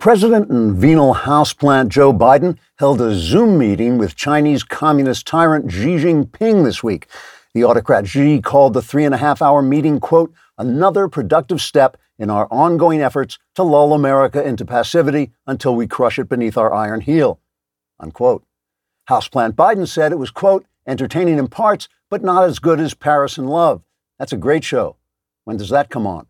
President 0.00 0.48
and 0.48 0.74
venal 0.74 1.14
houseplant 1.14 1.88
Joe 1.88 2.10
Biden 2.10 2.56
held 2.78 3.02
a 3.02 3.14
Zoom 3.14 3.58
meeting 3.58 3.98
with 3.98 4.16
Chinese 4.16 4.62
communist 4.62 5.26
tyrant 5.26 5.70
Xi 5.70 5.96
Jinping 5.96 6.64
this 6.64 6.82
week. 6.82 7.06
The 7.52 7.64
autocrat 7.64 8.06
Xi 8.06 8.40
called 8.40 8.72
the 8.72 8.80
three 8.80 9.04
and 9.04 9.14
a 9.14 9.18
half 9.18 9.42
hour 9.42 9.60
meeting, 9.60 10.00
quote, 10.00 10.32
another 10.56 11.06
productive 11.06 11.60
step 11.60 11.98
in 12.18 12.30
our 12.30 12.48
ongoing 12.50 13.02
efforts 13.02 13.38
to 13.56 13.62
lull 13.62 13.92
America 13.92 14.42
into 14.42 14.64
passivity 14.64 15.32
until 15.46 15.76
we 15.76 15.86
crush 15.86 16.18
it 16.18 16.30
beneath 16.30 16.56
our 16.56 16.72
iron 16.72 17.02
heel, 17.02 17.38
unquote. 17.98 18.42
Houseplant 19.10 19.52
Biden 19.52 19.86
said 19.86 20.12
it 20.12 20.18
was, 20.18 20.30
quote, 20.30 20.64
entertaining 20.86 21.36
in 21.36 21.46
parts, 21.46 21.90
but 22.08 22.24
not 22.24 22.44
as 22.44 22.58
good 22.58 22.80
as 22.80 22.94
Paris 22.94 23.36
in 23.36 23.48
Love. 23.48 23.82
That's 24.18 24.32
a 24.32 24.38
great 24.38 24.64
show. 24.64 24.96
When 25.44 25.58
does 25.58 25.68
that 25.68 25.90
come 25.90 26.06
on? 26.06 26.26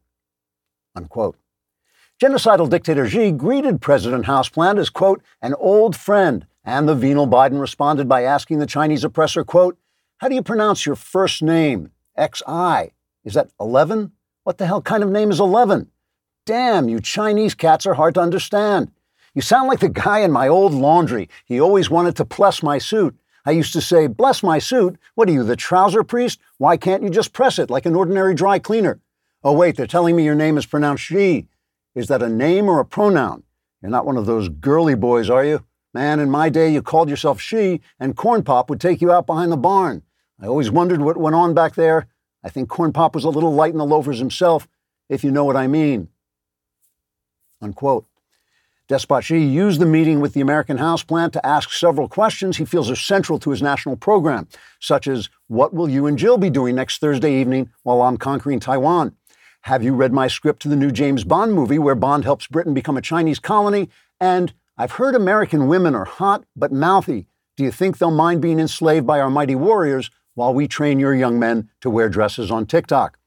Unquote. 0.96 1.36
Genocidal 2.20 2.68
dictator 2.68 3.08
Xi 3.08 3.32
greeted 3.32 3.80
President 3.80 4.26
Houseplant 4.26 4.78
as, 4.78 4.90
quote, 4.90 5.22
an 5.40 5.54
old 5.54 5.96
friend, 5.96 6.46
and 6.62 6.86
the 6.86 6.94
venal 6.94 7.26
Biden 7.26 7.58
responded 7.58 8.10
by 8.10 8.24
asking 8.24 8.58
the 8.58 8.66
Chinese 8.66 9.04
oppressor, 9.04 9.42
quote, 9.42 9.78
how 10.18 10.28
do 10.28 10.34
you 10.34 10.42
pronounce 10.42 10.84
your 10.84 10.96
first 10.96 11.42
name? 11.42 11.92
XI. 12.18 12.92
Is 13.24 13.32
that 13.32 13.48
11? 13.58 14.12
What 14.44 14.58
the 14.58 14.66
hell 14.66 14.82
kind 14.82 15.02
of 15.02 15.08
name 15.08 15.30
is 15.30 15.40
11? 15.40 15.90
Damn, 16.44 16.90
you 16.90 17.00
Chinese 17.00 17.54
cats 17.54 17.86
are 17.86 17.94
hard 17.94 18.12
to 18.16 18.20
understand. 18.20 18.90
You 19.32 19.40
sound 19.40 19.68
like 19.68 19.80
the 19.80 19.88
guy 19.88 20.18
in 20.18 20.30
my 20.30 20.46
old 20.46 20.74
laundry. 20.74 21.30
He 21.46 21.58
always 21.58 21.88
wanted 21.88 22.16
to 22.16 22.26
bless 22.26 22.62
my 22.62 22.76
suit. 22.76 23.18
I 23.46 23.52
used 23.52 23.72
to 23.72 23.80
say, 23.80 24.08
bless 24.08 24.42
my 24.42 24.58
suit. 24.58 24.98
What 25.14 25.30
are 25.30 25.32
you, 25.32 25.42
the 25.42 25.56
trouser 25.56 26.04
priest? 26.04 26.38
Why 26.58 26.76
can't 26.76 27.02
you 27.02 27.08
just 27.08 27.32
press 27.32 27.58
it 27.58 27.70
like 27.70 27.86
an 27.86 27.96
ordinary 27.96 28.34
dry 28.34 28.58
cleaner? 28.58 29.00
Oh, 29.42 29.54
wait, 29.54 29.76
they're 29.76 29.86
telling 29.86 30.16
me 30.16 30.24
your 30.24 30.34
name 30.34 30.58
is 30.58 30.66
pronounced 30.66 31.04
Xi. 31.04 31.48
Is 31.94 32.08
that 32.08 32.22
a 32.22 32.28
name 32.28 32.68
or 32.68 32.80
a 32.80 32.84
pronoun? 32.84 33.42
You're 33.82 33.90
not 33.90 34.06
one 34.06 34.16
of 34.16 34.26
those 34.26 34.48
girly 34.48 34.94
boys, 34.94 35.28
are 35.30 35.44
you? 35.44 35.64
Man, 35.92 36.20
in 36.20 36.30
my 36.30 36.48
day, 36.48 36.72
you 36.72 36.82
called 36.82 37.08
yourself 37.08 37.40
she, 37.40 37.80
and 37.98 38.16
Corn 38.16 38.44
Pop 38.44 38.70
would 38.70 38.80
take 38.80 39.00
you 39.00 39.10
out 39.10 39.26
behind 39.26 39.50
the 39.50 39.56
barn. 39.56 40.02
I 40.40 40.46
always 40.46 40.70
wondered 40.70 41.00
what 41.00 41.16
went 41.16 41.34
on 41.34 41.52
back 41.52 41.74
there. 41.74 42.06
I 42.44 42.48
think 42.48 42.68
Corn 42.68 42.92
Pop 42.92 43.14
was 43.14 43.24
a 43.24 43.28
little 43.28 43.52
light 43.52 43.72
in 43.72 43.78
the 43.78 43.84
loafers 43.84 44.18
himself, 44.18 44.68
if 45.08 45.24
you 45.24 45.30
know 45.30 45.44
what 45.44 45.56
I 45.56 45.66
mean. 45.66 46.08
Unquote. 47.60 48.06
Despot 48.88 49.22
Xi 49.22 49.38
used 49.38 49.80
the 49.80 49.86
meeting 49.86 50.20
with 50.20 50.32
the 50.32 50.40
American 50.40 50.78
houseplant 50.78 51.32
to 51.32 51.46
ask 51.46 51.70
several 51.72 52.08
questions 52.08 52.56
he 52.56 52.64
feels 52.64 52.90
are 52.90 52.96
central 52.96 53.38
to 53.38 53.50
his 53.50 53.62
national 53.62 53.96
program, 53.96 54.48
such 54.80 55.06
as 55.06 55.28
What 55.46 55.74
will 55.74 55.88
you 55.88 56.06
and 56.06 56.18
Jill 56.18 56.38
be 56.38 56.50
doing 56.50 56.74
next 56.74 56.98
Thursday 56.98 57.40
evening 57.40 57.70
while 57.82 58.02
I'm 58.02 58.16
conquering 58.16 58.58
Taiwan? 58.58 59.14
Have 59.64 59.82
you 59.82 59.94
read 59.94 60.12
my 60.12 60.26
script 60.26 60.62
to 60.62 60.68
the 60.68 60.76
new 60.76 60.90
James 60.90 61.22
Bond 61.22 61.52
movie 61.52 61.78
where 61.78 61.94
Bond 61.94 62.24
helps 62.24 62.46
Britain 62.46 62.72
become 62.72 62.96
a 62.96 63.02
Chinese 63.02 63.38
colony? 63.38 63.90
And 64.18 64.54
I've 64.78 64.92
heard 64.92 65.14
American 65.14 65.68
women 65.68 65.94
are 65.94 66.06
hot 66.06 66.44
but 66.56 66.72
mouthy. 66.72 67.26
Do 67.58 67.64
you 67.64 67.70
think 67.70 67.98
they'll 67.98 68.10
mind 68.10 68.40
being 68.40 68.58
enslaved 68.58 69.06
by 69.06 69.20
our 69.20 69.28
mighty 69.28 69.54
warriors 69.54 70.10
while 70.34 70.54
we 70.54 70.66
train 70.66 70.98
your 70.98 71.14
young 71.14 71.38
men 71.38 71.68
to 71.82 71.90
wear 71.90 72.08
dresses 72.08 72.50
on 72.50 72.64
TikTok? 72.64 73.18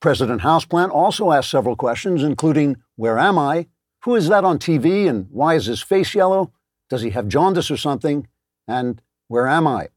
President 0.00 0.40
Houseplant 0.40 0.90
also 0.90 1.30
asked 1.30 1.50
several 1.50 1.76
questions, 1.76 2.22
including 2.22 2.78
Where 2.96 3.18
am 3.18 3.38
I? 3.38 3.66
Who 4.04 4.16
is 4.16 4.28
that 4.28 4.44
on 4.44 4.58
TV 4.58 5.06
and 5.06 5.26
why 5.30 5.56
is 5.56 5.66
his 5.66 5.82
face 5.82 6.14
yellow? 6.14 6.52
Does 6.88 7.02
he 7.02 7.10
have 7.10 7.28
jaundice 7.28 7.70
or 7.70 7.76
something? 7.76 8.26
And 8.66 9.02
where 9.28 9.46
am 9.46 9.66
I? 9.66 9.88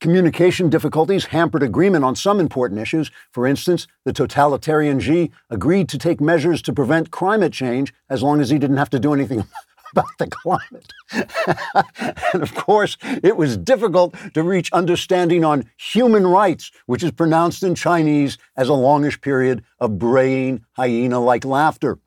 Communication 0.00 0.70
difficulties 0.70 1.26
hampered 1.26 1.64
agreement 1.64 2.04
on 2.04 2.14
some 2.14 2.38
important 2.38 2.80
issues. 2.80 3.10
For 3.32 3.48
instance, 3.48 3.88
the 4.04 4.12
totalitarian 4.12 5.00
Xi 5.00 5.32
agreed 5.50 5.88
to 5.88 5.98
take 5.98 6.20
measures 6.20 6.62
to 6.62 6.72
prevent 6.72 7.10
climate 7.10 7.52
change 7.52 7.92
as 8.08 8.22
long 8.22 8.40
as 8.40 8.48
he 8.48 8.60
didn't 8.60 8.76
have 8.76 8.90
to 8.90 9.00
do 9.00 9.12
anything 9.12 9.44
about 9.92 10.06
the 10.20 10.28
climate. 10.28 10.92
and 12.32 12.42
of 12.44 12.54
course, 12.54 12.96
it 13.24 13.36
was 13.36 13.56
difficult 13.56 14.14
to 14.34 14.44
reach 14.44 14.70
understanding 14.72 15.44
on 15.44 15.68
human 15.76 16.28
rights, 16.28 16.70
which 16.86 17.02
is 17.02 17.10
pronounced 17.10 17.64
in 17.64 17.74
Chinese 17.74 18.38
as 18.56 18.68
a 18.68 18.74
longish 18.74 19.20
period 19.20 19.64
of 19.80 19.98
braying 19.98 20.64
hyena 20.74 21.18
like 21.18 21.44
laughter. 21.44 21.98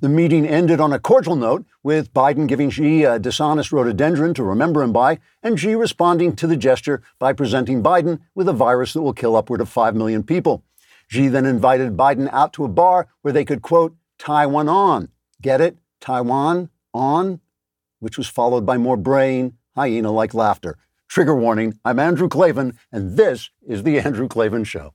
The 0.00 0.08
meeting 0.08 0.46
ended 0.46 0.80
on 0.80 0.92
a 0.92 0.98
cordial 0.98 1.36
note, 1.36 1.66
with 1.82 2.12
Biden 2.14 2.48
giving 2.48 2.70
Xi 2.70 3.04
a 3.04 3.18
dishonest 3.18 3.70
rhododendron 3.70 4.32
to 4.34 4.42
remember 4.42 4.82
him 4.82 4.92
by, 4.92 5.18
and 5.42 5.60
Xi 5.60 5.74
responding 5.74 6.34
to 6.36 6.46
the 6.46 6.56
gesture 6.56 7.02
by 7.18 7.34
presenting 7.34 7.82
Biden 7.82 8.20
with 8.34 8.48
a 8.48 8.52
virus 8.54 8.94
that 8.94 9.02
will 9.02 9.12
kill 9.12 9.36
upward 9.36 9.60
of 9.60 9.68
5 9.68 9.94
million 9.94 10.22
people. 10.22 10.64
Xi 11.08 11.28
then 11.28 11.44
invited 11.44 11.96
Biden 11.96 12.30
out 12.32 12.52
to 12.54 12.64
a 12.64 12.68
bar 12.68 13.08
where 13.20 13.32
they 13.32 13.44
could, 13.44 13.60
quote, 13.60 13.94
Taiwan 14.18 14.68
on. 14.68 15.10
Get 15.42 15.60
it? 15.60 15.76
Taiwan 16.00 16.70
on? 16.94 17.40
Which 18.00 18.16
was 18.16 18.28
followed 18.28 18.64
by 18.64 18.78
more 18.78 18.96
brain, 18.96 19.58
hyena 19.74 20.10
like 20.10 20.32
laughter. 20.32 20.78
Trigger 21.08 21.36
warning 21.36 21.78
I'm 21.84 21.98
Andrew 21.98 22.28
Klavan, 22.28 22.78
and 22.90 23.16
this 23.18 23.50
is 23.66 23.82
The 23.82 23.98
Andrew 24.00 24.28
Klavan 24.28 24.64
Show. 24.64 24.94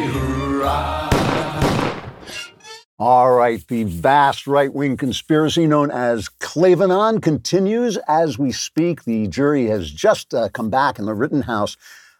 All 3.03 3.31
right, 3.31 3.67
the 3.67 3.85
vast 3.85 4.45
right 4.45 4.71
wing 4.71 4.95
conspiracy 4.95 5.65
known 5.65 5.89
as 5.89 6.29
Klavanon 6.29 7.19
continues 7.19 7.97
as 8.07 8.37
we 8.37 8.51
speak. 8.51 9.05
The 9.05 9.27
jury 9.27 9.65
has 9.69 9.89
just 9.89 10.35
uh, 10.35 10.49
come 10.49 10.69
back 10.69 10.99
in 10.99 11.05
the 11.05 11.15
Rittenhouse 11.15 11.77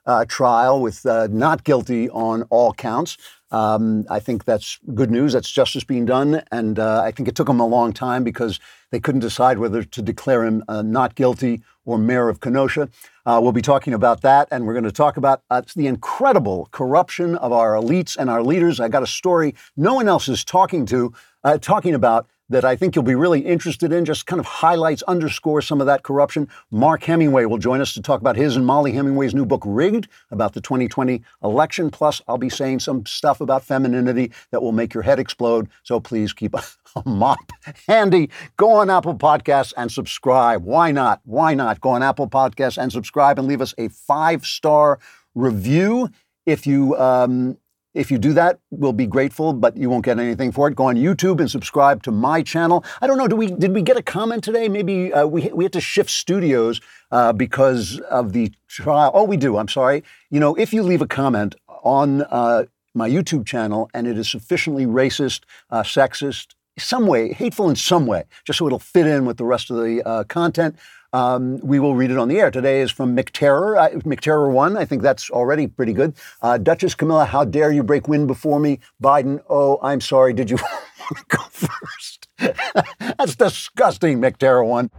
uh, 0.07 0.25
trial 0.27 0.81
with 0.81 1.05
uh, 1.05 1.27
not 1.29 1.65
guilty 1.65 2.09
on 2.09 2.47
all 2.49 2.73
counts. 2.73 3.19
Um, 3.51 4.07
I 4.09 4.19
think 4.19 4.45
that's 4.45 4.79
good 4.95 5.11
news. 5.11 5.33
That's 5.33 5.51
justice 5.51 5.83
being 5.83 6.07
done. 6.07 6.41
And 6.51 6.79
uh, 6.79 7.03
I 7.03 7.11
think 7.11 7.29
it 7.29 7.35
took 7.35 7.45
them 7.45 7.59
a 7.59 7.67
long 7.67 7.93
time 7.93 8.23
because 8.23 8.59
they 8.91 8.99
couldn't 8.99 9.21
decide 9.21 9.57
whether 9.57 9.83
to 9.83 10.01
declare 10.01 10.45
him 10.45 10.63
uh, 10.67 10.81
not 10.81 11.15
guilty 11.15 11.61
or 11.85 11.97
mayor 11.97 12.29
of 12.29 12.39
Kenosha. 12.39 12.89
Uh, 13.25 13.39
we'll 13.41 13.51
be 13.51 13.61
talking 13.61 13.93
about 13.93 14.21
that, 14.21 14.47
and 14.51 14.65
we're 14.65 14.73
going 14.73 14.83
to 14.83 14.91
talk 14.91 15.17
about 15.17 15.41
uh, 15.49 15.61
the 15.75 15.87
incredible 15.87 16.67
corruption 16.71 17.35
of 17.35 17.51
our 17.51 17.73
elites 17.73 18.15
and 18.17 18.29
our 18.29 18.43
leaders. 18.43 18.79
I 18.79 18.89
got 18.89 19.03
a 19.03 19.07
story 19.07 19.55
no 19.75 19.95
one 19.95 20.07
else 20.07 20.27
is 20.27 20.43
talking 20.43 20.85
to, 20.87 21.13
uh, 21.43 21.57
talking 21.57 21.95
about 21.95 22.27
that 22.51 22.65
I 22.65 22.75
think 22.75 22.95
you'll 22.95 23.03
be 23.03 23.15
really 23.15 23.39
interested 23.39 23.91
in, 23.91 24.05
just 24.05 24.25
kind 24.25 24.39
of 24.39 24.45
highlights, 24.45 25.01
underscore 25.03 25.61
some 25.61 25.79
of 25.79 25.87
that 25.87 26.03
corruption. 26.03 26.47
Mark 26.69 27.03
Hemingway 27.03 27.45
will 27.45 27.57
join 27.57 27.81
us 27.81 27.93
to 27.93 28.01
talk 28.01 28.19
about 28.21 28.35
his 28.35 28.55
and 28.55 28.65
Mollie 28.65 28.91
Hemingway's 28.91 29.33
new 29.33 29.45
book, 29.45 29.63
Rigged, 29.65 30.07
about 30.31 30.53
the 30.53 30.61
2020 30.61 31.23
election. 31.43 31.89
Plus, 31.89 32.21
I'll 32.27 32.37
be 32.37 32.49
saying 32.49 32.81
some 32.81 33.05
stuff 33.05 33.41
about 33.41 33.63
femininity 33.63 34.31
that 34.51 34.61
will 34.61 34.73
make 34.73 34.93
your 34.93 35.03
head 35.03 35.17
explode. 35.17 35.69
So 35.83 35.99
please 35.99 36.33
keep 36.33 36.53
a, 36.53 36.63
a 36.95 37.07
mop 37.07 37.51
handy. 37.87 38.29
Go 38.57 38.71
on 38.71 38.89
Apple 38.89 39.15
Podcasts 39.15 39.73
and 39.77 39.91
subscribe. 39.91 40.63
Why 40.63 40.91
not? 40.91 41.21
Why 41.23 41.53
not? 41.53 41.79
Go 41.79 41.91
on 41.91 42.03
Apple 42.03 42.29
Podcasts 42.29 42.77
and 42.77 42.91
subscribe 42.91 43.39
and 43.39 43.47
leave 43.47 43.61
us 43.61 43.73
a 43.77 43.87
five 43.87 44.45
star 44.45 44.99
review. 45.35 46.09
If 46.45 46.67
you 46.67 46.97
um, 46.97 47.57
if 47.93 48.09
you 48.09 48.17
do 48.17 48.33
that, 48.33 48.59
we'll 48.69 48.93
be 48.93 49.05
grateful, 49.05 49.53
but 49.53 49.75
you 49.75 49.89
won't 49.89 50.05
get 50.05 50.17
anything 50.17 50.51
for 50.51 50.67
it. 50.67 50.75
Go 50.75 50.85
on 50.85 50.95
YouTube 50.95 51.39
and 51.39 51.51
subscribe 51.51 52.03
to 52.03 52.11
my 52.11 52.41
channel. 52.41 52.85
I 53.01 53.07
don't 53.07 53.17
know. 53.17 53.27
Do 53.27 53.35
we 53.35 53.47
did 53.47 53.73
we 53.73 53.81
get 53.81 53.97
a 53.97 54.01
comment 54.01 54.43
today? 54.43 54.69
Maybe 54.69 55.13
uh, 55.13 55.25
we 55.25 55.49
we 55.53 55.65
had 55.65 55.73
to 55.73 55.81
shift 55.81 56.09
studios 56.09 56.79
uh, 57.11 57.33
because 57.33 57.99
of 58.09 58.31
the 58.31 58.51
trial. 58.67 59.11
Oh, 59.13 59.25
we 59.25 59.37
do. 59.37 59.57
I'm 59.57 59.67
sorry. 59.67 60.03
You 60.29 60.39
know, 60.39 60.55
if 60.55 60.73
you 60.73 60.83
leave 60.83 61.01
a 61.01 61.07
comment 61.07 61.55
on 61.83 62.21
uh, 62.23 62.65
my 62.93 63.09
YouTube 63.09 63.45
channel 63.45 63.89
and 63.93 64.07
it 64.07 64.17
is 64.17 64.29
sufficiently 64.29 64.85
racist, 64.85 65.41
uh, 65.69 65.83
sexist, 65.83 66.55
some 66.77 67.07
way, 67.07 67.33
hateful 67.33 67.69
in 67.69 67.75
some 67.75 68.05
way, 68.05 68.23
just 68.45 68.59
so 68.59 68.67
it'll 68.67 68.79
fit 68.79 69.05
in 69.05 69.25
with 69.25 69.37
the 69.37 69.45
rest 69.45 69.69
of 69.69 69.77
the 69.77 70.01
uh, 70.07 70.23
content. 70.25 70.77
Um, 71.13 71.59
we 71.59 71.79
will 71.79 71.95
read 71.95 72.09
it 72.09 72.17
on 72.17 72.29
the 72.29 72.39
air. 72.39 72.51
Today 72.51 72.81
is 72.81 72.89
from 72.89 73.15
McTerror, 73.15 73.77
uh, 73.77 73.89
McTerror 73.99 74.51
1. 74.51 74.77
I 74.77 74.85
think 74.85 75.01
that's 75.01 75.29
already 75.29 75.67
pretty 75.67 75.91
good. 75.91 76.15
Uh, 76.41 76.57
Duchess 76.57 76.95
Camilla, 76.95 77.25
how 77.25 77.43
dare 77.43 77.71
you 77.71 77.83
break 77.83 78.07
wind 78.07 78.27
before 78.27 78.59
me? 78.59 78.79
Biden, 79.03 79.41
oh, 79.49 79.77
I'm 79.81 79.99
sorry. 79.99 80.33
Did 80.33 80.49
you 80.49 80.57
want 81.01 81.17
to 81.17 81.37
go 81.37 81.43
first? 81.49 82.27
that's 83.17 83.35
disgusting, 83.35 84.21
McTerror 84.21 84.65
1. 84.65 84.89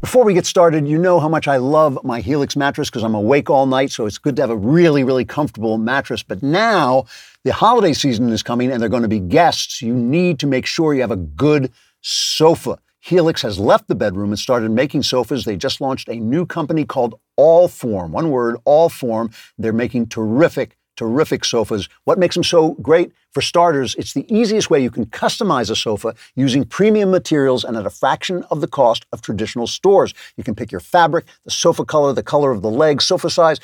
Before 0.00 0.24
we 0.24 0.34
get 0.34 0.44
started, 0.44 0.88
you 0.88 0.98
know 0.98 1.20
how 1.20 1.28
much 1.28 1.46
I 1.46 1.58
love 1.58 1.96
my 2.02 2.20
Helix 2.20 2.56
mattress 2.56 2.90
because 2.90 3.04
I'm 3.04 3.14
awake 3.14 3.48
all 3.48 3.66
night, 3.66 3.92
so 3.92 4.04
it's 4.04 4.18
good 4.18 4.34
to 4.36 4.42
have 4.42 4.50
a 4.50 4.56
really, 4.56 5.04
really 5.04 5.24
comfortable 5.24 5.78
mattress. 5.78 6.24
But 6.24 6.42
now 6.42 7.06
the 7.44 7.52
holiday 7.52 7.92
season 7.92 8.28
is 8.30 8.42
coming 8.42 8.72
and 8.72 8.82
there 8.82 8.88
are 8.88 8.90
going 8.90 9.04
to 9.04 9.08
be 9.08 9.20
guests. 9.20 9.80
You 9.80 9.94
need 9.94 10.40
to 10.40 10.48
make 10.48 10.66
sure 10.66 10.92
you 10.92 11.02
have 11.02 11.12
a 11.12 11.16
good 11.16 11.72
sofa. 12.02 12.78
Helix 13.00 13.42
has 13.42 13.58
left 13.58 13.88
the 13.88 13.96
bedroom 13.96 14.30
and 14.30 14.38
started 14.38 14.70
making 14.70 15.02
sofas. 15.02 15.44
They 15.44 15.56
just 15.56 15.80
launched 15.80 16.08
a 16.08 16.16
new 16.16 16.46
company 16.46 16.84
called 16.84 17.16
Allform. 17.38 18.10
One 18.10 18.30
word, 18.30 18.56
Allform. 18.64 19.34
They're 19.58 19.72
making 19.72 20.06
terrific 20.06 20.76
terrific 20.96 21.44
sofas. 21.44 21.88
What 22.04 22.18
makes 22.18 22.34
them 22.34 22.44
so 22.44 22.72
great? 22.74 23.12
For 23.32 23.40
starters, 23.40 23.94
it's 23.94 24.12
the 24.12 24.26
easiest 24.28 24.68
way 24.68 24.82
you 24.82 24.90
can 24.90 25.06
customize 25.06 25.70
a 25.70 25.76
sofa 25.76 26.14
using 26.36 26.64
premium 26.64 27.10
materials 27.10 27.64
and 27.64 27.78
at 27.78 27.86
a 27.86 27.90
fraction 27.90 28.42
of 28.50 28.60
the 28.60 28.66
cost 28.66 29.06
of 29.10 29.22
traditional 29.22 29.66
stores. 29.66 30.12
You 30.36 30.44
can 30.44 30.54
pick 30.54 30.70
your 30.70 30.82
fabric, 30.82 31.24
the 31.44 31.50
sofa 31.50 31.86
color, 31.86 32.12
the 32.12 32.22
color 32.22 32.50
of 32.50 32.60
the 32.60 32.70
legs, 32.70 33.06
sofa 33.06 33.30
size, 33.30 33.58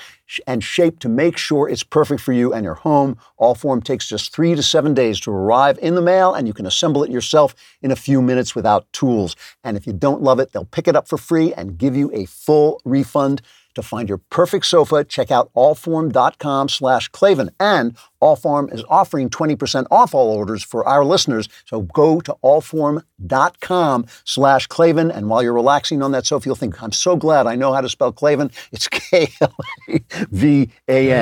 and 0.46 0.64
shape 0.64 1.00
to 1.00 1.08
make 1.10 1.36
sure 1.36 1.68
it's 1.68 1.82
perfect 1.82 2.22
for 2.22 2.32
you 2.32 2.54
and 2.54 2.64
your 2.64 2.74
home. 2.74 3.18
Allform 3.38 3.84
takes 3.84 4.08
just 4.08 4.34
three 4.34 4.54
to 4.54 4.62
seven 4.62 4.94
days 4.94 5.20
to 5.20 5.30
arrive 5.30 5.78
in 5.82 5.94
the 5.94 6.02
mail, 6.02 6.32
and 6.32 6.46
you 6.46 6.54
can 6.54 6.64
assemble 6.64 7.04
it 7.04 7.10
yourself 7.10 7.54
in 7.82 7.90
a 7.90 7.96
few 7.96 8.22
minutes 8.22 8.54
without 8.54 8.90
tools. 8.94 9.36
And 9.64 9.76
if 9.76 9.86
you 9.86 9.92
don't 9.92 10.22
love 10.22 10.40
it, 10.40 10.52
they'll 10.52 10.64
pick 10.64 10.88
it 10.88 10.96
up 10.96 11.08
for 11.08 11.18
free 11.18 11.52
and 11.52 11.76
give 11.76 11.94
you 11.94 12.10
a 12.14 12.24
full 12.24 12.80
refund. 12.86 13.42
To 13.78 13.82
find 13.84 14.08
your 14.08 14.18
perfect 14.18 14.66
sofa, 14.66 15.04
check 15.04 15.30
out 15.30 15.54
allform.com 15.54 16.68
slash 16.68 17.06
Klavan. 17.10 17.50
And 17.60 17.96
Allform 18.20 18.74
is 18.74 18.82
offering 18.88 19.30
20% 19.30 19.86
off 19.88 20.16
all 20.16 20.36
orders 20.36 20.64
for 20.64 20.84
our 20.84 21.04
listeners. 21.04 21.48
So 21.64 21.82
go 21.82 22.20
to 22.22 22.34
allform.com 22.42 24.06
slash 24.24 24.66
Klavan. 24.66 25.12
And 25.12 25.30
while 25.30 25.44
you're 25.44 25.52
relaxing 25.52 26.02
on 26.02 26.10
that 26.10 26.26
sofa, 26.26 26.46
you'll 26.46 26.56
think, 26.56 26.82
I'm 26.82 26.90
so 26.90 27.14
glad 27.14 27.46
I 27.46 27.54
know 27.54 27.72
how 27.72 27.80
to 27.80 27.88
spell 27.88 28.10
Klavan. 28.10 28.50
It's 28.72 28.88
K-L-A-V-A-N. 28.98 29.30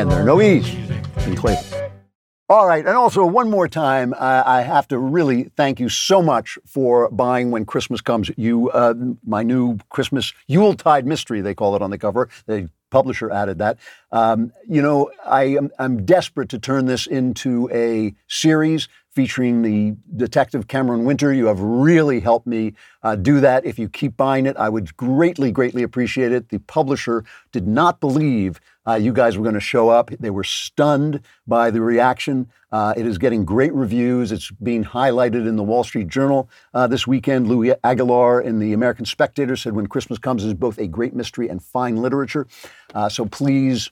There 0.08 0.18
are 0.18 0.24
no 0.24 0.40
E's 0.40 0.66
in 1.26 1.36
Klavan. 1.36 1.95
All 2.48 2.64
right, 2.64 2.86
and 2.86 2.96
also 2.96 3.26
one 3.26 3.50
more 3.50 3.66
time, 3.66 4.14
uh, 4.16 4.44
I 4.46 4.60
have 4.62 4.86
to 4.88 4.98
really 5.00 5.50
thank 5.56 5.80
you 5.80 5.88
so 5.88 6.22
much 6.22 6.58
for 6.64 7.10
buying 7.10 7.50
when 7.50 7.64
Christmas 7.64 8.00
comes. 8.00 8.30
You, 8.36 8.70
uh, 8.70 8.94
my 9.26 9.42
new 9.42 9.78
Christmas 9.88 10.32
Yuletide 10.46 11.08
mystery, 11.08 11.40
they 11.40 11.54
call 11.54 11.74
it 11.74 11.82
on 11.82 11.90
the 11.90 11.98
cover. 11.98 12.28
The 12.46 12.70
publisher 12.88 13.32
added 13.32 13.58
that. 13.58 13.78
Um, 14.12 14.52
you 14.68 14.80
know, 14.80 15.10
I 15.24 15.42
am 15.56 15.70
I'm 15.80 16.04
desperate 16.04 16.48
to 16.50 16.60
turn 16.60 16.86
this 16.86 17.08
into 17.08 17.68
a 17.72 18.14
series 18.28 18.86
featuring 19.10 19.62
the 19.62 19.96
detective 20.16 20.68
Cameron 20.68 21.04
Winter. 21.04 21.32
You 21.32 21.46
have 21.46 21.58
really 21.58 22.20
helped 22.20 22.46
me 22.46 22.74
uh, 23.02 23.16
do 23.16 23.40
that. 23.40 23.66
If 23.66 23.76
you 23.76 23.88
keep 23.88 24.16
buying 24.16 24.46
it, 24.46 24.56
I 24.56 24.68
would 24.68 24.96
greatly, 24.96 25.50
greatly 25.50 25.82
appreciate 25.82 26.30
it. 26.30 26.50
The 26.50 26.58
publisher 26.60 27.24
did 27.50 27.66
not 27.66 27.98
believe 27.98 28.60
uh, 28.86 28.94
you 28.94 29.12
guys 29.12 29.36
were 29.36 29.42
going 29.42 29.54
to 29.54 29.60
show 29.60 29.88
up. 29.88 30.10
They 30.10 30.30
were 30.30 30.44
stunned 30.44 31.20
by 31.46 31.70
the 31.70 31.80
reaction. 31.80 32.48
Uh, 32.70 32.94
it 32.96 33.06
is 33.06 33.18
getting 33.18 33.44
great 33.44 33.72
reviews. 33.74 34.32
It's 34.32 34.50
being 34.50 34.84
highlighted 34.84 35.46
in 35.48 35.56
the 35.56 35.62
Wall 35.62 35.84
Street 35.84 36.08
Journal 36.08 36.48
uh, 36.74 36.86
this 36.86 37.06
weekend. 37.06 37.48
Louis 37.48 37.74
Aguilar 37.84 38.40
in 38.40 38.58
the 38.58 38.72
American 38.72 39.04
Spectator 39.04 39.56
said, 39.56 39.74
When 39.74 39.86
Christmas 39.86 40.18
Comes 40.18 40.44
is 40.44 40.54
both 40.54 40.78
a 40.78 40.86
great 40.86 41.14
mystery 41.14 41.48
and 41.48 41.62
fine 41.62 41.96
literature. 41.96 42.46
Uh, 42.94 43.08
so 43.08 43.26
please 43.26 43.90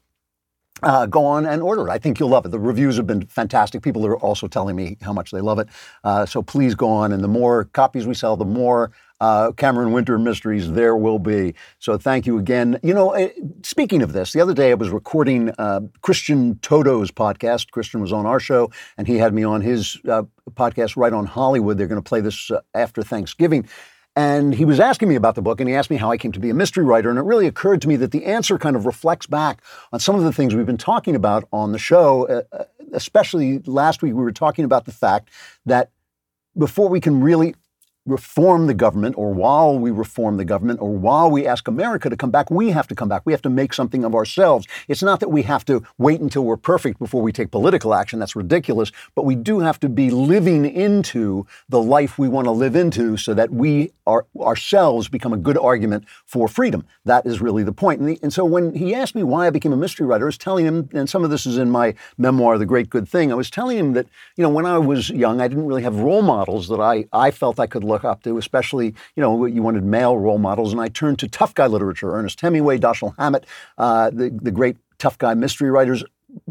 uh, 0.83 1.07
go 1.07 1.25
on 1.25 1.47
and 1.47 1.63
order 1.63 1.87
it. 1.89 1.91
I 1.91 1.99
think 1.99 2.19
you'll 2.19 2.29
love 2.29 2.45
it. 2.45 2.51
The 2.51 2.59
reviews 2.59 2.97
have 2.97 3.07
been 3.07 3.27
fantastic. 3.27 3.83
People 3.83 4.05
are 4.07 4.19
also 4.19 4.49
telling 4.49 4.77
me 4.77 4.97
how 5.01 5.13
much 5.13 5.31
they 5.31 5.41
love 5.41 5.59
it. 5.59 5.69
Uh, 6.03 6.27
so 6.27 6.43
please 6.43 6.75
go 6.75 6.89
on. 6.91 7.13
And 7.13 7.23
the 7.23 7.29
more 7.29 7.65
copies 7.65 8.07
we 8.07 8.15
sell, 8.15 8.37
the 8.37 8.45
more 8.45 8.91
uh, 9.21 9.53
Cameron 9.53 9.93
Winter 9.93 10.19
mysteries 10.19 10.73
there 10.73 10.97
will 10.97 11.19
be. 11.19 11.55
So 11.79 11.97
thank 11.97 12.27
you 12.27 12.39
again. 12.39 12.79
You 12.83 12.95
know, 12.95 13.15
uh, 13.15 13.29
speaking 13.63 14.03
of 14.03 14.13
this, 14.13 14.33
the 14.33 14.41
other 14.41 14.55
day 14.55 14.71
I 14.71 14.75
was 14.75 14.91
recording 14.91 15.51
uh, 15.59 15.81
Christian 16.03 16.59
Toto's 16.61 17.11
podcast. 17.11 17.71
Christian 17.71 18.01
was 18.01 18.13
on 18.13 18.27
our 18.27 18.41
show, 18.41 18.71
and 18.99 19.07
he 19.07 19.19
had 19.19 19.33
me 19.33 19.45
on 19.45 19.61
his 19.61 19.99
uh, 20.09 20.25
podcast 20.53 20.97
right 20.97 21.13
on 21.13 21.27
Hollywood. 21.27 21.79
They're 21.79 21.87
going 21.87 22.03
to 22.03 22.09
play 22.09 22.21
this 22.21 22.51
after 22.75 23.03
Thanksgiving. 23.03 23.69
And 24.17 24.55
he 24.55 24.65
was 24.65 24.79
asking 24.79 25.09
me 25.09 25.17
about 25.17 25.35
the 25.35 25.43
book, 25.43 25.61
and 25.61 25.69
he 25.69 25.75
asked 25.75 25.91
me 25.91 25.97
how 25.97 26.11
I 26.11 26.17
came 26.17 26.31
to 26.33 26.41
be 26.41 26.51
a 26.51 26.55
mystery 26.55 26.85
writer. 26.85 27.11
And 27.11 27.19
it 27.19 27.23
really 27.23 27.49
occurred 27.49 27.83
to 27.83 27.89
me 27.89 27.97
that 27.97 28.13
the 28.13 28.25
answer 28.27 28.59
kind 28.59 28.77
of 28.77 28.87
reflects 28.87 29.27
back 29.27 29.61
on 29.93 29.99
some 29.99 30.15
of 30.15 30.23
the 30.23 30.33
things 30.33 30.55
we've 30.55 30.67
been 30.67 30.77
talking 30.77 31.17
about 31.17 31.49
on 31.53 31.73
the 31.73 31.79
show. 31.79 32.29
Uh, 32.29 32.43
uh 32.53 32.65
especially 32.93 33.59
last 33.67 34.03
week, 34.03 34.15
we 34.15 34.23
were 34.23 34.31
talking 34.31 34.65
about 34.65 34.85
the 34.85 34.93
fact 34.93 35.29
that 35.67 35.91
before 36.57 36.89
we 36.89 37.01
can 37.01 37.21
really 37.21 37.57
reform 38.07 38.67
the 38.67 38.75
government 38.75 39.17
or 39.17 39.33
while 39.33 39.79
we 39.79 39.91
reform 39.91 40.37
the 40.37 40.45
government 40.45 40.81
or 40.81 40.91
while 40.91 41.31
we 41.31 41.47
ask 41.47 41.67
America 41.69 42.11
to 42.11 42.17
come 42.17 42.31
back, 42.31 42.51
we 42.51 42.71
have 42.71 42.87
to 42.87 42.95
come 42.95 43.09
back. 43.09 43.23
We 43.25 43.33
have 43.33 43.43
to 43.43 43.51
make 43.51 43.73
something 43.73 44.05
of 44.05 44.15
ourselves. 44.15 44.67
It's 44.89 45.03
not 45.03 45.21
that 45.21 45.31
we 45.31 45.43
have 45.43 45.65
to 45.67 45.83
wait 45.97 46.21
until 46.21 46.45
we're 46.45 46.59
perfect 46.59 46.99
before 46.99 47.23
we 47.23 47.33
take 47.33 47.51
political 47.51 47.95
action. 47.95 48.19
That's 48.19 48.37
ridiculous. 48.37 48.93
But 49.15 49.25
we 49.25 49.35
do 49.35 49.61
have 49.61 49.81
to 49.81 49.89
be 49.89 50.11
living 50.11 50.67
into 50.67 51.47
the 51.69 51.81
life 51.81 52.19
we 52.19 52.29
want 52.29 52.45
to 52.47 52.51
live 52.51 52.77
into 52.77 53.17
so 53.17 53.33
that 53.33 53.51
we 53.51 53.93
are, 54.07 54.27
ourselves 54.39 55.09
become 55.09 55.33
a 55.33 55.39
good 55.39 55.57
argument 55.57 56.05
for 56.27 56.47
freedom. 56.47 56.85
That 57.07 57.25
is 57.25 57.41
really 57.41 57.63
the 57.63 57.73
point. 57.73 58.01
And, 58.01 58.09
the, 58.11 58.19
and 58.23 58.33
so 58.33 58.45
when 58.45 58.75
he 58.75 58.95
asked 58.95 59.15
me 59.15 59.23
why 59.23 59.47
I 59.47 59.51
became 59.51 59.73
a 59.73 59.77
mystery 59.77 60.07
writer, 60.07 60.25
I 60.25 60.27
was 60.27 60.37
telling 60.37 60.67
him, 60.67 60.91
and 60.93 61.09
some 61.09 61.25
of 61.25 61.31
this 61.31 61.47
is 61.47 61.57
in 61.57 61.71
my 61.71 61.95
memoir, 62.19 62.59
The 62.59 62.67
Great 62.67 62.91
Good 62.91 63.09
Thing, 63.09 63.33
I 63.33 63.35
was 63.35 63.51
telling 63.51 63.79
him 63.79 63.95
that, 63.95 64.07
you 64.37 64.43
know, 64.43 64.51
when 64.51 64.67
I 64.67 64.77
was 64.77 65.09
young, 65.09 65.41
I 65.41 65.49
didn't 65.49 65.67
really 65.67 65.83
have 65.83 65.97
role 65.97 66.21
models 66.21 66.69
that 66.69 66.81
I, 66.81 67.07
I 67.13 67.31
felt 67.31 67.59
I 67.59 67.67
could 67.67 67.83
look 67.83 67.94
look 67.95 68.05
up 68.05 68.23
to, 68.25 68.37
especially, 68.39 68.95
you 69.17 69.21
know, 69.23 69.47
you 69.47 69.63
wanted 69.63 69.85
male 69.85 70.17
role 70.19 70.39
models. 70.39 70.73
And 70.73 70.81
I 70.81 70.89
turned 70.89 71.19
to 71.21 71.29
tough 71.29 71.55
guy 71.55 71.67
literature, 71.67 72.13
Ernest 72.13 72.41
Hemingway, 72.41 72.79
Dashiell 72.79 73.15
Hammett, 73.19 73.47
uh, 73.79 74.11
the, 74.11 74.31
the 74.31 74.51
great 74.51 74.77
tough 74.99 75.17
guy 75.19 75.35
mystery 75.35 75.71
writers, 75.71 76.05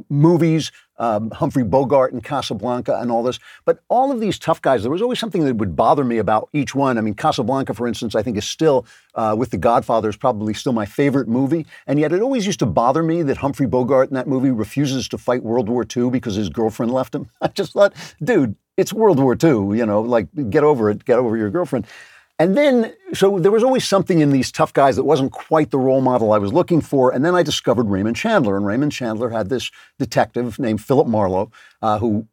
movies, 0.10 0.72
um, 0.98 1.32
Humphrey 1.32 1.64
Bogart 1.64 2.14
and 2.14 2.24
Casablanca 2.24 2.98
and 3.00 3.12
all 3.12 3.24
this. 3.24 3.40
But 3.66 3.80
all 3.90 4.12
of 4.12 4.20
these 4.20 4.40
tough 4.40 4.62
guys, 4.62 4.84
there 4.84 4.92
was 4.92 5.02
always 5.02 5.20
something 5.20 5.44
that 5.46 5.56
would 5.56 5.76
bother 5.76 6.04
me 6.04 6.18
about 6.18 6.50
each 6.54 6.76
one. 6.76 6.98
I 6.98 7.02
mean, 7.02 7.16
Casablanca, 7.16 7.74
for 7.74 7.88
instance, 7.88 8.16
I 8.16 8.24
think 8.24 8.38
is 8.38 8.48
still, 8.48 8.86
uh, 9.16 9.36
with 9.38 9.50
The 9.52 9.58
Godfather, 9.58 10.10
is 10.10 10.16
probably 10.16 10.54
still 10.54 10.74
my 10.74 10.86
favorite 10.86 11.28
movie. 11.28 11.66
And 11.88 12.00
yet 12.00 12.14
it 12.14 12.22
always 12.22 12.46
used 12.46 12.60
to 12.60 12.66
bother 12.66 13.04
me 13.04 13.24
that 13.24 13.38
Humphrey 13.38 13.68
Bogart 13.68 14.10
in 14.10 14.16
that 14.16 14.28
movie 14.28 14.52
refuses 14.52 15.08
to 15.10 15.18
fight 15.18 15.44
World 15.44 15.68
War 15.68 15.86
II 15.96 16.10
because 16.10 16.36
his 16.36 16.50
girlfriend 16.50 16.92
left 16.94 17.14
him. 17.14 17.30
I 17.42 17.48
just 17.48 17.74
thought, 17.74 17.94
dude, 18.24 18.56
it's 18.78 18.94
World 18.94 19.20
War 19.20 19.34
II, 19.42 19.78
you 19.78 19.86
know, 19.86 20.02
like 20.02 20.28
get 20.50 20.64
over 20.64 20.90
it, 20.90 21.06
get 21.06 21.20
over 21.20 21.38
your 21.38 21.50
girlfriend. 21.50 21.86
And 22.40 22.58
then, 22.58 22.94
so 23.14 23.38
there 23.38 23.52
was 23.52 23.64
always 23.64 23.88
something 23.88 24.20
in 24.20 24.32
these 24.32 24.52
tough 24.52 24.74
guys 24.74 24.96
that 24.96 25.04
wasn't 25.04 25.32
quite 25.32 25.70
the 25.70 25.78
role 25.78 26.02
model 26.02 26.34
I 26.34 26.40
was 26.40 26.52
looking 26.52 26.82
for. 26.82 27.14
And 27.14 27.24
then 27.24 27.36
I 27.36 27.44
discovered 27.44 27.88
Raymond 27.90 28.16
Chandler. 28.16 28.58
And 28.58 28.66
Raymond 28.66 28.92
Chandler 28.92 29.30
had 29.30 29.50
this 29.50 29.70
detective 30.00 30.58
named 30.58 30.84
Philip 30.84 31.08
Marlowe, 31.08 31.52
uh, 31.84 32.00
who 32.00 32.28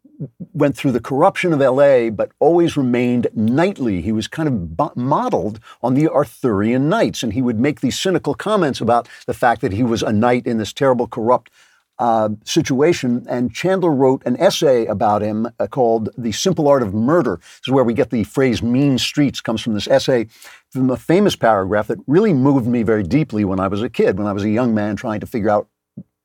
went 0.54 0.76
through 0.76 0.92
the 0.92 1.00
corruption 1.00 1.52
of 1.52 1.60
LA, 1.60 2.08
but 2.08 2.32
always 2.40 2.78
remained 2.78 3.28
knightly. 3.34 4.00
He 4.00 4.12
was 4.12 4.26
kind 4.26 4.48
of 4.48 4.96
modeled 4.96 5.60
on 5.82 5.94
the 5.94 6.08
Arthurian 6.08 6.88
knights. 6.88 7.22
And 7.22 7.34
he 7.34 7.42
would 7.42 7.60
make 7.60 7.80
these 7.80 7.98
cynical 7.98 8.34
comments 8.34 8.80
about 8.80 9.06
the 9.26 9.34
fact 9.34 9.60
that 9.60 9.72
he 9.72 9.82
was 9.82 10.02
a 10.02 10.12
knight 10.12 10.46
in 10.46 10.56
this 10.56 10.72
terrible, 10.72 11.08
corrupt 11.08 11.52
uh, 12.00 12.30
situation. 12.44 13.26
And 13.28 13.54
Chandler 13.54 13.92
wrote 13.92 14.22
an 14.24 14.40
essay 14.40 14.86
about 14.86 15.20
him 15.20 15.46
uh, 15.58 15.66
called 15.66 16.08
The 16.16 16.32
Simple 16.32 16.66
Art 16.66 16.82
of 16.82 16.94
Murder. 16.94 17.36
This 17.36 17.68
is 17.68 17.72
where 17.72 17.84
we 17.84 17.92
get 17.92 18.08
the 18.08 18.24
phrase 18.24 18.62
mean 18.62 18.96
streets, 18.96 19.42
comes 19.42 19.60
from 19.60 19.74
this 19.74 19.86
essay 19.86 20.26
from 20.70 20.88
a 20.88 20.96
famous 20.96 21.36
paragraph 21.36 21.88
that 21.88 21.98
really 22.06 22.32
moved 22.32 22.66
me 22.66 22.82
very 22.82 23.02
deeply 23.02 23.44
when 23.44 23.60
I 23.60 23.68
was 23.68 23.82
a 23.82 23.90
kid, 23.90 24.16
when 24.16 24.26
I 24.26 24.32
was 24.32 24.44
a 24.44 24.50
young 24.50 24.74
man 24.74 24.96
trying 24.96 25.20
to 25.20 25.26
figure 25.26 25.50
out 25.50 25.68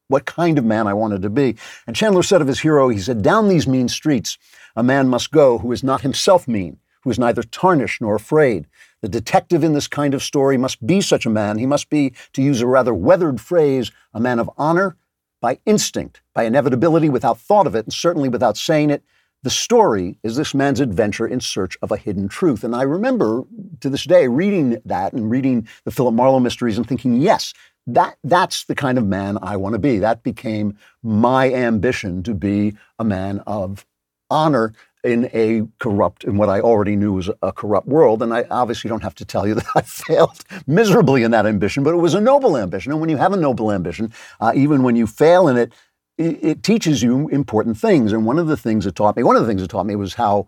what 0.08 0.26
kind 0.26 0.58
of 0.58 0.64
man 0.64 0.88
I 0.88 0.94
wanted 0.94 1.22
to 1.24 1.30
be. 1.30 1.58
And 1.86 1.96
Chandler 1.96 2.24
said 2.24 2.42
of 2.42 2.48
his 2.48 2.62
hero, 2.62 2.88
he 2.88 3.00
said, 3.00 3.22
Down 3.22 3.50
these 3.50 3.68
mean 3.68 3.90
streets, 3.90 4.38
a 4.78 4.84
man 4.84 5.10
must 5.10 5.32
go 5.32 5.58
who 5.58 5.74
is 5.74 5.84
not 5.84 6.02
himself 6.02 6.48
mean, 6.48 6.78
who 7.04 7.10
is 7.10 7.20
neither 7.20 7.44
tarnished 7.44 8.00
nor 8.00 8.16
afraid. 8.16 8.66
The 9.02 9.10
detective 9.10 9.64
in 9.64 9.74
this 9.74 9.88
kind 9.90 10.14
of 10.14 10.24
story 10.24 10.58
must 10.58 10.86
be 10.88 11.02
such 11.02 11.26
a 11.26 11.30
man. 11.30 11.58
He 11.58 11.66
must 11.66 11.90
be, 11.90 12.14
to 12.32 12.42
use 12.42 12.62
a 12.62 12.68
rather 12.68 12.94
weathered 12.94 13.42
phrase, 13.42 13.92
a 14.14 14.22
man 14.22 14.40
of 14.40 14.50
honor 14.58 14.96
by 15.46 15.60
instinct, 15.68 16.22
by 16.34 16.44
inevitability, 16.44 17.08
without 17.08 17.40
thought 17.40 17.68
of 17.68 17.76
it, 17.76 17.86
and 17.86 17.94
certainly 17.94 18.28
without 18.28 18.58
saying 18.58 18.90
it. 18.90 19.04
The 19.44 19.52
story 19.52 20.18
is 20.24 20.36
this 20.36 20.56
man's 20.56 20.80
adventure 20.80 21.28
in 21.28 21.40
search 21.40 21.78
of 21.84 21.92
a 21.92 21.98
hidden 21.98 22.28
truth. 22.28 22.64
And 22.64 22.76
I 22.76 22.82
remember 22.82 23.44
to 23.82 23.92
this 23.92 24.06
day 24.06 24.28
reading 24.28 24.82
that 24.86 25.14
and 25.14 25.30
reading 25.30 25.68
the 25.84 25.92
Philip 25.92 26.16
Marlowe 26.16 26.40
mysteries 26.40 26.80
and 26.80 26.88
thinking, 26.88 27.22
yes, 27.22 27.54
that, 27.86 28.18
that's 28.24 28.64
the 28.64 28.74
kind 28.74 28.98
of 28.98 29.06
man 29.06 29.38
I 29.40 29.56
want 29.58 29.74
to 29.74 29.80
be. 29.80 30.00
That 30.00 30.24
became 30.24 30.80
my 31.04 31.54
ambition 31.54 32.24
to 32.24 32.34
be 32.34 32.74
a 32.98 33.04
man 33.04 33.44
of 33.46 33.86
honor 34.32 34.74
in 35.06 35.30
a 35.34 35.64
corrupt, 35.80 36.24
in 36.24 36.38
what 36.38 36.50
I 36.50 36.60
already 36.60 36.96
knew 36.96 37.14
was 37.14 37.30
a 37.42 37.52
corrupt 37.52 37.88
world. 37.88 38.24
And 38.24 38.34
I 38.34 38.46
obviously 38.50 38.90
don't 38.90 39.04
have 39.04 39.16
to 39.16 39.26
tell 39.26 39.48
you 39.48 39.54
that 39.54 39.68
I 39.76 39.82
failed 39.86 40.44
miserably 40.68 41.24
in 41.24 41.32
that 41.32 41.46
ambition, 41.46 41.84
but 41.84 41.94
it 41.94 41.98
was 41.98 42.16
a 42.16 42.22
noble 42.22 42.58
ambition. 42.58 42.92
And 42.92 43.00
when 43.00 43.10
you 43.10 43.18
have 43.18 43.34
a 43.34 43.38
noble 43.38 43.72
ambition, 43.72 44.12
uh, 44.40 44.52
even 44.56 44.84
when 44.84 44.96
you 44.96 45.08
fail 45.08 45.48
in 45.48 45.58
it, 45.58 45.72
it, 46.18 46.44
it 46.44 46.64
teaches 46.64 47.04
you 47.04 47.28
important 47.30 47.78
things. 47.78 48.12
And 48.12 48.26
one 48.26 48.40
of 48.40 48.48
the 48.48 48.58
things 48.58 48.86
it 48.86 48.96
taught 48.96 49.16
me, 49.16 49.24
one 49.24 49.36
of 49.36 49.44
the 49.44 49.48
things 49.48 49.62
it 49.62 49.70
taught 49.70 49.86
me 49.86 49.96
was 49.96 50.16
how 50.16 50.48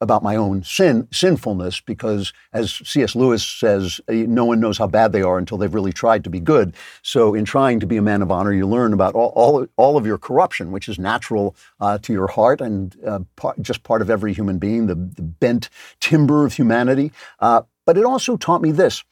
about 0.00 0.22
my 0.22 0.36
own 0.36 0.62
sin 0.62 1.08
sinfulness 1.12 1.80
because 1.80 2.32
as 2.52 2.72
C.S. 2.72 3.14
Lewis 3.14 3.44
says 3.46 4.00
eh, 4.08 4.26
no 4.28 4.44
one 4.44 4.60
knows 4.60 4.78
how 4.78 4.86
bad 4.86 5.12
they 5.12 5.22
are 5.22 5.38
until 5.38 5.56
they've 5.58 5.72
really 5.72 5.92
tried 5.92 6.24
to 6.24 6.30
be 6.30 6.40
good 6.40 6.74
so 7.02 7.34
in 7.34 7.44
trying 7.44 7.80
to 7.80 7.86
be 7.86 7.96
a 7.96 8.02
man 8.02 8.22
of 8.22 8.30
honor 8.30 8.52
you 8.52 8.66
learn 8.66 8.92
about 8.92 9.14
all, 9.14 9.32
all, 9.36 9.66
all 9.76 9.96
of 9.96 10.06
your 10.06 10.18
corruption 10.18 10.72
which 10.72 10.88
is 10.88 10.98
natural 10.98 11.56
uh, 11.80 11.98
to 11.98 12.12
your 12.12 12.28
heart 12.28 12.60
and 12.60 12.96
uh, 13.06 13.20
part, 13.36 13.60
just 13.62 13.82
part 13.82 14.02
of 14.02 14.10
every 14.10 14.32
human 14.32 14.58
being 14.58 14.86
the, 14.86 14.94
the 14.94 15.22
bent 15.22 15.70
timber 16.00 16.44
of 16.44 16.54
humanity 16.54 17.12
uh, 17.40 17.62
But 17.86 17.96
it 17.98 18.04
also 18.04 18.36
taught 18.36 18.62
me 18.62 18.72
this 18.72 19.04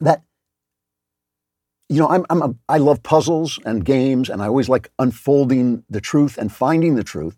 that 0.00 0.22
you 1.90 1.98
know, 1.98 2.08
I'm, 2.08 2.24
I'm 2.30 2.40
a, 2.40 2.54
I 2.68 2.78
love 2.78 3.02
puzzles 3.02 3.58
and 3.64 3.84
games, 3.84 4.30
and 4.30 4.40
I 4.40 4.46
always 4.46 4.68
like 4.68 4.92
unfolding 5.00 5.82
the 5.90 6.00
truth 6.00 6.38
and 6.38 6.52
finding 6.52 6.94
the 6.94 7.02
truth. 7.02 7.36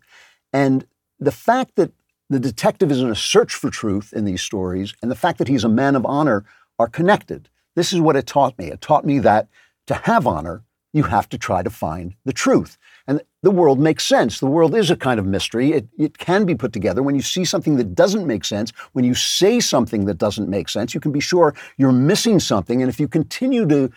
And 0.53 0.85
the 1.19 1.31
fact 1.31 1.75
that 1.75 1.91
the 2.33 2.39
detective 2.39 2.91
is 2.91 3.01
in 3.01 3.09
a 3.09 3.15
search 3.15 3.53
for 3.53 3.69
truth 3.69 4.13
in 4.13 4.25
these 4.25 4.41
stories, 4.41 4.93
and 5.01 5.09
the 5.09 5.15
fact 5.15 5.37
that 5.37 5.47
he's 5.47 5.63
a 5.63 5.69
man 5.69 5.95
of 5.95 6.05
honor 6.05 6.45
are 6.79 6.87
connected. 6.87 7.49
This 7.75 7.93
is 7.93 7.99
what 7.99 8.15
it 8.15 8.27
taught 8.27 8.57
me. 8.57 8.67
It 8.67 8.81
taught 8.81 9.05
me 9.05 9.19
that 9.19 9.47
to 9.87 9.95
have 9.95 10.27
honor, 10.27 10.63
you 10.93 11.03
have 11.03 11.27
to 11.29 11.37
try 11.37 11.63
to 11.63 11.69
find 11.69 12.15
the 12.23 12.33
truth. 12.33 12.77
And 13.07 13.21
the 13.41 13.51
world 13.51 13.79
makes 13.79 14.05
sense. 14.05 14.39
The 14.39 14.45
world 14.47 14.75
is 14.75 14.91
a 14.91 14.95
kind 14.95 15.19
of 15.19 15.25
mystery. 15.25 15.73
It, 15.73 15.87
it 15.97 16.17
can 16.17 16.45
be 16.45 16.55
put 16.55 16.71
together. 16.71 17.01
When 17.01 17.15
you 17.15 17.21
see 17.21 17.45
something 17.45 17.77
that 17.77 17.95
doesn't 17.95 18.27
make 18.27 18.45
sense, 18.45 18.71
when 18.93 19.03
you 19.03 19.15
say 19.15 19.59
something 19.59 20.05
that 20.05 20.19
doesn't 20.19 20.47
make 20.47 20.69
sense, 20.69 20.93
you 20.93 20.99
can 20.99 21.11
be 21.11 21.19
sure 21.19 21.55
you're 21.77 21.91
missing 21.91 22.39
something. 22.39 22.81
And 22.81 22.89
if 22.89 22.99
you 22.99 23.07
continue 23.07 23.67
to 23.67 23.91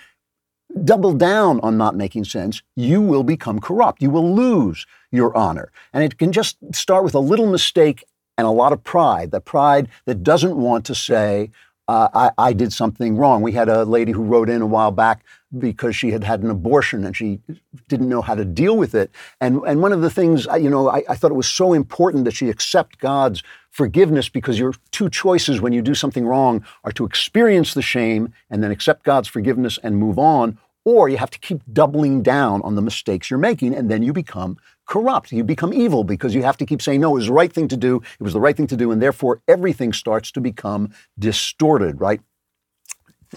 double 0.85 1.13
down 1.13 1.61
on 1.61 1.77
not 1.77 1.97
making 1.97 2.25
sense, 2.25 2.63
you 2.75 3.01
will 3.01 3.23
become 3.23 3.61
corrupt. 3.61 4.03
You 4.03 4.11
will 4.11 4.35
lose 4.35 4.87
your 5.13 5.37
honor. 5.37 5.71
And 5.93 6.03
it 6.03 6.19
can 6.19 6.33
just 6.33 6.57
start 6.75 7.05
with 7.05 7.15
a 7.15 7.21
little 7.21 7.47
mistake 7.47 8.05
and 8.39 8.47
a 8.47 8.51
lot 8.51 8.73
of 8.73 8.83
pride, 8.85 9.31
the 9.31 9.41
pride 9.41 9.89
that 10.05 10.23
doesn't 10.23 10.57
want 10.57 10.85
to 10.87 10.95
say, 10.95 11.51
uh, 11.89 12.09
I, 12.13 12.49
I, 12.49 12.53
did 12.53 12.73
something 12.73 13.17
wrong. 13.17 13.43
We 13.43 13.53
had 13.53 13.69
a 13.69 13.85
lady 13.85 14.11
who 14.11 14.25
wrote 14.25 14.51
in 14.51 14.61
a 14.61 14.67
while 14.67 14.91
back 14.91 15.25
because 15.57 15.95
she 15.95 16.11
had 16.11 16.25
had 16.25 16.43
an 16.43 16.51
abortion 16.51 17.05
and 17.05 17.17
she 17.17 17.39
didn't 17.87 18.09
know 18.09 18.23
how 18.23 18.35
to 18.35 18.45
deal 18.45 18.77
with 18.77 18.95
it. 18.95 19.11
And, 19.41 19.61
and 19.65 19.81
one 19.81 19.93
of 19.93 20.01
the 20.01 20.11
things, 20.11 20.49
you 20.59 20.69
know, 20.69 20.91
I, 20.91 21.05
I 21.09 21.15
thought 21.15 21.31
it 21.31 21.35
was 21.35 21.49
so 21.49 21.73
important 21.73 22.25
that 22.25 22.35
she 22.35 22.49
accept 22.49 22.99
God's 22.99 23.45
forgiveness 23.71 24.29
because 24.29 24.59
your 24.59 24.75
two 24.91 25.09
choices 25.09 25.61
when 25.61 25.73
you 25.73 25.81
do 25.81 25.95
something 25.95 26.27
wrong 26.27 26.65
are 26.83 26.93
to 26.93 27.05
experience 27.05 27.75
the 27.75 27.83
shame 27.83 28.33
and 28.51 28.65
then 28.65 28.73
accept 28.73 29.05
God's 29.05 29.29
forgiveness 29.29 29.79
and 29.81 29.97
move 29.97 30.19
on, 30.19 30.59
or 30.85 31.09
you 31.09 31.19
have 31.19 31.31
to 31.31 31.39
keep 31.39 31.61
doubling 31.73 32.23
down 32.23 32.63
on 32.63 32.75
the 32.75 32.83
mistakes 32.83 33.31
you're 33.31 33.39
making, 33.39 33.75
and 33.75 33.91
then 33.91 34.03
you 34.03 34.13
become 34.13 34.57
corrupt. 34.87 35.33
You 35.33 35.45
become 35.45 35.73
evil 35.73 36.05
because 36.05 36.35
you 36.35 36.43
have 36.43 36.57
to 36.59 36.67
keep 36.67 36.81
saying, 36.81 37.01
no, 37.01 37.11
it 37.11 37.15
was 37.15 37.27
the 37.27 37.33
right 37.33 37.53
thing 37.53 37.69
to 37.69 37.77
do. 37.77 37.97
It 38.19 38.23
was 38.23 38.33
the 38.33 38.41
right 38.41 38.57
thing 38.57 38.67
to 38.69 38.77
do. 38.77 38.91
And 38.91 39.03
therefore, 39.03 39.43
everything 39.49 39.93
starts 39.93 40.31
to 40.33 40.41
become 40.41 40.93
distorted, 41.19 42.01
right? 42.01 42.21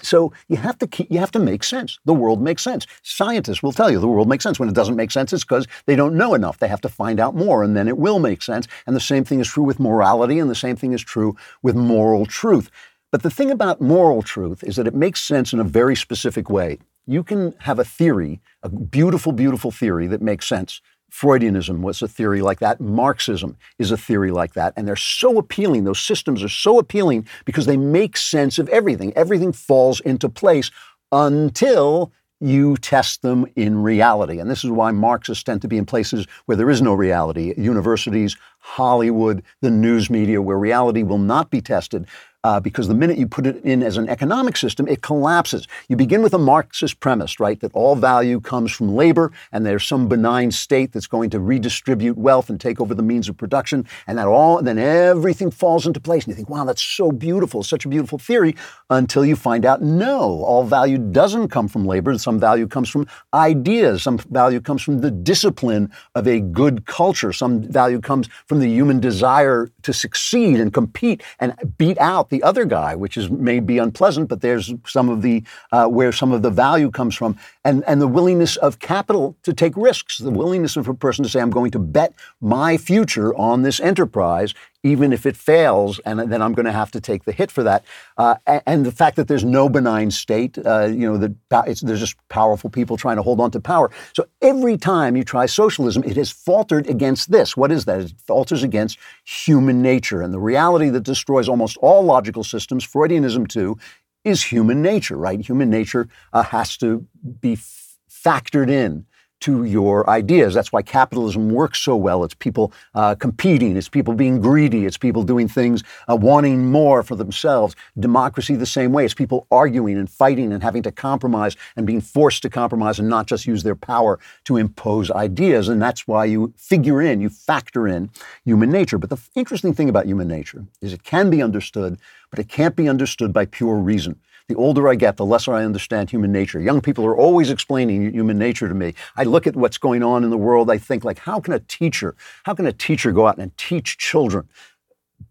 So 0.03 0.31
you 0.47 0.57
have 0.57 0.77
to 0.79 0.87
keep, 0.87 1.11
you 1.11 1.17
have 1.17 1.31
to 1.31 1.39
make 1.39 1.63
sense. 1.63 1.99
The 2.05 2.13
world 2.13 2.41
makes 2.41 2.63
sense. 2.63 2.85
Scientists 3.01 3.63
will 3.63 3.71
tell 3.71 3.89
you 3.89 3.99
the 3.99 4.07
world 4.07 4.29
makes 4.29 4.43
sense. 4.43 4.59
When 4.59 4.69
it 4.69 4.75
doesn't 4.75 4.95
make 4.95 5.11
sense, 5.11 5.33
it's 5.33 5.43
because 5.43 5.67
they 5.87 5.95
don't 5.95 6.15
know 6.15 6.35
enough. 6.35 6.59
They 6.59 6.67
have 6.67 6.81
to 6.81 6.89
find 6.89 7.19
out 7.19 7.35
more, 7.35 7.63
and 7.63 7.75
then 7.75 7.87
it 7.87 7.97
will 7.97 8.19
make 8.19 8.43
sense. 8.43 8.67
And 8.85 8.95
the 8.95 9.01
same 9.01 9.23
thing 9.23 9.39
is 9.39 9.47
true 9.47 9.63
with 9.63 9.79
morality, 9.79 10.37
and 10.37 10.49
the 10.49 10.55
same 10.55 10.75
thing 10.75 10.93
is 10.93 11.01
true 11.01 11.35
with 11.63 11.75
moral 11.75 12.27
truth. 12.27 12.69
But 13.11 13.23
the 13.23 13.31
thing 13.31 13.49
about 13.49 13.81
moral 13.81 14.21
truth 14.21 14.63
is 14.63 14.75
that 14.75 14.85
it 14.85 14.93
makes 14.93 15.23
sense 15.23 15.53
in 15.53 15.59
a 15.59 15.63
very 15.63 15.95
specific 15.95 16.51
way 16.51 16.77
you 17.09 17.23
can 17.23 17.55
have 17.61 17.79
a 17.79 17.83
theory, 17.83 18.39
a 18.61 18.69
beautiful, 18.69 19.31
beautiful 19.31 19.71
theory 19.71 20.05
that 20.05 20.21
makes 20.21 20.47
sense. 20.47 20.79
Freudianism 21.09 21.81
was 21.81 22.01
a 22.01 22.07
theory 22.07 22.41
like 22.41 22.59
that. 22.59 22.79
Marxism 22.79 23.57
is 23.77 23.91
a 23.91 23.97
theory 23.97 24.31
like 24.31 24.53
that. 24.53 24.73
And 24.75 24.87
they're 24.87 24.95
so 24.95 25.37
appealing. 25.37 25.83
Those 25.83 25.99
systems 25.99 26.43
are 26.43 26.49
so 26.49 26.79
appealing 26.79 27.27
because 27.45 27.65
they 27.65 27.77
make 27.77 28.17
sense 28.17 28.59
of 28.59 28.69
everything. 28.69 29.13
Everything 29.15 29.51
falls 29.51 29.99
into 30.01 30.29
place 30.29 30.71
until 31.11 32.11
you 32.41 32.77
test 32.77 33.21
them 33.21 33.45
in 33.55 33.83
reality. 33.83 34.39
And 34.39 34.49
this 34.49 34.63
is 34.63 34.71
why 34.71 34.91
Marxists 34.91 35.43
tend 35.43 35.61
to 35.63 35.67
be 35.67 35.77
in 35.77 35.85
places 35.85 36.25
where 36.45 36.55
there 36.55 36.69
is 36.69 36.81
no 36.81 36.93
reality 36.93 37.53
universities, 37.57 38.37
Hollywood, 38.59 39.43
the 39.61 39.69
news 39.71 40.09
media, 40.09 40.41
where 40.41 40.57
reality 40.57 41.03
will 41.03 41.17
not 41.17 41.49
be 41.49 41.61
tested 41.61 42.07
uh, 42.43 42.59
because 42.59 42.87
the 42.87 42.93
minute 42.93 43.17
you 43.17 43.27
put 43.27 43.45
it 43.45 43.63
in 43.63 43.83
as 43.83 43.97
an 43.97 44.07
economic 44.09 44.55
system, 44.55 44.87
it 44.87 45.01
collapses. 45.01 45.67
You 45.89 45.95
begin 45.95 46.21
with 46.21 46.33
a 46.33 46.37
Marxist 46.37 46.99
premise, 46.99 47.39
right, 47.39 47.59
that 47.59 47.71
all 47.73 47.95
value 47.95 48.39
comes 48.39 48.71
from 48.71 48.95
labor 48.95 49.31
and 49.51 49.65
there's 49.65 49.85
some 49.85 50.07
benign 50.07 50.51
state 50.51 50.93
that's 50.93 51.07
going 51.07 51.29
to 51.31 51.39
redistribute 51.39 52.17
wealth 52.17 52.49
and 52.49 52.59
take 52.59 52.79
over 52.79 52.93
the 52.93 53.03
means 53.03 53.27
of 53.27 53.37
production, 53.37 53.85
and 54.07 54.17
that 54.17 54.27
all, 54.27 54.61
then 54.61 54.77
everything 54.77 55.51
falls 55.51 55.85
into 55.85 55.99
place. 55.99 56.23
And 56.23 56.31
you 56.31 56.35
think, 56.35 56.49
wow, 56.49 56.63
that's 56.63 56.81
so 56.81 57.11
beautiful, 57.11 57.63
such 57.63 57.85
a 57.85 57.89
beautiful 57.89 58.17
theory, 58.17 58.55
until 58.89 59.25
you 59.25 59.35
find 59.35 59.65
out, 59.65 59.81
no, 59.81 60.43
all 60.43 60.63
value 60.63 60.97
doesn't 60.97 61.49
come 61.49 61.67
from 61.67 61.85
labor. 61.85 62.17
Some 62.17 62.39
value 62.39 62.67
comes 62.67 62.89
from 62.89 63.07
ideas. 63.33 64.03
Some 64.03 64.17
value 64.17 64.61
comes 64.61 64.81
from 64.81 65.01
the 65.01 65.11
discipline 65.11 65.91
of 66.15 66.27
a 66.27 66.39
good 66.39 66.85
culture. 66.85 67.33
Some 67.33 67.63
value 67.63 67.99
comes 67.99 68.29
from 68.47 68.59
the 68.59 68.67
human 68.67 68.99
desire 68.99 69.71
to 69.83 69.93
succeed 69.93 70.59
and 70.59 70.73
compete 70.73 71.23
and 71.39 71.53
beat 71.77 71.97
out 71.99 72.28
the 72.29 72.43
other 72.43 72.65
guy, 72.65 72.95
which 72.95 73.17
is 73.17 73.29
may 73.29 73.59
be 73.59 73.77
unpleasant, 73.77 74.29
but 74.29 74.41
there's 74.41 74.73
some 74.85 75.09
of 75.09 75.21
the 75.21 75.43
uh, 75.71 75.87
where 75.87 76.11
some 76.11 76.31
of 76.31 76.41
the 76.41 76.49
value 76.49 76.91
comes 76.91 77.15
from, 77.15 77.37
and 77.63 77.83
and 77.87 78.01
the 78.01 78.07
willingness 78.07 78.55
of 78.57 78.79
capital 78.79 79.35
to 79.43 79.53
take 79.53 79.75
risks, 79.75 80.17
the 80.17 80.31
willingness 80.31 80.77
of 80.77 80.87
a 80.87 80.93
person 80.93 81.23
to 81.23 81.29
say, 81.29 81.39
I'm 81.39 81.49
going 81.49 81.71
to 81.71 81.79
bet 81.79 82.13
my 82.41 82.77
future 82.77 83.35
on 83.35 83.61
this 83.63 83.79
enterprise, 83.79 84.53
even 84.83 85.11
if 85.11 85.25
it 85.25 85.35
fails, 85.35 85.99
and 86.05 86.19
then 86.31 86.41
I'm 86.41 86.53
going 86.53 86.65
to 86.65 86.71
have 86.71 86.91
to 86.91 87.01
take 87.01 87.25
the 87.25 87.31
hit 87.31 87.51
for 87.51 87.63
that. 87.63 87.83
Uh, 88.17 88.35
and 88.65 88.85
the 88.85 88.91
fact 88.91 89.17
that 89.17 89.27
there's 89.27 89.43
no 89.43 89.67
benign 89.67 90.09
state, 90.09 90.57
uh, 90.65 90.85
you 90.85 91.05
know, 91.05 91.17
the, 91.17 91.35
there's 91.49 91.99
just 91.99 92.15
powerful 92.29 92.69
people 92.69 92.95
trying 92.95 93.17
to 93.17 93.21
hold 93.21 93.41
on 93.41 93.51
to 93.51 93.59
power. 93.59 93.91
So 94.13 94.25
every 94.41 94.77
time 94.77 95.17
you 95.17 95.23
try 95.23 95.47
socialism, 95.47 96.03
it 96.05 96.15
has 96.15 96.31
faltered 96.31 96.87
against 96.89 97.31
this. 97.31 97.57
What 97.57 97.71
is 97.71 97.85
that? 97.85 97.99
It 97.99 98.13
falters 98.25 98.63
against 98.63 98.97
human 99.25 99.81
nature. 99.81 100.21
And 100.21 100.33
the 100.33 100.39
reality 100.39 100.89
that 100.89 101.03
destroys 101.03 101.49
almost 101.49 101.77
all 101.77 102.03
logical 102.03 102.43
systems, 102.43 102.87
Freudianism 102.87 103.47
too, 103.47 103.77
is 104.23 104.43
human 104.43 104.81
nature, 104.81 105.17
right? 105.17 105.39
Human 105.45 105.69
nature 105.69 106.07
uh, 106.31 106.43
has 106.43 106.77
to 106.77 107.05
be 107.41 107.53
f- 107.53 107.97
factored 108.09 108.69
in 108.69 109.05
to 109.41 109.63
your 109.63 110.09
ideas. 110.09 110.53
That's 110.53 110.71
why 110.71 110.81
capitalism 110.81 111.49
works 111.49 111.79
so 111.79 111.95
well. 111.95 112.23
It's 112.23 112.33
people 112.33 112.71
uh, 112.95 113.15
competing, 113.15 113.77
it's 113.77 113.89
people 113.89 114.13
being 114.13 114.41
greedy, 114.41 114.85
it's 114.85 114.97
people 114.97 115.23
doing 115.23 115.47
things, 115.47 115.83
uh, 116.09 116.15
wanting 116.15 116.71
more 116.71 117.03
for 117.03 117.15
themselves. 117.15 117.75
Democracy, 117.99 118.55
the 118.55 118.65
same 118.65 118.91
way. 118.91 119.05
It's 119.05 119.13
people 119.13 119.47
arguing 119.51 119.97
and 119.97 120.09
fighting 120.09 120.51
and 120.51 120.61
having 120.61 120.83
to 120.83 120.91
compromise 120.91 121.55
and 121.75 121.87
being 121.87 122.01
forced 122.01 122.41
to 122.43 122.49
compromise 122.49 122.99
and 122.99 123.07
not 123.07 123.27
just 123.27 123.45
use 123.45 123.63
their 123.63 123.75
power 123.75 124.19
to 124.45 124.57
impose 124.57 125.09
ideas. 125.11 125.69
And 125.69 125.81
that's 125.81 126.07
why 126.07 126.25
you 126.25 126.53
figure 126.57 127.01
in, 127.01 127.21
you 127.21 127.29
factor 127.29 127.87
in 127.87 128.09
human 128.45 128.71
nature. 128.71 128.97
But 128.97 129.09
the 129.09 129.19
interesting 129.35 129.73
thing 129.73 129.89
about 129.89 130.05
human 130.05 130.27
nature 130.27 130.65
is 130.81 130.93
it 130.93 131.03
can 131.03 131.29
be 131.29 131.41
understood, 131.41 131.97
but 132.29 132.39
it 132.39 132.49
can't 132.49 132.75
be 132.75 132.89
understood 132.89 133.33
by 133.33 133.45
pure 133.45 133.75
reason. 133.75 134.19
The 134.49 134.55
older 134.55 134.89
I 134.89 134.95
get, 134.95 135.17
the 135.17 135.25
lesser 135.25 135.53
I 135.53 135.63
understand 135.63 136.09
human 136.09 136.31
nature. 136.31 136.59
Young 136.59 136.81
people 136.81 137.05
are 137.05 137.15
always 137.15 137.51
explaining 137.51 138.11
human 138.11 138.39
nature 138.39 138.67
to 138.67 138.73
me. 138.73 138.95
I 139.15 139.23
look 139.23 139.45
at 139.45 139.55
what's 139.55 139.77
going 139.77 140.01
on 140.01 140.23
in 140.23 140.31
the 140.31 140.37
world. 140.37 140.71
I 140.71 140.79
think 140.79 141.03
like, 141.03 141.19
how 141.19 141.39
can 141.39 141.53
a 141.53 141.59
teacher, 141.59 142.15
how 142.45 142.55
can 142.55 142.65
a 142.65 142.73
teacher 142.73 143.11
go 143.11 143.27
out 143.27 143.37
and 143.37 143.55
teach 143.57 143.99
children 143.99 144.49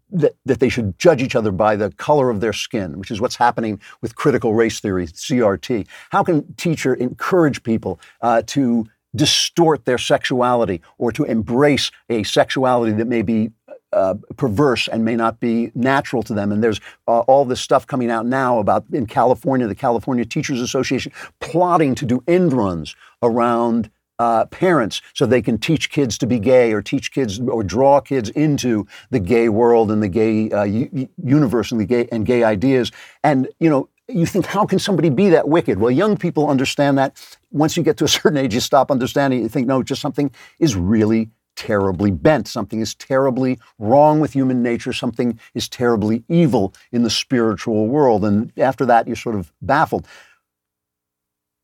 that, 0.09 0.37
that 0.45 0.61
they 0.61 0.69
should 0.69 0.97
judge 0.97 1.21
each 1.21 1.35
other 1.35 1.51
by 1.51 1.75
the 1.75 1.91
color 1.91 2.29
of 2.29 2.39
their 2.39 2.53
skin, 2.53 2.97
which 2.97 3.11
is 3.11 3.19
what's 3.19 3.35
happening 3.35 3.81
with 4.01 4.15
critical 4.15 4.53
race 4.53 4.79
theory, 4.79 5.05
CRT. 5.05 5.85
How 6.11 6.23
can 6.23 6.53
teacher 6.53 6.93
encourage 6.93 7.61
people 7.61 7.99
uh, 8.21 8.43
to 8.47 8.87
distort 9.13 9.83
their 9.83 9.97
sexuality 9.97 10.81
or 10.97 11.11
to 11.11 11.25
embrace 11.25 11.91
a 12.09 12.23
sexuality 12.23 12.93
that 12.93 13.07
may 13.07 13.21
be 13.21 13.51
uh, 13.93 14.15
perverse 14.37 14.87
and 14.87 15.03
may 15.03 15.15
not 15.15 15.39
be 15.39 15.71
natural 15.75 16.23
to 16.23 16.33
them. 16.33 16.51
And 16.51 16.63
there's 16.63 16.79
uh, 17.07 17.19
all 17.21 17.45
this 17.45 17.61
stuff 17.61 17.87
coming 17.87 18.11
out 18.11 18.25
now 18.25 18.59
about 18.59 18.85
in 18.91 19.05
California, 19.05 19.67
the 19.67 19.75
California 19.75 20.25
Teachers 20.25 20.61
Association 20.61 21.11
plotting 21.39 21.95
to 21.95 22.05
do 22.05 22.23
end 22.27 22.53
runs 22.53 22.95
around 23.21 23.89
uh, 24.19 24.45
parents 24.47 25.01
so 25.13 25.25
they 25.25 25.41
can 25.41 25.57
teach 25.57 25.89
kids 25.89 26.17
to 26.17 26.27
be 26.27 26.39
gay 26.39 26.73
or 26.73 26.81
teach 26.81 27.11
kids 27.11 27.39
or 27.39 27.63
draw 27.63 28.01
kids 28.01 28.29
into 28.31 28.85
the 29.11 29.19
gay 29.19 29.47
world 29.47 29.89
and 29.91 30.03
the 30.03 30.09
gay 30.09 30.51
uh, 30.51 30.63
u- 30.63 31.09
universe 31.23 31.71
and 31.71 31.79
the 31.79 31.85
gay 31.85 32.07
and 32.11 32.25
gay 32.25 32.43
ideas. 32.43 32.91
And 33.23 33.47
you 33.59 33.69
know, 33.69 33.87
you 34.09 34.25
think, 34.25 34.45
how 34.45 34.65
can 34.65 34.79
somebody 34.79 35.09
be 35.09 35.29
that 35.29 35.47
wicked? 35.47 35.79
Well, 35.79 35.91
young 35.91 36.17
people 36.17 36.49
understand 36.49 36.97
that. 36.97 37.15
Once 37.51 37.77
you 37.77 37.83
get 37.83 37.97
to 37.97 38.05
a 38.05 38.07
certain 38.07 38.37
age, 38.37 38.53
you 38.53 38.59
stop 38.59 38.91
understanding. 38.91 39.41
You 39.41 39.49
think, 39.49 39.67
no, 39.67 39.83
just 39.83 40.01
something 40.01 40.31
is 40.59 40.75
really 40.75 41.29
terribly 41.59 42.09
bent. 42.09 42.47
Something 42.47 42.79
is 42.79 42.95
terribly 42.95 43.59
wrong 43.77 44.21
with 44.21 44.31
human 44.31 44.63
nature. 44.63 44.93
Something 44.93 45.37
is 45.53 45.67
terribly 45.67 46.23
evil 46.29 46.73
in 46.93 47.03
the 47.03 47.09
spiritual 47.09 47.87
world. 47.87 48.23
And 48.23 48.53
after 48.57 48.85
that, 48.85 49.07
you're 49.07 49.17
sort 49.17 49.35
of 49.35 49.51
baffled. 49.61 50.07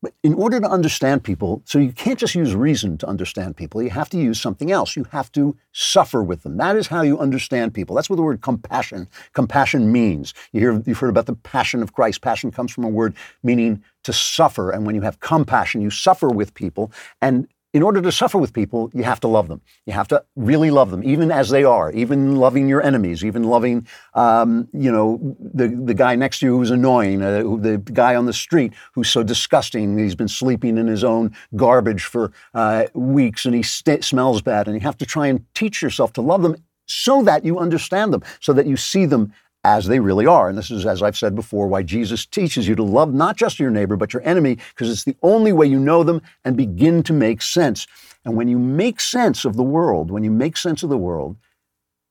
But 0.02 0.12
in 0.22 0.34
order 0.34 0.60
to 0.60 0.68
understand 0.68 1.24
people, 1.24 1.62
so 1.64 1.78
you 1.78 1.92
can't 1.92 2.18
just 2.18 2.34
use 2.34 2.54
reason 2.54 2.98
to 2.98 3.06
understand 3.08 3.56
people, 3.56 3.82
you 3.82 3.88
have 3.88 4.10
to 4.10 4.18
use 4.18 4.38
something 4.38 4.70
else. 4.70 4.96
You 4.96 5.04
have 5.04 5.32
to 5.32 5.56
suffer 5.72 6.22
with 6.22 6.42
them. 6.42 6.58
That 6.58 6.76
is 6.76 6.88
how 6.88 7.00
you 7.00 7.18
understand 7.18 7.72
people. 7.72 7.96
That's 7.96 8.10
what 8.10 8.16
the 8.16 8.22
word 8.22 8.42
compassion, 8.42 9.08
compassion 9.32 9.90
means. 9.90 10.34
You 10.52 10.60
hear, 10.60 10.82
you've 10.84 10.98
heard 10.98 11.08
about 11.08 11.24
the 11.24 11.36
passion 11.36 11.82
of 11.82 11.94
Christ. 11.94 12.20
Passion 12.20 12.50
comes 12.50 12.70
from 12.70 12.84
a 12.84 12.90
word 12.90 13.14
meaning 13.42 13.82
to 14.04 14.12
suffer. 14.12 14.70
And 14.70 14.84
when 14.84 14.94
you 14.94 15.00
have 15.00 15.20
compassion, 15.20 15.80
you 15.80 15.90
suffer 15.90 16.28
with 16.28 16.52
people. 16.52 16.92
And 17.22 17.48
in 17.72 17.82
order 17.82 18.00
to 18.00 18.10
suffer 18.10 18.38
with 18.38 18.52
people, 18.52 18.90
you 18.94 19.02
have 19.02 19.20
to 19.20 19.28
love 19.28 19.48
them. 19.48 19.60
You 19.84 19.92
have 19.92 20.08
to 20.08 20.24
really 20.34 20.70
love 20.70 20.90
them, 20.90 21.04
even 21.04 21.30
as 21.30 21.50
they 21.50 21.64
are, 21.64 21.90
even 21.92 22.36
loving 22.36 22.68
your 22.68 22.82
enemies, 22.82 23.24
even 23.24 23.44
loving, 23.44 23.86
um, 24.14 24.68
you 24.72 24.90
know, 24.90 25.36
the, 25.38 25.68
the 25.68 25.94
guy 25.94 26.14
next 26.16 26.38
to 26.40 26.46
you 26.46 26.56
who's 26.56 26.70
annoying, 26.70 27.22
uh, 27.22 27.42
the 27.42 27.78
guy 27.92 28.14
on 28.14 28.26
the 28.26 28.32
street 28.32 28.72
who's 28.94 29.10
so 29.10 29.22
disgusting. 29.22 29.98
He's 29.98 30.14
been 30.14 30.28
sleeping 30.28 30.78
in 30.78 30.86
his 30.86 31.04
own 31.04 31.34
garbage 31.54 32.04
for 32.04 32.32
uh, 32.54 32.84
weeks 32.94 33.44
and 33.44 33.54
he 33.54 33.62
st- 33.62 34.04
smells 34.04 34.40
bad. 34.42 34.68
And 34.68 34.74
you 34.74 34.80
have 34.80 34.98
to 34.98 35.06
try 35.06 35.26
and 35.26 35.44
teach 35.54 35.82
yourself 35.82 36.12
to 36.14 36.22
love 36.22 36.42
them 36.42 36.56
so 36.86 37.22
that 37.24 37.44
you 37.44 37.58
understand 37.58 38.12
them, 38.12 38.22
so 38.40 38.52
that 38.52 38.66
you 38.66 38.76
see 38.76 39.06
them 39.06 39.32
as 39.66 39.86
they 39.86 39.98
really 39.98 40.26
are. 40.26 40.48
And 40.48 40.56
this 40.56 40.70
is, 40.70 40.86
as 40.86 41.02
I've 41.02 41.16
said 41.16 41.34
before, 41.34 41.66
why 41.66 41.82
Jesus 41.82 42.24
teaches 42.24 42.68
you 42.68 42.76
to 42.76 42.84
love 42.84 43.12
not 43.12 43.36
just 43.36 43.58
your 43.58 43.70
neighbor, 43.70 43.96
but 43.96 44.12
your 44.12 44.22
enemy, 44.22 44.58
because 44.70 44.88
it's 44.88 45.02
the 45.02 45.16
only 45.22 45.52
way 45.52 45.66
you 45.66 45.80
know 45.80 46.04
them 46.04 46.22
and 46.44 46.56
begin 46.56 47.02
to 47.02 47.12
make 47.12 47.42
sense. 47.42 47.88
And 48.24 48.36
when 48.36 48.46
you 48.46 48.60
make 48.60 49.00
sense 49.00 49.44
of 49.44 49.56
the 49.56 49.64
world, 49.64 50.12
when 50.12 50.22
you 50.22 50.30
make 50.30 50.56
sense 50.56 50.84
of 50.84 50.88
the 50.88 50.96
world, 50.96 51.36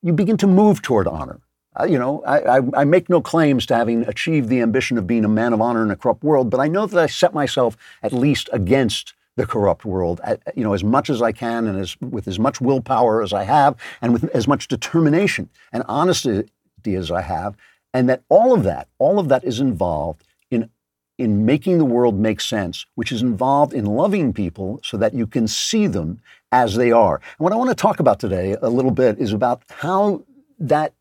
you 0.02 0.12
begin 0.12 0.36
to 0.38 0.48
move 0.48 0.82
toward 0.82 1.08
honor. 1.08 1.40
Uh, 1.80 1.86
you 1.86 1.98
know, 1.98 2.22
I, 2.24 2.58
I, 2.58 2.62
I, 2.74 2.84
make 2.84 3.10
no 3.10 3.22
claims 3.22 3.66
to 3.68 3.76
having 3.76 4.04
achieved 4.04 4.50
the 4.50 4.62
ambition 4.62 4.98
of 4.98 5.08
being 5.08 5.26
a 5.26 5.30
man 5.30 5.54
of 5.54 5.62
honor 5.62 5.84
in 5.84 5.92
a 5.92 5.96
corrupt 5.96 6.24
world, 6.24 6.50
but 6.50 6.60
I 6.60 6.68
know 6.68 6.86
that 6.86 7.00
I 7.00 7.06
set 7.06 7.34
myself 7.34 7.78
at 8.04 8.14
least 8.14 8.50
against 8.52 9.14
the 9.38 9.46
corrupt 9.46 9.84
world, 9.84 10.22
you 10.56 10.64
know, 10.64 10.74
as 10.74 10.84
much 10.84 11.10
as 11.10 11.22
I 11.22 11.32
can 11.32 11.68
and 11.68 11.78
as, 11.78 11.98
with 12.00 12.28
as 12.28 12.40
much 12.40 12.62
willpower 12.62 13.22
as 13.22 13.34
I 13.34 13.44
have 13.44 13.76
and 14.02 14.14
with 14.14 14.24
as 14.36 14.48
much 14.48 14.70
determination 14.70 15.50
and 15.74 15.84
honesty 15.88 16.50
as 16.94 17.10
I 17.10 17.22
have, 17.22 17.56
and 17.96 18.08
that 18.08 18.22
all 18.30 18.54
of 18.54 18.64
that, 18.64 18.88
all 19.00 19.18
of 19.18 19.30
that 19.30 19.44
is 19.44 19.60
involved 19.60 20.24
in 20.52 20.70
in 21.18 21.46
making 21.46 21.78
the 21.78 21.86
world 21.86 22.20
make 22.20 22.42
sense, 22.42 22.86
which 22.96 23.12
is 23.12 23.22
involved 23.22 23.74
in 23.74 23.86
loving 23.86 24.34
people 24.34 24.80
so 24.84 24.98
that 24.98 25.14
you 25.14 25.26
can 25.26 25.48
see 25.48 25.88
them 25.88 26.20
as 26.52 26.76
they 26.76 26.92
are. 26.92 27.16
And 27.16 27.44
what 27.44 27.54
I 27.54 27.56
want 27.56 27.70
to 27.70 27.76
talk 27.76 28.00
about 28.00 28.20
today 28.20 28.56
a 28.62 28.70
little 28.70 28.92
bit 28.92 29.18
is 29.18 29.34
about 29.34 29.64
how 29.70 30.24
that 30.60 30.94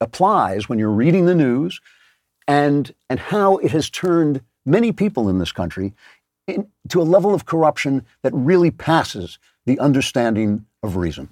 applies 0.00 0.68
when 0.68 0.78
you're 0.78 0.90
reading 0.90 1.26
the 1.26 1.34
news 1.34 1.80
and 2.48 2.92
and 3.08 3.20
how 3.20 3.58
it 3.58 3.70
has 3.70 3.88
turned 3.88 4.40
many 4.66 4.92
people 4.92 5.28
in 5.28 5.38
this 5.38 5.52
country 5.52 5.94
to 6.88 7.00
a 7.00 7.04
level 7.04 7.32
of 7.32 7.46
corruption 7.46 8.04
that 8.22 8.32
really 8.34 8.70
passes 8.70 9.38
the 9.66 9.78
understanding 9.78 10.66
of 10.82 10.96
reason. 10.96 11.28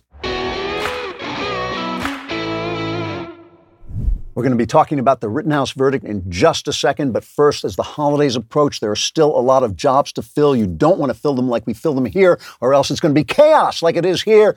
We're 4.39 4.45
going 4.45 4.53
to 4.53 4.57
be 4.57 4.67
talking 4.67 5.01
about 5.01 5.21
the 5.21 5.29
Rittenhouse 5.29 5.73
verdict 5.73 6.05
in 6.05 6.31
just 6.31 6.69
a 6.69 6.73
second, 6.73 7.11
but 7.11 7.25
first, 7.25 7.65
as 7.65 7.75
the 7.75 7.83
holidays 7.83 8.37
approach, 8.37 8.79
there 8.79 8.93
are 8.93 8.95
still 8.95 9.37
a 9.37 9.43
lot 9.43 9.65
of 9.65 9.75
jobs 9.75 10.13
to 10.13 10.23
fill. 10.23 10.55
You 10.55 10.69
don't 10.69 10.97
want 10.97 11.11
to 11.11 11.19
fill 11.19 11.35
them 11.35 11.49
like 11.49 11.67
we 11.67 11.75
fill 11.75 11.93
them 11.93 12.07
here, 12.07 12.39
or 12.61 12.73
else 12.73 12.93
it's 12.93 13.01
going 13.01 13.13
to 13.13 13.21
be 13.21 13.25
chaos 13.25 13.83
like 13.83 13.97
it 13.97 14.07
is 14.07 14.23
here. 14.23 14.55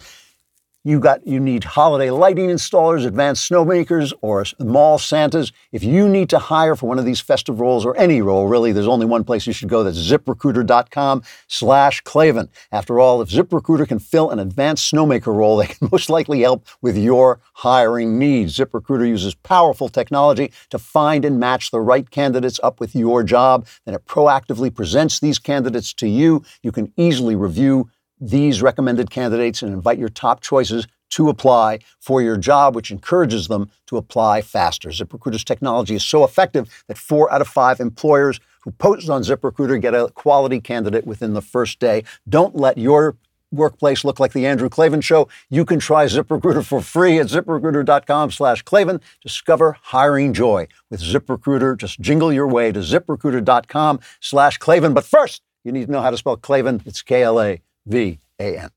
You 0.83 0.99
got 0.99 1.27
you 1.27 1.39
need 1.39 1.63
holiday 1.63 2.09
lighting 2.09 2.49
installers, 2.49 3.05
advanced 3.05 3.47
snowmakers, 3.47 4.13
or 4.21 4.43
mall 4.57 4.97
Santas. 4.97 5.51
If 5.71 5.83
you 5.83 6.09
need 6.09 6.27
to 6.29 6.39
hire 6.39 6.75
for 6.75 6.87
one 6.87 6.97
of 6.97 7.05
these 7.05 7.19
festive 7.19 7.59
roles 7.59 7.85
or 7.85 7.95
any 7.97 8.19
role, 8.23 8.47
really, 8.47 8.71
there's 8.71 8.87
only 8.87 9.05
one 9.05 9.23
place 9.23 9.45
you 9.45 9.53
should 9.53 9.69
go. 9.69 9.83
That's 9.83 9.99
ziprecruiter.com 9.99 11.21
slash 11.47 12.01
Klavan. 12.01 12.49
After 12.71 12.99
all, 12.99 13.21
if 13.21 13.29
ZipRecruiter 13.29 13.87
can 13.87 13.99
fill 13.99 14.31
an 14.31 14.39
advanced 14.39 14.91
snowmaker 14.91 15.27
role, 15.27 15.57
they 15.57 15.67
can 15.67 15.87
most 15.91 16.09
likely 16.09 16.41
help 16.41 16.65
with 16.81 16.97
your 16.97 17.39
hiring 17.53 18.17
needs. 18.17 18.57
ZipRecruiter 18.57 19.07
uses 19.07 19.35
powerful 19.35 19.87
technology 19.87 20.51
to 20.71 20.79
find 20.79 21.25
and 21.25 21.39
match 21.39 21.69
the 21.69 21.79
right 21.79 22.09
candidates 22.09 22.59
up 22.63 22.79
with 22.79 22.95
your 22.95 23.21
job. 23.21 23.67
Then 23.85 23.93
it 23.93 24.07
proactively 24.07 24.73
presents 24.73 25.19
these 25.19 25.37
candidates 25.37 25.93
to 25.93 26.07
you. 26.07 26.41
You 26.63 26.71
can 26.71 26.91
easily 26.97 27.35
review 27.35 27.91
these 28.21 28.61
recommended 28.61 29.09
candidates 29.09 29.61
and 29.61 29.73
invite 29.73 29.97
your 29.97 30.09
top 30.09 30.39
choices 30.41 30.87
to 31.09 31.27
apply 31.27 31.79
for 31.99 32.21
your 32.21 32.37
job, 32.37 32.75
which 32.75 32.91
encourages 32.91 33.47
them 33.47 33.69
to 33.87 33.97
apply 33.97 34.41
faster. 34.41 34.89
ZipRecruiter's 34.89 35.43
technology 35.43 35.95
is 35.95 36.03
so 36.03 36.23
effective 36.23 36.83
that 36.87 36.97
four 36.97 37.31
out 37.33 37.41
of 37.41 37.47
five 37.47 37.79
employers 37.79 38.39
who 38.61 38.71
post 38.71 39.09
on 39.09 39.23
ZipRecruiter 39.23 39.81
get 39.81 39.93
a 39.93 40.09
quality 40.11 40.61
candidate 40.61 41.05
within 41.05 41.33
the 41.33 41.41
first 41.41 41.79
day. 41.79 42.03
Don't 42.29 42.55
let 42.55 42.77
your 42.77 43.17
workplace 43.51 44.05
look 44.05 44.19
like 44.19 44.31
the 44.33 44.45
Andrew 44.45 44.69
Klavan 44.69 45.01
show. 45.01 45.27
You 45.49 45.65
can 45.65 45.79
try 45.79 46.05
ZipRecruiter 46.05 46.65
for 46.65 46.81
free 46.81 47.19
at 47.19 47.27
ziprecruiter.com 47.27 48.31
slash 48.31 48.61
Klavan. 48.61 49.01
Discover 49.21 49.77
hiring 49.81 50.33
joy 50.33 50.67
with 50.89 51.01
ZipRecruiter. 51.01 51.77
Just 51.77 51.99
jingle 51.99 52.31
your 52.31 52.47
way 52.47 52.71
to 52.71 52.79
ziprecruiter.com 52.79 53.99
slash 54.21 54.57
Klavan. 54.57 54.93
But 54.93 55.03
first, 55.03 55.41
you 55.63 55.71
need 55.71 55.87
to 55.87 55.91
know 55.91 56.01
how 56.01 56.11
to 56.11 56.17
spell 56.17 56.37
Klavan. 56.37 56.81
It's 56.85 57.01
K-L-A. 57.01 57.61
V 57.85 58.19
A 58.39 58.57
N. 58.57 58.69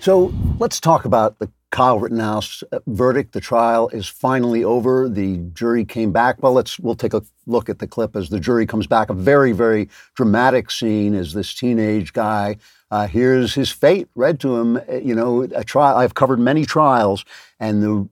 So 0.00 0.32
let's 0.58 0.78
talk 0.80 1.04
about 1.04 1.40
the 1.40 1.50
Kyle 1.70 1.98
Rittenhouse 1.98 2.62
uh, 2.70 2.78
verdict. 2.86 3.32
The 3.32 3.40
trial 3.40 3.88
is 3.88 4.06
finally 4.06 4.62
over. 4.62 5.08
The 5.08 5.38
jury 5.52 5.84
came 5.84 6.12
back. 6.12 6.40
Well, 6.42 6.52
let's 6.52 6.78
we'll 6.78 6.94
take 6.94 7.12
a 7.12 7.22
look 7.46 7.68
at 7.68 7.80
the 7.80 7.88
clip 7.88 8.14
as 8.14 8.28
the 8.28 8.38
jury 8.38 8.66
comes 8.66 8.86
back. 8.86 9.10
A 9.10 9.14
very 9.14 9.52
very 9.52 9.88
dramatic 10.14 10.70
scene 10.70 11.14
as 11.14 11.34
this 11.34 11.52
teenage 11.52 12.12
guy 12.12 12.56
uh, 12.90 13.08
hears 13.08 13.54
his 13.54 13.70
fate 13.70 14.08
read 14.14 14.38
to 14.40 14.56
him. 14.56 14.76
Uh, 14.88 14.98
you 14.98 15.14
know, 15.14 15.42
a 15.42 15.64
trial. 15.64 15.96
I've 15.96 16.14
covered 16.14 16.38
many 16.38 16.64
trials, 16.64 17.24
and 17.58 17.82
the 17.82 18.08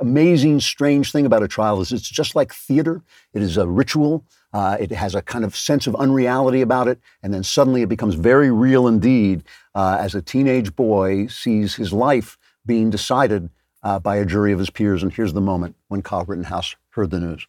amazing, 0.00 0.60
strange 0.60 1.10
thing 1.10 1.24
about 1.24 1.42
a 1.42 1.48
trial 1.48 1.80
is 1.80 1.90
it's 1.90 2.08
just 2.08 2.34
like 2.36 2.52
theater. 2.52 3.02
It 3.32 3.42
is 3.42 3.56
a 3.56 3.66
ritual. 3.66 4.24
Uh, 4.52 4.76
it 4.78 4.90
has 4.90 5.14
a 5.14 5.22
kind 5.22 5.44
of 5.44 5.56
sense 5.56 5.86
of 5.86 5.94
unreality 5.96 6.60
about 6.60 6.88
it, 6.88 7.00
and 7.22 7.32
then 7.32 7.42
suddenly 7.42 7.82
it 7.82 7.88
becomes 7.88 8.14
very 8.14 8.50
real 8.50 8.86
indeed 8.86 9.42
uh, 9.74 9.96
as 9.98 10.14
a 10.14 10.22
teenage 10.22 10.76
boy 10.76 11.26
sees 11.26 11.76
his 11.76 11.92
life 11.92 12.36
being 12.66 12.90
decided 12.90 13.48
uh, 13.82 13.98
by 13.98 14.16
a 14.16 14.24
jury 14.24 14.52
of 14.52 14.58
his 14.58 14.70
peers. 14.70 15.02
And 15.02 15.12
here's 15.12 15.32
the 15.32 15.40
moment 15.40 15.76
when 15.88 16.02
Kyle 16.02 16.24
Rittenhouse 16.24 16.76
heard 16.90 17.10
the 17.10 17.20
news. 17.20 17.46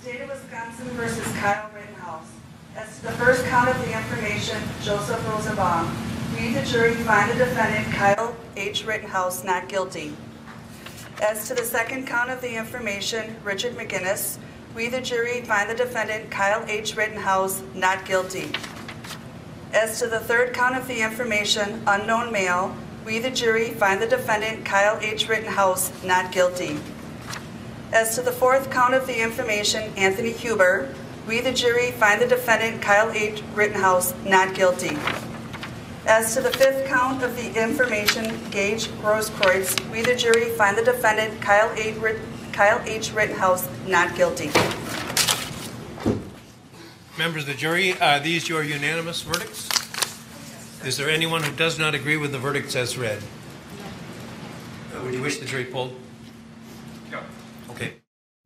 State 0.00 0.20
of 0.20 0.28
Wisconsin 0.28 0.86
versus 0.88 1.32
Kyle 1.38 1.70
Rittenhouse. 1.74 2.30
As 2.76 2.96
to 2.96 3.06
the 3.06 3.12
first 3.12 3.44
count 3.46 3.68
of 3.68 3.78
the 3.86 3.96
information, 3.96 4.60
Joseph 4.82 5.26
Rosenbaum. 5.28 5.90
We, 6.36 6.54
the 6.54 6.62
jury, 6.62 6.94
find 6.94 7.30
the 7.30 7.44
defendant, 7.44 7.94
Kyle 7.94 8.36
H. 8.56 8.84
Rittenhouse, 8.84 9.44
not 9.44 9.68
guilty. 9.68 10.12
As 11.22 11.46
to 11.48 11.54
the 11.54 11.64
second 11.64 12.06
count 12.06 12.30
of 12.30 12.40
the 12.40 12.56
information, 12.56 13.36
Richard 13.44 13.76
McGinnis, 13.76 14.38
we, 14.74 14.88
the 14.88 15.00
jury, 15.00 15.40
find 15.42 15.68
the 15.68 15.74
defendant, 15.74 16.30
Kyle 16.30 16.64
H. 16.68 16.96
Rittenhouse, 16.96 17.62
not 17.74 18.04
guilty. 18.04 18.52
As 19.72 19.98
to 20.00 20.06
the 20.06 20.20
third 20.20 20.54
count 20.54 20.76
of 20.76 20.86
the 20.86 21.00
information, 21.00 21.82
unknown 21.86 22.30
male, 22.32 22.74
we, 23.04 23.18
the 23.18 23.30
jury, 23.30 23.70
find 23.70 24.00
the 24.00 24.06
defendant, 24.06 24.64
Kyle 24.64 24.98
H. 25.00 25.28
Rittenhouse, 25.28 25.90
not 26.04 26.32
guilty. 26.32 26.78
As 27.92 28.14
to 28.14 28.22
the 28.22 28.32
fourth 28.32 28.70
count 28.70 28.94
of 28.94 29.06
the 29.06 29.20
information, 29.20 29.92
Anthony 29.96 30.32
Huber, 30.32 30.94
we, 31.26 31.40
the 31.40 31.52
jury, 31.52 31.90
find 31.92 32.20
the 32.20 32.26
defendant, 32.26 32.80
Kyle 32.80 33.10
H. 33.10 33.42
Rittenhouse, 33.54 34.14
not 34.24 34.54
guilty. 34.54 34.96
As 36.06 36.34
to 36.34 36.40
the 36.40 36.50
fifth 36.50 36.86
count 36.86 37.22
of 37.22 37.36
the 37.36 37.60
information, 37.60 38.38
Gage 38.50 38.86
Grosskreutz, 39.02 39.90
we, 39.90 40.02
the 40.02 40.14
jury, 40.14 40.50
find 40.50 40.76
the 40.76 40.84
defendant, 40.84 41.40
Kyle 41.40 41.70
H. 41.76 41.96
Kyle 42.52 42.80
H. 42.84 43.12
Rittenhouse 43.12 43.68
not 43.86 44.14
guilty. 44.16 44.50
Members 47.18 47.42
of 47.42 47.48
the 47.48 47.54
jury, 47.54 47.98
are 48.00 48.18
these 48.20 48.48
your 48.48 48.62
unanimous 48.62 49.22
verdicts? 49.22 49.68
Is 50.84 50.96
there 50.96 51.10
anyone 51.10 51.42
who 51.42 51.54
does 51.56 51.78
not 51.78 51.94
agree 51.94 52.16
with 52.16 52.32
the 52.32 52.38
verdicts 52.38 52.74
as 52.74 52.96
read? 52.96 53.22
Uh, 54.94 55.02
would 55.02 55.12
you 55.12 55.20
wish 55.20 55.38
the 55.38 55.44
jury 55.44 55.66
pulled? 55.66 55.94
No. 57.10 57.20
Okay. 57.70 57.94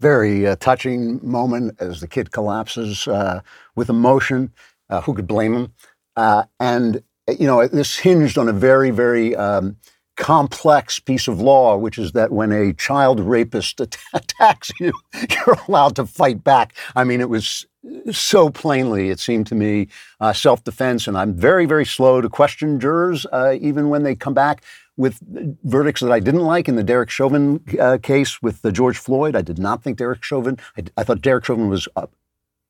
Very 0.01 0.47
uh, 0.47 0.57
touching 0.57 1.21
moment 1.23 1.77
as 1.79 2.01
the 2.01 2.09
kid 2.09 2.33
collapses 2.33 3.07
uh, 3.07 3.41
with 3.77 3.89
emotion. 3.89 4.53
Uh, 4.91 5.01
who 5.03 5.15
could 5.15 5.29
blame 5.29 5.55
him? 5.55 5.73
Uh, 6.17 6.45
and, 6.59 7.03
you 7.39 7.47
know, 7.47 7.67
this 7.69 7.99
hinged 7.99 8.37
on 8.37 8.49
a 8.49 8.53
very, 8.53 8.91
very 8.91 9.37
um, 9.37 9.77
complex 10.17 11.01
piece 11.01 11.29
of 11.29 11.41
law, 11.41 11.77
which 11.77 11.99
is 11.99 12.13
that 12.13 12.33
when 12.33 12.53
a 12.53 12.73
child 12.73 13.21
rapist 13.21 13.81
attacks 14.13 14.71
you, 14.81 14.93
you're 15.31 15.57
allowed 15.69 15.97
to 15.97 16.07
fight 16.07 16.45
back. 16.45 16.75
I 16.95 17.05
mean, 17.05 17.21
it 17.21 17.29
was 17.29 17.67
so 18.11 18.51
plainly, 18.51 19.11
it 19.11 19.21
seemed 19.21 19.47
to 19.49 19.55
me, 19.55 19.89
uh, 20.21 20.33
self 20.33 20.65
defense. 20.65 21.07
And 21.07 21.19
I'm 21.19 21.35
very, 21.35 21.67
very 21.67 21.85
slow 21.85 22.21
to 22.21 22.29
question 22.29 22.81
jurors, 22.81 23.27
uh, 23.33 23.57
even 23.61 23.89
when 23.89 24.03
they 24.03 24.15
come 24.15 24.35
back 24.35 24.63
with 24.97 25.19
verdicts 25.65 26.01
that 26.01 26.13
I 26.13 26.21
didn't 26.21 26.43
like 26.43 26.69
in 26.69 26.77
the 26.77 26.85
Derek 26.85 27.11
Chauvin 27.11 27.61
uh, 27.81 27.99
case 28.01 28.41
with 28.41 28.63
the 28.63 28.71
George 28.71 28.97
Floyd. 28.97 29.35
I 29.35 29.43
did 29.43 29.59
not 29.59 29.83
think 29.83 29.99
Derek 29.99 30.23
Chauvin, 30.23 30.59
I, 30.77 30.85
I 30.97 31.05
thought 31.05 31.21
Derek 31.21 31.45
Chauvin 31.45 31.69
was 31.69 31.89
uh, 31.97 32.07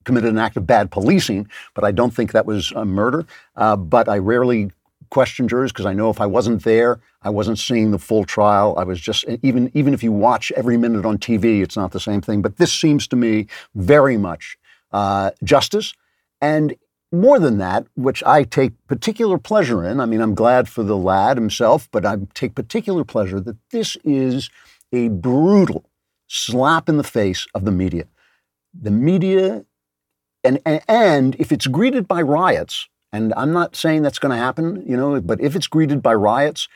committed 0.04 0.30
an 0.30 0.38
act 0.38 0.56
of 0.56 0.66
bad 0.66 0.90
policing, 0.90 1.48
but 1.74 1.84
I 1.84 1.92
don't 1.92 2.12
think 2.12 2.32
that 2.32 2.46
was 2.46 2.72
a 2.74 2.84
murder. 2.84 3.26
Uh, 3.56 3.76
but 3.76 4.08
I 4.08 4.18
rarely 4.18 4.70
question 5.14 5.46
jurors 5.46 5.70
because 5.70 5.86
I 5.86 5.94
know 5.94 6.10
if 6.10 6.20
I 6.20 6.26
wasn't 6.26 6.64
there, 6.64 6.98
I 7.22 7.30
wasn't 7.30 7.60
seeing 7.60 7.92
the 7.92 8.00
full 8.00 8.24
trial. 8.24 8.74
I 8.76 8.82
was 8.82 9.00
just 9.00 9.24
even 9.42 9.70
even 9.72 9.94
if 9.94 10.02
you 10.02 10.10
watch 10.10 10.50
every 10.56 10.76
minute 10.76 11.06
on 11.06 11.18
TV, 11.18 11.62
it's 11.62 11.76
not 11.76 11.92
the 11.92 12.00
same 12.00 12.20
thing. 12.20 12.42
But 12.42 12.56
this 12.56 12.72
seems 12.72 13.06
to 13.08 13.16
me 13.16 13.46
very 13.76 14.16
much 14.16 14.58
uh, 14.92 15.30
justice. 15.44 15.94
And 16.40 16.74
more 17.12 17.38
than 17.38 17.58
that, 17.58 17.86
which 17.94 18.24
I 18.24 18.42
take 18.42 18.72
particular 18.88 19.38
pleasure 19.38 19.84
in, 19.84 20.00
I 20.00 20.06
mean, 20.06 20.20
I'm 20.20 20.34
glad 20.34 20.68
for 20.68 20.82
the 20.82 20.96
lad 20.96 21.36
himself, 21.36 21.88
but 21.92 22.04
I 22.04 22.16
take 22.34 22.56
particular 22.56 23.04
pleasure 23.04 23.38
that 23.38 23.56
this 23.70 23.96
is 24.02 24.50
a 24.92 25.08
brutal 25.10 25.84
slap 26.26 26.88
in 26.88 26.96
the 26.96 27.10
face 27.18 27.46
of 27.54 27.64
the 27.64 27.70
media. 27.70 28.06
The 28.88 28.90
media, 28.90 29.64
and, 30.42 30.58
and, 30.66 30.80
and 30.88 31.36
if 31.38 31.52
it's 31.52 31.68
greeted 31.68 32.08
by 32.08 32.20
riots, 32.20 32.88
and 33.14 33.32
I'm 33.36 33.52
not 33.52 33.76
saying 33.76 34.02
that's 34.02 34.18
going 34.18 34.36
to 34.36 34.44
happen, 34.44 34.82
you 34.84 34.96
know, 34.96 35.20
but 35.20 35.40
if 35.40 35.54
it's 35.54 35.68
greeted 35.68 36.02
by 36.02 36.14
riots, 36.14 36.66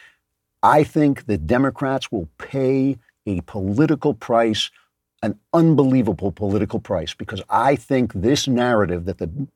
I 0.63 0.85
think 0.85 1.27
the 1.27 1.37
Democrats 1.37 2.13
will 2.13 2.29
pay 2.39 2.97
a 3.27 3.41
political 3.41 4.15
price, 4.15 4.71
an 5.21 5.37
unbelievable 5.53 6.31
political 6.31 6.79
price, 6.79 7.13
because 7.13 7.43
I 7.51 7.75
think 7.75 8.13
this 8.13 8.47
narrative 8.47 9.05
that 9.07 9.19
the 9.19 9.49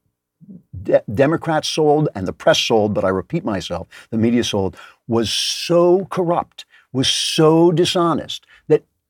De- 0.83 1.05
Democrats 1.15 1.69
sold 1.69 2.09
and 2.17 2.27
the 2.27 2.33
press 2.33 2.59
sold, 2.59 2.95
but 2.95 3.05
I 3.05 3.11
repeat 3.11 3.45
myself, 3.45 3.87
the 4.11 4.19
media 4.19 4.43
sold, 4.43 4.77
was 5.07 5.33
so 5.33 6.07
corrupt, 6.07 6.65
was 6.93 7.07
so 7.09 7.71
dishonest 7.71 8.45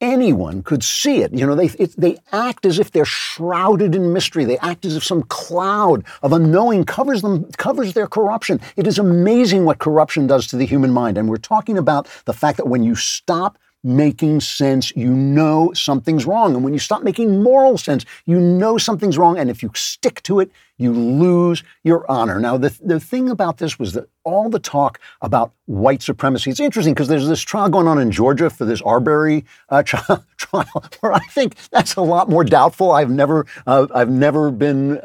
anyone 0.02 0.62
could 0.62 0.82
see 0.82 1.22
it. 1.22 1.32
You 1.32 1.46
know, 1.46 1.54
they, 1.54 1.66
it, 1.78 1.94
they 1.96 2.18
act 2.32 2.66
as 2.66 2.78
if 2.78 2.90
they're 2.90 3.04
shrouded 3.04 3.94
in 3.94 4.12
mystery. 4.12 4.44
They 4.44 4.58
act 4.58 4.84
as 4.84 4.96
if 4.96 5.04
some 5.04 5.22
cloud 5.22 6.04
of 6.22 6.32
unknowing 6.32 6.84
covers 6.84 7.22
them, 7.22 7.50
covers 7.52 7.94
their 7.94 8.08
corruption. 8.08 8.60
It 8.76 8.86
is 8.86 8.98
amazing 8.98 9.64
what 9.64 9.78
corruption 9.78 10.26
does 10.26 10.46
to 10.48 10.56
the 10.56 10.66
human 10.66 10.90
mind. 10.90 11.16
And 11.16 11.30
we're 11.30 11.36
talking 11.36 11.78
about 11.78 12.08
the 12.26 12.34
fact 12.34 12.58
that 12.58 12.66
when 12.66 12.82
you 12.82 12.96
stop 12.96 13.56
making 13.84 14.40
sense, 14.40 14.94
you 14.94 15.10
know 15.10 15.72
something's 15.74 16.24
wrong. 16.24 16.54
And 16.54 16.62
when 16.62 16.72
you 16.72 16.78
stop 16.78 17.02
making 17.02 17.42
moral 17.42 17.76
sense, 17.76 18.04
you 18.26 18.38
know 18.38 18.78
something's 18.78 19.18
wrong. 19.18 19.38
And 19.38 19.50
if 19.50 19.62
you 19.62 19.70
stick 19.74 20.22
to 20.24 20.40
it, 20.40 20.50
you 20.78 20.92
lose 20.92 21.62
your 21.84 22.08
honor. 22.10 22.40
Now, 22.40 22.56
the, 22.56 22.76
the 22.82 23.00
thing 23.00 23.30
about 23.30 23.58
this 23.58 23.78
was 23.78 23.92
that 23.94 24.08
all 24.24 24.48
the 24.48 24.58
talk 24.58 25.00
about 25.20 25.52
white 25.66 26.02
supremacy, 26.02 26.50
it's 26.50 26.60
interesting 26.60 26.94
because 26.94 27.08
there's 27.08 27.28
this 27.28 27.40
trial 27.40 27.68
going 27.68 27.86
on 27.88 27.98
in 27.98 28.10
Georgia 28.10 28.50
for 28.50 28.64
this 28.64 28.82
Arbery 28.82 29.44
uh, 29.68 29.82
trial, 29.86 30.24
trial, 30.36 30.84
where 31.00 31.12
I 31.12 31.24
think 31.26 31.56
that's 31.70 31.96
a 31.96 32.02
lot 32.02 32.28
more 32.28 32.44
doubtful. 32.44 32.92
I've 32.92 33.10
never, 33.10 33.46
uh, 33.66 33.86
I've 33.94 34.10
never 34.10 34.50
been 34.50 35.00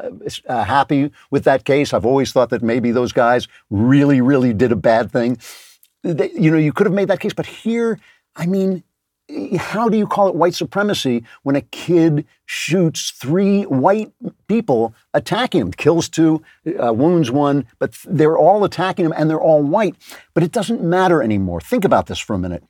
uh, 0.48 0.64
happy 0.64 1.10
with 1.30 1.44
that 1.44 1.64
case. 1.64 1.92
I've 1.92 2.06
always 2.06 2.32
thought 2.32 2.50
that 2.50 2.62
maybe 2.62 2.90
those 2.90 3.12
guys 3.12 3.48
really, 3.70 4.20
really 4.20 4.52
did 4.52 4.72
a 4.72 4.76
bad 4.76 5.10
thing. 5.12 5.38
They, 6.02 6.30
you 6.32 6.50
know, 6.50 6.58
you 6.58 6.72
could 6.72 6.86
have 6.86 6.94
made 6.94 7.08
that 7.08 7.20
case, 7.20 7.34
but 7.34 7.46
here, 7.46 7.98
I 8.38 8.46
mean, 8.46 8.84
how 9.58 9.88
do 9.88 9.98
you 9.98 10.06
call 10.06 10.28
it 10.28 10.34
white 10.34 10.54
supremacy 10.54 11.24
when 11.42 11.56
a 11.56 11.60
kid 11.60 12.26
shoots 12.46 13.10
three 13.10 13.64
white 13.64 14.10
people 14.46 14.94
attacking 15.12 15.60
him, 15.60 15.72
kills 15.72 16.08
two, 16.08 16.42
uh, 16.82 16.94
wounds 16.94 17.30
one, 17.30 17.66
but 17.78 17.98
they're 18.06 18.38
all 18.38 18.64
attacking 18.64 19.04
him 19.04 19.12
and 19.14 19.28
they're 19.28 19.40
all 19.40 19.62
white. 19.62 19.96
But 20.32 20.44
it 20.44 20.52
doesn't 20.52 20.82
matter 20.82 21.22
anymore. 21.22 21.60
Think 21.60 21.84
about 21.84 22.06
this 22.06 22.18
for 22.18 22.34
a 22.34 22.38
minute. 22.38 22.64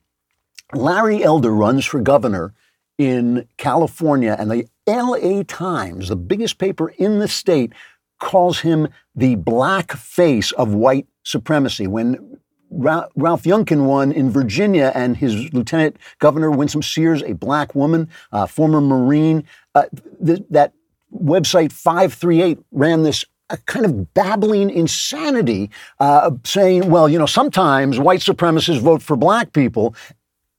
Larry 0.73 1.23
Elder 1.23 1.51
runs 1.51 1.85
for 1.85 2.01
governor 2.01 2.53
in 2.97 3.47
California, 3.57 4.35
and 4.37 4.51
the 4.51 4.67
LA 4.85 5.43
Times, 5.47 6.09
the 6.09 6.17
biggest 6.17 6.57
paper 6.57 6.89
in 6.89 7.19
the 7.19 7.29
state, 7.29 7.71
calls 8.19 8.59
him 8.59 8.89
the 9.15 9.35
black 9.35 9.93
face 9.93 10.51
of 10.51 10.73
white 10.73 11.07
supremacy. 11.23 11.87
When 11.87 12.39
Ralph 12.71 13.43
Youngkin 13.43 13.85
won 13.85 14.11
in 14.11 14.29
Virginia, 14.29 14.91
and 14.93 15.17
his 15.17 15.51
lieutenant 15.53 15.97
governor, 16.19 16.51
Winsome 16.51 16.83
Sears, 16.83 17.23
a 17.23 17.33
black 17.33 17.75
woman, 17.75 18.09
uh, 18.31 18.45
former 18.45 18.81
Marine. 18.81 19.43
Uh, 19.75 19.85
th- 20.23 20.43
that 20.49 20.73
website 21.13 21.71
538 21.71 22.59
ran 22.71 23.03
this 23.03 23.25
a 23.49 23.57
kind 23.57 23.85
of 23.85 24.13
babbling 24.13 24.69
insanity, 24.69 25.69
uh, 25.99 26.31
saying, 26.43 26.89
well, 26.89 27.09
you 27.09 27.17
know, 27.17 27.25
sometimes 27.25 27.99
white 27.99 28.19
supremacists 28.19 28.79
vote 28.79 29.01
for 29.01 29.15
black 29.15 29.53
people. 29.53 29.95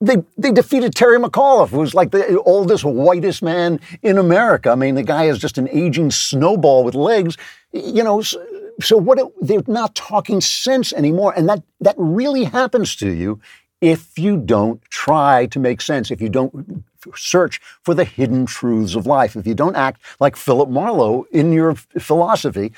They, 0.00 0.16
they 0.38 0.50
defeated 0.50 0.94
Terry 0.94 1.18
McAuliffe, 1.18 1.68
who's 1.68 1.94
like 1.94 2.10
the 2.10 2.40
oldest, 2.40 2.84
whitest 2.84 3.42
man 3.42 3.78
in 4.02 4.16
America. 4.18 4.70
I 4.70 4.74
mean, 4.74 4.94
the 4.94 5.02
guy 5.02 5.24
is 5.24 5.38
just 5.38 5.58
an 5.58 5.68
aging 5.70 6.10
snowball 6.10 6.84
with 6.84 6.94
legs. 6.94 7.36
You 7.72 8.02
know, 8.02 8.22
so 8.82 8.96
what 8.96 9.18
it, 9.18 9.26
they're 9.40 9.62
not 9.66 9.94
talking 9.94 10.40
sense 10.40 10.92
anymore, 10.92 11.32
and 11.36 11.48
that 11.48 11.62
that 11.80 11.94
really 11.98 12.44
happens 12.44 12.96
to 12.96 13.10
you 13.10 13.40
if 13.80 14.18
you 14.18 14.36
don't 14.36 14.82
try 14.90 15.46
to 15.46 15.58
make 15.58 15.80
sense, 15.80 16.10
if 16.10 16.20
you 16.20 16.28
don't 16.28 16.84
search 17.14 17.60
for 17.82 17.94
the 17.94 18.04
hidden 18.04 18.44
truths 18.44 18.94
of 18.94 19.06
life, 19.06 19.36
if 19.36 19.46
you 19.46 19.54
don't 19.54 19.76
act 19.76 20.02
like 20.20 20.36
Philip 20.36 20.68
Marlowe 20.68 21.24
in 21.32 21.52
your 21.52 21.74
philosophy, 21.74 22.72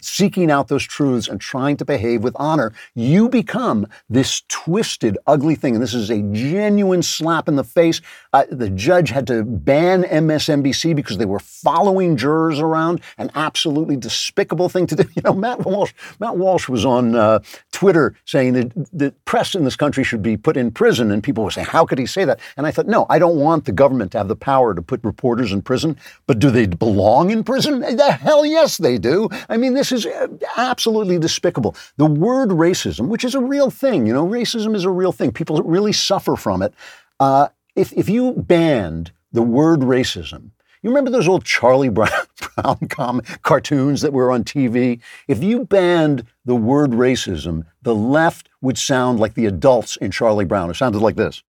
seeking 0.00 0.50
out 0.50 0.68
those 0.68 0.84
truths 0.84 1.28
and 1.28 1.40
trying 1.40 1.76
to 1.78 1.84
behave 1.84 2.22
with 2.22 2.34
honor, 2.36 2.72
you 2.94 3.28
become 3.28 3.86
this 4.08 4.42
twisted, 4.48 5.18
ugly 5.26 5.54
thing. 5.54 5.74
And 5.74 5.82
this 5.82 5.94
is 5.94 6.10
a 6.10 6.22
genuine 6.32 7.02
slap 7.02 7.48
in 7.48 7.56
the 7.56 7.64
face. 7.64 8.00
Uh, 8.32 8.44
the 8.50 8.70
judge 8.70 9.10
had 9.10 9.26
to 9.26 9.44
ban 9.44 10.04
MSNBC 10.04 10.94
because 10.94 11.18
they 11.18 11.26
were 11.26 11.38
following 11.38 12.16
jurors 12.16 12.60
around, 12.60 13.00
an 13.18 13.30
absolutely 13.34 13.96
despicable 13.96 14.68
thing 14.68 14.86
to 14.86 14.96
do. 14.96 15.04
You 15.20 15.22
know, 15.24 15.34
Matt 15.34 15.66
Walsh, 15.66 15.92
Matt 16.18 16.38
Walsh 16.38 16.68
was 16.68 16.86
on 16.86 17.14
uh, 17.14 17.40
Twitter 17.72 18.14
saying 18.24 18.54
that 18.54 18.72
the 18.92 19.12
press 19.26 19.54
in 19.54 19.64
this 19.64 19.76
country 19.76 20.02
should 20.02 20.22
be 20.22 20.36
put 20.36 20.56
in 20.56 20.70
prison. 20.70 21.10
And 21.10 21.22
people 21.22 21.44
were 21.44 21.50
saying, 21.50 21.66
how 21.66 21.84
could 21.84 21.98
he 21.98 22.06
say 22.06 22.24
that? 22.24 22.40
And 22.56 22.66
I 22.66 22.70
thought, 22.70 22.86
no, 22.86 23.06
I 23.10 23.18
don't 23.18 23.36
want 23.36 23.66
the 23.66 23.72
government 23.72 24.12
to 24.12 24.18
have 24.18 24.28
the 24.28 24.36
power 24.36 24.72
to 24.72 24.80
put 24.80 25.02
reporters 25.04 25.52
in 25.52 25.60
prison, 25.60 25.96
but 26.26 26.38
do 26.38 26.50
they 26.50 26.66
belong 26.66 27.30
in 27.30 27.44
prison? 27.44 27.80
The 27.80 28.12
hell 28.12 28.46
yes, 28.46 28.78
they 28.78 28.96
do. 28.96 29.28
I 29.48 29.56
mean, 29.56 29.74
this 29.80 29.92
is 29.92 30.04
uh, 30.04 30.28
absolutely 30.58 31.18
despicable. 31.18 31.74
The 31.96 32.04
word 32.04 32.50
racism, 32.50 33.08
which 33.08 33.24
is 33.24 33.34
a 33.34 33.40
real 33.40 33.70
thing, 33.70 34.06
you 34.06 34.12
know, 34.12 34.26
racism 34.26 34.74
is 34.76 34.84
a 34.84 34.90
real 34.90 35.10
thing. 35.10 35.32
People 35.32 35.56
really 35.62 35.92
suffer 35.92 36.36
from 36.36 36.60
it. 36.60 36.74
Uh, 37.18 37.48
if, 37.74 37.90
if 37.94 38.06
you 38.06 38.34
banned 38.34 39.10
the 39.32 39.40
word 39.40 39.80
racism, 39.80 40.50
you 40.82 40.90
remember 40.90 41.10
those 41.10 41.28
old 41.28 41.46
Charlie 41.46 41.88
Brown, 41.98 42.10
Brown 42.56 43.22
cartoons 43.42 44.02
that 44.02 44.12
were 44.12 44.30
on 44.30 44.44
TV? 44.44 45.00
If 45.28 45.42
you 45.42 45.64
banned 45.64 46.26
the 46.44 46.56
word 46.56 46.90
racism, 46.90 47.64
the 47.80 47.94
left 47.94 48.50
would 48.60 48.76
sound 48.76 49.18
like 49.18 49.32
the 49.32 49.46
adults 49.46 49.96
in 49.96 50.10
Charlie 50.10 50.44
Brown. 50.44 50.70
It 50.70 50.76
sounded 50.76 51.00
like 51.00 51.16
this. 51.16 51.42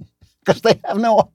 because 0.44 0.60
they 0.62 0.80
have 0.84 0.98
no 0.98 1.30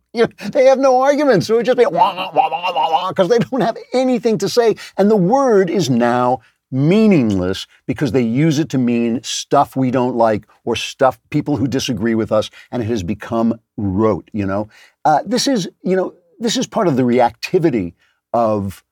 they 0.52 0.66
have 0.66 0.80
no 0.80 1.02
arguments. 1.02 1.48
So 1.48 1.56
it 1.56 1.58
would 1.58 1.66
just 1.66 1.78
be 1.78 1.86
wah, 1.86 2.16
wah, 2.16 2.32
wah, 2.34 2.50
wah, 2.50 2.92
wah, 2.92 3.10
because 3.10 3.30
they 3.30 3.40
don't 3.40 3.62
have 3.62 3.78
anything 3.94 4.38
to 4.40 4.50
say. 4.50 4.76
And 4.98 5.12
the 5.12 5.16
word 5.16 5.70
is 5.70 5.90
now 5.90 6.42
meaningless 6.72 7.68
because 7.86 8.12
they 8.12 8.22
use 8.22 8.60
it 8.60 8.70
to 8.70 8.78
mean 8.78 9.22
stuff 9.24 9.76
we 9.76 9.92
don't 9.92 10.16
like 10.16 10.48
or 10.64 10.76
stuff 10.76 11.20
people 11.30 11.58
who 11.58 11.68
disagree 11.68 12.16
with 12.16 12.32
us, 12.32 12.50
and 12.72 12.82
it 12.82 12.86
has 12.88 13.04
become 13.04 13.60
rote. 13.78 14.30
You 14.34 14.46
know, 14.46 14.70
uh, 15.04 15.22
this 15.26 15.48
is 15.48 15.70
you 15.84 15.96
know 15.96 16.14
this 16.40 16.58
is 16.58 16.68
part 16.68 16.88
of 16.88 16.96
the 16.96 17.04
reactivity 17.04 17.94
of 18.34 18.84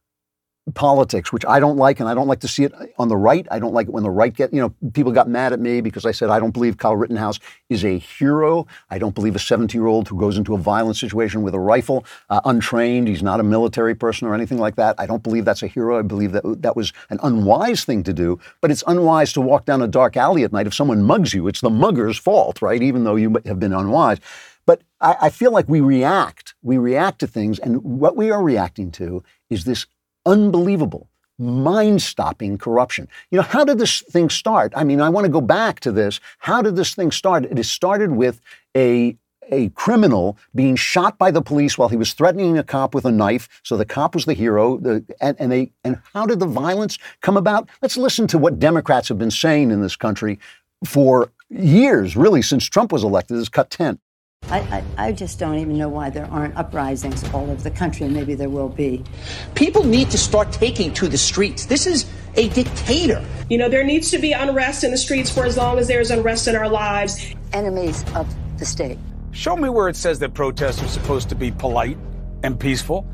politics, 0.73 1.34
which 1.34 1.45
I 1.45 1.60
don't 1.60 1.76
like, 1.76 1.99
and 1.99 2.08
I 2.08 2.13
don't 2.13 2.28
like 2.28 2.39
to 2.39 2.47
see 2.47 2.63
it 2.63 2.73
on 2.97 3.10
the 3.10 3.17
right. 3.17 3.45
I 3.52 3.60
don't 3.60 3.73
like 3.73 3.88
it 3.88 3.93
when 3.93 4.04
the 4.04 4.10
right 4.10 4.34
get, 4.34 4.54
you 4.54 4.62
know, 4.62 4.73
people 4.93 5.12
got 5.12 5.28
mad 5.28 5.52
at 5.52 5.60
me 5.60 5.82
because 5.82 6.06
I 6.06 6.12
said 6.12 6.30
I 6.30 6.39
don't 6.39 6.52
believe 6.52 6.78
Kyle 6.78 6.95
Rittenhouse 6.95 7.39
is 7.69 7.84
a 7.84 7.97
hero. 7.97 8.65
I 8.89 8.97
don't 8.97 9.13
believe 9.13 9.36
a 9.36 9.39
17 9.39 9.80
year 9.80 9.88
old 9.88 10.08
who 10.08 10.17
goes 10.17 10.38
into 10.38 10.54
a 10.54 10.58
violent 10.58 10.95
situation 10.95 11.41
with 11.41 11.54
a 11.54 11.60
rifle, 11.60 12.06
uh, 12.30 12.39
untrained, 12.45 13.10
he's 13.10 13.21
not 13.21 13.41
a 13.41 13.43
military 13.43 13.93
person 13.93 14.28
or 14.28 14.34
anything 14.34 14.58
like 14.58 14.76
that. 14.78 14.95
I 14.97 15.06
don't 15.06 15.21
believe 15.21 15.43
that's 15.43 15.63
a 15.63 15.67
hero. 15.67 15.99
I 15.99 16.02
believe 16.02 16.32
that 16.32 16.43
that 16.62 16.78
was 16.78 16.93
an 17.10 17.19
unwise 17.23 17.84
thing 17.84 18.04
to 18.04 18.13
do, 18.13 18.39
but 18.62 18.71
it's 18.71 18.84
unwise 18.88 19.34
to 19.34 19.41
walk 19.41 19.65
down 19.65 19.82
a 19.82 19.88
dark 19.88 20.15
alley 20.15 20.43
at 20.43 20.54
night. 20.54 20.67
If 20.67 20.73
someone 20.73 21.04
mugs 21.04 21.34
you, 21.34 21.47
it's 21.47 21.62
the 21.62 21.69
mugger's 21.69 22.17
fault, 22.17 22.62
right? 22.62 22.82
Even 22.82 23.04
though 23.04 23.15
you 23.15 23.36
have 23.45 23.60
been 23.60 23.73
unwise. 23.73 24.19
But 24.65 24.82
I, 25.02 25.15
I 25.23 25.30
feel 25.30 25.52
like 25.52 25.67
we 25.67 25.82
react. 25.82 26.54
We 26.62 26.78
react 26.78 27.19
to 27.19 27.28
things, 27.28 27.60
and 27.60 27.84
what 27.84 28.15
we 28.15 28.32
are 28.32 28.41
reacting 28.41 28.91
to 28.91 29.23
is 29.49 29.65
this 29.65 29.86
unbelievable, 30.26 31.10
mind 31.38 32.02
stopping 32.02 32.58
corruption. 32.58 33.08
You 33.32 33.38
know, 33.38 33.44
how 33.44 33.64
did 33.64 33.78
this 33.78 34.02
thing 34.02 34.30
start? 34.30 34.74
I 34.76 34.84
mean, 34.84 35.02
I 35.02 35.10
want 35.10 35.26
to 35.26 35.32
go 35.32 35.42
back 35.42 35.80
to 35.82 35.92
this. 35.92 36.20
How 36.40 36.62
did 36.62 36.76
this 36.76 36.96
thing 36.96 37.12
start? 37.12 37.46
It 37.46 37.64
started 37.66 38.12
with 38.12 38.42
a 38.76 39.18
a 39.52 39.70
criminal 39.70 40.38
being 40.56 40.76
shot 40.76 41.18
by 41.18 41.30
the 41.30 41.42
police 41.42 41.78
while 41.78 41.90
he 41.90 41.98
was 41.98 42.14
threatening 42.14 42.58
a 42.58 42.64
cop 42.64 42.96
with 42.96 43.04
a 43.06 43.12
knife. 43.12 43.50
So 43.64 43.76
the 43.76 43.86
cop 43.86 44.16
was 44.16 44.24
the 44.26 44.34
hero. 44.34 44.78
The, 44.78 45.06
and, 45.20 45.36
and, 45.38 45.52
they 45.52 45.72
and 45.84 46.00
how 46.14 46.26
did 46.26 46.40
the 46.40 46.46
violence 46.46 46.98
come 47.22 47.36
about? 47.36 47.70
Let's 47.82 47.98
listen 47.98 48.26
to 48.28 48.38
what 48.38 48.58
Democrats 48.58 49.10
have 49.10 49.20
been 49.20 49.32
saying 49.32 49.72
in 49.72 49.82
this 49.82 49.98
country 49.98 50.40
for 50.86 51.32
years, 51.50 52.16
really, 52.16 52.42
since 52.42 52.66
Trump 52.66 52.92
was 52.92 53.04
elected. 53.04 53.38
This 53.38 53.44
is 53.44 53.50
cut 53.50 53.70
10. 53.70 54.00
I, 54.50 54.60
I, 54.60 55.08
I, 55.08 55.12
just 55.12 55.40
don't 55.40 55.58
even 55.58 55.78
know 55.78 55.90
why 55.90 56.10
there 56.10 56.26
aren't 56.26 56.56
uprisings 56.58 57.24
all 57.34 57.50
over 57.50 57.62
the 57.62 57.72
country, 57.72 58.06
and 58.06 58.14
maybe 58.16 58.36
there 58.36 58.50
will 58.50 58.70
be. 58.70 59.04
People 59.56 59.84
need 59.84 60.12
to 60.12 60.18
start 60.18 60.52
taking 60.52 60.94
to 60.96 61.08
the 61.08 61.18
streets. 61.18 61.66
This 61.66 61.88
is 61.88 62.06
a 62.36 62.50
dictator. 62.50 63.26
You 63.50 63.58
know, 63.58 63.70
there 63.70 63.84
needs 63.84 64.12
to 64.12 64.20
be 64.20 64.32
unrest 64.34 64.84
in 64.84 64.92
the 64.92 64.98
streets 64.98 65.30
for 65.30 65.46
as 65.46 65.58
long 65.58 65.80
as 65.80 65.88
there's 65.88 66.12
unrest 66.12 66.48
in 66.48 66.56
our 66.56 66.70
lives. 66.70 67.34
Enemies 67.54 68.04
of 68.16 68.34
the 68.60 68.66
state. 68.66 68.98
Show 69.32 69.56
me 69.56 69.70
where 69.70 69.90
it 69.90 69.96
says 69.96 70.20
that 70.20 70.34
protests 70.34 70.84
are 70.84 70.88
supposed 70.88 71.30
to 71.30 71.36
be 71.36 71.52
polite 71.52 71.98
and 72.44 72.60
peaceful. 72.60 73.08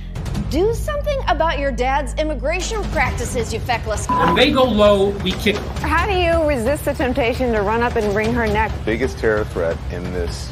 Do 0.49 0.73
something 0.73 1.19
about 1.27 1.59
your 1.59 1.71
dad's 1.71 2.13
immigration 2.15 2.83
practices, 2.85 3.53
you 3.53 3.59
feckless. 3.59 4.07
When 4.09 4.35
they 4.35 4.51
go 4.51 4.63
low, 4.63 5.09
we 5.19 5.31
kick 5.33 5.55
them. 5.55 5.63
How 5.77 6.07
do 6.07 6.13
you 6.13 6.47
resist 6.47 6.85
the 6.85 6.93
temptation 6.93 7.53
to 7.53 7.61
run 7.61 7.83
up 7.83 7.95
and 7.95 8.15
wring 8.15 8.33
her 8.33 8.47
neck? 8.47 8.71
Biggest 8.83 9.19
terror 9.19 9.45
threat 9.45 9.77
in 9.91 10.03
this 10.11 10.51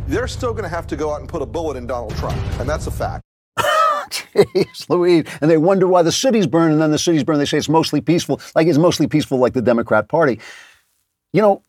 They're 0.11 0.27
still 0.27 0.51
going 0.51 0.63
to 0.63 0.69
have 0.69 0.87
to 0.87 0.97
go 0.97 1.13
out 1.13 1.21
and 1.21 1.29
put 1.29 1.41
a 1.41 1.45
bullet 1.45 1.77
in 1.77 1.87
Donald 1.87 2.13
Trump, 2.17 2.35
and 2.59 2.67
that's 2.67 2.85
a 2.85 2.91
fact. 2.91 3.23
Jeez 3.57 4.89
Louise. 4.89 5.25
And 5.39 5.49
they 5.49 5.55
wonder 5.55 5.87
why 5.87 6.01
the 6.01 6.11
cities 6.11 6.45
burn, 6.47 6.73
and 6.73 6.81
then 6.81 6.91
the 6.91 6.99
cities 6.99 7.23
burn. 7.23 7.37
They 7.37 7.45
say 7.45 7.57
it's 7.57 7.69
mostly 7.69 8.01
peaceful, 8.01 8.41
like 8.53 8.67
it's 8.67 8.77
mostly 8.77 9.07
peaceful, 9.07 9.37
like 9.37 9.53
the 9.53 9.61
Democrat 9.61 10.09
Party. 10.09 10.41
You 11.31 11.41
know, 11.41 11.63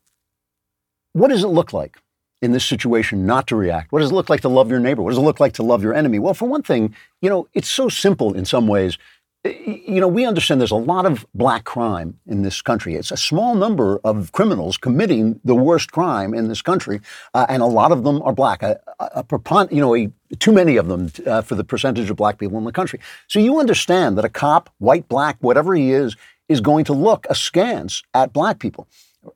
what 1.12 1.28
does 1.28 1.44
it 1.44 1.48
look 1.48 1.72
like 1.72 1.98
in 2.40 2.50
this 2.50 2.64
situation 2.64 3.26
not 3.26 3.46
to 3.46 3.54
react? 3.54 3.92
What 3.92 4.00
does 4.00 4.10
it 4.10 4.14
look 4.14 4.28
like 4.28 4.40
to 4.40 4.48
love 4.48 4.72
your 4.72 4.80
neighbor? 4.80 5.02
What 5.02 5.10
does 5.10 5.18
it 5.18 5.22
look 5.22 5.38
like 5.38 5.52
to 5.52 5.62
love 5.62 5.84
your 5.84 5.94
enemy? 5.94 6.18
Well, 6.18 6.34
for 6.34 6.48
one 6.48 6.62
thing, 6.62 6.96
you 7.20 7.30
know, 7.30 7.46
it's 7.54 7.68
so 7.68 7.88
simple 7.88 8.34
in 8.34 8.44
some 8.44 8.66
ways. 8.66 8.98
You 9.44 10.00
know, 10.00 10.06
we 10.06 10.24
understand 10.24 10.60
there's 10.60 10.70
a 10.70 10.76
lot 10.76 11.04
of 11.04 11.26
black 11.34 11.64
crime 11.64 12.20
in 12.28 12.42
this 12.42 12.62
country. 12.62 12.94
It's 12.94 13.10
a 13.10 13.16
small 13.16 13.56
number 13.56 13.98
of 14.04 14.30
criminals 14.30 14.76
committing 14.76 15.40
the 15.44 15.56
worst 15.56 15.90
crime 15.90 16.32
in 16.32 16.46
this 16.46 16.62
country, 16.62 17.00
uh, 17.34 17.46
and 17.48 17.60
a 17.60 17.66
lot 17.66 17.90
of 17.90 18.04
them 18.04 18.22
are 18.22 18.32
black. 18.32 18.62
A, 18.62 18.80
a, 19.00 19.24
a 19.28 19.68
you 19.72 19.80
know, 19.80 19.96
a, 19.96 20.12
too 20.38 20.52
many 20.52 20.76
of 20.76 20.86
them 20.86 21.10
uh, 21.26 21.42
for 21.42 21.56
the 21.56 21.64
percentage 21.64 22.08
of 22.08 22.16
black 22.16 22.38
people 22.38 22.56
in 22.56 22.64
the 22.64 22.70
country. 22.70 23.00
So 23.26 23.40
you 23.40 23.58
understand 23.58 24.16
that 24.16 24.24
a 24.24 24.28
cop, 24.28 24.70
white, 24.78 25.08
black, 25.08 25.38
whatever 25.40 25.74
he 25.74 25.90
is, 25.90 26.16
is 26.48 26.60
going 26.60 26.84
to 26.84 26.92
look 26.92 27.26
askance 27.28 28.04
at 28.14 28.32
black 28.32 28.60
people. 28.60 28.86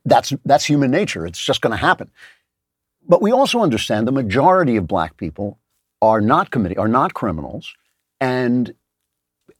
That's 0.04 0.32
that's 0.44 0.64
human 0.64 0.92
nature. 0.92 1.26
It's 1.26 1.44
just 1.44 1.62
going 1.62 1.72
to 1.72 1.76
happen. 1.76 2.12
But 3.08 3.22
we 3.22 3.32
also 3.32 3.60
understand 3.60 4.06
the 4.06 4.12
majority 4.12 4.76
of 4.76 4.86
black 4.86 5.16
people 5.16 5.58
are 6.00 6.20
not 6.20 6.52
committing, 6.52 6.78
are 6.78 6.88
not 6.88 7.14
criminals, 7.14 7.74
and 8.20 8.72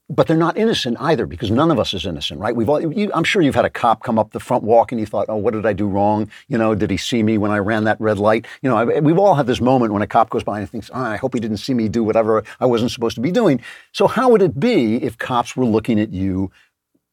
but 0.09 0.27
they're 0.27 0.37
not 0.37 0.57
innocent 0.57 0.97
either 1.01 1.27
because 1.27 1.51
none 1.51 1.71
of 1.71 1.79
us 1.79 1.92
is 1.92 2.07
innocent, 2.07 2.38
right? 2.38 2.55
We've 2.55 2.69
all, 2.69 2.81
you, 2.81 3.11
I'm 3.12 3.25
sure 3.25 3.42
you've 3.42 3.57
had 3.57 3.64
a 3.64 3.71
cop 3.71 4.05
come 4.05 4.19
up 4.19 4.31
the 4.31 4.40
front 4.40 4.62
walk 4.62 4.92
and 4.92 5.01
you 5.01 5.07
thought, 5.07 5.27
oh, 5.29 5.37
what 5.37 5.53
did 5.53 5.66
I 5.66 5.73
do 5.73 5.88
wrong? 5.88 6.31
You 6.47 6.59
know, 6.59 6.75
did 6.77 6.90
he 6.90 6.97
see 6.97 7.23
me 7.23 7.38
when 7.38 7.51
I 7.51 7.59
ran 7.59 7.85
that 7.85 8.01
red 8.01 8.19
light? 8.19 8.47
You 8.62 8.71
know, 8.71 8.77
I, 8.77 9.01
we've 9.01 9.19
all 9.19 9.35
had 9.35 9.47
this 9.47 9.61
moment 9.61 9.92
when 9.92 10.03
a 10.03 10.07
cop 10.07 10.31
goes 10.31 10.45
by 10.45 10.61
and 10.61 10.71
thinks, 10.71 10.90
oh, 10.95 11.01
I 11.01 11.16
hope 11.16 11.35
he 11.35 11.40
didn't 11.40 11.57
see 11.57 11.75
me 11.75 11.88
do 11.88 12.05
whatever 12.05 12.45
I 12.61 12.66
wasn't 12.66 12.92
supposed 12.92 13.16
to 13.16 13.21
be 13.21 13.33
doing. 13.33 13.61
So 13.92 14.07
how 14.07 14.29
would 14.31 14.42
it 14.42 14.61
be 14.61 15.03
if 15.03 15.19
cops 15.19 15.57
were 15.57 15.66
looking 15.66 15.99
at 15.99 16.12
you 16.12 16.53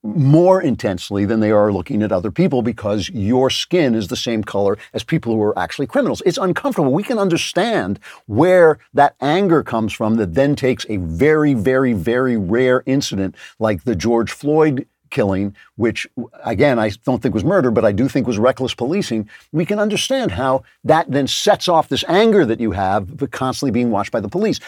more 0.04 0.62
intensely 0.62 1.24
than 1.24 1.40
they 1.40 1.52
are 1.52 1.72
looking 1.72 2.04
at 2.04 2.12
other 2.12 2.30
people 2.30 2.62
because 2.62 3.10
your 3.10 3.50
skin 3.50 3.96
is 3.96 4.10
the 4.10 4.18
same 4.18 4.44
color 4.44 4.78
as 4.94 5.04
people 5.04 5.34
who 5.34 5.42
are 5.42 5.58
actually 5.58 5.88
criminals. 5.88 6.22
It's 6.26 6.38
uncomfortable. 6.38 6.92
We 6.92 7.04
can 7.04 7.18
understand 7.18 8.00
where 8.26 8.80
that 8.94 9.16
anger 9.22 9.64
comes 9.64 9.94
from 9.94 10.16
that 10.16 10.34
then 10.34 10.56
takes 10.56 10.86
a 10.90 10.98
very, 10.98 11.54
very, 11.54 11.94
very 11.94 12.36
rare 12.36 12.84
incident 12.86 13.36
like 13.60 13.86
the 13.86 13.96
George 13.96 14.32
Floyd 14.32 14.86
killing, 15.10 15.56
which 15.76 16.06
again, 16.44 16.80
I 16.80 16.90
don't 17.06 17.22
think 17.22 17.34
was 17.34 17.46
murder, 17.46 17.72
but 17.72 17.86
I 17.86 17.94
do 17.94 18.10
think 18.10 18.28
was 18.28 18.40
reckless 18.40 18.74
policing. 18.74 19.30
We 19.54 19.66
can 19.66 19.80
understand 19.80 20.32
how 20.32 20.64
that 20.84 21.10
then 21.10 21.28
sets 21.28 21.70
off 21.70 21.88
this 21.88 22.04
anger 22.10 22.46
that 22.46 22.60
you 22.60 22.72
have 22.72 23.30
constantly 23.32 23.72
being 23.72 23.92
watched 23.92 24.12
by 24.12 24.20
the 24.20 24.28
police. 24.28 24.60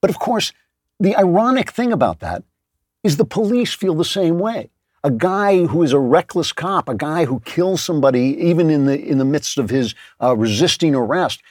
But 0.00 0.10
of 0.10 0.18
course, 0.18 0.52
the 0.98 1.14
ironic 1.14 1.70
thing 1.70 1.92
about 1.92 2.20
that 2.20 2.42
is 3.04 3.18
the 3.18 3.24
police 3.24 3.72
feel 3.72 3.94
the 3.94 4.04
same 4.04 4.38
way 4.38 4.70
a 5.02 5.10
guy 5.10 5.66
who 5.66 5.82
is 5.82 5.92
a 5.92 5.98
reckless 5.98 6.52
cop, 6.52 6.88
a 6.88 6.94
guy 6.94 7.24
who 7.24 7.40
kills 7.40 7.82
somebody 7.82 8.36
even 8.38 8.70
in 8.70 8.86
the 8.86 9.00
in 9.00 9.18
the 9.18 9.24
midst 9.24 9.58
of 9.58 9.70
his 9.70 9.94
uh, 10.22 10.36
resisting 10.36 10.94
arrest, 10.94 11.42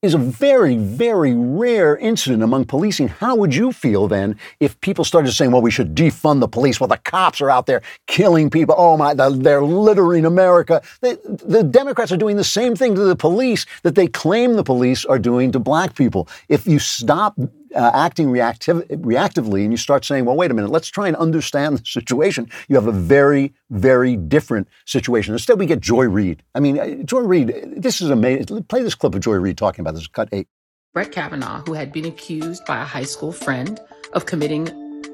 is 0.00 0.14
a 0.14 0.18
very, 0.18 0.76
very 0.76 1.34
rare 1.34 1.96
incident 1.96 2.40
among 2.40 2.64
policing. 2.64 3.08
How 3.08 3.34
would 3.34 3.52
you 3.52 3.72
feel 3.72 4.06
then 4.06 4.38
if 4.60 4.80
people 4.80 5.04
started 5.04 5.32
saying, 5.32 5.50
well, 5.50 5.60
we 5.60 5.72
should 5.72 5.96
defund 5.96 6.38
the 6.38 6.46
police? 6.46 6.78
Well, 6.78 6.86
the 6.86 6.98
cops 6.98 7.40
are 7.40 7.50
out 7.50 7.66
there 7.66 7.82
killing 8.06 8.48
people. 8.48 8.76
Oh 8.78 8.96
my, 8.96 9.12
they're 9.14 9.62
littering 9.62 10.24
America. 10.24 10.82
They, 11.00 11.16
the 11.24 11.64
Democrats 11.64 12.12
are 12.12 12.16
doing 12.16 12.36
the 12.36 12.44
same 12.44 12.76
thing 12.76 12.94
to 12.94 13.00
the 13.00 13.16
police 13.16 13.66
that 13.82 13.96
they 13.96 14.06
claim 14.06 14.54
the 14.54 14.62
police 14.62 15.04
are 15.04 15.18
doing 15.18 15.50
to 15.50 15.58
black 15.58 15.96
people. 15.96 16.28
If 16.48 16.66
you 16.68 16.78
stop 16.78 17.36
uh, 17.74 17.90
acting 17.94 18.30
reactive, 18.30 18.86
reactively 18.88 19.62
and 19.62 19.72
you 19.72 19.76
start 19.76 20.04
saying, 20.04 20.24
well, 20.24 20.36
wait 20.36 20.50
a 20.50 20.54
minute, 20.54 20.70
let's 20.70 20.88
try 20.88 21.06
and 21.06 21.16
understand 21.16 21.78
the 21.78 21.84
situation, 21.84 22.48
you 22.68 22.76
have 22.76 22.86
a 22.86 22.92
very, 22.92 23.52
very 23.70 24.16
different 24.16 24.68
situation. 24.86 25.32
Instead, 25.32 25.58
we 25.58 25.66
get 25.66 25.80
Joy 25.80 26.08
Reid. 26.08 26.42
I 26.54 26.60
mean, 26.60 26.78
uh, 26.78 27.02
Joy 27.04 27.20
Reid, 27.20 27.74
this 27.76 28.00
is 28.00 28.10
amazing. 28.10 28.62
Play 28.64 28.82
this 28.82 28.94
clip 28.94 29.14
of 29.14 29.20
Joy 29.20 29.36
Reid 29.36 29.58
talking 29.58 29.82
about 29.82 29.94
this, 29.94 30.06
cut 30.06 30.28
eight. 30.32 30.48
Brett 30.94 31.12
Kavanaugh, 31.12 31.62
who 31.66 31.74
had 31.74 31.92
been 31.92 32.06
accused 32.06 32.64
by 32.64 32.80
a 32.80 32.84
high 32.84 33.04
school 33.04 33.32
friend 33.32 33.78
of 34.14 34.26
committing 34.26 34.68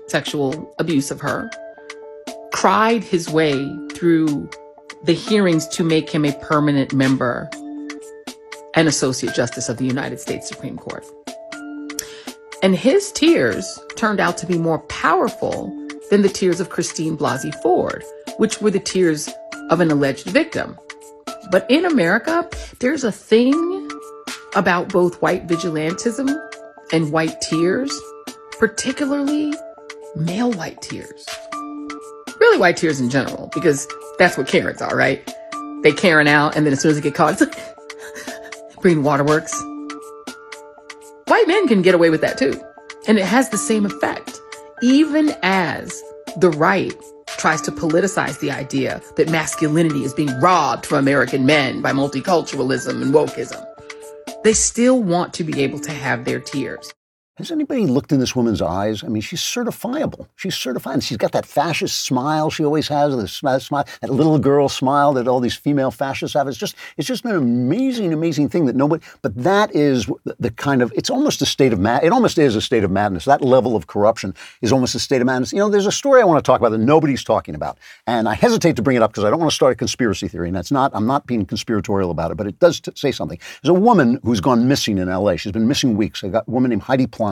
sexual 0.06 0.74
abuse 0.78 1.10
of 1.10 1.20
her, 1.20 1.50
cried 2.52 3.02
his 3.02 3.28
way 3.28 3.54
through 3.94 4.48
the 5.04 5.12
hearings 5.12 5.66
to 5.68 5.84
make 5.84 6.08
him 6.08 6.24
a 6.24 6.32
permanent 6.38 6.94
member 6.94 7.50
and 8.74 8.88
Associate 8.88 9.34
Justice 9.34 9.68
of 9.68 9.76
the 9.76 9.84
United 9.84 10.20
States 10.20 10.48
Supreme 10.48 10.76
Court. 10.76 11.04
And 12.64 12.74
his 12.74 13.12
tears 13.12 13.78
turned 13.94 14.20
out 14.20 14.38
to 14.38 14.46
be 14.46 14.56
more 14.56 14.78
powerful 14.78 15.66
than 16.08 16.22
the 16.22 16.30
tears 16.30 16.60
of 16.60 16.70
Christine 16.70 17.14
Blasey 17.14 17.54
Ford, 17.60 18.02
which 18.38 18.62
were 18.62 18.70
the 18.70 18.80
tears 18.80 19.28
of 19.68 19.80
an 19.80 19.90
alleged 19.90 20.30
victim. 20.30 20.78
But 21.50 21.70
in 21.70 21.84
America, 21.84 22.48
there's 22.78 23.04
a 23.04 23.12
thing 23.12 23.52
about 24.56 24.88
both 24.88 25.20
white 25.20 25.46
vigilantism 25.46 26.34
and 26.90 27.12
white 27.12 27.38
tears, 27.42 27.92
particularly 28.58 29.52
male 30.16 30.50
white 30.52 30.80
tears. 30.80 31.28
Really 32.40 32.56
white 32.56 32.78
tears 32.78 32.98
in 32.98 33.10
general, 33.10 33.50
because 33.52 33.86
that's 34.18 34.38
what 34.38 34.48
Karens 34.48 34.80
are, 34.80 34.96
right? 34.96 35.22
They 35.82 35.92
Karen 35.92 36.28
out, 36.28 36.56
and 36.56 36.64
then 36.64 36.72
as 36.72 36.80
soon 36.80 36.92
as 36.92 36.96
they 36.96 37.02
get 37.02 37.14
caught, 37.14 37.38
it's 37.38 37.40
like, 38.26 38.76
Green 38.76 39.02
Waterworks. 39.02 39.54
White 41.26 41.48
men 41.48 41.68
can 41.68 41.80
get 41.80 41.94
away 41.94 42.10
with 42.10 42.20
that 42.20 42.36
too. 42.36 42.60
And 43.08 43.18
it 43.18 43.24
has 43.24 43.48
the 43.48 43.58
same 43.58 43.86
effect. 43.86 44.38
Even 44.82 45.34
as 45.42 46.02
the 46.36 46.50
right 46.50 46.94
tries 47.38 47.62
to 47.62 47.70
politicize 47.70 48.40
the 48.40 48.50
idea 48.50 49.00
that 49.16 49.30
masculinity 49.30 50.04
is 50.04 50.12
being 50.12 50.38
robbed 50.40 50.84
from 50.84 50.98
American 50.98 51.46
men 51.46 51.80
by 51.80 51.92
multiculturalism 51.92 53.00
and 53.00 53.14
wokeism, 53.14 53.64
they 54.42 54.52
still 54.52 55.02
want 55.02 55.32
to 55.34 55.44
be 55.44 55.62
able 55.62 55.78
to 55.80 55.92
have 55.92 56.24
their 56.24 56.40
tears. 56.40 56.92
Has 57.38 57.50
anybody 57.50 57.84
looked 57.88 58.12
in 58.12 58.20
this 58.20 58.36
woman's 58.36 58.62
eyes? 58.62 59.02
I 59.02 59.08
mean, 59.08 59.20
she's 59.20 59.40
certifiable. 59.40 60.28
She's 60.36 60.54
certified. 60.54 61.02
She's 61.02 61.16
got 61.16 61.32
that 61.32 61.44
fascist 61.44 62.04
smile 62.04 62.48
she 62.48 62.64
always 62.64 62.86
has, 62.86 63.16
the 63.16 63.26
smile, 63.26 63.84
that 64.02 64.08
little 64.08 64.38
girl 64.38 64.68
smile 64.68 65.12
that 65.14 65.26
all 65.26 65.40
these 65.40 65.56
female 65.56 65.90
fascists 65.90 66.34
have. 66.34 66.46
It's 66.46 66.56
just, 66.56 66.76
it's 66.96 67.08
just 67.08 67.24
an 67.24 67.34
amazing, 67.34 68.12
amazing 68.12 68.50
thing 68.50 68.66
that 68.66 68.76
nobody. 68.76 69.04
But 69.22 69.34
that 69.42 69.74
is 69.74 70.08
the 70.38 70.52
kind 70.52 70.80
of. 70.80 70.92
It's 70.94 71.10
almost 71.10 71.42
a 71.42 71.46
state 71.46 71.72
of 71.72 71.80
mad. 71.80 72.04
It 72.04 72.12
almost 72.12 72.38
is 72.38 72.54
a 72.54 72.60
state 72.60 72.84
of 72.84 72.92
madness. 72.92 73.24
That 73.24 73.42
level 73.42 73.74
of 73.74 73.88
corruption 73.88 74.32
is 74.62 74.70
almost 74.70 74.94
a 74.94 75.00
state 75.00 75.20
of 75.20 75.26
madness. 75.26 75.52
You 75.52 75.58
know, 75.58 75.68
there's 75.68 75.86
a 75.86 75.92
story 75.92 76.22
I 76.22 76.24
want 76.24 76.38
to 76.38 76.48
talk 76.48 76.60
about 76.60 76.70
that 76.70 76.78
nobody's 76.78 77.24
talking 77.24 77.56
about, 77.56 77.78
and 78.06 78.28
I 78.28 78.34
hesitate 78.34 78.76
to 78.76 78.82
bring 78.82 78.96
it 78.96 79.02
up 79.02 79.10
because 79.10 79.24
I 79.24 79.30
don't 79.30 79.40
want 79.40 79.50
to 79.50 79.56
start 79.56 79.72
a 79.72 79.76
conspiracy 79.76 80.28
theory. 80.28 80.46
And 80.46 80.56
that's 80.56 80.70
not. 80.70 80.92
I'm 80.94 81.06
not 81.06 81.26
being 81.26 81.46
conspiratorial 81.46 82.12
about 82.12 82.30
it, 82.30 82.36
but 82.36 82.46
it 82.46 82.60
does 82.60 82.78
t- 82.78 82.92
say 82.94 83.10
something. 83.10 83.40
There's 83.60 83.76
a 83.76 83.80
woman 83.80 84.20
who's 84.22 84.40
gone 84.40 84.68
missing 84.68 84.98
in 84.98 85.08
L.A. 85.08 85.36
She's 85.36 85.50
been 85.50 85.66
missing 85.66 85.96
weeks. 85.96 86.22
A 86.22 86.44
woman 86.46 86.68
named 86.68 86.82
Heidi. 86.82 87.08
Planck 87.08 87.23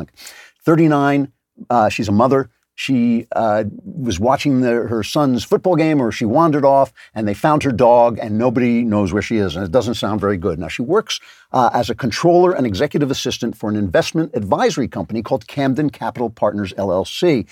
39, 0.65 1.33
uh, 1.71 1.89
she's 1.89 2.09
a 2.09 2.13
mother. 2.13 2.51
She 2.75 3.27
uh, 3.33 3.65
was 3.85 4.19
watching 4.19 4.63
the, 4.63 4.71
her 4.71 5.03
son's 5.03 5.45
football 5.45 5.77
game, 5.77 6.01
or 6.01 6.11
she 6.11 6.25
wandered 6.25 6.65
off, 6.65 6.93
and 7.15 7.29
they 7.29 7.35
found 7.35 7.63
her 7.63 7.71
dog, 7.73 8.19
and 8.21 8.39
nobody 8.39 8.83
knows 8.83 9.13
where 9.13 9.23
she 9.23 9.37
is, 9.37 9.55
and 9.55 9.65
it 9.65 9.71
doesn't 9.71 9.95
sound 9.95 10.21
very 10.21 10.39
good. 10.39 10.59
Now, 10.59 10.69
she 10.69 10.83
works 10.83 11.21
uh, 11.53 11.71
as 11.75 11.91
a 11.91 11.95
controller 11.95 12.53
and 12.53 12.67
executive 12.67 13.11
assistant 13.11 13.57
for 13.57 13.69
an 13.69 13.77
investment 13.77 14.35
advisory 14.35 14.89
company 14.89 15.23
called 15.23 15.47
Camden 15.47 15.91
Capital 15.91 16.31
Partners 16.31 16.73
LLC. 16.73 17.47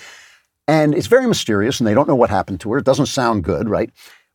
And 0.67 0.95
it's 0.95 1.07
very 1.07 1.27
mysterious, 1.27 1.79
and 1.79 1.87
they 1.87 1.93
don't 1.93 2.07
know 2.07 2.15
what 2.15 2.29
happened 2.29 2.59
to 2.61 2.71
her. 2.71 2.79
It 2.79 2.85
doesn't 2.85 3.07
sound 3.07 3.43
good, 3.43 3.69
right? 3.69 3.91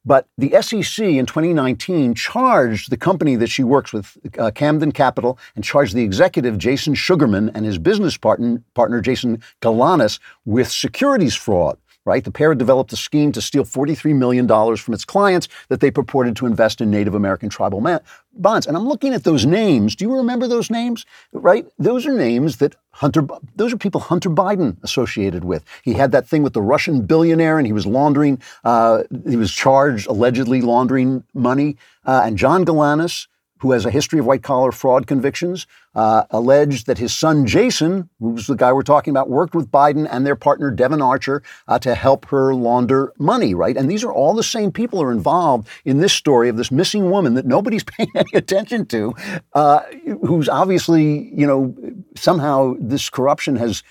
But 0.07 0.29
the 0.39 0.55
SEC 0.63 1.05
in 1.05 1.27
2019 1.27 2.15
charged 2.15 2.91
the 2.91 2.97
company 2.97 3.35
that 3.37 3.49
she 3.49 3.65
works 3.65 3.93
with, 3.93 4.17
uh, 4.39 4.53
Camden 4.53 4.93
Capital, 4.93 5.37
and 5.57 5.65
charged 5.65 5.95
the 5.95 6.05
executive, 6.05 6.57
Jason 6.57 6.95
Sugarman, 6.95 7.51
and 7.55 7.67
his 7.67 7.77
business 7.77 8.17
partner, 8.17 8.63
partner 8.75 9.01
Jason 9.01 9.43
Galanis, 9.61 10.21
with 10.45 10.71
securities 10.71 11.35
fraud 11.35 11.77
right? 12.07 12.25
The 12.25 12.31
pair 12.31 12.51
had 12.51 12.59
developed 12.59 12.93
a 12.93 12.97
scheme 12.97 13.33
to 13.33 13.43
steal 13.43 13.65
$43 13.65 14.15
million 14.15 14.49
from 14.77 14.95
its 14.95 15.05
clients 15.05 15.49
that 15.69 15.81
they 15.81 15.91
purported 15.91 16.37
to 16.37 16.47
invest 16.47 16.81
in 16.81 16.91
Native 16.91 17.15
American 17.15 17.51
tribal 17.51 17.81
ma- 17.81 17.99
bonds. 18.33 18.67
And 18.67 18.77
I'm 18.77 18.89
looking 18.89 19.13
at 19.13 19.25
those 19.25 19.45
names. 19.45 19.97
Do 19.97 20.05
you 20.05 20.17
remember 20.17 20.47
those 20.47 20.71
names? 20.71 21.05
Right? 21.33 21.67
Those 21.79 22.07
are 22.07 22.13
names 22.13 22.59
that 22.59 22.77
Hunter, 22.93 23.27
those 23.57 23.73
are 23.73 23.77
people 23.77 24.01
Hunter 24.01 24.31
Biden 24.31 24.83
associated 24.83 25.45
with. 25.45 25.65
He 25.83 25.93
had 25.93 26.13
that 26.13 26.27
thing 26.27 26.43
with 26.43 26.55
the 26.55 26.63
Russian 26.63 27.05
billionaire 27.05 27.59
and 27.59 27.67
he 27.67 27.73
was 27.73 27.87
laundering, 27.87 28.41
uh, 28.65 29.03
he 29.29 29.37
was 29.37 29.53
charged 29.53 30.07
allegedly 30.07 30.63
laundering 30.63 31.25
money. 31.35 31.77
Uh, 32.07 32.23
and 32.25 32.39
John 32.39 32.65
Galanis, 32.65 33.27
who 33.59 33.73
has 33.73 33.87
a 33.87 33.91
history 33.91 34.19
of 34.19 34.27
white 34.27 34.43
collar 34.43 34.73
fraud 34.73 35.07
convictions, 35.07 35.67
uh, 35.95 36.25
alleged 36.31 36.87
that 36.87 36.99
his 36.99 37.17
son 37.17 37.47
Jason, 37.47 38.09
who's 38.21 38.47
the 38.47 38.55
guy 38.55 38.73
we're 38.73 38.83
talking 38.83 39.11
about, 39.11 39.31
worked 39.31 39.55
with 39.55 39.71
Biden 39.71 40.07
and 40.11 40.27
their 40.27 40.37
partner 40.37 40.71
Devon 40.71 41.01
Archer 41.01 41.43
uh, 41.69 41.79
to 41.79 41.95
help 41.95 42.27
her 42.27 42.55
launder 42.55 43.13
money, 43.19 43.55
right? 43.55 43.77
And 43.77 43.91
these 43.91 44.05
are 44.05 44.13
all 44.13 44.35
the 44.35 44.43
same 44.43 44.71
people 44.71 45.03
are 45.03 45.11
involved 45.11 45.69
in 45.85 45.99
this 45.99 46.13
story 46.13 46.49
of 46.49 46.57
this 46.57 46.71
missing 46.71 47.11
woman 47.11 47.35
that 47.35 47.47
nobody's 47.47 47.85
paying 47.97 48.11
any 48.15 48.33
attention 48.35 48.87
to, 48.87 49.15
uh, 49.55 49.81
who's 50.23 50.49
obviously, 50.49 51.31
you 51.35 51.47
know, 51.47 51.75
somehow 52.15 52.75
this 52.79 53.09
corruption 53.09 53.57
has 53.57 53.83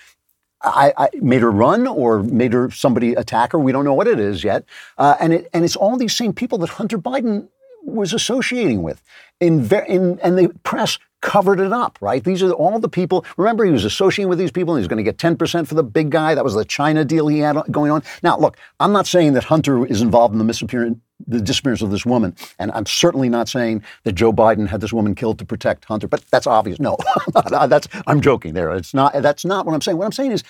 I, 0.62 0.92
I, 0.96 1.08
made 1.20 1.42
her 1.42 1.50
run 1.50 1.86
or 1.86 2.22
made 2.22 2.52
her 2.52 2.70
somebody 2.70 3.12
attack 3.12 3.52
her. 3.52 3.58
We 3.58 3.72
don't 3.72 3.84
know 3.84 3.94
what 3.94 4.08
it 4.08 4.18
is 4.18 4.42
yet. 4.42 4.64
Uh, 4.96 5.14
and 5.20 5.32
it, 5.34 5.48
and 5.52 5.64
it's 5.64 5.76
all 5.76 5.96
these 5.96 6.16
same 6.16 6.32
people 6.32 6.58
that 6.58 6.70
Hunter 6.70 6.98
Biden 6.98 7.48
was 7.86 8.12
associating 8.12 8.82
with. 8.82 9.02
In, 9.40 9.68
in 9.86 10.18
and 10.20 10.38
the 10.38 10.50
press 10.64 10.98
covered 11.22 11.60
it 11.60 11.72
up, 11.72 11.98
right? 12.00 12.22
These 12.22 12.42
are 12.42 12.52
all 12.52 12.78
the 12.78 12.88
people. 12.88 13.24
Remember, 13.36 13.64
he 13.64 13.72
was 13.72 13.84
associating 13.84 14.28
with 14.28 14.38
these 14.38 14.50
people 14.50 14.74
and 14.74 14.82
he's 14.82 14.88
going 14.88 15.02
to 15.04 15.10
get 15.10 15.18
10% 15.18 15.66
for 15.66 15.74
the 15.74 15.82
big 15.82 16.10
guy. 16.10 16.34
That 16.34 16.44
was 16.44 16.54
the 16.54 16.64
China 16.64 17.04
deal 17.04 17.26
he 17.28 17.40
had 17.40 17.56
going 17.70 17.90
on. 17.90 18.02
Now, 18.22 18.38
look, 18.38 18.56
I'm 18.80 18.92
not 18.92 19.06
saying 19.06 19.32
that 19.32 19.44
Hunter 19.44 19.84
is 19.86 20.02
involved 20.02 20.34
in 20.34 20.38
the 20.38 20.44
disappearance, 20.44 20.98
the 21.26 21.40
disappearance 21.40 21.82
of 21.82 21.90
this 21.90 22.06
woman. 22.06 22.36
And 22.58 22.70
I'm 22.72 22.86
certainly 22.86 23.28
not 23.28 23.48
saying 23.48 23.82
that 24.04 24.12
Joe 24.12 24.32
Biden 24.32 24.68
had 24.68 24.80
this 24.80 24.92
woman 24.92 25.14
killed 25.14 25.38
to 25.40 25.44
protect 25.44 25.84
Hunter, 25.86 26.06
but 26.06 26.24
that's 26.30 26.46
obvious. 26.46 26.78
No, 26.78 26.96
that's, 27.50 27.88
I'm 28.06 28.20
joking 28.20 28.54
there. 28.54 28.70
It's 28.74 28.94
not, 28.94 29.12
that's 29.14 29.44
not 29.44 29.66
what 29.66 29.74
I'm 29.74 29.80
saying. 29.80 29.98
What 29.98 30.04
I'm 30.04 30.12
saying 30.12 30.32
is 30.32 30.44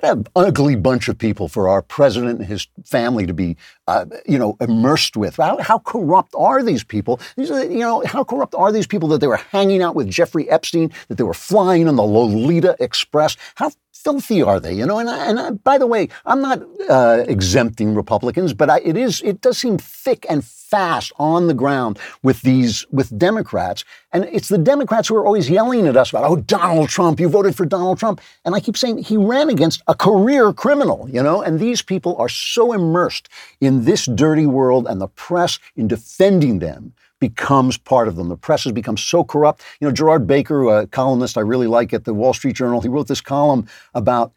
what 0.00 0.16
an 0.16 0.26
ugly 0.34 0.76
bunch 0.76 1.08
of 1.08 1.18
people 1.18 1.48
for 1.48 1.68
our 1.68 1.82
president 1.82 2.38
and 2.40 2.48
his 2.48 2.66
family 2.84 3.26
to 3.26 3.34
be, 3.34 3.56
uh, 3.88 4.06
you 4.26 4.38
know, 4.38 4.56
immersed 4.60 5.16
with. 5.16 5.36
How, 5.36 5.58
how, 5.58 5.78
corrupt 5.78 6.34
are 6.36 6.62
these 6.62 6.84
people? 6.84 7.20
These 7.36 7.50
are, 7.50 7.64
you 7.64 7.80
know, 7.80 8.02
how 8.06 8.24
corrupt 8.24 8.54
are 8.54 8.70
these 8.70 8.86
people 8.86 9.08
that 9.10 9.20
they 9.20 9.26
were 9.26 9.36
hanging 9.36 9.82
out 9.82 9.94
with 9.94 10.08
Jeffrey 10.08 10.48
Epstein, 10.48 10.92
that 11.08 11.16
they 11.16 11.24
were 11.24 11.34
flying 11.34 11.88
on 11.88 11.96
the 11.96 12.02
Lolita 12.02 12.76
Express? 12.78 13.36
How 13.56 13.72
filthy 14.02 14.42
are 14.42 14.58
they? 14.60 14.74
You 14.74 14.86
know, 14.86 14.98
and, 14.98 15.08
I, 15.08 15.26
and 15.26 15.38
I, 15.38 15.50
by 15.50 15.78
the 15.78 15.86
way, 15.86 16.08
I'm 16.26 16.40
not 16.40 16.62
uh, 16.88 17.24
exempting 17.26 17.94
Republicans, 17.94 18.52
but 18.52 18.70
I, 18.70 18.80
it 18.80 18.96
is 18.96 19.22
it 19.22 19.40
does 19.40 19.58
seem 19.58 19.78
thick 19.78 20.26
and 20.28 20.44
fast 20.44 21.12
on 21.18 21.48
the 21.48 21.54
ground 21.54 21.98
with 22.22 22.42
these 22.42 22.86
with 22.90 23.16
Democrats, 23.18 23.84
and 24.12 24.24
it's 24.24 24.48
the 24.48 24.58
Democrats 24.58 25.08
who 25.08 25.16
are 25.16 25.26
always 25.26 25.48
yelling 25.48 25.86
at 25.86 25.96
us 25.96 26.10
about, 26.10 26.24
oh, 26.24 26.36
Donald 26.36 26.88
Trump, 26.88 27.20
you 27.20 27.28
voted 27.28 27.54
for 27.54 27.66
Donald 27.66 27.98
Trump, 27.98 28.20
and 28.44 28.54
I 28.54 28.60
keep 28.60 28.76
saying 28.76 28.98
he 28.98 29.16
ran 29.16 29.50
against 29.50 29.82
a 29.86 29.94
career 29.94 30.52
criminal, 30.52 31.08
you 31.10 31.22
know, 31.22 31.42
and 31.42 31.60
these 31.60 31.82
people 31.82 32.16
are 32.16 32.28
so 32.28 32.72
immersed 32.72 33.28
in 33.60 33.81
this 33.84 34.06
dirty 34.06 34.46
world 34.46 34.86
and 34.88 35.00
the 35.00 35.08
press 35.08 35.58
in 35.76 35.88
defending 35.88 36.58
them 36.58 36.92
becomes 37.20 37.78
part 37.78 38.08
of 38.08 38.16
them. 38.16 38.28
The 38.28 38.36
press 38.36 38.64
has 38.64 38.72
become 38.72 38.96
so 38.96 39.22
corrupt. 39.22 39.62
You 39.80 39.86
know, 39.86 39.92
Gerard 39.92 40.26
Baker, 40.26 40.64
a 40.68 40.86
columnist 40.88 41.38
I 41.38 41.42
really 41.42 41.68
like 41.68 41.92
at 41.92 42.04
the 42.04 42.14
Wall 42.14 42.34
Street 42.34 42.56
Journal, 42.56 42.80
he 42.80 42.88
wrote 42.88 43.06
this 43.06 43.20
column 43.20 43.68
about 43.94 44.32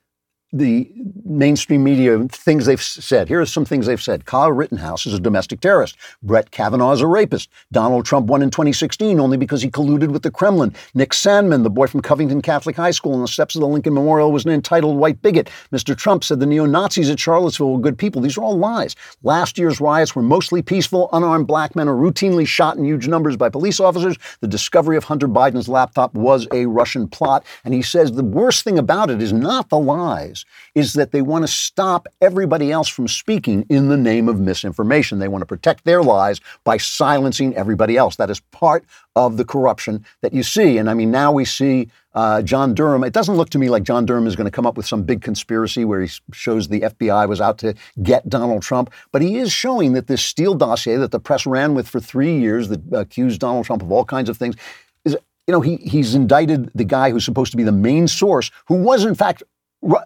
the 0.53 0.89
mainstream 1.25 1.83
media 1.83 2.27
things 2.29 2.65
they've 2.65 2.81
said. 2.81 3.27
Here 3.27 3.41
are 3.41 3.45
some 3.45 3.65
things 3.65 3.87
they've 3.87 4.01
said. 4.01 4.25
Kyle 4.25 4.51
Rittenhouse 4.51 5.05
is 5.05 5.13
a 5.13 5.19
domestic 5.19 5.59
terrorist. 5.59 5.97
Brett 6.23 6.51
Kavanaugh 6.51 6.93
is 6.93 7.01
a 7.01 7.07
rapist. 7.07 7.49
Donald 7.73 8.05
Trump 8.05 8.27
won 8.27 8.41
in 8.41 8.51
2016 8.51 9.19
only 9.19 9.35
because 9.37 9.61
he 9.61 9.69
colluded 9.69 10.09
with 10.09 10.21
the 10.21 10.31
Kremlin. 10.31 10.73
Nick 10.93 11.11
Sandmann, 11.11 11.63
the 11.63 11.69
boy 11.69 11.87
from 11.87 12.01
Covington 12.01 12.41
Catholic 12.41 12.75
High 12.75 12.91
School 12.91 13.13
on 13.13 13.21
the 13.21 13.27
steps 13.27 13.55
of 13.55 13.61
the 13.61 13.67
Lincoln 13.67 13.93
Memorial, 13.93 14.31
was 14.31 14.45
an 14.45 14.51
entitled 14.51 14.97
white 14.97 15.21
bigot. 15.21 15.49
Mr. 15.71 15.97
Trump 15.97 16.23
said 16.23 16.39
the 16.39 16.45
neo 16.45 16.65
Nazis 16.65 17.09
at 17.09 17.19
Charlottesville 17.19 17.73
were 17.73 17.79
good 17.79 17.97
people. 17.97 18.21
These 18.21 18.37
are 18.37 18.43
all 18.43 18.57
lies. 18.57 18.95
Last 19.23 19.57
year's 19.57 19.81
riots 19.81 20.15
were 20.15 20.21
mostly 20.21 20.61
peaceful. 20.61 21.09
Unarmed 21.11 21.47
black 21.47 21.75
men 21.75 21.89
are 21.89 21.95
routinely 21.95 22.47
shot 22.47 22.77
in 22.77 22.85
huge 22.85 23.07
numbers 23.07 23.35
by 23.35 23.49
police 23.49 23.79
officers. 23.79 24.17
The 24.39 24.47
discovery 24.47 24.95
of 24.95 25.03
Hunter 25.03 25.27
Biden's 25.27 25.67
laptop 25.67 26.13
was 26.13 26.47
a 26.53 26.65
Russian 26.65 27.07
plot. 27.07 27.45
And 27.65 27.73
he 27.73 27.81
says 27.81 28.11
the 28.11 28.23
worst 28.23 28.63
thing 28.63 28.79
about 28.79 29.09
it 29.09 29.21
is 29.21 29.33
not 29.33 29.69
the 29.69 29.79
lies 29.79 30.34
is 30.73 30.93
that 30.93 31.11
they 31.11 31.21
want 31.21 31.43
to 31.43 31.47
stop 31.47 32.07
everybody 32.19 32.71
else 32.71 32.89
from 32.89 33.07
speaking 33.07 33.65
in 33.69 33.87
the 33.89 33.97
name 33.97 34.27
of 34.27 34.39
misinformation. 34.39 35.19
They 35.19 35.27
want 35.27 35.43
to 35.43 35.45
protect 35.45 35.85
their 35.85 36.01
lies 36.01 36.41
by 36.63 36.77
silencing 36.77 37.55
everybody 37.55 37.95
else. 37.95 38.15
That 38.15 38.29
is 38.29 38.39
part 38.51 38.83
of 39.15 39.37
the 39.37 39.45
corruption 39.45 40.05
that 40.21 40.33
you 40.33 40.43
see. 40.43 40.77
And 40.77 40.89
I 40.89 40.93
mean, 40.93 41.11
now 41.11 41.31
we 41.31 41.45
see 41.45 41.89
uh, 42.15 42.41
John 42.41 42.73
Durham. 42.73 43.03
It 43.03 43.13
doesn't 43.13 43.35
look 43.35 43.49
to 43.51 43.59
me 43.59 43.69
like 43.69 43.83
John 43.83 44.05
Durham 44.05 44.25
is 44.25 44.35
going 44.35 44.45
to 44.45 44.51
come 44.51 44.65
up 44.65 44.77
with 44.77 44.85
some 44.85 45.03
big 45.03 45.21
conspiracy 45.21 45.85
where 45.85 46.01
he 46.01 46.09
shows 46.33 46.67
the 46.67 46.81
FBI 46.81 47.27
was 47.27 47.39
out 47.39 47.57
to 47.59 47.75
get 48.01 48.27
Donald 48.27 48.63
Trump. 48.63 48.91
But 49.11 49.21
he 49.21 49.37
is 49.37 49.51
showing 49.51 49.93
that 49.93 50.07
this 50.07 50.23
Steele 50.23 50.55
dossier 50.55 50.97
that 50.97 51.11
the 51.11 51.19
press 51.19 51.45
ran 51.45 51.75
with 51.75 51.87
for 51.87 51.99
three 51.99 52.37
years 52.37 52.69
that 52.69 52.81
accused 52.91 53.39
Donald 53.39 53.65
Trump 53.65 53.81
of 53.81 53.91
all 53.91 54.05
kinds 54.05 54.29
of 54.29 54.37
things 54.37 54.55
is 55.03 55.17
you 55.47 55.51
know, 55.51 55.61
he, 55.61 55.77
he's 55.77 56.15
indicted 56.15 56.71
the 56.73 56.83
guy 56.83 57.11
who's 57.11 57.23
supposed 57.23 57.51
to 57.51 57.57
be 57.57 57.63
the 57.63 57.71
main 57.71 58.07
source, 58.07 58.49
who 58.67 58.75
was 58.75 59.05
in 59.05 59.13
fact 59.13 59.43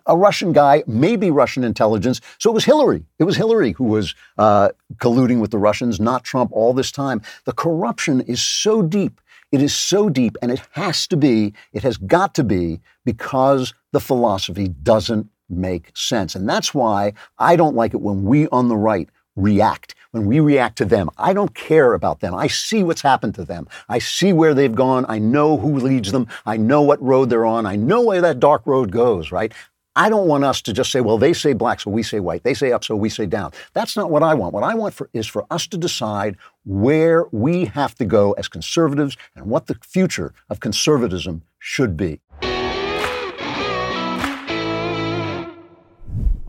a 0.06 0.18
Russian 0.18 0.52
guy, 0.52 0.84
maybe 0.88 1.32
Russian 1.32 1.64
intelligence. 1.64 2.22
So 2.38 2.50
it 2.50 2.54
was 2.54 2.66
Hillary. 2.66 3.06
It 3.18 3.24
was 3.24 3.38
Hillary 3.38 3.72
who 3.74 3.86
was 3.86 4.16
uh, 4.38 4.70
colluding 4.98 5.40
with 5.40 5.52
the 5.52 5.58
Russians, 5.58 6.00
not 6.00 6.24
Trump, 6.24 6.52
all 6.52 6.74
this 6.74 6.92
time. 6.92 7.22
The 7.46 7.54
corruption 7.54 8.22
is 8.22 8.42
so 8.42 8.82
deep. 8.82 9.22
It 9.52 9.62
is 9.62 9.74
so 9.74 10.10
deep, 10.10 10.38
and 10.42 10.52
it 10.52 10.62
has 10.72 11.08
to 11.08 11.18
be, 11.18 11.54
it 11.74 11.82
has 11.82 11.98
got 11.98 12.36
to 12.36 12.44
be, 12.44 12.82
because 13.04 13.74
the 13.92 14.00
philosophy 14.00 14.68
doesn't 14.68 15.28
make 15.50 15.92
sense. 15.96 16.36
And 16.36 16.48
that's 16.48 16.74
why 16.74 17.14
I 17.40 17.56
don't 17.56 17.76
like 17.76 17.96
it 17.96 18.02
when 18.02 18.24
we 18.24 18.48
on 18.50 18.68
the 18.68 18.78
right 18.78 19.10
react 19.36 19.96
when 20.12 20.26
we 20.26 20.40
react 20.40 20.78
to 20.78 20.86
them. 20.86 21.10
I 21.18 21.34
don't 21.34 21.54
care 21.54 21.94
about 21.94 22.20
them. 22.20 22.34
I 22.34 22.48
see 22.48 22.84
what's 22.84 23.02
happened 23.02 23.36
to 23.36 23.46
them. 23.46 23.68
I 23.88 24.00
see 24.00 24.34
where 24.34 24.54
they've 24.54 24.74
gone. 24.74 25.06
I 25.08 25.20
know 25.20 25.58
who 25.58 25.76
leads 25.80 26.12
them. 26.12 26.28
I 26.46 26.58
know 26.58 26.82
what 26.82 27.02
road 27.02 27.30
they're 27.30 27.46
on. 27.46 27.66
I 27.66 27.76
know 27.76 28.02
where 28.02 28.22
that 28.22 28.40
dark 28.40 28.66
road 28.66 28.92
goes, 28.92 29.32
right? 29.32 29.54
I 29.96 30.08
don't 30.08 30.28
want 30.28 30.46
us 30.46 30.62
to 30.62 30.72
just 30.72 30.92
say, 30.92 31.02
well, 31.02 31.18
they 31.18 31.34
say 31.34 31.54
black, 31.54 31.82
so 31.82 31.92
we 31.92 32.04
say 32.04 32.20
white. 32.20 32.44
They 32.44 32.54
say 32.54 32.72
up, 32.72 32.84
so 32.84 32.96
we 32.96 33.10
say 33.10 33.26
down. 33.26 33.52
That's 33.74 33.98
not 33.98 34.10
what 34.10 34.24
I 34.24 34.34
want. 34.34 34.54
What 34.54 34.64
I 34.64 34.74
want 34.74 34.94
for, 34.94 35.10
is 35.14 35.28
for 35.28 35.46
us 35.52 35.68
to 35.68 35.78
decide 35.78 36.38
where 36.64 37.26
we 37.32 37.66
have 37.66 37.96
to 37.96 38.06
go 38.06 38.32
as 38.34 38.48
conservatives 38.48 39.18
and 39.36 39.48
what 39.48 39.68
the 39.68 39.76
future 39.84 40.34
of 40.50 40.60
conservatism 40.60 41.42
should 41.58 41.98
be. 41.98 42.22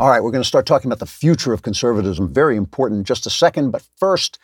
All 0.01 0.09
right, 0.09 0.23
we're 0.25 0.31
going 0.31 0.43
to 0.43 0.49
start 0.49 0.65
talking 0.65 0.89
about 0.89 0.99
the 0.99 1.05
future 1.05 1.53
of 1.53 1.61
conservatism. 1.61 2.33
Very 2.33 2.57
important 2.57 3.01
in 3.01 3.05
just 3.05 3.27
a 3.27 3.31
second. 3.31 3.71
But 3.71 3.87
first, 3.99 4.39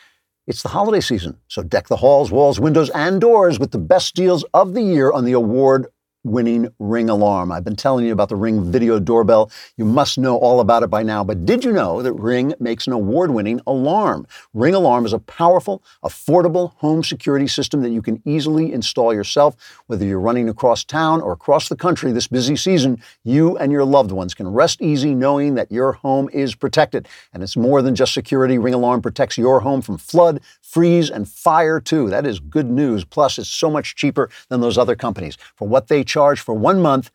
it's 0.47 0.62
the 0.62 0.69
holiday 0.69 1.01
season. 1.01 1.38
So 1.49 1.62
deck 1.62 1.88
the 1.88 1.97
halls, 1.97 2.31
walls, 2.31 2.61
windows, 2.61 2.90
and 2.90 3.23
doors 3.23 3.59
with 3.59 3.71
the 3.71 3.79
best 3.79 4.14
deals 4.14 4.45
of 4.53 4.75
the 4.75 4.83
year 4.83 5.11
on 5.11 5.25
the 5.25 5.33
award 5.33 5.87
winning 6.26 6.68
Ring 6.78 7.08
alarm. 7.08 7.52
I've 7.52 7.64
been 7.64 7.76
telling 7.76 8.04
you 8.04 8.12
about 8.12 8.28
the 8.28 8.36
Ring 8.36 8.70
video 8.70 8.98
doorbell. 8.98 9.50
You 9.76 9.84
must 9.84 10.18
know 10.18 10.36
all 10.36 10.60
about 10.60 10.82
it 10.82 10.88
by 10.88 11.02
now, 11.02 11.24
but 11.24 11.46
did 11.46 11.64
you 11.64 11.72
know 11.72 12.02
that 12.02 12.12
Ring 12.12 12.54
makes 12.58 12.86
an 12.86 12.92
award 12.92 13.30
winning 13.30 13.60
alarm? 13.66 14.26
Ring 14.52 14.74
Alarm 14.74 15.06
is 15.06 15.12
a 15.12 15.18
powerful, 15.18 15.82
affordable 16.04 16.72
home 16.76 17.02
security 17.02 17.46
system 17.46 17.82
that 17.82 17.90
you 17.90 18.02
can 18.02 18.20
easily 18.24 18.72
install 18.72 19.14
yourself. 19.14 19.56
Whether 19.86 20.04
you're 20.04 20.20
running 20.20 20.48
across 20.48 20.84
town 20.84 21.20
or 21.20 21.32
across 21.32 21.68
the 21.68 21.76
country 21.76 22.12
this 22.12 22.26
busy 22.26 22.56
season, 22.56 23.02
you 23.24 23.56
and 23.58 23.70
your 23.72 23.84
loved 23.84 24.10
ones 24.10 24.34
can 24.34 24.48
rest 24.48 24.82
easy 24.82 25.14
knowing 25.14 25.54
that 25.54 25.70
your 25.70 25.92
home 25.92 26.28
is 26.32 26.54
protected. 26.54 27.08
And 27.32 27.42
it's 27.42 27.56
more 27.56 27.82
than 27.82 27.94
just 27.94 28.12
security. 28.12 28.58
Ring 28.58 28.74
Alarm 28.74 29.00
protects 29.02 29.38
your 29.38 29.60
home 29.60 29.81
from 29.83 29.98
flood, 29.98 30.40
freeze, 30.77 31.08
and 31.08 31.27
fire 31.27 31.81
too. 31.81 32.10
That 32.10 32.27
is 32.27 32.38
good 32.38 32.68
news. 32.68 33.02
Plus, 33.02 33.38
it's 33.38 33.48
so 33.48 33.70
much 33.70 33.96
cheaper 33.96 34.29
than 34.50 34.60
those 34.60 34.77
other 34.77 34.94
companies. 34.94 35.38
For 35.54 35.66
what 35.66 35.88
they 35.88 36.04
charge 36.04 36.38
for 36.38 36.54
one 36.54 36.83
month, 36.83 37.10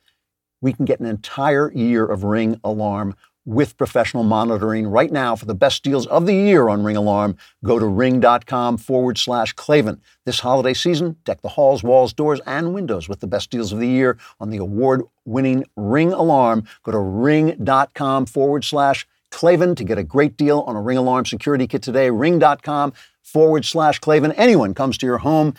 we 0.62 0.74
can 0.74 0.84
get 0.84 0.99
an 0.99 1.05
entire 1.05 1.72
year 1.72 2.03
of 2.03 2.24
Ring 2.24 2.59
Alarm 2.64 3.16
with 3.45 3.78
professional 3.78 4.24
monitoring 4.24 4.88
right 4.88 5.12
now 5.12 5.36
for 5.36 5.45
the 5.45 5.53
best 5.53 5.84
deals 5.84 6.07
of 6.07 6.26
the 6.26 6.34
year 6.34 6.70
on 6.70 6.84
Ring 6.84 6.97
Alarm. 6.97 7.38
Go 7.64 7.78
to 7.78 7.86
ring.com 7.86 8.78
forward 8.78 9.20
slash 9.20 9.53
Klavan. 9.53 10.01
This 10.26 10.39
holiday 10.39 10.74
season, 10.74 11.18
deck 11.24 11.43
the 11.43 11.49
halls, 11.49 11.84
walls, 11.84 12.14
doors, 12.14 12.41
and 12.47 12.74
windows 12.74 13.07
with 13.07 13.20
the 13.20 13.28
best 13.28 13.51
deals 13.51 13.72
of 13.72 13.78
the 13.78 13.88
year 13.88 14.18
on 14.39 14.49
the 14.49 14.57
award 14.57 15.03
winning 15.26 15.66
Ring 15.76 16.14
Alarm. 16.14 16.64
Go 16.82 16.93
to 16.93 16.97
ring.com 16.97 18.26
forward 18.26 18.66
slash 18.66 19.05
Klavan 19.32 19.76
to 19.76 19.84
get 19.84 19.98
a 19.98 20.04
great 20.04 20.38
deal 20.38 20.60
on 20.62 20.76
a 20.76 20.82
Ring 20.82 20.98
Alarm 20.98 21.26
security 21.26 21.68
kit 21.68 21.82
today. 21.82 22.10
Ring.com 22.10 22.94
forward 23.24 23.66
slash 23.66 24.00
Klavan. 24.00 24.34
Anyone 24.34 24.74
comes 24.74 24.98
to 25.00 25.06
your 25.06 25.20
home, 25.20 25.56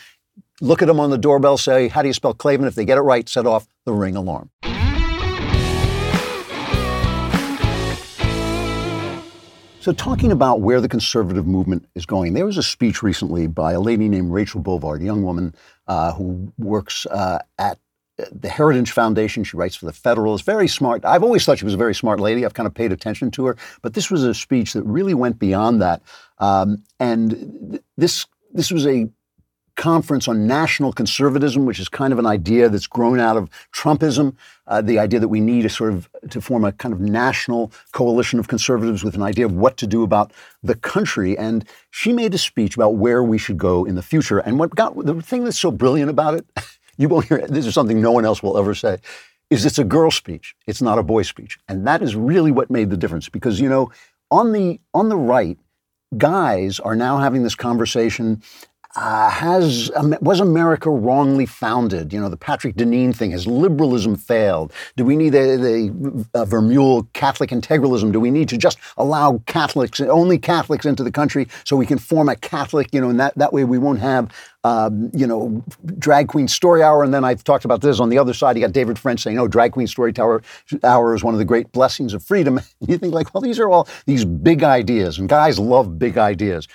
look 0.61 0.83
at 0.83 0.87
them 0.87 1.01
on 1.01 1.11
the 1.11 1.19
doorbell, 1.19 1.59
say, 1.59 1.89
How 1.89 2.03
do 2.03 2.09
you 2.09 2.15
spell 2.15 2.35
Klavan? 2.35 2.67
If 2.67 2.75
they 2.75 2.85
get 2.85 2.99
it 2.99 3.03
right, 3.03 3.29
set 3.29 3.47
off 3.47 3.67
the 3.85 3.93
Ring 3.93 4.15
alarm. 4.17 4.51
So, 9.83 9.91
talking 9.91 10.31
about 10.31 10.61
where 10.61 10.81
the 10.81 10.89
conservative 10.89 11.45
movement 11.45 11.89
is 11.97 12.07
going, 12.07 12.35
there 12.35 12.47
was 12.47 12.57
a 12.57 12.63
speech 12.63 13.03
recently 13.03 13.49
by 13.49 13.73
a 13.73 13.81
lady 13.81 14.09
named 14.09 14.31
Rachel 14.31 14.63
Bovard, 14.63 15.01
a 15.01 15.05
young 15.05 15.25
woman 15.25 15.57
uh, 15.89 16.13
who 16.13 16.53
works 16.57 17.05
uh, 17.07 17.41
at 17.59 17.81
the 18.31 18.49
Heritage 18.49 18.91
Foundation. 18.91 19.45
She 19.45 19.57
writes 19.57 19.77
for 19.77 19.87
the 19.87 19.93
Federalist. 19.93 20.45
Very 20.45 20.69
smart. 20.69 21.05
I've 21.05 21.23
always 21.23 21.45
thought 21.45 21.59
she 21.59 21.65
was 21.65 21.75
a 21.75 21.79
very 21.79 21.95
smart 21.95 22.21
lady. 22.21 22.45
I've 22.45 22.55
kind 22.55 22.67
of 22.67 22.75
paid 22.75 22.93
attention 22.93 23.31
to 23.33 23.47
her, 23.47 23.57
but 23.83 23.95
this 23.95 24.11
was 24.11 24.25
a 24.25 24.35
speech 24.35 24.73
that 24.73 24.83
really 24.85 25.15
went 25.15 25.39
beyond 25.39 25.81
that. 25.83 26.03
Um, 26.39 26.83
and 27.01 27.71
th- 27.71 27.83
this 27.97 28.27
this 28.55 28.71
was 28.71 28.87
a 28.87 29.09
conference 29.77 30.29
on 30.29 30.47
national 30.47 30.93
conservatism, 30.93 31.65
which 31.65 31.81
is 31.81 31.89
kind 31.89 32.13
of 32.13 32.19
an 32.19 32.27
idea 32.27 32.69
that's 32.69 32.87
grown 32.87 33.19
out 33.19 33.37
of 33.37 33.49
Trumpism, 33.73 34.37
uh, 34.67 34.83
the 34.83 34.99
idea 34.99 35.21
that 35.21 35.29
we 35.29 35.41
need 35.41 35.65
a 35.65 35.69
sort 35.69 35.93
of 35.93 36.09
to 36.31 36.41
form 36.41 36.65
a 36.65 36.73
kind 36.73 36.93
of 36.93 37.01
national 37.01 37.73
coalition 37.93 38.39
of 38.39 38.49
conservatives 38.49 39.03
with 39.03 39.15
an 39.15 39.23
idea 39.23 39.47
of 39.47 39.55
what 39.55 39.77
to 39.79 39.87
do 39.87 40.03
about 40.03 40.33
the 40.63 40.75
country. 40.75 41.37
And 41.37 41.67
she 41.91 42.13
made 42.13 42.35
a 42.35 42.39
speech 42.39 42.77
about 42.77 42.97
where 42.97 43.23
we 43.23 43.39
should 43.39 43.59
go 43.59 43.85
in 43.85 43.95
the 43.95 44.03
future. 44.03 44.39
And 44.39 44.59
what 44.59 44.75
got 44.75 44.97
the 45.05 45.21
thing 45.23 45.45
that's 45.45 45.59
so 45.59 45.71
brilliant 45.71 46.11
about 46.11 46.35
it, 46.35 46.47
you 46.97 47.09
won't 47.09 47.27
hear 47.27 47.47
this 47.47 47.67
is 47.67 47.75
something 47.75 48.01
no 48.01 48.13
one 48.13 48.25
else 48.25 48.43
will 48.43 48.59
ever 48.59 48.75
say, 48.75 48.99
is 49.51 49.65
it's 49.65 49.79
a 49.79 49.85
girl 49.85 50.11
speech. 50.11 50.55
It's 50.67 50.83
not 50.83 50.99
a 50.99 51.03
boy 51.03 51.23
speech. 51.23 51.59
And 51.69 51.87
that 51.87 52.03
is 52.03 52.17
really 52.17 52.51
what 52.51 52.71
made 52.71 52.91
the 52.91 52.97
difference. 52.97 53.29
Because, 53.29 53.61
you 53.61 53.69
know, 53.69 53.91
on 54.31 54.53
the 54.53 54.81
on 54.95 55.09
the 55.09 55.17
right, 55.17 55.59
guys 56.17 56.81
are 56.81 56.97
now 56.97 57.19
having 57.19 57.43
this 57.43 57.55
conversation 57.55 58.43
uh, 58.95 59.31
has 59.31 59.91
was 60.21 60.41
America 60.41 60.91
wrongly 60.91 61.47
founded? 61.47 62.13
You 62.13 62.21
know, 62.21 62.29
the 62.29 62.37
Patrick 62.37 62.77
Deneen 62.77 63.15
thing. 63.15 63.31
Has 63.31 63.47
liberalism 63.47 64.17
failed? 64.17 64.73
Do 64.97 65.05
we 65.05 65.17
need 65.17 65.31
the, 65.31 65.57
the 66.33 66.39
uh, 66.39 66.45
Vermeule 66.45 67.11
Catholic 67.15 67.51
integralism? 67.51 68.13
Do 68.13 68.21
we 68.21 68.31
need 68.31 68.51
to 68.51 68.59
just 68.59 68.79
allow 68.99 69.39
Catholics, 69.47 70.01
only 70.01 70.39
Catholics, 70.39 70.85
into 70.85 71.03
the 71.03 71.11
country 71.11 71.49
so 71.65 71.75
we 71.75 71.87
can 71.87 71.97
form 71.97 72.29
a 72.29 72.37
Catholic? 72.37 72.93
You 72.93 73.01
know, 73.01 73.09
and 73.09 73.19
that 73.19 73.35
that 73.37 73.53
way 73.53 73.65
we 73.65 73.79
won't 73.79 74.01
have. 74.01 74.31
Um, 74.65 75.11
you 75.13 75.27
know, 75.27 75.65
drag 75.99 76.29
queen 76.29 76.47
story 76.47 76.85
hour, 76.85 77.03
and 77.03 77.13
then 77.13 77.25
I've 77.25 77.43
talked 77.43 77.65
about 77.65 77.81
this 77.81 77.99
on 77.99 78.11
the 78.11 78.19
other 78.19 78.33
side. 78.33 78.57
You 78.57 78.63
got 78.63 78.73
David 78.73 78.97
French 78.97 79.21
saying, 79.21 79.37
"Oh, 79.39 79.49
drag 79.49 79.73
queen 79.73 79.89
story 79.89 80.13
hour, 80.19 80.41
hour 80.85 81.17
is 81.17 81.25
one 81.25 81.35
of 81.35 81.39
the 81.39 81.45
great 81.45 81.73
blessings 81.73 82.15
of 82.15 82.23
freedom." 82.23 82.61
you 82.81 82.99
think 82.99 83.13
like, 83.13 83.35
well, 83.35 83.41
these 83.41 83.59
are 83.59 83.69
all 83.69 83.89
these 84.07 84.25
big 84.25 84.63
ideas, 84.63 85.19
and 85.19 85.29
guys 85.29 85.59
love 85.59 85.99
big 85.99 86.17
ideas. 86.17 86.69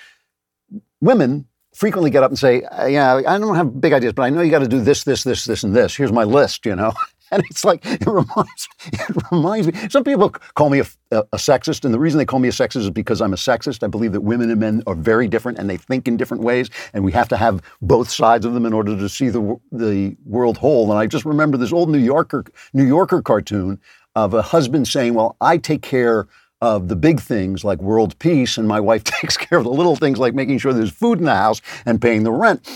Women 1.00 1.46
frequently 1.78 2.10
get 2.10 2.24
up 2.24 2.30
and 2.30 2.38
say, 2.38 2.62
uh, 2.62 2.86
"Yeah, 2.86 3.22
I 3.26 3.38
don't 3.38 3.54
have 3.54 3.80
big 3.80 3.92
ideas, 3.92 4.12
but 4.12 4.22
I 4.22 4.30
know 4.30 4.42
you 4.42 4.50
got 4.50 4.58
to 4.60 4.68
do 4.68 4.80
this, 4.80 5.04
this, 5.04 5.22
this, 5.22 5.44
this, 5.44 5.62
and 5.62 5.74
this. 5.74 5.94
Here's 5.96 6.12
my 6.12 6.24
list," 6.24 6.66
you 6.66 6.74
know. 6.76 6.92
And 7.30 7.42
it's 7.50 7.62
like 7.62 7.84
it 7.84 8.06
reminds 8.06 8.68
it 8.86 9.30
reminds 9.30 9.66
me. 9.66 9.74
Some 9.90 10.02
people 10.02 10.30
call 10.30 10.70
me 10.70 10.80
a, 10.80 10.86
a, 11.10 11.18
a, 11.34 11.36
sexist, 11.36 11.84
and 11.84 11.92
the 11.92 11.98
reason 11.98 12.16
they 12.16 12.24
call 12.24 12.38
me 12.38 12.48
a 12.48 12.52
sexist 12.52 12.76
is 12.76 12.90
because 12.90 13.20
I'm 13.20 13.34
a 13.34 13.36
sexist. 13.36 13.82
I 13.82 13.86
believe 13.86 14.12
that 14.12 14.22
women 14.22 14.50
and 14.50 14.58
men 14.58 14.82
are 14.86 14.94
very 14.94 15.28
different, 15.28 15.58
and 15.58 15.68
they 15.68 15.76
think 15.76 16.08
in 16.08 16.16
different 16.16 16.42
ways, 16.42 16.70
and 16.94 17.04
we 17.04 17.12
have 17.12 17.28
to 17.28 17.36
have 17.36 17.60
both 17.82 18.08
sides 18.08 18.46
of 18.46 18.54
them 18.54 18.64
in 18.64 18.72
order 18.72 18.96
to 18.96 19.10
see 19.10 19.28
the 19.28 19.60
the 19.70 20.16
world 20.24 20.56
whole. 20.56 20.90
And 20.90 20.98
I 20.98 21.06
just 21.06 21.26
remember 21.26 21.58
this 21.58 21.70
old 21.70 21.90
New 21.90 21.98
Yorker 21.98 22.44
New 22.72 22.86
Yorker 22.86 23.20
cartoon 23.20 23.78
of 24.14 24.32
a 24.32 24.40
husband 24.40 24.88
saying, 24.88 25.12
"Well, 25.12 25.36
I 25.42 25.58
take 25.58 25.82
care." 25.82 26.28
Of 26.60 26.88
the 26.88 26.96
big 26.96 27.20
things 27.20 27.64
like 27.64 27.80
world 27.80 28.18
peace, 28.18 28.58
and 28.58 28.66
my 28.66 28.80
wife 28.80 29.04
takes 29.20 29.36
care 29.36 29.58
of 29.58 29.64
the 29.64 29.70
little 29.70 29.96
things 29.96 30.18
like 30.18 30.34
making 30.34 30.58
sure 30.58 30.72
there's 30.72 30.92
food 30.92 31.18
in 31.18 31.24
the 31.24 31.34
house 31.34 31.60
and 31.86 32.00
paying 32.00 32.22
the 32.22 32.32
rent. 32.32 32.66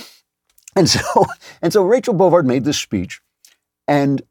And 0.77 0.89
so, 0.89 1.01
and 1.63 1.73
so 1.73 1.83
Rachel 1.83 2.15
Bovard 2.15 2.47
made 2.47 2.65
this 2.65 2.79
speech, 2.79 3.21
and 3.89 4.23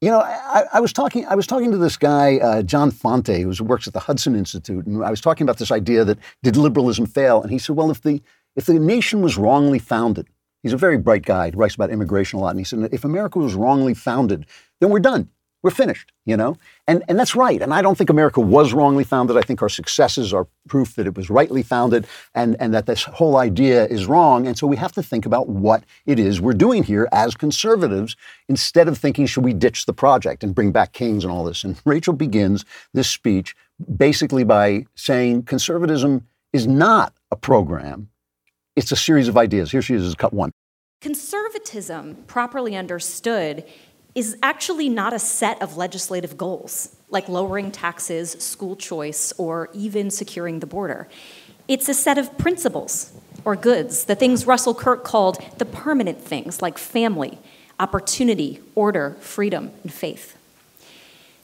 you 0.00 0.10
know, 0.10 0.20
I, 0.20 0.64
I 0.74 0.80
was 0.80 0.92
talking. 0.92 1.26
I 1.26 1.34
was 1.34 1.46
talking 1.46 1.70
to 1.70 1.76
this 1.76 1.96
guy, 1.96 2.38
uh, 2.38 2.62
John 2.62 2.90
Fonte, 2.90 3.40
who 3.40 3.64
works 3.64 3.86
at 3.86 3.92
the 3.92 4.00
Hudson 4.00 4.34
Institute, 4.34 4.84
and 4.86 5.04
I 5.04 5.10
was 5.10 5.20
talking 5.20 5.44
about 5.44 5.58
this 5.58 5.70
idea 5.70 6.04
that 6.04 6.18
did 6.42 6.56
liberalism 6.56 7.06
fail? 7.06 7.40
And 7.40 7.52
he 7.52 7.58
said, 7.58 7.76
well, 7.76 7.90
if 7.90 8.02
the 8.02 8.20
if 8.56 8.66
the 8.66 8.74
nation 8.74 9.22
was 9.22 9.38
wrongly 9.38 9.78
founded, 9.78 10.28
he's 10.62 10.72
a 10.72 10.76
very 10.76 10.98
bright 10.98 11.24
guy. 11.24 11.50
He 11.50 11.56
writes 11.56 11.76
about 11.76 11.90
immigration 11.90 12.38
a 12.38 12.42
lot, 12.42 12.50
and 12.50 12.58
he 12.58 12.64
said, 12.64 12.88
if 12.92 13.04
America 13.04 13.38
was 13.38 13.54
wrongly 13.54 13.94
founded, 13.94 14.44
then 14.80 14.90
we're 14.90 15.00
done 15.00 15.30
we're 15.62 15.70
finished, 15.70 16.12
you 16.24 16.36
know? 16.36 16.56
And, 16.88 17.04
and 17.08 17.18
that's 17.18 17.36
right. 17.36 17.62
And 17.62 17.72
I 17.72 17.82
don't 17.82 17.96
think 17.96 18.10
America 18.10 18.40
was 18.40 18.72
wrongly 18.72 19.04
founded. 19.04 19.36
I 19.36 19.42
think 19.42 19.62
our 19.62 19.68
successes 19.68 20.32
are 20.34 20.48
proof 20.68 20.96
that 20.96 21.06
it 21.06 21.16
was 21.16 21.30
rightly 21.30 21.62
founded 21.62 22.06
and, 22.34 22.56
and 22.58 22.74
that 22.74 22.86
this 22.86 23.04
whole 23.04 23.36
idea 23.36 23.86
is 23.86 24.06
wrong. 24.06 24.46
And 24.46 24.58
so 24.58 24.66
we 24.66 24.76
have 24.76 24.92
to 24.92 25.02
think 25.02 25.24
about 25.24 25.48
what 25.48 25.84
it 26.06 26.18
is 26.18 26.40
we're 26.40 26.52
doing 26.52 26.82
here 26.82 27.08
as 27.12 27.34
conservatives 27.34 28.16
instead 28.48 28.88
of 28.88 28.98
thinking, 28.98 29.26
should 29.26 29.44
we 29.44 29.52
ditch 29.52 29.86
the 29.86 29.92
project 29.92 30.42
and 30.42 30.54
bring 30.54 30.72
back 30.72 30.92
kings 30.92 31.24
and 31.24 31.32
all 31.32 31.44
this? 31.44 31.62
And 31.62 31.80
Rachel 31.84 32.12
begins 32.12 32.64
this 32.92 33.08
speech 33.08 33.54
basically 33.96 34.44
by 34.44 34.86
saying 34.94 35.44
conservatism 35.44 36.26
is 36.52 36.66
not 36.66 37.14
a 37.30 37.36
program, 37.36 38.08
it's 38.76 38.92
a 38.92 38.96
series 38.96 39.28
of 39.28 39.36
ideas. 39.36 39.70
Here 39.70 39.82
she 39.82 39.94
is, 39.94 40.14
cut 40.14 40.32
one. 40.32 40.52
Conservatism, 41.00 42.16
properly 42.26 42.76
understood, 42.76 43.64
is 44.14 44.36
actually 44.42 44.88
not 44.88 45.12
a 45.12 45.18
set 45.18 45.60
of 45.62 45.76
legislative 45.76 46.36
goals, 46.36 46.94
like 47.08 47.28
lowering 47.28 47.70
taxes, 47.70 48.32
school 48.32 48.76
choice, 48.76 49.32
or 49.38 49.70
even 49.72 50.10
securing 50.10 50.60
the 50.60 50.66
border. 50.66 51.08
It's 51.68 51.88
a 51.88 51.94
set 51.94 52.18
of 52.18 52.36
principles 52.36 53.12
or 53.44 53.56
goods, 53.56 54.04
the 54.04 54.14
things 54.14 54.46
Russell 54.46 54.74
Kirk 54.74 55.04
called 55.04 55.38
the 55.58 55.64
permanent 55.64 56.20
things, 56.20 56.60
like 56.60 56.78
family, 56.78 57.38
opportunity, 57.80 58.60
order, 58.74 59.16
freedom, 59.20 59.72
and 59.82 59.92
faith. 59.92 60.36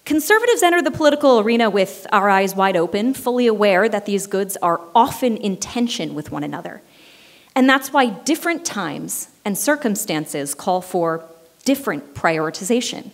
Conservatives 0.05 0.63
enter 0.63 0.81
the 0.81 0.91
political 0.91 1.41
arena 1.41 1.69
with 1.69 2.07
our 2.13 2.31
eyes 2.31 2.55
wide 2.55 2.77
open, 2.77 3.13
fully 3.13 3.47
aware 3.47 3.89
that 3.89 4.07
these 4.07 4.27
goods 4.27 4.57
are 4.63 4.81
often 4.95 5.37
in 5.37 5.57
tension 5.57 6.15
with 6.15 6.31
one 6.31 6.43
another. 6.43 6.81
And 7.55 7.69
that's 7.69 7.93
why 7.93 8.07
different 8.07 8.65
times 8.65 9.29
and 9.45 9.59
circumstances 9.59 10.55
call 10.55 10.81
for 10.81 11.25
different 11.69 12.15
prioritization 12.15 13.11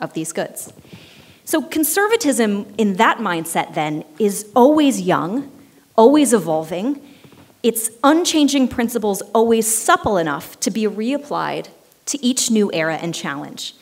of 0.00 0.12
these 0.12 0.32
goods. 0.32 0.72
So, 1.44 1.60
conservatism 1.60 2.72
in 2.78 2.94
that 2.94 3.18
mindset 3.18 3.74
then 3.74 4.04
is 4.20 4.48
always 4.54 5.00
young, 5.00 5.50
always 5.96 6.32
evolving. 6.32 7.00
Its 7.64 7.90
unchanging 8.04 8.68
principles 8.68 9.22
always 9.34 9.66
supple 9.66 10.18
enough 10.18 10.46
to 10.60 10.70
be 10.70 10.84
reapplied 10.84 11.66
to 12.06 12.24
each 12.24 12.48
new 12.48 12.70
era 12.72 12.94
and 12.94 13.12
challenge. 13.12 13.74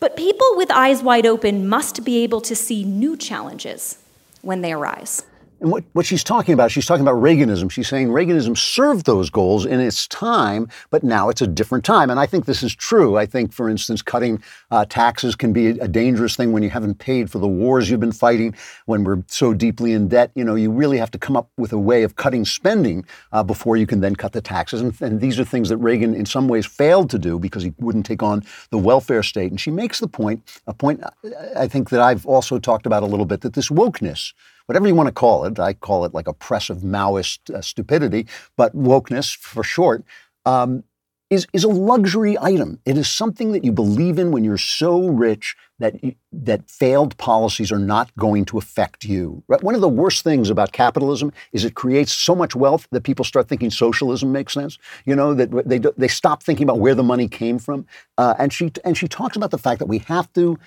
But 0.00 0.16
people 0.16 0.50
with 0.56 0.72
eyes 0.72 1.00
wide 1.00 1.26
open 1.26 1.68
must 1.68 2.04
be 2.04 2.24
able 2.24 2.40
to 2.40 2.56
see 2.56 2.82
new 2.82 3.16
challenges 3.16 3.98
when 4.42 4.62
they 4.62 4.72
arise. 4.72 5.22
And 5.60 5.70
what, 5.70 5.84
what 5.94 6.04
she's 6.04 6.22
talking 6.22 6.52
about, 6.52 6.70
she's 6.70 6.84
talking 6.84 7.02
about 7.02 7.16
Reaganism. 7.16 7.70
She's 7.70 7.88
saying 7.88 8.08
Reaganism 8.08 8.58
served 8.58 9.06
those 9.06 9.30
goals 9.30 9.64
in 9.64 9.80
its 9.80 10.06
time, 10.06 10.68
but 10.90 11.02
now 11.02 11.30
it's 11.30 11.40
a 11.40 11.46
different 11.46 11.84
time. 11.84 12.10
And 12.10 12.20
I 12.20 12.26
think 12.26 12.44
this 12.44 12.62
is 12.62 12.74
true. 12.74 13.16
I 13.16 13.24
think, 13.24 13.52
for 13.52 13.70
instance, 13.70 14.02
cutting 14.02 14.42
uh, 14.70 14.84
taxes 14.84 15.34
can 15.34 15.54
be 15.54 15.68
a 15.68 15.88
dangerous 15.88 16.36
thing 16.36 16.52
when 16.52 16.62
you 16.62 16.68
haven't 16.68 16.98
paid 16.98 17.30
for 17.30 17.38
the 17.38 17.48
wars 17.48 17.88
you've 17.88 18.00
been 18.00 18.12
fighting, 18.12 18.54
when 18.84 19.02
we're 19.02 19.22
so 19.28 19.54
deeply 19.54 19.92
in 19.92 20.08
debt. 20.08 20.30
You 20.34 20.44
know, 20.44 20.56
you 20.56 20.70
really 20.70 20.98
have 20.98 21.10
to 21.12 21.18
come 21.18 21.36
up 21.36 21.48
with 21.56 21.72
a 21.72 21.78
way 21.78 22.02
of 22.02 22.16
cutting 22.16 22.44
spending 22.44 23.06
uh, 23.32 23.42
before 23.42 23.78
you 23.78 23.86
can 23.86 24.00
then 24.00 24.14
cut 24.14 24.32
the 24.32 24.42
taxes. 24.42 24.82
And, 24.82 25.00
and 25.00 25.20
these 25.20 25.40
are 25.40 25.44
things 25.44 25.70
that 25.70 25.78
Reagan, 25.78 26.14
in 26.14 26.26
some 26.26 26.48
ways, 26.48 26.66
failed 26.66 27.08
to 27.10 27.18
do 27.18 27.38
because 27.38 27.62
he 27.62 27.72
wouldn't 27.78 28.04
take 28.04 28.22
on 28.22 28.44
the 28.70 28.78
welfare 28.78 29.22
state. 29.22 29.50
And 29.50 29.60
she 29.60 29.70
makes 29.70 30.00
the 30.00 30.08
point, 30.08 30.60
a 30.66 30.74
point 30.74 31.02
uh, 31.02 31.10
I 31.56 31.66
think 31.66 31.88
that 31.90 32.00
I've 32.00 32.26
also 32.26 32.58
talked 32.58 32.84
about 32.84 33.02
a 33.02 33.06
little 33.06 33.26
bit, 33.26 33.40
that 33.40 33.54
this 33.54 33.70
wokeness, 33.70 34.34
whatever 34.66 34.86
you 34.86 34.94
want 34.94 35.08
to 35.08 35.12
call 35.12 35.44
it. 35.44 35.58
I 35.58 35.72
call 35.72 36.04
it 36.04 36.14
like 36.14 36.28
oppressive 36.28 36.78
Maoist 36.78 37.54
uh, 37.54 37.62
stupidity, 37.62 38.26
but 38.56 38.76
wokeness 38.76 39.36
for 39.36 39.62
short. 39.62 40.04
Um, 40.44 40.84
is, 41.28 41.46
is 41.52 41.64
a 41.64 41.68
luxury 41.68 42.38
item. 42.40 42.78
It 42.84 42.96
is 42.96 43.10
something 43.10 43.50
that 43.52 43.64
you 43.64 43.72
believe 43.72 44.18
in 44.18 44.30
when 44.30 44.44
you're 44.44 44.58
so 44.58 45.08
rich 45.08 45.56
that 45.78 45.94
that 46.32 46.70
failed 46.70 47.16
policies 47.18 47.72
are 47.72 47.78
not 47.78 48.14
going 48.16 48.44
to 48.46 48.58
affect 48.58 49.04
you. 49.04 49.42
Right? 49.48 49.62
One 49.62 49.74
of 49.74 49.80
the 49.80 49.88
worst 49.88 50.22
things 50.22 50.50
about 50.50 50.72
capitalism 50.72 51.32
is 51.52 51.64
it 51.64 51.74
creates 51.74 52.12
so 52.12 52.34
much 52.34 52.54
wealth 52.54 52.86
that 52.92 53.02
people 53.02 53.24
start 53.24 53.48
thinking 53.48 53.70
socialism 53.70 54.32
makes 54.32 54.54
sense. 54.54 54.78
You 55.04 55.16
know 55.16 55.34
that 55.34 55.50
they 55.66 55.78
they 55.78 56.08
stop 56.08 56.42
thinking 56.42 56.64
about 56.64 56.78
where 56.78 56.94
the 56.94 57.02
money 57.02 57.28
came 57.28 57.58
from. 57.58 57.86
Uh, 58.16 58.34
and 58.38 58.52
she 58.52 58.70
and 58.84 58.96
she 58.96 59.08
talks 59.08 59.36
about 59.36 59.50
the 59.50 59.58
fact 59.58 59.80
that 59.80 59.86
we 59.86 59.98
have 59.98 60.32
to 60.34 60.58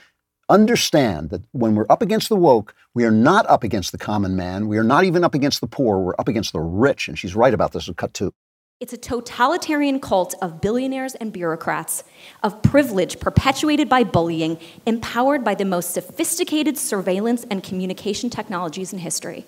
understand 0.49 1.29
that 1.29 1.43
when 1.51 1.75
we're 1.75 1.85
up 1.89 2.01
against 2.01 2.29
the 2.29 2.35
woke, 2.35 2.73
we 2.93 3.05
are 3.05 3.11
not 3.11 3.47
up 3.49 3.63
against 3.63 3.91
the 3.91 3.97
common 3.97 4.35
man. 4.35 4.67
We 4.67 4.77
are 4.77 4.83
not 4.83 5.03
even 5.03 5.23
up 5.23 5.35
against 5.35 5.61
the 5.61 5.67
poor. 5.67 5.99
We're 5.99 6.15
up 6.19 6.27
against 6.27 6.53
the 6.53 6.59
rich. 6.59 7.07
And 7.07 7.17
she's 7.17 7.35
right 7.35 7.53
about 7.53 7.71
this 7.71 7.87
in 7.87 7.93
cut 7.93 8.13
two. 8.13 8.33
It's 8.79 8.93
a 8.93 8.97
totalitarian 8.97 9.99
cult 9.99 10.35
of 10.41 10.61
billionaires 10.61 11.13
and 11.15 11.33
bureaucrats, 11.33 12.05
of 12.41 12.61
privilege 12.61 13.19
perpetuated 13.19 13.89
by 13.89 14.05
bullying, 14.05 14.57
empowered 14.85 15.43
by 15.43 15.53
the 15.53 15.65
most 15.65 15.93
sophisticated 15.93 16.77
surveillance 16.77 17.45
and 17.51 17.61
communication 17.61 18.29
technologies 18.29 18.93
in 18.93 18.99
history, 18.99 19.45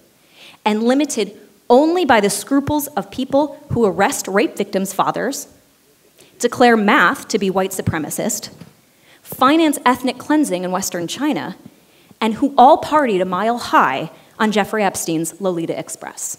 and 0.65 0.83
limited 0.83 1.39
only 1.69 2.03
by 2.03 2.19
the 2.19 2.29
scruples 2.29 2.87
of 2.87 3.09
people 3.09 3.57
who 3.69 3.85
arrest 3.85 4.27
rape 4.27 4.57
victims' 4.57 4.91
fathers, 4.91 5.47
declare 6.39 6.75
math 6.75 7.29
to 7.29 7.39
be 7.39 7.49
white 7.49 7.71
supremacist, 7.71 8.49
finance 9.33 9.79
ethnic 9.85 10.17
cleansing 10.17 10.63
in 10.63 10.71
Western 10.71 11.07
China, 11.07 11.55
and 12.19 12.35
who 12.35 12.53
all 12.57 12.81
partied 12.81 13.21
a 13.21 13.25
mile 13.25 13.57
high 13.57 14.11
on 14.39 14.51
Jeffrey 14.51 14.83
Epstein's 14.83 15.39
Lolita 15.41 15.77
Express. 15.77 16.37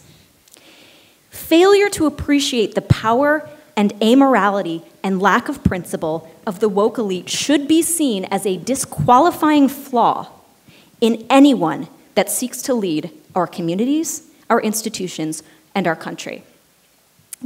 Failure 1.31 1.89
to 1.89 2.07
appreciate 2.07 2.75
the 2.75 2.83
power 2.83 3.49
and 3.77 3.93
amorality 4.01 4.85
and 5.03 5.21
lack 5.21 5.49
of 5.49 5.65
principle 5.65 6.31
of 6.47 6.61
the 6.61 6.69
woke 6.69 6.99
elite 6.99 7.29
should 7.29 7.67
be 7.67 7.83
seen 7.83 8.25
as 8.27 8.45
a 8.47 8.59
disqualifying 8.59 9.69
flaw 9.69 10.29
in 11.01 11.27
anyone 11.31 11.89
that 12.15 12.31
seeks 12.31 12.63
to 12.63 12.75
lead 12.75 13.11
our 13.35 13.47
communities, 13.47 14.31
our 14.51 14.61
institutions, 14.61 15.43
and 15.75 15.87
our 15.87 15.97
country. 15.97 16.45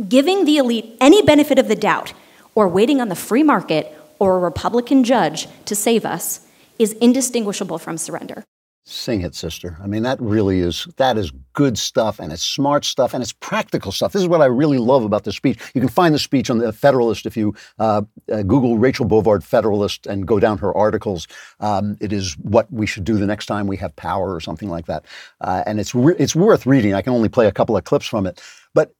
Giving 0.09 0.45
the 0.45 0.59
elite 0.59 0.97
any 1.01 1.23
benefit 1.23 1.59
of 1.59 1.69
the 1.69 1.77
doubt 1.77 2.13
or 2.55 2.69
waiting 2.69 3.01
on 3.01 3.09
the 3.09 3.15
free 3.15 3.43
market 3.43 3.96
or 4.19 4.37
a 4.37 4.39
Republican 4.39 5.05
judge 5.05 5.49
to 5.65 5.75
save 5.75 6.05
us 6.05 6.47
is 6.79 6.93
indistinguishable 6.95 7.79
from 7.79 7.97
surrender. 7.97 8.45
Sing 8.89 9.23
it, 9.23 9.35
sister. 9.35 9.77
I 9.83 9.89
mean, 9.89 10.05
that 10.05 10.21
really 10.21 10.61
is 10.61 10.87
that 10.97 11.19
is 11.19 11.33
good 11.55 11.77
stuff, 11.77 12.21
and 12.21 12.33
it's 12.33 12.45
smart 12.45 12.85
stuff, 12.85 13.15
and 13.15 13.21
it's 13.21 13.33
practical 13.33 13.91
stuff. 13.91 14.13
This 14.13 14.23
is 14.23 14.29
what 14.29 14.43
I 14.43 14.45
really 14.45 14.79
love 14.79 15.03
about 15.03 15.25
the 15.25 15.33
speech. 15.33 15.59
You 15.75 15.81
can 15.81 15.91
find 15.91 16.15
the 16.15 16.21
speech 16.21 16.51
on 16.51 16.59
the 16.59 16.73
Federalist 16.73 17.27
if 17.27 17.37
you 17.37 17.53
uh, 17.81 18.03
uh, 18.33 18.43
Google 18.43 18.79
Rachel 18.79 19.05
Bovard 19.05 19.43
Federalist 19.43 20.07
and 20.07 20.25
go 20.25 20.39
down 20.39 20.59
her 20.59 20.73
articles. 20.73 21.27
Um, 21.59 21.97
it 22.01 22.13
is 22.13 22.35
what 22.39 22.73
we 22.73 22.87
should 22.87 23.03
do 23.03 23.17
the 23.19 23.27
next 23.27 23.47
time 23.47 23.67
we 23.67 23.77
have 23.79 23.97
power, 23.97 24.33
or 24.33 24.41
something 24.41 24.69
like 24.69 24.87
that. 24.87 25.05
Uh, 25.41 25.65
and 25.67 25.81
it's 25.81 25.93
re- 25.93 26.15
it's 26.17 26.37
worth 26.37 26.65
reading. 26.65 26.95
I 26.95 27.03
can 27.03 27.13
only 27.13 27.29
play 27.29 27.49
a 27.49 27.53
couple 27.53 27.77
of 27.77 27.83
clips 27.83 28.07
from 28.07 28.25
it, 28.25 28.41
but 28.73 28.95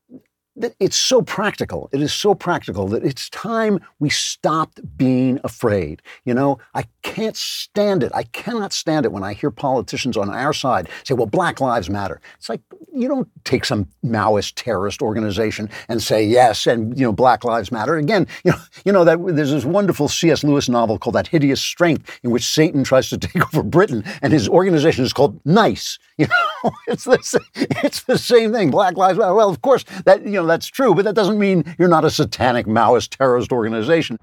it's 0.81 0.97
so 0.97 1.23
practical. 1.23 1.89
It 1.93 2.01
is 2.01 2.13
so 2.13 2.35
practical 2.35 2.89
that 2.89 3.05
it's 3.05 3.29
time 3.31 3.81
we 3.99 4.09
stopped 4.09 4.81
being 4.97 5.39
afraid. 5.45 6.03
You 6.25 6.35
know, 6.35 6.59
I 6.75 6.85
can't 7.03 7.37
stand 7.37 8.03
it. 8.03 8.13
I 8.15 8.25
cannot 8.25 8.73
stand 8.73 9.05
it 9.05 9.13
when 9.13 9.23
I 9.23 9.35
hear 9.35 9.51
politicians 9.51 10.17
on 10.17 10.31
our 10.31 10.53
side 10.53 10.89
say, 11.05 11.15
well, 11.15 11.27
Black 11.27 11.61
Lives 11.61 11.91
Matter. 11.91 12.21
It's 12.39 12.49
like, 12.49 12.61
you 12.93 13.09
don't 13.09 13.29
take 13.45 13.65
some 13.65 13.89
Maoist 14.05 14.55
terrorist 14.57 15.03
organization 15.03 15.69
and 15.89 16.03
say 16.03 16.25
yes, 16.25 16.67
and, 16.67 16.99
you 16.99 17.05
know, 17.05 17.13
Black 17.13 17.45
Lives 17.45 17.71
Matter. 17.71 17.97
Again, 17.97 18.27
you 18.45 18.53
know, 18.53 18.59
you 18.85 18.93
know 18.93 19.05
that 19.05 19.19
there's 19.37 19.51
this 19.51 19.65
wonderful 19.65 20.09
C.S. 20.09 20.43
Lewis 20.43 20.69
novel 20.69 20.99
called 20.99 21.15
That 21.15 21.29
Hideous 21.29 21.61
Strength 21.61 22.21
in 22.23 22.31
which 22.31 22.45
Satan 22.45 22.85
tries 22.85 23.11
to 23.11 23.19
take 23.19 23.43
over 23.55 23.63
Britain 23.63 24.05
and 24.23 24.33
his 24.33 24.49
organization 24.49 25.05
is 25.05 25.13
called 25.13 25.41
Nice. 25.45 25.99
You 26.19 26.27
know, 26.29 26.35
it's 26.87 27.05
the, 27.05 27.41
it's 27.55 28.03
the 28.03 28.19
same 28.19 28.53
thing. 28.53 28.71
Black 28.71 28.97
Lives 28.97 29.19
Matter. 29.19 29.35
Well, 29.35 29.49
of 29.49 29.63
course, 29.63 29.85
that, 30.05 30.25
you 30.25 30.33
know, 30.33 30.47
that's 30.47 30.67
true, 30.67 30.95
but 30.95 31.05
that 31.05 31.15
doesn't 31.15 31.39
mean 31.39 31.65
you're 31.79 31.89
not 31.89 32.05
a 32.05 32.11
satanic 32.11 32.67
Maoist 32.67 33.17
terrorist 33.17 33.53
organization. 33.53 34.19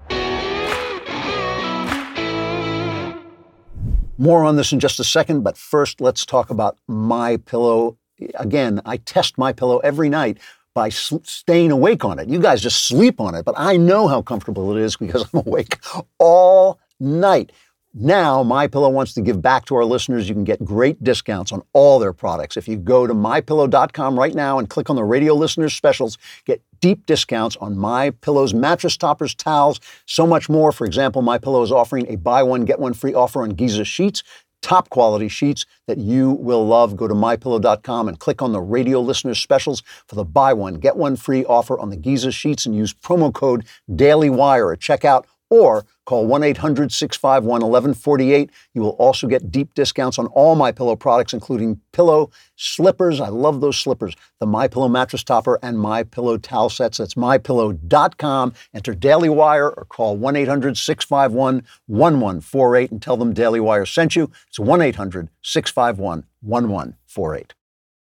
More 4.16 4.44
on 4.44 4.56
this 4.56 4.72
in 4.72 4.78
just 4.78 5.00
a 5.00 5.04
second, 5.04 5.42
but 5.42 5.56
first 5.56 6.00
let's 6.00 6.24
talk 6.24 6.50
about 6.50 6.78
my 6.86 7.36
pillow. 7.38 7.98
Again, 8.36 8.80
I 8.84 8.98
test 8.98 9.36
my 9.36 9.52
pillow 9.52 9.78
every 9.78 10.08
night 10.08 10.38
by 10.72 10.88
sl- 10.88 11.16
staying 11.24 11.72
awake 11.72 12.04
on 12.04 12.18
it. 12.18 12.28
You 12.28 12.40
guys 12.40 12.60
just 12.60 12.86
sleep 12.86 13.20
on 13.20 13.34
it, 13.34 13.44
but 13.44 13.54
I 13.56 13.76
know 13.76 14.08
how 14.08 14.22
comfortable 14.22 14.76
it 14.76 14.80
is 14.80 14.96
because 14.96 15.26
I'm 15.32 15.42
awake 15.46 15.78
all 16.18 16.78
night. 17.00 17.52
Now, 17.96 18.42
My 18.42 18.66
Pillow 18.66 18.88
wants 18.88 19.14
to 19.14 19.20
give 19.20 19.40
back 19.40 19.66
to 19.66 19.76
our 19.76 19.84
listeners. 19.84 20.28
You 20.28 20.34
can 20.34 20.42
get 20.42 20.64
great 20.64 21.04
discounts 21.04 21.52
on 21.52 21.62
all 21.72 22.00
their 22.00 22.12
products. 22.12 22.56
If 22.56 22.66
you 22.66 22.76
go 22.76 23.06
to 23.06 23.14
mypillow.com 23.14 24.18
right 24.18 24.34
now 24.34 24.58
and 24.58 24.68
click 24.68 24.90
on 24.90 24.96
the 24.96 25.04
radio 25.04 25.32
listeners 25.32 25.74
specials, 25.74 26.18
get 26.44 26.60
deep 26.80 27.06
discounts 27.06 27.56
on 27.58 27.78
My 27.78 28.10
Pillow's 28.10 28.52
mattress 28.52 28.96
toppers, 28.96 29.32
towels, 29.32 29.78
so 30.06 30.26
much 30.26 30.48
more. 30.48 30.72
For 30.72 30.84
example, 30.84 31.22
My 31.22 31.38
Pillow 31.38 31.62
is 31.62 31.70
offering 31.70 32.08
a 32.08 32.16
buy 32.16 32.42
one 32.42 32.64
get 32.64 32.80
one 32.80 32.94
free 32.94 33.14
offer 33.14 33.42
on 33.42 33.50
Giza 33.50 33.84
sheets 33.84 34.24
top 34.64 34.88
quality 34.88 35.28
sheets 35.28 35.66
that 35.86 35.98
you 35.98 36.30
will 36.30 36.66
love. 36.66 36.96
Go 36.96 37.06
to 37.06 37.12
mypillow.com 37.12 38.08
and 38.08 38.18
click 38.18 38.40
on 38.40 38.52
the 38.52 38.62
radio 38.62 38.98
listeners 38.98 39.38
specials 39.38 39.82
for 40.06 40.14
the 40.14 40.24
buy 40.24 40.54
one, 40.54 40.76
get 40.76 40.96
one 40.96 41.16
free 41.16 41.44
offer 41.44 41.78
on 41.78 41.90
the 41.90 41.96
Giza 41.96 42.32
sheets 42.32 42.64
and 42.64 42.74
use 42.74 42.94
promo 42.94 43.32
code 43.32 43.66
DailyWire 43.90 44.72
at 44.72 44.80
checkout 44.80 45.26
or 45.50 45.84
call 46.04 46.28
1-800-651-1148. 46.28 48.50
You 48.74 48.82
will 48.82 48.90
also 48.90 49.26
get 49.26 49.50
deep 49.50 49.74
discounts 49.74 50.18
on 50.18 50.26
all 50.28 50.54
my 50.54 50.70
pillow 50.72 50.96
products 50.96 51.32
including 51.32 51.80
pillow 51.92 52.30
slippers. 52.56 53.20
I 53.20 53.28
love 53.28 53.60
those 53.60 53.76
slippers. 53.76 54.14
The 54.40 54.46
my 54.46 54.66
pillow 54.68 54.88
mattress 54.88 55.24
topper 55.24 55.58
and 55.62 55.78
my 55.78 56.02
pillow 56.02 56.38
towel 56.38 56.70
sets. 56.70 56.98
That's 56.98 57.14
mypillow.com. 57.14 58.54
Enter 58.74 58.94
Daily 58.94 59.28
Wire 59.28 59.70
or 59.70 59.84
call 59.84 60.18
1-800-651-1148 60.18 62.90
and 62.90 63.02
tell 63.02 63.16
them 63.16 63.32
Daily 63.32 63.60
Wire 63.60 63.86
sent 63.86 64.16
you. 64.16 64.30
It's 64.48 64.58
1-800-651-1148. 64.58 67.50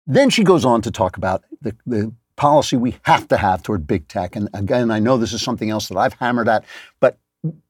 Then 0.10 0.30
she 0.30 0.44
goes 0.44 0.64
on 0.64 0.82
to 0.84 0.92
talk 0.92 1.18
about 1.18 1.44
the, 1.62 1.76
the 1.86 2.14
policy 2.38 2.78
we 2.78 2.96
have 3.02 3.28
to 3.28 3.36
have 3.36 3.62
toward 3.62 3.86
big 3.86 4.08
tech. 4.08 4.38
And 4.38 4.48
again, 4.54 4.90
I 4.90 5.00
know 5.00 5.18
this 5.18 5.34
is 5.34 5.42
something 5.42 5.70
else 5.70 5.90
that 5.90 5.98
I've 5.98 6.14
hammered 6.14 6.48
at, 6.48 6.64
but 7.02 7.18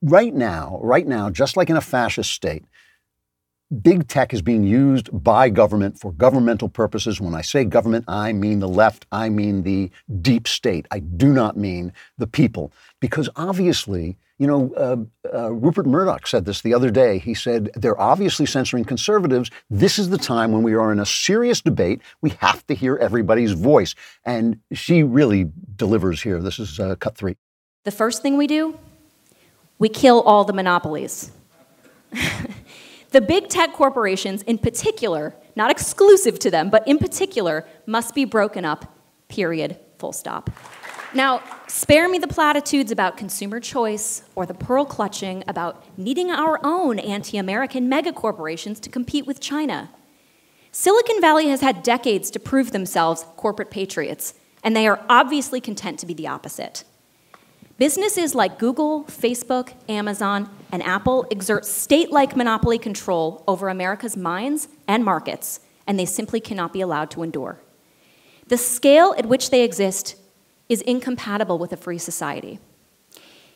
right 0.01 0.33
now, 0.33 0.79
right 0.81 1.07
now, 1.07 1.29
just 1.29 1.57
like 1.57 1.69
in 1.69 1.77
a 1.77 1.81
fascist 1.81 2.31
state, 2.31 2.63
big 3.81 4.07
tech 4.07 4.33
is 4.33 4.41
being 4.41 4.63
used 4.63 5.09
by 5.11 5.49
government 5.49 5.99
for 5.99 6.11
governmental 6.13 6.69
purposes. 6.69 7.19
When 7.19 7.35
I 7.35 7.41
say 7.41 7.65
government, 7.65 8.05
I 8.07 8.33
mean 8.33 8.59
the 8.59 8.67
left, 8.67 9.05
I 9.11 9.29
mean 9.29 9.63
the 9.63 9.91
deep 10.21 10.47
state. 10.47 10.87
I 10.91 10.99
do 10.99 11.27
not 11.33 11.57
mean 11.57 11.93
the 12.17 12.27
people. 12.27 12.71
Because 12.99 13.29
obviously, 13.35 14.17
you 14.39 14.47
know, 14.47 14.71
uh, 14.77 14.97
uh, 15.35 15.51
Rupert 15.51 15.85
Murdoch 15.85 16.27
said 16.27 16.45
this 16.45 16.61
the 16.61 16.73
other 16.73 16.91
day. 16.91 17.17
He 17.17 17.33
said, 17.33 17.71
they're 17.73 17.99
obviously 17.99 18.45
censoring 18.45 18.85
conservatives. 18.85 19.49
This 19.69 19.99
is 19.99 20.09
the 20.09 20.17
time 20.17 20.51
when 20.51 20.63
we 20.63 20.75
are 20.75 20.91
in 20.91 20.99
a 20.99 21.05
serious 21.05 21.59
debate. 21.59 22.01
We 22.21 22.29
have 22.39 22.65
to 22.67 22.75
hear 22.75 22.95
everybody's 22.97 23.53
voice. 23.53 23.95
And 24.23 24.59
she 24.71 25.03
really 25.03 25.51
delivers 25.75 26.21
here. 26.21 26.39
This 26.39 26.59
is 26.59 26.79
uh, 26.79 26.95
cut 26.95 27.17
three. 27.17 27.35
The 27.83 27.91
first 27.91 28.21
thing 28.21 28.37
we 28.37 28.47
do 28.47 28.77
we 29.79 29.89
kill 29.89 30.21
all 30.21 30.43
the 30.43 30.53
monopolies. 30.53 31.31
the 33.11 33.21
big 33.21 33.49
tech 33.49 33.73
corporations, 33.73 34.41
in 34.43 34.57
particular, 34.57 35.35
not 35.55 35.71
exclusive 35.71 36.39
to 36.39 36.51
them, 36.51 36.69
but 36.69 36.87
in 36.87 36.97
particular, 36.97 37.65
must 37.85 38.15
be 38.15 38.25
broken 38.25 38.65
up, 38.65 38.97
period, 39.27 39.77
full 39.97 40.13
stop. 40.13 40.49
Now, 41.13 41.41
spare 41.67 42.09
me 42.09 42.19
the 42.19 42.27
platitudes 42.27 42.91
about 42.91 43.17
consumer 43.17 43.59
choice 43.59 44.23
or 44.35 44.45
the 44.45 44.53
pearl 44.53 44.85
clutching 44.85 45.43
about 45.47 45.83
needing 45.97 46.31
our 46.31 46.59
own 46.63 46.99
anti 46.99 47.37
American 47.37 47.89
megacorporations 47.89 48.81
to 48.81 48.89
compete 48.89 49.25
with 49.25 49.39
China. 49.39 49.89
Silicon 50.71 51.21
Valley 51.21 51.47
has 51.47 51.61
had 51.61 51.81
decades 51.81 52.29
to 52.31 52.39
prove 52.39 52.71
themselves 52.71 53.25
corporate 53.37 53.71
patriots, 53.71 54.33
and 54.63 54.75
they 54.75 54.85
are 54.85 55.03
obviously 55.09 55.61
content 55.61 55.97
to 55.99 56.05
be 56.05 56.13
the 56.13 56.27
opposite. 56.27 56.83
Businesses 57.77 58.33
like 58.33 58.57
Google, 58.57 59.03
Facebook, 59.03 59.73
Amazon, 59.87 60.49
and 60.71 60.81
Apple 60.81 61.27
exert 61.29 61.63
state 61.63 62.11
like 62.11 62.35
monopoly 62.35 62.79
control 62.79 63.43
over 63.47 63.69
America's 63.69 64.17
minds 64.17 64.67
and 64.87 65.05
markets, 65.05 65.59
and 65.85 65.99
they 65.99 66.05
simply 66.05 66.39
cannot 66.39 66.73
be 66.73 66.81
allowed 66.81 67.11
to 67.11 67.21
endure. 67.21 67.59
The 68.47 68.57
scale 68.57 69.13
at 69.17 69.27
which 69.27 69.51
they 69.51 69.63
exist 69.63 70.15
is 70.69 70.81
incompatible 70.81 71.59
with 71.59 71.71
a 71.71 71.77
free 71.77 71.99
society. 71.99 72.59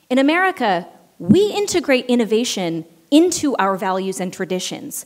In 0.09 0.19
America, 0.19 0.87
we 1.17 1.51
integrate 1.51 2.05
innovation 2.05 2.85
into 3.09 3.55
our 3.55 3.75
values 3.75 4.19
and 4.19 4.31
traditions. 4.31 5.05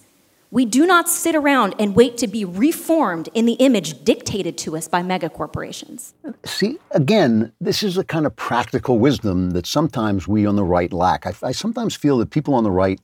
We 0.56 0.64
do 0.64 0.86
not 0.86 1.10
sit 1.10 1.36
around 1.36 1.76
and 1.80 1.98
wait 1.98 2.18
to 2.20 2.28
be 2.28 2.46
reformed 2.46 3.28
in 3.34 3.46
the 3.46 3.56
image 3.56 4.06
dictated 4.06 4.58
to 4.60 4.78
us 4.78 4.88
by 4.88 5.04
megacorporations. 5.04 6.14
See, 6.46 6.78
again, 6.92 7.52
this 7.60 7.84
is 7.84 7.98
a 7.98 8.06
kind 8.06 8.26
of 8.26 8.34
practical 8.38 8.98
wisdom 8.98 9.50
that 9.50 9.66
sometimes 9.66 10.30
we 10.30 10.46
on 10.46 10.56
the 10.56 10.64
right 10.64 10.94
lack. 10.94 11.28
I, 11.28 11.34
I 11.44 11.52
sometimes 11.52 11.94
feel 11.94 12.20
that 12.20 12.30
people 12.30 12.54
on 12.54 12.64
the 12.64 12.72
right, 12.72 13.02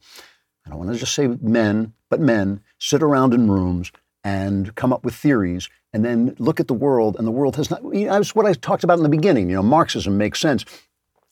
I 0.65 0.69
don't 0.69 0.79
want 0.79 0.93
to 0.93 0.97
just 0.97 1.13
say 1.13 1.27
men, 1.27 1.91
but 2.07 2.21
men, 2.21 2.61
sit 2.79 3.03
around 3.03 3.33
in 3.33 3.51
rooms 3.51 3.91
and 4.23 4.73
come 4.75 4.93
up 4.93 5.03
with 5.03 5.13
theories 5.13 5.67
and 5.91 6.05
then 6.05 6.37
look 6.39 6.61
at 6.61 6.69
the 6.69 6.73
world, 6.73 7.17
and 7.17 7.27
the 7.27 7.31
world 7.31 7.57
has 7.57 7.69
not. 7.69 7.83
You 7.83 8.05
know, 8.05 8.13
that's 8.13 8.33
what 8.33 8.45
I 8.45 8.53
talked 8.53 8.85
about 8.85 8.95
in 8.97 9.03
the 9.03 9.09
beginning. 9.09 9.49
You 9.49 9.55
know, 9.55 9.63
Marxism 9.63 10.17
makes 10.17 10.39
sense. 10.39 10.63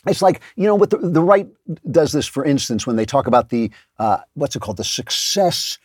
It's 0.05 0.21
like, 0.21 0.41
you 0.57 0.65
know, 0.65 0.75
what 0.75 0.89
the, 0.89 0.97
the 0.97 1.21
right 1.21 1.47
does 1.89 2.11
this, 2.11 2.27
for 2.27 2.43
instance, 2.43 2.85
when 2.85 2.97
they 2.97 3.05
talk 3.05 3.25
about 3.25 3.51
the, 3.51 3.71
uh, 3.99 4.17
what's 4.33 4.57
it 4.57 4.59
called, 4.61 4.75
the 4.75 4.83
success 4.83 5.77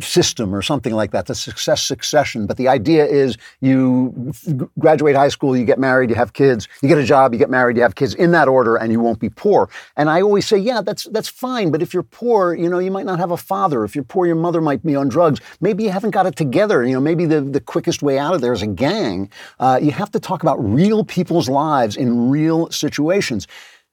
system 0.00 0.54
or 0.54 0.62
something 0.62 0.94
like 0.94 1.10
that, 1.12 1.26
the 1.26 1.34
success 1.34 1.82
succession. 1.82 2.46
But 2.46 2.56
the 2.56 2.68
idea 2.68 3.06
is 3.06 3.36
you 3.60 4.32
graduate 4.78 5.16
high 5.16 5.28
school, 5.28 5.56
you 5.56 5.64
get 5.64 5.78
married, 5.78 6.10
you 6.10 6.16
have 6.16 6.32
kids, 6.32 6.68
you 6.82 6.88
get 6.88 6.98
a 6.98 7.04
job, 7.04 7.32
you 7.32 7.38
get 7.38 7.50
married, 7.50 7.76
you 7.76 7.82
have 7.82 7.94
kids 7.94 8.14
in 8.14 8.32
that 8.32 8.48
order, 8.48 8.76
and 8.76 8.92
you 8.92 9.00
won't 9.00 9.20
be 9.20 9.30
poor. 9.30 9.68
And 9.96 10.08
I 10.10 10.20
always 10.20 10.46
say, 10.46 10.58
yeah, 10.58 10.80
that's 10.80 11.04
that's 11.04 11.28
fine. 11.28 11.70
But 11.70 11.82
if 11.82 11.92
you're 11.94 12.02
poor, 12.02 12.54
you 12.54 12.68
know, 12.68 12.78
you 12.78 12.90
might 12.90 13.06
not 13.06 13.18
have 13.18 13.30
a 13.30 13.36
father. 13.36 13.84
If 13.84 13.94
you're 13.94 14.04
poor, 14.04 14.26
your 14.26 14.36
mother 14.36 14.60
might 14.60 14.84
be 14.84 14.96
on 14.96 15.08
drugs. 15.08 15.40
Maybe 15.60 15.84
you 15.84 15.90
haven't 15.90 16.10
got 16.10 16.26
it 16.26 16.36
together. 16.36 16.84
You 16.84 16.94
know, 16.94 17.00
maybe 17.00 17.26
the, 17.26 17.40
the 17.40 17.60
quickest 17.60 18.02
way 18.02 18.18
out 18.18 18.34
of 18.34 18.40
there 18.40 18.52
is 18.52 18.62
a 18.62 18.66
gang. 18.66 19.30
Uh, 19.58 19.78
you 19.82 19.90
have 19.90 20.10
to 20.12 20.20
talk 20.20 20.42
about 20.42 20.56
real 20.62 21.04
people's 21.04 21.48
lives 21.48 21.96
in 21.96 22.30
real 22.30 22.70
situations. 22.70 23.46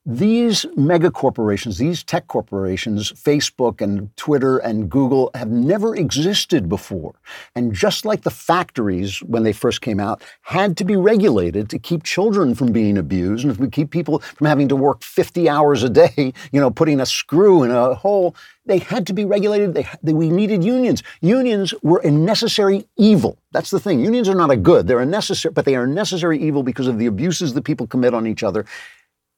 These 0.08 0.68
mega 0.78 1.10
corporations, 1.10 1.80
these 1.80 2.04
tech 2.04 2.28
corporations, 2.28 3.12
Facebook 3.12 3.82
and 3.82 4.16
Twitter 4.18 4.60
and 4.60 4.88
Google, 4.88 5.32
have 5.34 5.50
never 5.50 5.96
existed 5.96 6.70
before. 6.70 7.16
And 7.56 7.74
just 7.74 8.06
like 8.06 8.22
the 8.22 8.30
factories, 8.30 9.24
when 9.24 9.42
they 9.42 9.52
first 9.52 9.82
came 9.82 10.00
out, 10.00 10.24
had 10.44 10.78
to 10.78 10.86
be 10.86 10.96
regulated 10.96 11.72
to 11.72 11.80
keep 11.80 12.04
children 12.04 12.54
from 12.54 12.72
being 12.72 13.00
abused 13.00 13.46
and 13.46 13.58
to 13.58 13.68
keep 13.68 13.90
people 13.90 14.20
from 14.20 14.46
having 14.46 14.68
to 14.68 14.76
work 14.76 15.02
50 15.02 15.50
hours 15.50 15.82
a 15.82 15.90
day, 15.90 16.34
you 16.52 16.62
know, 16.62 16.70
putting 16.70 17.00
a 17.00 17.06
screw 17.08 17.64
in 17.64 17.72
a 17.72 17.96
hole, 17.96 18.36
they 18.68 18.80
had 18.80 19.08
to 19.08 19.14
be 19.14 19.26
regulated. 19.26 19.74
They, 19.74 19.88
they, 20.04 20.14
we 20.14 20.30
needed 20.30 20.64
unions. 20.64 21.04
Unions 21.22 21.74
were 21.82 22.02
a 22.04 22.12
necessary 22.12 22.86
evil. 22.98 23.38
That's 23.52 23.70
the 23.70 23.80
thing. 23.80 24.00
Unions 24.00 24.28
are 24.28 24.36
not 24.36 24.52
a 24.52 24.58
good. 24.58 24.88
They're 24.88 25.00
a 25.00 25.06
necessary, 25.06 25.54
but 25.54 25.66
they 25.66 25.76
are 25.76 25.84
a 25.84 25.88
necessary 25.88 26.40
evil 26.40 26.64
because 26.64 26.88
of 26.88 26.98
the 27.00 27.06
abuses 27.06 27.54
that 27.54 27.64
people 27.64 27.88
commit 27.88 28.14
on 28.14 28.28
each 28.28 28.44
other 28.44 28.66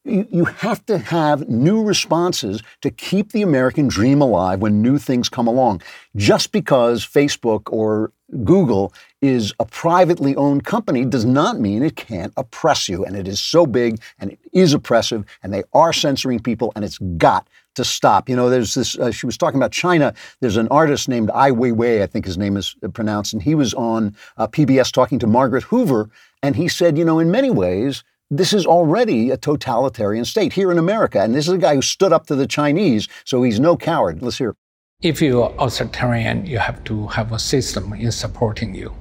you 0.08 0.46
have 0.46 0.86
to 0.86 0.98
have 0.98 1.48
new 1.50 1.84
responses 1.84 2.64
to 2.82 2.92
keep 2.92 3.32
the 3.32 3.42
American 3.42 3.88
dream 3.88 4.22
alive 4.22 4.62
when 4.62 4.82
new 4.82 4.98
things 4.98 5.30
come 5.30 5.48
along. 5.48 5.82
Just 6.16 6.52
because 6.52 7.06
Facebook 7.06 7.64
or 7.72 8.12
Google 8.44 8.94
is 9.22 9.54
a 9.60 9.66
privately 9.66 10.36
owned 10.36 10.66
company 10.66 11.06
does 11.06 11.26
not 11.26 11.60
mean 11.60 11.84
it 11.84 11.96
can't 11.96 12.34
oppress 12.38 12.90
you. 12.90 13.06
And 13.06 13.16
it 13.16 13.28
is 13.28 13.40
so 13.40 13.66
big 13.66 14.02
and 14.20 14.32
it 14.32 14.40
is 14.54 14.74
oppressive 14.74 15.26
and 15.44 15.54
they 15.54 15.64
are 15.74 15.94
censoring 15.94 16.40
people 16.40 16.72
and 16.76 16.84
it's 16.84 16.98
got 17.18 17.48
to 17.76 17.86
stop. 17.86 18.28
You 18.28 18.36
know, 18.36 18.50
there's 18.50 18.74
this, 18.74 18.98
uh, 18.98 19.12
she 19.12 19.26
was 19.26 19.38
talking 19.38 19.60
about 19.60 19.72
China. 19.72 20.14
There's 20.42 20.58
an 20.58 20.68
artist 20.70 21.08
named 21.08 21.30
Ai 21.32 21.52
Weiwei, 21.52 22.02
I 22.02 22.08
think 22.08 22.26
his 22.26 22.38
name 22.38 22.58
is 22.58 22.76
pronounced, 22.94 23.34
and 23.34 23.42
he 23.42 23.56
was 23.56 23.74
on 23.76 24.16
uh, 24.38 24.48
PBS 24.48 24.92
talking 24.92 25.20
to 25.20 25.28
Margaret 25.28 25.64
Hoover. 25.64 26.10
And 26.42 26.56
he 26.56 26.68
said, 26.68 26.98
you 26.98 27.06
know, 27.06 27.20
in 27.20 27.32
many 27.32 27.52
ways, 27.52 28.04
this 28.30 28.54
is 28.54 28.66
already 28.66 29.32
a 29.32 29.38
totalitarian 29.38 30.26
state 30.26 30.54
here 30.54 30.72
in 30.72 30.78
America. 30.78 31.22
And 31.22 31.34
this 31.34 31.48
is 31.48 31.54
a 31.54 31.58
guy 31.58 31.76
who 31.76 31.82
stood 31.82 32.12
up 32.12 32.28
to 32.28 32.36
the 32.36 32.48
Chinese, 32.48 33.08
so 33.24 33.44
he's 33.44 33.60
no 33.60 33.78
coward. 33.78 34.22
Let's 34.22 34.38
hear. 34.38 34.56
If 35.02 35.22
you're 35.22 35.54
authoritarian, 35.60 36.46
you 36.46 36.58
have 36.58 36.84
to 36.86 37.08
have 37.08 37.32
a 37.32 37.40
system 37.40 37.94
in 37.94 38.12
supporting 38.12 38.74
you. 38.74 38.94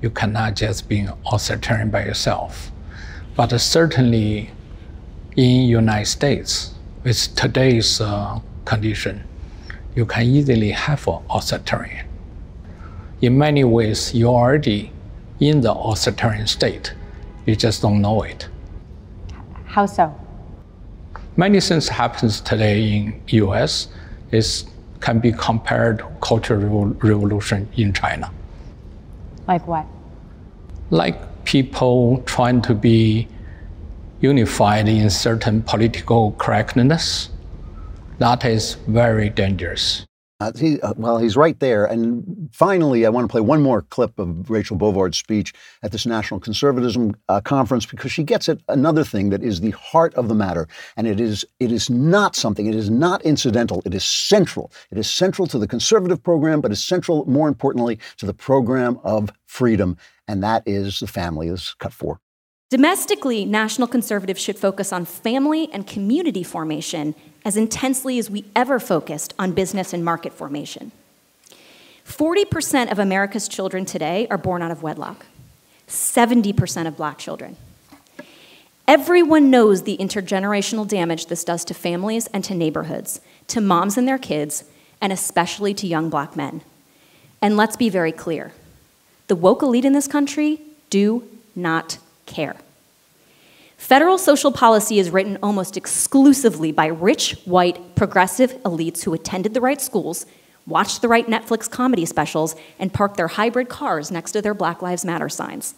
You 0.00 0.10
cannot 0.10 0.56
just 0.56 0.88
be 0.88 1.06
authoritarian 1.30 1.90
by 1.90 2.04
yourself. 2.04 2.70
But 3.36 3.56
certainly 3.60 4.50
in 5.36 5.62
United 5.62 6.06
States, 6.06 6.74
with 7.04 7.34
today's 7.34 8.00
uh, 8.00 8.40
condition, 8.64 9.24
you 9.94 10.06
can 10.06 10.22
easily 10.22 10.70
have 10.70 11.06
an 11.08 11.18
authoritarian. 11.28 12.06
In 13.20 13.36
many 13.36 13.64
ways, 13.64 14.14
you're 14.14 14.34
already 14.34 14.92
in 15.40 15.60
the 15.60 15.72
authoritarian 15.72 16.46
state. 16.46 16.94
You 17.44 17.56
just 17.56 17.82
don't 17.82 18.00
know 18.00 18.22
it. 18.22 18.48
How 19.70 19.86
so? 19.86 20.12
Many 21.36 21.60
things 21.60 21.88
happens 21.88 22.40
today 22.40 22.92
in 22.92 23.22
U.S. 23.28 23.86
is 24.32 24.64
can 24.98 25.20
be 25.20 25.30
compared 25.30 26.00
to 26.00 26.06
cultural 26.20 26.86
revolution 26.86 27.68
in 27.76 27.92
China. 27.92 28.32
Like 29.46 29.68
what? 29.68 29.86
Like 30.90 31.44
people 31.44 32.20
trying 32.26 32.62
to 32.62 32.74
be 32.74 33.28
unified 34.20 34.88
in 34.88 35.08
certain 35.08 35.62
political 35.62 36.32
correctness. 36.32 37.30
That 38.18 38.44
is 38.44 38.74
very 38.88 39.30
dangerous. 39.30 40.04
Uh, 40.40 40.52
he, 40.58 40.80
uh, 40.80 40.94
well, 40.96 41.18
he's 41.18 41.36
right 41.36 41.60
there. 41.60 41.84
And 41.84 42.48
finally, 42.50 43.04
I 43.04 43.10
want 43.10 43.28
to 43.28 43.30
play 43.30 43.42
one 43.42 43.62
more 43.62 43.82
clip 43.82 44.18
of 44.18 44.48
Rachel 44.48 44.76
Bovard's 44.76 45.18
speech 45.18 45.52
at 45.82 45.92
this 45.92 46.06
National 46.06 46.40
Conservatism 46.40 47.14
uh, 47.28 47.42
Conference 47.42 47.84
because 47.84 48.10
she 48.10 48.24
gets 48.24 48.48
at 48.48 48.58
another 48.68 49.04
thing 49.04 49.28
that 49.30 49.42
is 49.42 49.60
the 49.60 49.72
heart 49.72 50.14
of 50.14 50.28
the 50.28 50.34
matter. 50.34 50.66
And 50.96 51.06
it 51.06 51.20
is, 51.20 51.44
it 51.60 51.70
is 51.70 51.90
not 51.90 52.34
something, 52.34 52.66
it 52.66 52.74
is 52.74 52.88
not 52.88 53.22
incidental, 53.22 53.82
it 53.84 53.94
is 53.94 54.04
central. 54.04 54.72
It 54.90 54.96
is 54.96 55.10
central 55.10 55.46
to 55.48 55.58
the 55.58 55.68
conservative 55.68 56.22
program, 56.22 56.62
but 56.62 56.72
is 56.72 56.82
central, 56.82 57.26
more 57.26 57.48
importantly, 57.48 57.98
to 58.16 58.26
the 58.26 58.34
program 58.34 58.98
of 59.04 59.30
freedom. 59.46 59.98
And 60.26 60.42
that 60.42 60.62
is 60.64 61.00
the 61.00 61.06
family, 61.06 61.48
is 61.48 61.74
cut 61.78 61.92
four. 61.92 62.20
Domestically, 62.70 63.44
national 63.44 63.88
conservatives 63.88 64.40
should 64.40 64.56
focus 64.56 64.92
on 64.92 65.04
family 65.04 65.68
and 65.72 65.88
community 65.88 66.44
formation 66.44 67.16
as 67.44 67.56
intensely 67.56 68.16
as 68.16 68.30
we 68.30 68.44
ever 68.54 68.78
focused 68.78 69.34
on 69.40 69.50
business 69.50 69.92
and 69.92 70.04
market 70.04 70.32
formation. 70.32 70.92
40% 72.06 72.92
of 72.92 73.00
America's 73.00 73.48
children 73.48 73.84
today 73.84 74.28
are 74.30 74.38
born 74.38 74.62
out 74.62 74.70
of 74.70 74.84
wedlock, 74.84 75.26
70% 75.88 76.86
of 76.86 76.96
black 76.96 77.18
children. 77.18 77.56
Everyone 78.86 79.50
knows 79.50 79.82
the 79.82 79.96
intergenerational 79.98 80.86
damage 80.86 81.26
this 81.26 81.42
does 81.42 81.64
to 81.64 81.74
families 81.74 82.28
and 82.28 82.44
to 82.44 82.54
neighborhoods, 82.54 83.20
to 83.48 83.60
moms 83.60 83.98
and 83.98 84.06
their 84.06 84.18
kids, 84.18 84.62
and 85.00 85.12
especially 85.12 85.74
to 85.74 85.88
young 85.88 86.08
black 86.08 86.36
men. 86.36 86.62
And 87.42 87.56
let's 87.56 87.76
be 87.76 87.88
very 87.88 88.12
clear 88.12 88.52
the 89.26 89.34
woke 89.36 89.62
elite 89.62 89.84
in 89.84 89.92
this 89.92 90.08
country 90.08 90.60
do 90.88 91.24
not 91.56 91.98
care. 92.30 92.56
Federal 93.76 94.18
social 94.18 94.52
policy 94.52 94.98
is 94.98 95.10
written 95.10 95.38
almost 95.42 95.76
exclusively 95.76 96.70
by 96.70 96.86
rich, 96.86 97.32
white, 97.44 97.96
progressive 97.96 98.52
elites 98.62 99.04
who 99.04 99.14
attended 99.14 99.54
the 99.54 99.60
right 99.60 99.80
schools, 99.80 100.26
watched 100.66 101.02
the 101.02 101.08
right 101.08 101.26
Netflix 101.26 101.68
comedy 101.68 102.04
specials, 102.04 102.54
and 102.78 102.92
parked 102.92 103.16
their 103.16 103.28
hybrid 103.28 103.68
cars 103.68 104.10
next 104.10 104.32
to 104.32 104.42
their 104.42 104.54
Black 104.54 104.82
Lives 104.82 105.04
Matter 105.04 105.28
signs. 105.28 105.74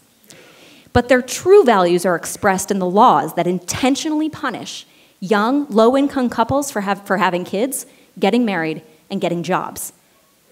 But 0.93 1.09
their 1.09 1.23
true 1.23 1.65
values 1.65 2.05
are 2.05 2.17
expressed 2.17 2.71
in 2.71 2.81
the 2.81 2.89
laws 2.89 3.35
that 3.35 3.47
intentionally 3.47 4.29
punish 4.29 4.85
young, 5.21 5.67
low 5.69 5.97
income 5.97 6.29
couples 6.29 6.71
for, 6.71 6.81
have, 6.81 7.07
for 7.07 7.17
having 7.17 7.45
kids, 7.45 7.87
getting 8.19 8.45
married, 8.45 8.83
and 9.11 9.21
getting 9.21 9.43
jobs. 9.45 9.93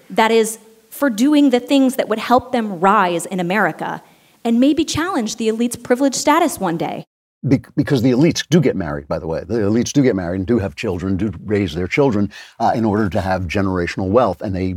That 0.09 0.31
is, 0.31 0.59
for 0.89 1.11
doing 1.11 1.51
the 1.51 1.61
things 1.61 1.97
that 1.97 2.09
would 2.09 2.21
help 2.21 2.53
them 2.53 2.79
rise 2.79 3.27
in 3.27 3.41
America 3.41 4.03
and 4.45 4.61
maybe 4.61 4.85
challenge 4.85 5.37
the 5.37 5.49
elite's 5.49 5.77
privileged 5.77 6.17
status 6.17 6.59
one 6.59 6.77
day. 6.77 7.05
Be- 7.49 7.63
because 7.75 8.03
the 8.03 8.11
elites 8.11 8.47
do 8.51 8.61
get 8.61 8.77
married, 8.77 9.09
by 9.09 9.19
the 9.19 9.27
way. 9.27 9.45
The 9.45 9.61
elites 9.61 9.93
do 9.93 10.03
get 10.03 10.15
married 10.15 10.41
and 10.41 10.47
do 10.47 10.59
have 10.59 10.77
children, 10.77 11.17
do 11.17 11.33
raise 11.45 11.75
their 11.75 11.89
children 11.89 12.31
uh, 12.59 12.73
in 12.75 12.85
order 12.85 13.09
to 13.09 13.21
have 13.21 13.45
generational 13.45 14.11
wealth, 14.11 14.43
and 14.43 14.55
they 14.55 14.75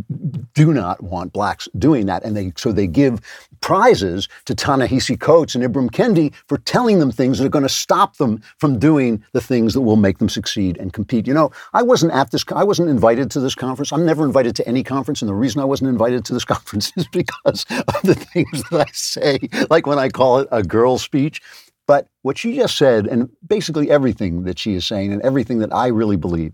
do 0.53 0.72
not 0.72 1.03
want 1.03 1.34
blacks 1.34 1.68
doing 1.78 2.05
that. 2.05 2.24
And 2.24 2.38
they 2.38 2.53
so 2.55 2.72
they 2.72 2.88
give 2.88 3.20
prizes 3.64 4.28
to 4.43 4.53
Ta-Nehisi 4.53 5.18
Coates 5.18 5.55
and 5.55 5.64
Ibram 5.64 5.89
Kendi 5.89 6.34
for 6.47 6.57
telling 6.57 6.99
them 6.99 7.11
things 7.11 7.39
that 7.39 7.45
are 7.45 7.49
going 7.49 7.64
to 7.64 7.70
stop 7.70 8.18
them 8.18 8.41
from 8.57 8.78
doing 8.78 9.24
the 9.32 9.39
things 9.39 9.74
that 9.74 9.80
will 9.82 9.95
make 9.95 10.18
them 10.18 10.28
succeed 10.28 10.78
and 10.78 10.91
compete. 10.91 11.26
You 11.26 11.34
know, 11.34 11.49
I 11.72 11.82
wasn't 11.82 12.11
at 12.11 12.32
this. 12.32 12.43
I 12.53 12.66
wasn't 12.66 12.89
invited 12.89 13.32
to 13.32 13.39
this 13.39 13.55
conference. 13.55 13.93
I'm 13.93 14.05
never 14.05 14.26
invited 14.26 14.53
to 14.57 14.68
any 14.68 14.84
conference, 14.84 15.22
and 15.22 15.30
the 15.30 15.34
reason 15.34 15.61
I 15.61 15.66
wasn't 15.66 15.89
invited 15.89 16.26
to 16.26 16.34
this 16.34 16.43
conference 16.55 16.91
is 16.97 17.07
because 17.07 17.66
of 17.72 18.01
the 18.03 18.16
things 18.16 18.64
that 18.70 18.86
I 18.86 18.91
say, 18.91 19.39
like 19.70 19.88
when 19.88 19.97
I 19.97 20.09
call 20.09 20.39
it 20.39 20.49
a 20.51 20.61
girl 20.61 20.97
speech. 20.97 21.41
But 21.88 22.09
what 22.22 22.38
she 22.38 22.57
just 22.57 22.78
said, 22.78 23.07
and 23.07 23.30
basically 23.47 23.89
everything 23.89 24.43
that 24.43 24.59
she 24.59 24.74
is 24.74 24.86
saying, 24.86 25.14
and 25.14 25.22
everything 25.22 25.59
that 25.59 25.74
I 25.74 25.88
really 25.88 26.18
believe, 26.18 26.53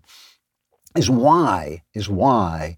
is 0.96 1.10
why, 1.10 1.82
is 1.96 2.08
why, 2.08 2.78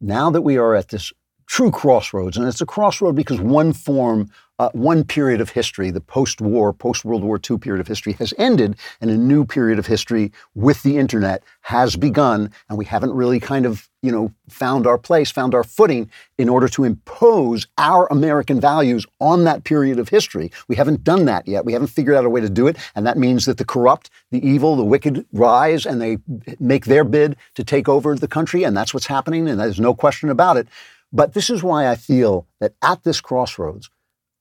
now 0.00 0.30
that 0.30 0.42
we 0.42 0.56
are 0.56 0.76
at 0.76 0.88
this 0.88 1.12
true 1.50 1.70
crossroads, 1.72 2.36
and 2.36 2.46
it's 2.46 2.60
a 2.60 2.66
crossroad 2.66 3.16
because 3.16 3.40
one 3.40 3.72
form 3.72 4.30
uh, 4.60 4.68
one 4.72 5.02
period 5.02 5.40
of 5.40 5.48
history, 5.48 5.90
the 5.90 6.02
post 6.02 6.42
war, 6.42 6.70
post 6.70 7.02
World 7.02 7.24
War 7.24 7.40
II 7.50 7.56
period 7.56 7.80
of 7.80 7.88
history, 7.88 8.12
has 8.12 8.34
ended, 8.36 8.76
and 9.00 9.10
a 9.10 9.16
new 9.16 9.42
period 9.42 9.78
of 9.78 9.86
history 9.86 10.30
with 10.54 10.82
the 10.82 10.98
internet 10.98 11.42
has 11.62 11.96
begun. 11.96 12.52
And 12.68 12.76
we 12.76 12.84
haven't 12.84 13.14
really 13.14 13.40
kind 13.40 13.64
of, 13.64 13.88
you 14.02 14.12
know, 14.12 14.30
found 14.50 14.86
our 14.86 14.98
place, 14.98 15.30
found 15.30 15.54
our 15.54 15.64
footing 15.64 16.10
in 16.36 16.50
order 16.50 16.68
to 16.68 16.84
impose 16.84 17.66
our 17.78 18.06
American 18.12 18.60
values 18.60 19.06
on 19.18 19.44
that 19.44 19.64
period 19.64 19.98
of 19.98 20.10
history. 20.10 20.52
We 20.68 20.76
haven't 20.76 21.04
done 21.04 21.24
that 21.24 21.48
yet. 21.48 21.64
We 21.64 21.72
haven't 21.72 21.88
figured 21.88 22.14
out 22.14 22.26
a 22.26 22.30
way 22.30 22.42
to 22.42 22.50
do 22.50 22.66
it. 22.66 22.76
And 22.94 23.06
that 23.06 23.16
means 23.16 23.46
that 23.46 23.56
the 23.56 23.64
corrupt, 23.64 24.10
the 24.30 24.46
evil, 24.46 24.76
the 24.76 24.84
wicked 24.84 25.24
rise 25.32 25.86
and 25.86 26.02
they 26.02 26.18
make 26.58 26.84
their 26.84 27.04
bid 27.04 27.34
to 27.54 27.64
take 27.64 27.88
over 27.88 28.14
the 28.14 28.28
country. 28.28 28.64
And 28.64 28.76
that's 28.76 28.92
what's 28.92 29.06
happening. 29.06 29.48
And 29.48 29.58
there's 29.58 29.80
no 29.80 29.94
question 29.94 30.28
about 30.28 30.58
it. 30.58 30.68
But 31.12 31.34
this 31.34 31.50
is 31.50 31.62
why 31.62 31.88
I 31.88 31.96
feel 31.96 32.46
that 32.60 32.74
at 32.82 33.02
this 33.04 33.20
crossroads, 33.20 33.90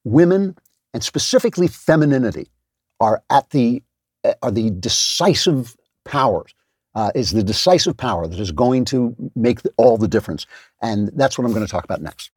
women 0.03 0.55
and 0.93 1.03
specifically 1.03 1.67
femininity 1.67 2.47
are 2.99 3.23
at 3.29 3.49
the 3.51 3.83
are 4.43 4.51
the 4.51 4.69
decisive 4.71 5.75
powers 6.03 6.53
uh, 6.93 7.11
is 7.15 7.31
the 7.31 7.43
decisive 7.43 7.95
power 7.95 8.27
that 8.27 8.39
is 8.39 8.51
going 8.51 8.83
to 8.83 9.15
make 9.35 9.61
the, 9.61 9.71
all 9.77 9.97
the 9.97 10.07
difference. 10.07 10.45
And 10.81 11.09
that's 11.15 11.37
what 11.37 11.45
I'm 11.45 11.53
going 11.53 11.65
to 11.65 11.71
talk 11.71 11.85
about 11.85 12.01
next. 12.01 12.31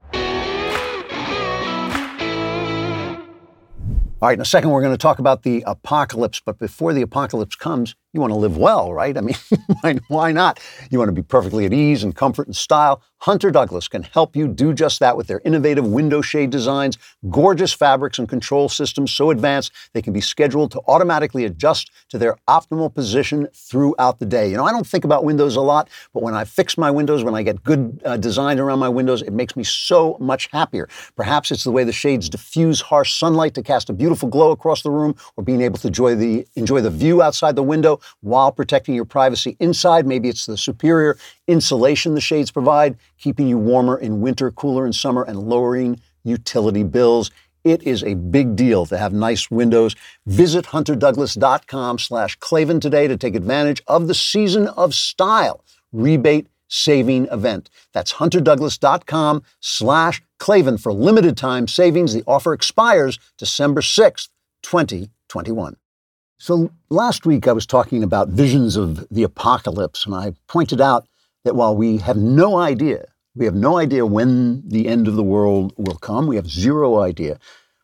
All 4.23 4.29
right, 4.29 4.39
in 4.39 4.41
a 4.41 4.45
second, 4.45 4.71
we're 4.71 4.83
going 4.83 4.95
to 4.95 4.99
talk 4.99 5.19
about 5.19 5.43
the 5.43 5.65
apocalypse. 5.67 6.39
But 6.39 6.61
before 6.61 6.93
the 6.93 7.03
apocalypse 7.03 7.57
comes, 7.57 7.97
you 8.13 8.21
want 8.21 8.33
to 8.33 8.39
live 8.39 8.57
well, 8.57 8.93
right? 8.93 9.19
I 9.19 9.21
mean, 9.21 9.35
why, 9.81 9.99
why 10.07 10.31
not? 10.31 10.61
You 10.93 11.01
want 11.01 11.09
to 11.09 11.13
be 11.13 11.25
perfectly 11.25 11.67
at 11.67 11.73
ease 11.73 12.05
and 12.05 12.15
comfort 12.15 12.47
and 12.47 12.55
style. 12.55 13.03
Hunter 13.23 13.53
Douglas 13.53 13.87
can 13.87 14.03
help 14.03 14.35
you 14.35 14.49
do 14.49 14.75
just 14.75 14.99
that 14.99 15.17
with 15.17 15.29
their 15.29 15.41
innovative 15.45 15.87
window 15.87 16.21
shade 16.21 16.51
designs, 16.51 16.99
gorgeous 17.31 17.73
fabrics, 17.73 18.19
and 18.19 18.29
control 18.29 18.69
systems 18.69 19.13
so 19.13 19.31
advanced 19.31 19.71
they 19.93 20.03
can 20.03 20.13
be 20.13 20.21
scheduled 20.21 20.73
to 20.73 20.81
automatically 20.89 21.45
adjust 21.45 21.93
to 22.09 22.19
their 22.19 22.37
optimal 22.49 22.93
position 22.93 23.47
throughout 23.55 24.19
the 24.19 24.27
day. 24.27 24.51
You 24.51 24.57
know, 24.57 24.65
I 24.65 24.73
don't 24.73 24.85
think 24.85 25.05
about 25.05 25.23
windows 25.23 25.55
a 25.55 25.61
lot, 25.61 25.89
but 26.13 26.25
when 26.25 26.35
I 26.35 26.43
fix 26.43 26.77
my 26.77 26.91
windows, 26.91 27.23
when 27.23 27.37
I 27.37 27.45
get 27.45 27.63
good 27.63 28.03
uh, 28.05 28.17
design 28.17 28.59
around 28.59 28.81
my 28.81 28.89
windows, 28.89 29.23
it 29.23 29.33
makes 29.33 29.55
me 29.55 29.63
so 29.63 30.17
much 30.19 30.49
happier. 30.51 30.89
Perhaps 31.15 31.53
it's 31.53 31.63
the 31.63 31.71
way 31.71 31.85
the 31.85 31.93
shades 31.93 32.29
diffuse 32.29 32.81
harsh 32.81 33.15
sunlight 33.15 33.55
to 33.55 33.63
cast 33.63 33.89
a 33.89 33.93
beautiful 33.93 34.29
glow 34.29 34.51
across 34.51 34.83
the 34.83 34.91
room, 34.91 35.15
or 35.37 35.45
being 35.45 35.63
able 35.63 35.79
to 35.79 35.87
enjoy 35.87 36.17
the 36.17 36.45
enjoy 36.57 36.81
the 36.81 36.91
view 36.91 37.23
outside 37.23 37.55
the 37.55 37.63
window 37.63 38.01
while 38.23 38.51
protecting 38.51 38.97
your 38.97 39.05
privacy 39.05 39.57
inside. 39.61 40.09
Maybe 40.09 40.29
it's 40.29 40.47
the 40.47 40.59
superior 40.59 41.17
insulation 41.47 42.15
the 42.15 42.21
shades 42.21 42.51
provide, 42.51 42.97
keeping 43.23 43.47
you 43.47 43.57
warmer 43.57 43.97
in 43.97 44.21
winter, 44.21 44.51
cooler 44.51 44.85
in 44.85 44.93
summer, 44.93 45.23
and 45.23 45.39
lowering 45.39 46.01
utility 46.25 46.83
bills. 46.83 47.31
It 47.65 47.83
is 47.85 48.03
a 48.03 48.15
big 48.15 48.57
deal 48.57 48.87
to 48.87 48.99
have 48.99 49.13
nice 49.13 49.51
windows. 49.51 49.95
Visit 50.27 50.67
hunterdouglas.com 50.67 51.99
slash 52.01 52.35
Klavan 52.37 52.81
today 52.81 53.07
to 53.07 53.17
take 53.17 53.37
advantage 53.37 53.81
of 53.87 54.09
the 54.09 54.15
Season 54.15 54.67
of 54.67 54.95
Style 54.95 55.65
rebate 55.93 56.49
saving 56.67 57.27
event. 57.31 57.71
That's 57.93 58.15
hunterdouglas.com 58.15 59.43
slash 59.61 60.23
Klavan 60.39 60.79
for 60.79 60.93
limited 60.93 61.37
time 61.37 61.69
savings. 61.69 62.15
The 62.15 62.25
offer 62.27 62.53
expires 62.53 63.19
December 63.39 63.83
6th, 63.83 64.29
2021. 64.63 65.77
So 66.39 66.73
last 66.91 67.25
week 67.27 67.47
I 67.47 67.53
was 67.53 67.67
talking 67.67 68.03
about 68.03 68.29
visions 68.29 68.77
of 68.77 69.07
the 69.11 69.23
apocalypse, 69.23 70.07
and 70.07 70.15
I 70.15 70.33
pointed 70.49 70.81
out 70.81 71.07
that 71.45 71.55
while 71.55 71.77
we 71.77 71.99
have 71.99 72.17
no 72.17 72.57
idea, 72.57 73.07
we 73.35 73.45
have 73.45 73.55
no 73.55 73.79
idea 73.79 74.05
when 74.07 74.63
the 74.67 74.89
end 74.89 75.09
of 75.09 75.17
the 75.17 75.23
world 75.23 75.73
will 75.77 75.97
come, 75.97 76.27
we 76.27 76.37
have 76.37 76.49
zero 76.49 77.01
idea, 77.01 77.39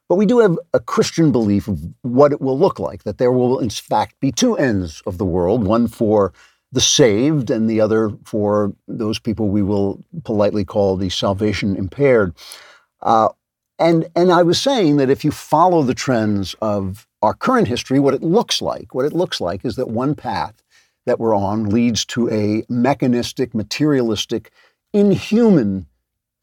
but 0.09 0.17
we 0.17 0.27
do 0.27 0.39
have 0.39 0.59
a 0.73 0.81
Christian 0.81 1.33
belief 1.33 1.69
of 1.69 1.81
what 2.03 2.33
it 2.33 2.41
will 2.41 2.59
look 2.59 2.79
like, 2.79 3.05
that 3.05 3.19
there 3.19 3.33
will 3.33 3.59
in 3.59 3.71
fact 3.71 4.21
be 4.21 4.33
two 4.33 4.57
ends 4.57 5.03
of 5.07 5.19
the 5.19 5.25
world, 5.25 5.65
one 5.65 5.87
for 5.87 6.33
the 6.73 6.81
saved 6.81 7.51
and 7.51 7.69
the 7.69 7.81
other 7.81 8.11
for 8.25 8.75
those 8.87 9.19
people 9.19 9.49
we 9.49 9.63
will 9.63 10.05
politely 10.25 10.65
call 10.65 10.97
the 10.97 11.09
salvation 11.09 11.77
impaired. 11.77 12.35
Uh, 13.01 13.29
and, 13.79 14.09
and 14.17 14.33
I 14.33 14.43
was 14.43 14.61
saying 14.61 14.97
that 14.97 15.09
if 15.09 15.25
you 15.25 15.31
follow 15.31 15.83
the 15.83 15.95
trends 15.95 16.55
of 16.61 17.07
our 17.23 17.35
current 17.35 17.69
history, 17.69 18.01
what 18.01 18.15
it 18.15 18.23
looks 18.23 18.61
like, 18.61 18.95
what 18.95 19.07
it 19.07 19.13
looks 19.13 19.41
like 19.41 19.65
is 19.65 19.77
that 19.77 19.89
one 19.89 20.15
path 20.15 20.63
that 21.07 21.19
we're 21.19 21.35
on 21.35 21.71
leads 21.71 22.05
to 22.05 22.29
a 22.31 22.65
mechanistic, 22.69 23.55
materialistic, 23.55 24.51
inhuman 24.93 25.87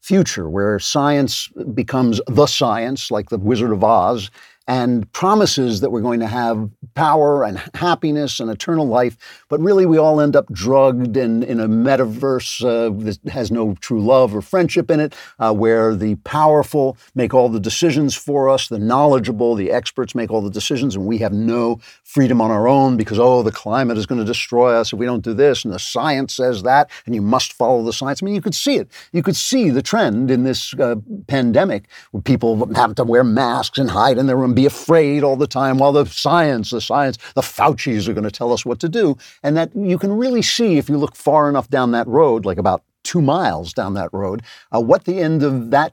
future 0.02 0.48
where 0.48 0.78
science 0.78 1.48
becomes 1.74 2.20
the 2.28 2.46
science, 2.46 3.10
like 3.10 3.28
the 3.28 3.38
Wizard 3.38 3.72
of 3.72 3.82
Oz, 3.82 4.30
and 4.68 5.10
promises 5.12 5.80
that 5.80 5.90
we're 5.90 6.00
going 6.00 6.20
to 6.20 6.26
have 6.26 6.68
power 6.94 7.44
and 7.44 7.62
happiness 7.74 8.40
and 8.40 8.50
eternal 8.50 8.86
life, 8.86 9.16
but 9.48 9.60
really 9.60 9.86
we 9.86 9.98
all 9.98 10.20
end 10.20 10.34
up 10.34 10.46
drugged 10.52 11.16
in, 11.16 11.42
in 11.44 11.60
a 11.60 11.68
metaverse 11.68 12.64
uh, 12.64 12.90
that 13.04 13.18
has 13.30 13.50
no 13.52 13.74
true 13.80 14.02
love 14.02 14.34
or 14.34 14.42
friendship 14.42 14.90
in 14.90 14.98
it, 14.98 15.14
uh, 15.38 15.52
where 15.52 15.94
the 15.94 16.16
powerful 16.16 16.96
make 17.14 17.32
all 17.32 17.48
the 17.48 17.60
decisions 17.60 18.14
for 18.14 18.48
us, 18.48 18.68
the 18.68 18.78
knowledgeable, 18.78 19.54
the 19.54 19.70
experts 19.70 20.14
make 20.14 20.30
all 20.30 20.40
the 20.40 20.50
decisions, 20.50 20.96
and 20.96 21.06
we 21.06 21.18
have 21.18 21.32
no 21.32 21.78
freedom 22.02 22.40
on 22.40 22.50
our 22.50 22.66
own 22.66 22.96
because, 22.96 23.18
oh, 23.18 23.42
the 23.42 23.52
climate 23.52 23.96
is 23.96 24.06
going 24.06 24.20
to 24.20 24.24
destroy 24.24 24.74
us 24.74 24.92
if 24.92 24.98
we 24.98 25.06
don't 25.06 25.22
do 25.22 25.34
this, 25.34 25.64
and 25.64 25.72
the 25.72 25.78
science 25.78 26.34
says 26.34 26.62
that, 26.64 26.90
and 27.04 27.14
you 27.14 27.22
must 27.22 27.52
follow 27.52 27.84
the 27.84 27.92
science. 27.92 28.22
I 28.22 28.24
mean, 28.24 28.34
you 28.34 28.42
could 28.42 28.54
see 28.54 28.76
it. 28.76 28.90
You 29.12 29.22
could 29.22 29.36
see 29.36 29.70
the 29.70 29.82
trend 29.82 30.30
in 30.30 30.42
this 30.42 30.74
uh, 30.74 30.96
pandemic 31.28 31.84
where 32.10 32.22
people 32.22 32.72
have 32.74 32.96
to 32.96 33.04
wear 33.04 33.22
masks 33.22 33.78
and 33.78 33.90
hide 33.90 34.18
in 34.18 34.26
their 34.26 34.36
room 34.36 34.55
be 34.56 34.66
afraid 34.66 35.22
all 35.22 35.36
the 35.36 35.46
time 35.46 35.78
while 35.78 35.92
the 35.92 36.06
science, 36.06 36.70
the 36.70 36.80
science, 36.80 37.18
the 37.34 37.42
Faucis 37.42 38.08
are 38.08 38.14
going 38.14 38.24
to 38.24 38.30
tell 38.30 38.52
us 38.52 38.66
what 38.66 38.80
to 38.80 38.88
do. 38.88 39.16
And 39.44 39.56
that 39.56 39.70
you 39.76 39.98
can 39.98 40.12
really 40.12 40.42
see 40.42 40.78
if 40.78 40.88
you 40.88 40.96
look 40.96 41.14
far 41.14 41.48
enough 41.48 41.68
down 41.70 41.92
that 41.92 42.08
road, 42.08 42.44
like 42.44 42.58
about 42.58 42.82
two 43.04 43.22
miles 43.22 43.72
down 43.72 43.94
that 43.94 44.10
road, 44.12 44.42
uh, 44.74 44.80
what 44.80 45.04
the 45.04 45.20
end 45.20 45.44
of 45.44 45.70
that 45.70 45.92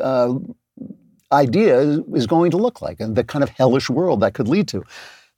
uh, 0.00 0.34
idea 1.32 2.02
is 2.14 2.26
going 2.26 2.50
to 2.52 2.56
look 2.56 2.80
like 2.80 3.00
and 3.00 3.16
the 3.16 3.24
kind 3.24 3.42
of 3.42 3.50
hellish 3.50 3.90
world 3.90 4.20
that 4.20 4.32
could 4.32 4.48
lead 4.48 4.68
to. 4.68 4.82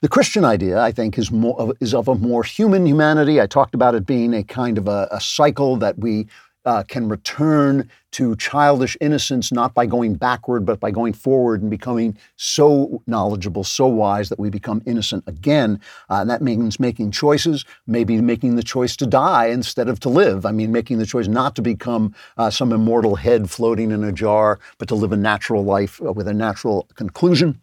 The 0.00 0.08
Christian 0.08 0.44
idea, 0.44 0.80
I 0.80 0.92
think, 0.92 1.18
is 1.18 1.32
more 1.32 1.58
of, 1.58 1.72
is 1.80 1.92
of 1.92 2.06
a 2.06 2.14
more 2.14 2.44
human 2.44 2.86
humanity. 2.86 3.40
I 3.40 3.48
talked 3.48 3.74
about 3.74 3.96
it 3.96 4.06
being 4.06 4.32
a 4.32 4.44
kind 4.44 4.78
of 4.78 4.86
a, 4.86 5.08
a 5.10 5.20
cycle 5.20 5.74
that 5.78 5.98
we 5.98 6.28
uh, 6.64 6.82
can 6.82 7.08
return 7.08 7.88
to 8.10 8.34
childish 8.36 8.96
innocence 9.00 9.52
not 9.52 9.74
by 9.74 9.86
going 9.86 10.14
backward, 10.14 10.64
but 10.66 10.80
by 10.80 10.90
going 10.90 11.12
forward 11.12 11.62
and 11.62 11.70
becoming 11.70 12.16
so 12.36 13.02
knowledgeable, 13.06 13.64
so 13.64 13.86
wise 13.86 14.28
that 14.28 14.38
we 14.38 14.50
become 14.50 14.82
innocent 14.86 15.24
again. 15.26 15.80
Uh, 16.10 16.16
and 16.16 16.30
that 16.30 16.42
means 16.42 16.80
making 16.80 17.10
choices, 17.10 17.64
maybe 17.86 18.20
making 18.20 18.56
the 18.56 18.62
choice 18.62 18.96
to 18.96 19.06
die 19.06 19.46
instead 19.46 19.88
of 19.88 20.00
to 20.00 20.08
live. 20.08 20.44
I 20.44 20.52
mean, 20.52 20.72
making 20.72 20.98
the 20.98 21.06
choice 21.06 21.28
not 21.28 21.54
to 21.56 21.62
become 21.62 22.14
uh, 22.36 22.50
some 22.50 22.72
immortal 22.72 23.16
head 23.16 23.50
floating 23.50 23.90
in 23.90 24.04
a 24.04 24.12
jar, 24.12 24.58
but 24.78 24.88
to 24.88 24.94
live 24.94 25.12
a 25.12 25.16
natural 25.16 25.64
life 25.64 26.00
uh, 26.02 26.12
with 26.12 26.28
a 26.28 26.34
natural 26.34 26.88
conclusion. 26.94 27.60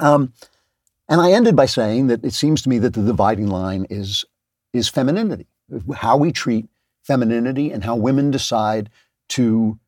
Um, 0.00 0.32
and 1.08 1.20
I 1.20 1.32
ended 1.32 1.56
by 1.56 1.66
saying 1.66 2.08
that 2.08 2.24
it 2.24 2.34
seems 2.34 2.62
to 2.62 2.68
me 2.68 2.78
that 2.78 2.94
the 2.94 3.02
dividing 3.02 3.48
line 3.48 3.86
is, 3.90 4.24
is 4.72 4.88
femininity, 4.88 5.46
how 5.94 6.16
we 6.16 6.32
treat 6.32 6.66
femininity 7.06 7.70
and 7.70 7.84
how 7.84 7.96
women 7.96 8.30
decide 8.30 8.90
to 9.30 9.78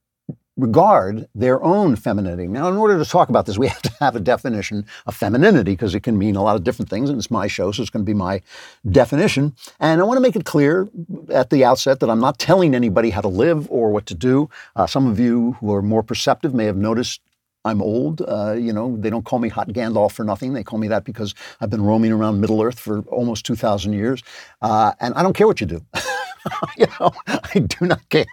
regard 0.59 1.29
their 1.35 1.63
own 1.63 1.95
femininity. 1.95 2.49
Now, 2.49 2.69
in 2.69 2.77
order 2.77 2.99
to 2.99 3.09
talk 3.09 3.29
about 3.29 3.47
this, 3.47 3.57
we 3.57 3.69
have 3.75 3.83
to 3.83 3.93
have 4.01 4.17
a 4.17 4.21
definition 4.21 4.85
of 5.07 5.15
femininity 5.15 5.73
because 5.73 5.95
it 5.95 6.03
can 6.03 6.19
mean 6.19 6.37
a 6.37 6.43
lot 6.43 6.57
of 6.57 6.65
different 6.65 6.91
things, 6.91 7.09
and 7.09 7.19
it's 7.19 7.31
my 7.31 7.47
show, 7.47 7.71
so 7.73 7.81
it's 7.81 7.91
going 7.91 8.05
to 8.05 8.11
be 8.11 8.15
my 8.15 8.43
definition. 8.91 9.55
And 9.81 10.01
I 10.01 10.05
want 10.05 10.17
to 10.17 10.21
make 10.21 10.37
it 10.37 10.45
clear 10.45 10.89
at 11.33 11.51
the 11.51 11.65
outset 11.65 12.01
that 12.01 12.11
I'm 12.11 12.21
not 12.21 12.39
telling 12.39 12.75
anybody 12.75 13.11
how 13.11 13.21
to 13.21 13.29
live 13.29 13.71
or 13.71 13.91
what 13.91 14.07
to 14.07 14.15
do. 14.15 14.51
Uh, 14.75 14.87
some 14.87 15.07
of 15.07 15.19
you 15.21 15.53
who 15.61 15.73
are 15.73 15.83
more 15.83 16.03
perceptive 16.03 16.55
may 16.55 16.65
have 16.65 16.77
noticed 16.77 17.21
I'm 17.65 17.83
old. 17.83 18.23
Uh, 18.27 18.53
you 18.53 18.73
know, 18.73 18.97
they 18.97 19.11
don't 19.11 19.25
call 19.25 19.41
me 19.41 19.49
Hot 19.49 19.69
Gandalf 19.69 20.13
for 20.13 20.25
nothing. 20.25 20.55
They 20.55 20.65
call 20.65 20.79
me 20.79 20.89
that 20.89 21.05
because 21.05 21.35
I've 21.61 21.71
been 21.71 21.83
roaming 21.83 22.13
around 22.13 22.41
Middle 22.41 22.63
Earth 22.63 22.79
for 22.79 23.01
almost 23.09 23.45
2,000 23.47 23.93
years. 23.93 24.23
Uh, 24.63 24.93
and 25.01 25.13
I 25.15 25.23
don't 25.23 25.35
care 25.35 25.47
what 25.47 25.61
you 25.61 25.67
do. 25.67 25.85
you 26.77 26.87
know, 27.01 27.13
I 27.27 27.61
do 27.61 27.87
not 27.87 28.09
care 28.09 28.25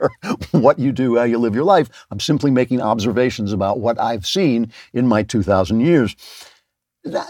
what 0.51 0.80
you 0.80 0.91
do, 0.91 1.18
how 1.18 1.24
you 1.24 1.38
live 1.38 1.55
your 1.55 1.63
life. 1.63 1.89
I'm 2.11 2.20
simply 2.20 2.51
making 2.51 2.82
observations 2.82 3.53
about 3.53 3.80
what 3.80 3.99
I've 3.99 4.26
seen 4.26 4.72
in 4.93 5.07
my 5.07 5.24
2,000 5.24 5.80
years. 5.80 6.16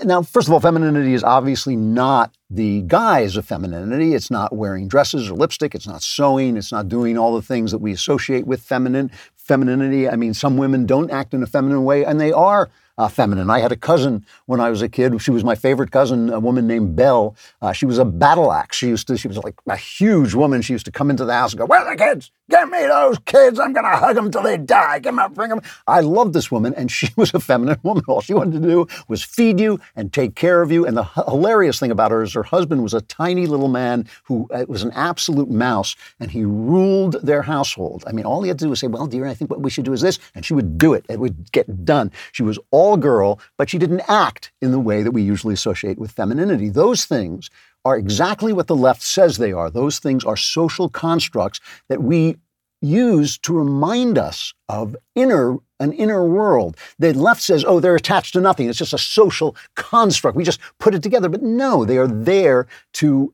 Now, 0.05 0.21
first 0.21 0.47
of 0.47 0.53
all, 0.53 0.61
femininity 0.61 1.13
is 1.13 1.23
obviously 1.23 1.75
not 1.75 2.33
the 2.49 2.83
guise 2.83 3.35
of 3.35 3.45
femininity. 3.45 4.13
It's 4.13 4.31
not 4.31 4.55
wearing 4.55 4.87
dresses 4.87 5.29
or 5.29 5.35
lipstick. 5.35 5.75
It's 5.75 5.87
not 5.87 6.01
sewing. 6.01 6.55
It's 6.55 6.71
not 6.71 6.87
doing 6.87 7.17
all 7.17 7.35
the 7.35 7.41
things 7.41 7.71
that 7.71 7.79
we 7.79 7.91
associate 7.91 8.47
with 8.47 8.61
feminine 8.61 9.11
femininity. 9.35 10.07
I 10.07 10.15
mean, 10.15 10.33
some 10.33 10.55
women 10.55 10.85
don't 10.85 11.11
act 11.11 11.33
in 11.33 11.43
a 11.43 11.47
feminine 11.47 11.83
way, 11.83 12.05
and 12.05 12.21
they 12.21 12.31
are 12.31 12.69
uh, 12.97 13.07
feminine. 13.07 13.49
I 13.49 13.59
had 13.59 13.71
a 13.71 13.75
cousin 13.75 14.25
when 14.45 14.59
I 14.59 14.69
was 14.69 14.81
a 14.81 14.89
kid. 14.89 15.21
She 15.21 15.31
was 15.31 15.43
my 15.43 15.55
favorite 15.55 15.91
cousin, 15.91 16.29
a 16.29 16.39
woman 16.39 16.67
named 16.67 16.95
Belle. 16.95 17.35
Uh, 17.61 17.73
she 17.73 17.85
was 17.85 17.97
a 17.97 18.05
battle 18.05 18.51
axe. 18.51 18.77
She 18.77 18.87
used 18.87 19.07
to. 19.07 19.17
She 19.17 19.27
was 19.27 19.37
like 19.37 19.55
a 19.67 19.75
huge 19.75 20.33
woman. 20.33 20.61
She 20.61 20.73
used 20.73 20.85
to 20.85 20.91
come 20.91 21.09
into 21.09 21.25
the 21.25 21.33
house 21.33 21.53
and 21.53 21.59
go, 21.59 21.65
"Where 21.65 21.81
are 21.81 21.95
the 21.95 22.03
kids? 22.03 22.31
Get 22.47 22.69
me 22.69 22.77
those 22.85 23.17
kids! 23.25 23.59
I'm 23.59 23.73
gonna 23.73 23.97
hug 23.97 24.15
them 24.15 24.29
till 24.29 24.43
they 24.43 24.57
die. 24.57 24.99
Get 24.99 25.15
them, 25.15 25.33
bring 25.33 25.49
them." 25.49 25.61
I 25.87 26.01
loved 26.01 26.33
this 26.33 26.51
woman, 26.51 26.75
and 26.75 26.91
she 26.91 27.09
was 27.17 27.33
a 27.33 27.39
feminine 27.39 27.79
woman. 27.81 28.03
All 28.07 28.21
she 28.21 28.35
wanted 28.35 28.61
to 28.61 28.67
do 28.67 28.87
was 29.07 29.23
feed 29.23 29.59
you 29.59 29.79
and 29.95 30.13
take 30.13 30.35
care 30.35 30.61
of 30.61 30.71
you. 30.71 30.85
And 30.85 30.95
the 30.95 31.03
h- 31.03 31.25
hilarious 31.27 31.79
thing 31.79 31.89
about 31.89 32.11
her 32.11 32.21
is 32.21 32.33
her 32.33 32.43
husband 32.43 32.83
was 32.83 32.93
a 32.93 33.01
tiny 33.01 33.47
little 33.47 33.67
man 33.67 34.07
who 34.25 34.47
uh, 34.53 34.65
was 34.67 34.83
an 34.83 34.91
absolute 34.91 35.49
mouse, 35.49 35.95
and 36.19 36.29
he 36.29 36.45
ruled 36.45 37.13
their 37.23 37.41
household. 37.41 38.03
I 38.05 38.11
mean, 38.11 38.25
all 38.25 38.43
he 38.43 38.49
had 38.49 38.59
to 38.59 38.65
do 38.65 38.69
was 38.69 38.79
say, 38.79 38.87
"Well, 38.87 39.07
dear, 39.07 39.25
I 39.25 39.33
think 39.33 39.49
what 39.49 39.61
we 39.61 39.71
should 39.71 39.85
do 39.85 39.93
is 39.93 40.01
this," 40.01 40.19
and 40.35 40.45
she 40.45 40.53
would 40.53 40.77
do 40.77 40.93
it. 40.93 41.03
It 41.09 41.19
would 41.19 41.51
get 41.51 41.83
done. 41.83 42.11
She 42.31 42.43
was 42.43 42.59
all 42.69 42.95
girl, 42.95 43.39
but 43.57 43.71
she 43.71 43.79
didn't 43.79 44.03
act 44.07 44.51
in 44.61 44.71
the 44.71 44.79
way 44.79 45.01
that 45.01 45.11
we 45.11 45.23
usually 45.23 45.55
associate 45.55 45.97
with 45.97 46.11
femininity. 46.11 46.69
Those 46.69 47.05
things 47.05 47.49
are 47.85 47.97
exactly 47.97 48.51
what 48.51 48.67
the 48.67 48.75
left 48.75 49.03
says 49.03 49.37
they 49.37 49.53
are. 49.53 49.69
Those 49.69 49.99
things 49.99 50.25
are 50.25 50.35
social 50.35 50.89
constructs 50.89 51.61
that 51.87 52.01
we 52.01 52.35
use 52.81 53.37
to 53.39 53.53
remind 53.53 54.17
us 54.17 54.53
of 54.67 54.95
inner 55.15 55.57
an 55.79 55.91
inner 55.91 56.23
world. 56.23 56.77
The 56.99 57.13
left 57.13 57.41
says, 57.41 57.65
"Oh, 57.67 57.79
they're 57.79 57.95
attached 57.95 58.33
to 58.33 58.41
nothing. 58.41 58.69
It's 58.69 58.77
just 58.77 58.93
a 58.93 58.97
social 58.97 59.55
construct. 59.75 60.37
We 60.37 60.43
just 60.43 60.61
put 60.79 60.95
it 60.95 61.03
together." 61.03 61.29
But 61.29 61.43
no, 61.43 61.83
they 61.83 61.97
are 61.97 62.07
there 62.07 62.67
to 62.93 63.33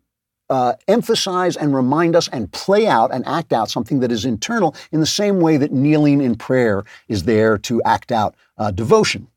uh, 0.50 0.74
emphasize 0.88 1.56
and 1.56 1.74
remind 1.74 2.16
us 2.16 2.28
and 2.30 2.52
play 2.52 2.88
out 2.88 3.14
and 3.14 3.26
act 3.26 3.54
out 3.54 3.70
something 3.70 4.02
that 4.02 4.12
is 4.12 4.26
internal 4.26 4.76
in 4.92 5.00
the 5.00 5.06
same 5.06 5.40
way 5.40 5.56
that 5.58 5.72
kneeling 5.72 6.20
in 6.20 6.36
prayer 6.36 6.84
is 7.08 7.24
there 7.24 7.58
to 7.60 7.82
act 7.84 8.12
out 8.12 8.36
uh, 8.58 8.72
devotion. 8.72 9.28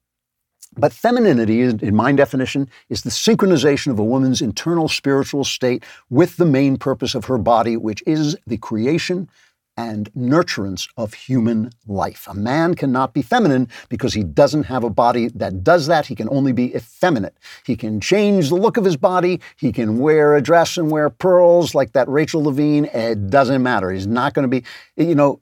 But 0.77 0.93
femininity, 0.93 1.63
in 1.63 1.95
my 1.95 2.13
definition, 2.13 2.69
is 2.89 3.03
the 3.03 3.11
synchronization 3.11 3.89
of 3.89 3.99
a 3.99 4.05
woman's 4.05 4.43
internal 4.43 4.89
spiritual 4.89 5.45
state 5.45 5.85
with 6.11 6.37
the 6.37 6.47
main 6.47 6.77
purpose 6.77 7.15
of 7.15 7.27
her 7.27 7.39
body, 7.39 7.77
which 7.77 8.03
is 8.07 8.37
the 8.47 8.57
creation 8.57 9.29
and 9.77 10.13
nurturance 10.15 10.89
of 10.97 11.15
human 11.15 11.71
life. 11.87 12.27
A 12.29 12.35
man 12.35 12.75
cannot 12.75 13.13
be 13.13 13.23
feminine 13.23 13.69
because 13.89 14.15
he 14.15 14.23
doesn't 14.23 14.65
have 14.65 14.85
a 14.85 14.91
body 14.91 15.29
that 15.29 15.65
does 15.65 15.87
that. 15.89 16.07
He 16.07 16.15
can 16.15 16.29
only 16.31 16.53
be 16.53 16.75
effeminate. 16.75 17.37
He 17.67 17.77
can 17.77 18.01
change 18.01 18.49
the 18.49 18.55
look 18.55 18.77
of 18.77 18.85
his 18.85 18.97
body. 18.97 19.41
He 19.57 19.73
can 19.73 19.99
wear 19.99 20.37
a 20.37 20.43
dress 20.43 20.77
and 20.77 20.91
wear 20.91 21.11
pearls 21.11 21.75
like 21.75 21.93
that 21.93 22.09
Rachel 22.09 22.45
Levine. 22.45 22.85
It 22.87 23.31
doesn't 23.31 23.63
matter. 23.63 23.91
He's 23.91 24.07
not 24.07 24.35
going 24.35 24.49
to 24.49 24.49
be, 24.49 24.65
you 24.97 25.15
know, 25.15 25.41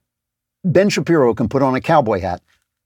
Ben 0.64 0.88
Shapiro 0.88 1.34
can 1.34 1.48
put 1.48 1.62
on 1.62 1.74
a 1.74 1.80
cowboy 1.80 2.20
hat 2.20 2.40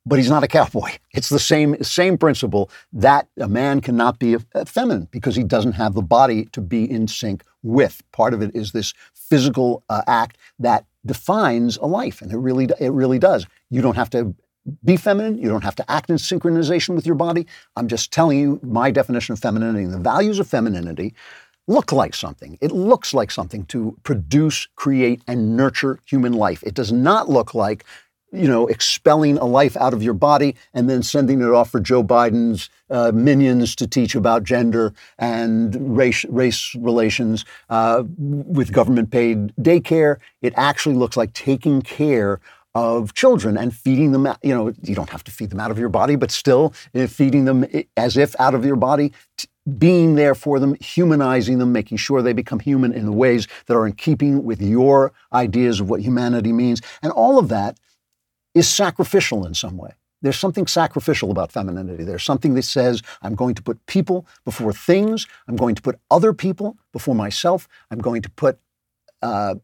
but 0.07 0.19
he's 0.19 0.31
not 0.31 0.45
a 0.45 0.49
cowboy. 0.49 0.93
It's 1.13 1.29
the 1.29 1.39
same 1.39 1.83
same 1.83 2.17
principle 2.17 2.71
that 2.93 3.29
a 3.39 3.49
man 3.49 3.81
cannot 3.81 4.19
be 4.19 4.37
feminine 4.65 5.09
because 5.11 5.35
he 5.35 5.45
doesn't 5.45 5.73
have 5.73 5.95
the 5.95 6.03
body 6.03 6.47
to 6.53 6.61
be 6.61 6.89
in 6.89 7.09
sync 7.09 7.43
with. 7.63 8.03
Part 8.13 8.33
of 8.33 8.41
it 8.41 8.55
is 8.55 8.73
this 8.73 8.95
physical 9.15 9.83
uh, 9.91 10.03
act 10.07 10.39
that 10.61 10.87
defines 11.05 11.77
a 11.79 11.87
life, 11.87 12.23
and 12.23 12.33
it 12.33 12.39
really 12.39 12.69
it 12.79 12.93
really 12.93 13.19
does. 13.19 13.47
You 13.71 13.83
don't 13.83 13.97
have 13.97 14.11
to 14.11 14.35
be 14.85 14.97
feminine. 14.97 15.39
You 15.39 15.49
don't 15.49 15.65
have 15.65 15.77
to 15.77 15.91
act 15.91 16.11
in 16.11 16.17
synchronization 16.17 16.95
with 16.95 17.07
your 17.07 17.15
body. 17.15 17.47
I'm 17.77 17.89
just 17.89 18.13
telling 18.13 18.39
you 18.39 18.61
my 18.63 18.91
definition 18.91 19.33
of 19.33 19.39
femininity 19.39 19.85
and 19.85 19.93
the 19.93 19.99
values 19.99 20.39
of 20.39 20.49
femininity 20.49 21.15
look 21.69 21.93
like 21.93 22.15
something. 22.15 22.59
It 22.61 22.73
looks 22.73 23.13
like 23.13 23.31
something 23.31 23.65
to 23.67 23.97
produce, 24.05 24.69
create, 24.77 25.23
and 25.27 25.57
nurture 25.57 25.99
human 26.05 26.33
life. 26.33 26.63
It 26.63 26.75
does 26.75 26.93
not 26.93 27.29
look 27.29 27.55
like 27.55 27.85
you 28.33 28.49
know, 28.49 28.67
expelling 28.67 29.39
a 29.39 29.45
life 29.45 29.77
out 29.77 29.95
of 29.95 30.03
your 30.03 30.15
body 30.15 30.57
and 30.75 30.91
then 30.91 31.03
sending 31.03 31.41
it 31.41 31.51
off 31.51 31.71
for 31.71 31.81
Joe 31.81 32.03
Biden's 32.03 32.69
uh, 32.91 33.13
minions 33.15 33.75
to 33.77 33.87
teach 33.87 34.15
about 34.15 34.45
gender 34.45 34.93
and 35.19 35.97
race, 35.97 36.25
race 36.29 36.75
relations 36.75 37.45
uh, 37.71 38.03
with 38.19 38.73
government 38.73 39.11
paid 39.11 39.55
daycare. 39.57 40.17
It 40.43 40.53
actually 40.57 40.97
looks 40.97 41.17
like 41.17 41.33
taking 41.33 41.83
care 41.83 42.41
of 42.75 43.15
children 43.15 43.57
and 43.57 43.75
feeding 43.75 44.13
them. 44.13 44.29
You 44.43 44.55
know, 44.55 44.73
you 44.83 44.95
don't 44.95 45.09
have 45.11 45.25
to 45.25 45.31
feed 45.31 45.51
them 45.51 45.61
out 45.61 45.71
of 45.71 45.79
your 45.79 45.89
body, 45.89 46.17
but 46.17 46.31
still 46.31 46.75
uh, 46.95 47.07
feeding 47.07 47.47
them 47.47 47.65
as 47.97 48.17
if 48.17 48.39
out 48.39 48.55
of 48.55 48.65
your 48.65 48.77
body. 48.77 49.13
Being 49.79 50.15
there 50.15 50.37
for 50.37 50.61
them, 50.61 50.77
humanizing 50.77 51.59
them, 51.59 51.73
making 51.73 51.97
sure 51.97 52.23
they 52.23 52.33
become 52.33 52.61
human 52.61 52.93
in 52.93 53.05
the 53.05 53.13
ways 53.13 53.49
that 53.67 53.75
are 53.75 53.85
in 53.85 53.95
keeping 53.95 54.45
with 54.45 54.63
your 54.63 55.13
ideas 55.33 55.81
of 55.81 55.91
what 55.91 56.03
humanity 56.03 56.53
means. 56.53 56.81
And 57.03 57.11
all 57.11 57.39
of 57.39 57.49
that 57.49 57.77
is 58.57 58.67
sacrificial 58.67 59.45
in 59.47 59.53
some 59.55 59.77
way. 59.77 59.93
There's 60.23 60.39
something 60.39 60.67
sacrificial 60.67 61.31
about 61.31 61.53
femininity. 61.53 62.05
There's 62.05 62.25
something 62.25 62.55
that 62.55 62.65
says, 62.65 63.03
I'm 63.21 63.35
going 63.35 63.55
to 63.55 63.63
put 63.63 63.85
people 63.85 64.27
before 64.47 64.73
things. 64.73 65.27
I'm 65.47 65.57
going 65.57 65.75
to 65.75 65.83
put 65.83 66.01
other 66.11 66.33
people 66.33 66.79
before 66.91 67.15
myself. 67.15 67.69
I'm 67.91 67.99
going 67.99 68.23
to 68.23 68.31
put 68.31 68.59
uh, 69.21 69.57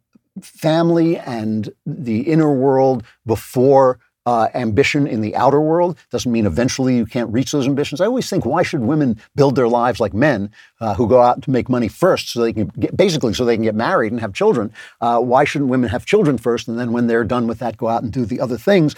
family 0.42 1.16
and 1.16 1.72
the 1.86 2.20
inner 2.20 2.52
world 2.52 3.02
before 3.24 3.98
uh, 4.26 4.48
ambition 4.54 5.06
in 5.06 5.20
the 5.20 5.34
outer 5.36 5.60
world. 5.60 5.98
Doesn't 6.10 6.30
mean 6.30 6.46
eventually 6.46 6.96
you 6.96 7.06
can't 7.06 7.32
reach 7.32 7.52
those 7.52 7.66
ambitions. 7.66 8.00
I 8.00 8.06
always 8.06 8.28
think, 8.28 8.44
why 8.44 8.62
should 8.62 8.80
women 8.80 9.20
build 9.34 9.56
their 9.56 9.68
lives 9.68 10.00
like 10.00 10.14
men 10.14 10.50
uh, 10.80 10.94
who 10.94 11.08
go 11.08 11.20
out 11.20 11.42
to 11.42 11.50
make 11.50 11.68
money 11.68 11.88
first, 11.88 12.28
so 12.28 12.40
they 12.40 12.52
can 12.52 12.68
get, 12.78 12.96
basically 12.96 13.34
so 13.34 13.44
they 13.44 13.56
can 13.56 13.64
get 13.64 13.74
married 13.74 14.12
and 14.12 14.20
have 14.20 14.32
children? 14.32 14.72
Uh, 15.00 15.18
why 15.18 15.44
shouldn't 15.44 15.70
women 15.70 15.90
have 15.90 16.06
children 16.06 16.38
first, 16.38 16.68
and 16.68 16.78
then 16.78 16.92
when 16.92 17.06
they're 17.06 17.24
done 17.24 17.46
with 17.46 17.58
that, 17.58 17.76
go 17.76 17.88
out 17.88 18.02
and 18.02 18.12
do 18.12 18.24
the 18.24 18.40
other 18.40 18.58
things 18.58 18.94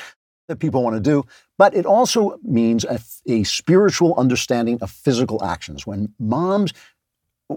that 0.48 0.58
people 0.58 0.82
want 0.82 0.94
to 0.96 1.00
do? 1.00 1.24
But 1.56 1.74
it 1.74 1.86
also 1.86 2.38
means 2.42 2.84
a, 2.84 3.00
a 3.26 3.44
spiritual 3.44 4.14
understanding 4.16 4.78
of 4.82 4.90
physical 4.90 5.42
actions. 5.44 5.86
When 5.86 6.12
moms 6.18 6.72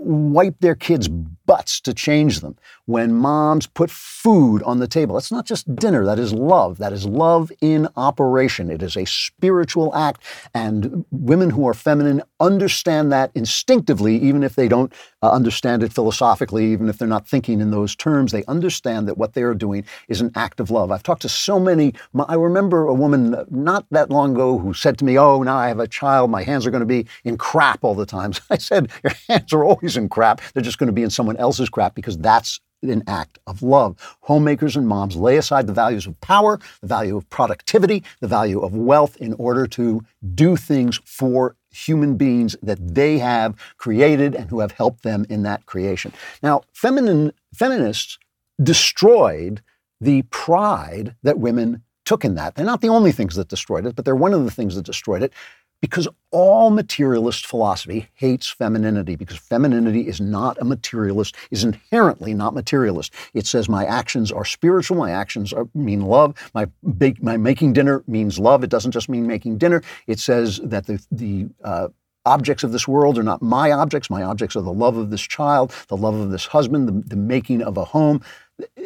wipe 0.01 0.59
their 0.59 0.75
kids' 0.75 1.07
butts 1.07 1.79
to 1.81 1.93
change 1.93 2.41
them. 2.41 2.55
When 2.85 3.13
moms 3.13 3.67
put 3.67 3.89
food 3.89 4.61
on 4.63 4.79
the 4.79 4.87
table, 4.87 5.15
that's 5.15 5.31
not 5.31 5.45
just 5.45 5.73
dinner, 5.75 6.05
that 6.05 6.19
is 6.19 6.33
love. 6.33 6.77
That 6.77 6.93
is 6.93 7.05
love 7.05 7.51
in 7.61 7.87
operation. 7.95 8.69
It 8.69 8.83
is 8.83 8.97
a 8.97 9.05
spiritual 9.05 9.95
act. 9.95 10.21
And 10.53 11.05
women 11.11 11.49
who 11.49 11.67
are 11.67 11.73
feminine 11.73 12.21
understand 12.39 13.11
that 13.11 13.31
instinctively, 13.33 14.17
even 14.17 14.43
if 14.43 14.55
they 14.55 14.67
don't 14.67 14.93
uh, 15.21 15.31
understand 15.31 15.83
it 15.83 15.93
philosophically, 15.93 16.71
even 16.71 16.89
if 16.89 16.97
they're 16.97 17.07
not 17.07 17.27
thinking 17.27 17.61
in 17.61 17.71
those 17.71 17.95
terms. 17.95 18.31
They 18.31 18.43
understand 18.45 19.07
that 19.07 19.17
what 19.17 19.33
they 19.33 19.43
are 19.43 19.53
doing 19.53 19.85
is 20.07 20.21
an 20.21 20.31
act 20.35 20.59
of 20.59 20.69
love. 20.69 20.91
I've 20.91 21.03
talked 21.03 21.23
to 21.23 21.29
so 21.29 21.59
many. 21.59 21.93
I 22.27 22.35
remember 22.35 22.87
a 22.87 22.93
woman 22.93 23.35
not 23.49 23.85
that 23.91 24.09
long 24.09 24.33
ago 24.33 24.57
who 24.57 24.73
said 24.73 24.97
to 24.99 25.05
me, 25.05 25.17
Oh, 25.17 25.41
now 25.43 25.57
I 25.57 25.67
have 25.69 25.79
a 25.79 25.87
child. 25.87 26.29
My 26.29 26.43
hands 26.43 26.65
are 26.65 26.71
going 26.71 26.81
to 26.81 26.85
be 26.85 27.07
in 27.23 27.37
crap 27.37 27.83
all 27.83 27.95
the 27.95 28.05
time. 28.05 28.33
So 28.33 28.41
I 28.49 28.57
said, 28.57 28.89
Your 29.03 29.13
hands 29.27 29.53
are 29.53 29.63
always 29.63 29.86
in 29.95 30.09
crap. 30.09 30.41
They're 30.53 30.63
just 30.63 30.79
going 30.79 30.87
to 30.87 30.93
be 30.93 31.03
in 31.03 31.09
someone 31.09 31.37
else's 31.37 31.69
crap 31.69 31.95
because 31.95 32.17
that's 32.17 32.59
an 32.83 33.03
act 33.07 33.39
of 33.47 33.63
love. 33.63 33.95
Homemakers 34.21 34.75
and 34.75 34.87
moms 34.87 35.15
lay 35.15 35.37
aside 35.37 35.67
the 35.67 35.73
values 35.73 36.05
of 36.05 36.19
power, 36.21 36.59
the 36.81 36.87
value 36.87 37.17
of 37.17 37.29
productivity, 37.29 38.03
the 38.19 38.27
value 38.27 38.59
of 38.59 38.75
wealth 38.75 39.17
in 39.17 39.33
order 39.33 39.67
to 39.67 40.03
do 40.35 40.55
things 40.55 40.99
for 41.05 41.55
human 41.71 42.15
beings 42.17 42.55
that 42.61 42.95
they 42.95 43.19
have 43.19 43.55
created 43.77 44.35
and 44.35 44.49
who 44.49 44.59
have 44.59 44.71
helped 44.71 45.03
them 45.03 45.25
in 45.29 45.43
that 45.43 45.65
creation. 45.65 46.11
Now, 46.41 46.61
feminine, 46.73 47.31
feminists 47.53 48.17
destroyed 48.61 49.61
the 50.01 50.23
pride 50.23 51.15
that 51.23 51.39
women 51.39 51.83
took 52.05 52.23
in 52.23 52.35
that. 52.35 52.55
They're 52.55 52.65
not 52.65 52.81
the 52.81 52.89
only 52.89 53.11
things 53.11 53.35
that 53.35 53.49
destroyed 53.49 53.85
it, 53.85 53.95
but 53.95 54.05
they're 54.05 54.15
one 54.15 54.33
of 54.33 54.45
the 54.45 54.51
things 54.51 54.75
that 54.75 54.85
destroyed 54.85 55.23
it 55.23 55.33
because 55.81 56.07
all 56.31 56.69
materialist 56.69 57.45
philosophy 57.45 58.09
hates 58.13 58.49
femininity 58.49 59.15
because 59.15 59.37
femininity 59.37 60.07
is 60.07 60.19
not 60.19 60.57
a 60.59 60.65
materialist 60.65 61.35
is 61.51 61.63
inherently 61.63 62.33
not 62.33 62.53
materialist. 62.53 63.13
It 63.33 63.47
says 63.47 63.69
my 63.69 63.85
actions 63.85 64.31
are 64.31 64.45
spiritual 64.45 64.97
my 64.97 65.11
actions 65.11 65.53
are, 65.53 65.67
mean 65.73 66.01
love 66.01 66.35
my 66.53 66.67
bake, 66.97 67.21
my 67.21 67.37
making 67.37 67.73
dinner 67.73 68.03
means 68.07 68.39
love. 68.39 68.63
It 68.63 68.69
doesn't 68.69 68.91
just 68.91 69.09
mean 69.09 69.27
making 69.27 69.57
dinner. 69.57 69.81
It 70.07 70.19
says 70.19 70.59
that 70.63 70.87
the 70.87 71.03
the 71.11 71.47
uh, 71.63 71.89
objects 72.25 72.63
of 72.63 72.71
this 72.73 72.87
world 72.87 73.17
are 73.17 73.23
not 73.23 73.41
my 73.41 73.71
objects 73.71 74.09
my 74.09 74.21
objects 74.21 74.55
are 74.55 74.61
the 74.61 74.73
love 74.73 74.97
of 74.97 75.09
this 75.11 75.21
child 75.21 75.73
the 75.87 75.95
love 75.95 76.15
of 76.15 76.29
this 76.29 76.45
husband 76.45 76.87
the, 76.87 77.07
the 77.07 77.15
making 77.15 77.61
of 77.61 77.77
a 77.77 77.85
home 77.85 78.21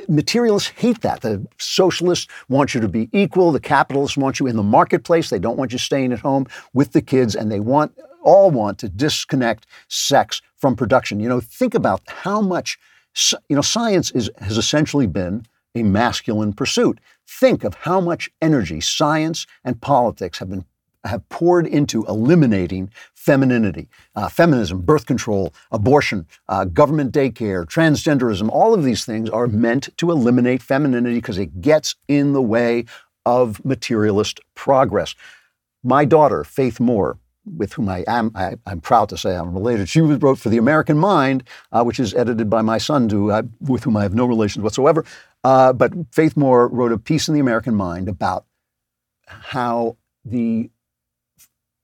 materialists 0.07 0.69
hate 0.69 1.01
that. 1.01 1.21
The 1.21 1.45
socialists 1.57 2.27
want 2.49 2.73
you 2.73 2.81
to 2.81 2.87
be 2.87 3.09
equal. 3.11 3.51
The 3.51 3.59
capitalists 3.59 4.17
want 4.17 4.39
you 4.39 4.47
in 4.47 4.55
the 4.55 4.63
marketplace. 4.63 5.29
They 5.29 5.39
don't 5.39 5.57
want 5.57 5.71
you 5.71 5.77
staying 5.77 6.11
at 6.13 6.19
home 6.19 6.47
with 6.73 6.91
the 6.91 7.01
kids, 7.01 7.35
and 7.35 7.51
they 7.51 7.59
want 7.59 7.97
all 8.23 8.51
want 8.51 8.77
to 8.79 8.89
disconnect 8.89 9.65
sex 9.87 10.41
from 10.55 10.75
production. 10.75 11.19
You 11.19 11.29
know, 11.29 11.39
think 11.39 11.73
about 11.73 12.01
how 12.07 12.41
much 12.41 12.77
you 13.49 13.55
know 13.55 13.61
science 13.61 14.11
is 14.11 14.29
has 14.39 14.57
essentially 14.57 15.07
been 15.07 15.45
a 15.75 15.83
masculine 15.83 16.53
pursuit. 16.53 16.99
Think 17.27 17.63
of 17.63 17.75
how 17.75 18.01
much 18.01 18.29
energy 18.41 18.81
science 18.81 19.47
and 19.63 19.81
politics 19.81 20.39
have 20.39 20.49
been 20.49 20.65
have 21.03 21.27
poured 21.29 21.65
into 21.65 22.05
eliminating 22.05 22.91
femininity, 23.21 23.87
uh, 24.15 24.27
feminism, 24.27 24.81
birth 24.81 25.05
control, 25.05 25.53
abortion, 25.71 26.25
uh, 26.49 26.65
government 26.65 27.13
daycare, 27.13 27.65
transgenderism. 27.65 28.49
All 28.49 28.73
of 28.73 28.83
these 28.83 29.05
things 29.05 29.29
are 29.29 29.45
meant 29.45 29.95
to 29.97 30.09
eliminate 30.09 30.63
femininity 30.63 31.17
because 31.17 31.37
it 31.37 31.61
gets 31.61 31.95
in 32.07 32.33
the 32.33 32.41
way 32.41 32.85
of 33.27 33.63
materialist 33.63 34.39
progress. 34.55 35.13
My 35.83 36.03
daughter, 36.03 36.43
Faith 36.43 36.79
Moore, 36.79 37.19
with 37.45 37.73
whom 37.73 37.89
I 37.89 38.03
am, 38.07 38.31
I, 38.33 38.55
am 38.65 38.81
proud 38.81 39.09
to 39.09 39.17
say 39.17 39.35
I'm 39.35 39.53
related. 39.53 39.87
She 39.87 40.01
wrote 40.01 40.39
for 40.39 40.49
the 40.49 40.57
American 40.57 40.97
Mind, 40.97 41.43
uh, 41.71 41.83
which 41.83 41.99
is 41.99 42.15
edited 42.15 42.49
by 42.49 42.63
my 42.63 42.79
son, 42.79 43.07
who 43.07 43.31
with 43.59 43.83
whom 43.83 43.97
I 43.97 44.01
have 44.01 44.15
no 44.15 44.25
relations 44.25 44.63
whatsoever. 44.63 45.05
Uh, 45.43 45.73
but 45.73 45.93
Faith 46.11 46.35
Moore 46.35 46.67
wrote 46.67 46.91
a 46.91 46.97
piece 46.97 47.27
in 47.27 47.35
the 47.35 47.39
American 47.39 47.75
Mind 47.75 48.09
about 48.09 48.45
how 49.27 49.97
the 50.25 50.71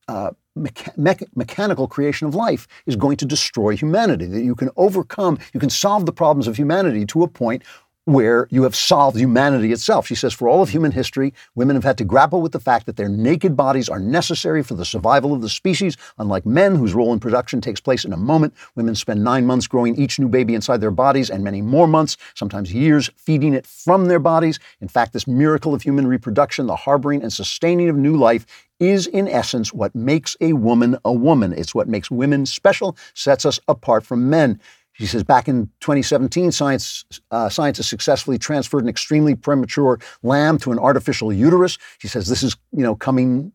uh, 0.07 0.31
mecha- 0.57 1.27
mechanical 1.35 1.87
creation 1.87 2.27
of 2.27 2.35
life 2.35 2.67
is 2.85 2.95
going 2.95 3.17
to 3.17 3.25
destroy 3.25 3.75
humanity. 3.75 4.25
That 4.25 4.43
you 4.43 4.55
can 4.55 4.69
overcome, 4.75 5.39
you 5.53 5.59
can 5.59 5.69
solve 5.69 6.05
the 6.05 6.13
problems 6.13 6.47
of 6.47 6.55
humanity 6.57 7.05
to 7.07 7.23
a 7.23 7.27
point 7.27 7.63
where 8.07 8.47
you 8.49 8.63
have 8.63 8.73
solved 8.73 9.17
humanity 9.17 9.73
itself. 9.73 10.07
She 10.07 10.15
says, 10.15 10.33
for 10.33 10.47
all 10.47 10.61
of 10.61 10.69
human 10.69 10.93
history, 10.93 11.33
women 11.55 11.75
have 11.75 11.83
had 11.83 11.97
to 11.97 12.05
grapple 12.05 12.41
with 12.41 12.53
the 12.53 12.59
fact 12.59 12.85
that 12.85 12.95
their 12.95 13.09
naked 13.09 13.57
bodies 13.57 13.89
are 13.89 13.99
necessary 13.99 14.63
for 14.63 14.75
the 14.75 14.85
survival 14.85 15.33
of 15.33 15.41
the 15.41 15.49
species. 15.49 15.97
Unlike 16.17 16.45
men, 16.45 16.75
whose 16.75 16.93
role 16.93 17.11
in 17.11 17.19
production 17.19 17.59
takes 17.59 17.81
place 17.81 18.05
in 18.05 18.13
a 18.13 18.17
moment, 18.17 18.53
women 18.75 18.95
spend 18.95 19.25
nine 19.25 19.45
months 19.45 19.67
growing 19.67 19.97
each 19.97 20.19
new 20.19 20.29
baby 20.29 20.55
inside 20.55 20.79
their 20.79 20.89
bodies 20.89 21.29
and 21.29 21.43
many 21.43 21.61
more 21.61 21.85
months, 21.85 22.15
sometimes 22.33 22.73
years, 22.73 23.11
feeding 23.17 23.53
it 23.53 23.67
from 23.67 24.05
their 24.05 24.19
bodies. 24.19 24.57
In 24.79 24.87
fact, 24.87 25.11
this 25.11 25.27
miracle 25.27 25.73
of 25.73 25.81
human 25.81 26.07
reproduction, 26.07 26.65
the 26.65 26.77
harboring 26.77 27.21
and 27.21 27.33
sustaining 27.33 27.89
of 27.89 27.97
new 27.97 28.15
life, 28.15 28.45
is 28.79 29.07
in 29.07 29.27
essence 29.27 29.73
what 29.73 29.93
makes 29.93 30.37
a 30.39 30.53
woman 30.53 30.97
a 31.03 31.11
woman. 31.11 31.51
It's 31.51 31.75
what 31.75 31.89
makes 31.89 32.09
women 32.09 32.45
special, 32.45 32.95
sets 33.13 33.45
us 33.45 33.59
apart 33.67 34.05
from 34.05 34.29
men. 34.29 34.61
She 34.97 35.05
says 35.05 35.23
back 35.23 35.47
in 35.47 35.69
2017, 35.81 36.51
science, 36.51 37.05
uh, 37.29 37.49
scientists 37.49 37.87
successfully 37.87 38.39
transferred 38.39 38.83
an 38.83 38.89
extremely 38.89 39.35
premature 39.35 39.99
lamb 40.23 40.57
to 40.59 40.71
an 40.71 40.79
artificial 40.79 41.31
uterus. 41.31 41.77
She 41.99 42.07
says 42.07 42.27
this 42.27 42.41
is, 42.41 42.55
you 42.71 42.83
know, 42.83 42.95
coming 42.95 43.51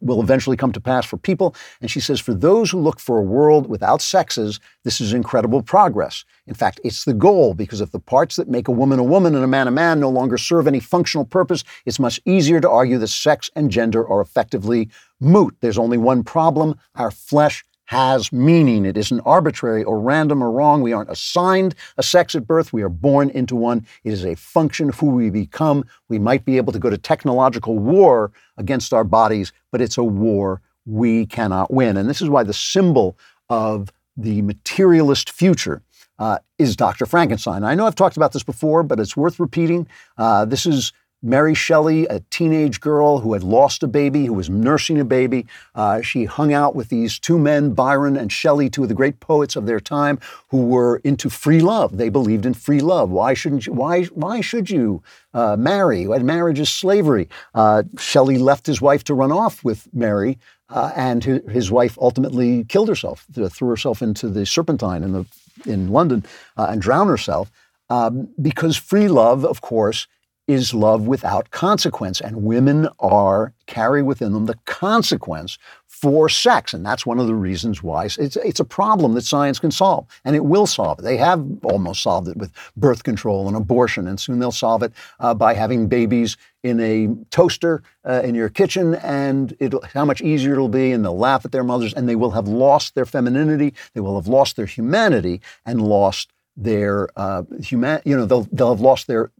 will 0.00 0.20
eventually 0.20 0.56
come 0.56 0.72
to 0.72 0.80
pass 0.80 1.06
for 1.06 1.16
people. 1.16 1.54
And 1.80 1.90
she 1.90 2.00
says, 2.00 2.20
for 2.20 2.34
those 2.34 2.70
who 2.70 2.78
look 2.78 2.98
for 2.98 3.18
a 3.18 3.22
world 3.22 3.68
without 3.68 4.02
sexes, 4.02 4.58
this 4.84 5.00
is 5.00 5.12
incredible 5.12 5.62
progress. 5.62 6.24
In 6.46 6.54
fact, 6.54 6.80
it's 6.84 7.04
the 7.04 7.14
goal 7.14 7.54
because 7.54 7.80
if 7.80 7.92
the 7.92 8.00
parts 8.00 8.36
that 8.36 8.48
make 8.48 8.68
a 8.68 8.72
woman 8.72 8.98
a 8.98 9.04
woman 9.04 9.34
and 9.34 9.44
a 9.44 9.48
man 9.48 9.68
a 9.68 9.70
man 9.70 10.00
no 10.00 10.10
longer 10.10 10.38
serve 10.38 10.66
any 10.66 10.80
functional 10.80 11.24
purpose, 11.24 11.64
it's 11.84 11.98
much 11.98 12.20
easier 12.24 12.60
to 12.60 12.70
argue 12.70 12.98
that 12.98 13.08
sex 13.08 13.50
and 13.54 13.70
gender 13.70 14.06
are 14.06 14.20
effectively 14.20 14.88
moot. 15.20 15.56
There's 15.60 15.78
only 15.78 15.98
one 15.98 16.24
problem 16.24 16.78
our 16.94 17.10
flesh 17.10 17.64
has 17.86 18.32
meaning. 18.32 18.84
It 18.84 18.96
isn't 18.96 19.20
arbitrary 19.20 19.82
or 19.82 20.00
random 20.00 20.42
or 20.42 20.50
wrong. 20.50 20.82
We 20.82 20.92
aren't 20.92 21.10
assigned 21.10 21.74
a 21.96 22.02
sex 22.02 22.34
at 22.34 22.46
birth. 22.46 22.72
We 22.72 22.82
are 22.82 22.88
born 22.88 23.30
into 23.30 23.56
one. 23.56 23.86
It 24.04 24.12
is 24.12 24.24
a 24.24 24.34
function 24.34 24.88
of 24.90 24.98
who 24.98 25.06
we 25.06 25.30
become. 25.30 25.84
We 26.08 26.18
might 26.18 26.44
be 26.44 26.56
able 26.56 26.72
to 26.72 26.78
go 26.78 26.90
to 26.90 26.98
technological 26.98 27.78
war 27.78 28.32
against 28.56 28.92
our 28.92 29.04
bodies, 29.04 29.52
but 29.72 29.80
it's 29.80 29.98
a 29.98 30.04
war 30.04 30.60
we 30.84 31.26
cannot 31.26 31.72
win. 31.72 31.96
And 31.96 32.08
this 32.08 32.20
is 32.20 32.28
why 32.28 32.42
the 32.42 32.52
symbol 32.52 33.18
of 33.48 33.90
the 34.16 34.42
materialist 34.42 35.30
future 35.30 35.82
uh, 36.18 36.38
is 36.58 36.76
Dr. 36.76 37.06
Frankenstein. 37.06 37.64
I 37.64 37.74
know 37.74 37.86
I've 37.86 37.94
talked 37.94 38.16
about 38.16 38.32
this 38.32 38.42
before, 38.42 38.82
but 38.82 38.98
it's 38.98 39.16
worth 39.16 39.38
repeating. 39.38 39.86
Uh, 40.16 40.44
this 40.44 40.64
is 40.64 40.92
Mary 41.26 41.54
Shelley, 41.54 42.06
a 42.06 42.20
teenage 42.30 42.80
girl 42.80 43.18
who 43.18 43.32
had 43.32 43.42
lost 43.42 43.82
a 43.82 43.88
baby, 43.88 44.26
who 44.26 44.32
was 44.32 44.48
nursing 44.48 45.00
a 45.00 45.04
baby. 45.04 45.44
Uh, 45.74 46.00
she 46.00 46.24
hung 46.24 46.52
out 46.52 46.76
with 46.76 46.88
these 46.88 47.18
two 47.18 47.36
men, 47.36 47.74
Byron 47.74 48.16
and 48.16 48.30
Shelley, 48.30 48.70
two 48.70 48.84
of 48.84 48.88
the 48.88 48.94
great 48.94 49.18
poets 49.18 49.56
of 49.56 49.66
their 49.66 49.80
time, 49.80 50.20
who 50.50 50.66
were 50.66 50.98
into 50.98 51.28
free 51.28 51.60
love. 51.60 51.96
They 51.96 52.10
believed 52.10 52.46
in 52.46 52.54
free 52.54 52.78
love. 52.78 53.10
Why 53.10 53.34
shouldn't 53.34 53.66
you? 53.66 53.72
Why? 53.72 54.04
Why 54.04 54.40
should 54.40 54.70
you 54.70 55.02
uh, 55.34 55.56
marry? 55.56 56.04
And 56.04 56.24
marriage 56.24 56.60
is 56.60 56.68
slavery. 56.68 57.28
Uh, 57.54 57.82
Shelley 57.98 58.38
left 58.38 58.64
his 58.64 58.80
wife 58.80 59.02
to 59.04 59.14
run 59.14 59.32
off 59.32 59.64
with 59.64 59.88
Mary, 59.92 60.38
uh, 60.70 60.92
and 60.94 61.24
his 61.24 61.72
wife 61.72 61.98
ultimately 62.00 62.62
killed 62.64 62.88
herself, 62.88 63.26
threw 63.50 63.68
herself 63.68 64.00
into 64.00 64.28
the 64.28 64.46
Serpentine 64.46 65.02
in 65.02 65.12
the 65.12 65.26
in 65.64 65.88
London, 65.88 66.24
uh, 66.56 66.68
and 66.70 66.80
drowned 66.80 67.10
herself. 67.10 67.50
Um, 67.88 68.28
because 68.40 68.76
free 68.76 69.08
love, 69.08 69.44
of 69.44 69.60
course, 69.60 70.06
is 70.46 70.72
love 70.72 71.06
without 71.06 71.50
consequence. 71.50 72.20
And 72.20 72.44
women 72.44 72.88
are, 73.00 73.52
carry 73.66 74.02
within 74.02 74.32
them 74.32 74.46
the 74.46 74.58
consequence 74.64 75.58
for 75.86 76.28
sex. 76.28 76.72
And 76.72 76.84
that's 76.84 77.04
one 77.04 77.18
of 77.18 77.26
the 77.26 77.34
reasons 77.34 77.82
why 77.82 78.04
it's, 78.04 78.18
it's 78.18 78.60
a 78.60 78.64
problem 78.64 79.14
that 79.14 79.24
science 79.24 79.58
can 79.58 79.70
solve. 79.70 80.06
And 80.24 80.36
it 80.36 80.44
will 80.44 80.66
solve 80.66 81.00
it. 81.00 81.02
They 81.02 81.16
have 81.16 81.44
almost 81.64 82.02
solved 82.02 82.28
it 82.28 82.36
with 82.36 82.52
birth 82.76 83.02
control 83.02 83.48
and 83.48 83.56
abortion. 83.56 84.06
And 84.06 84.20
soon 84.20 84.38
they'll 84.38 84.52
solve 84.52 84.82
it 84.82 84.92
uh, 85.18 85.34
by 85.34 85.54
having 85.54 85.88
babies 85.88 86.36
in 86.62 86.80
a 86.80 87.08
toaster 87.30 87.82
uh, 88.04 88.22
in 88.22 88.34
your 88.34 88.48
kitchen. 88.48 88.94
And 88.96 89.56
it'll, 89.58 89.82
how 89.82 90.04
much 90.04 90.20
easier 90.20 90.52
it'll 90.52 90.68
be. 90.68 90.92
And 90.92 91.04
they'll 91.04 91.18
laugh 91.18 91.44
at 91.44 91.52
their 91.52 91.64
mothers. 91.64 91.92
And 91.94 92.08
they 92.08 92.16
will 92.16 92.32
have 92.32 92.46
lost 92.46 92.94
their 92.94 93.06
femininity. 93.06 93.74
They 93.94 94.00
will 94.00 94.16
have 94.16 94.28
lost 94.28 94.56
their 94.56 94.66
humanity 94.66 95.40
and 95.64 95.82
lost 95.82 96.30
their 96.56 97.08
uh, 97.16 97.42
human, 97.60 98.00
you 98.04 98.16
know, 98.16 98.24
they'll, 98.24 98.48
they'll 98.50 98.70
have 98.70 98.80
lost 98.80 99.06
their 99.06 99.30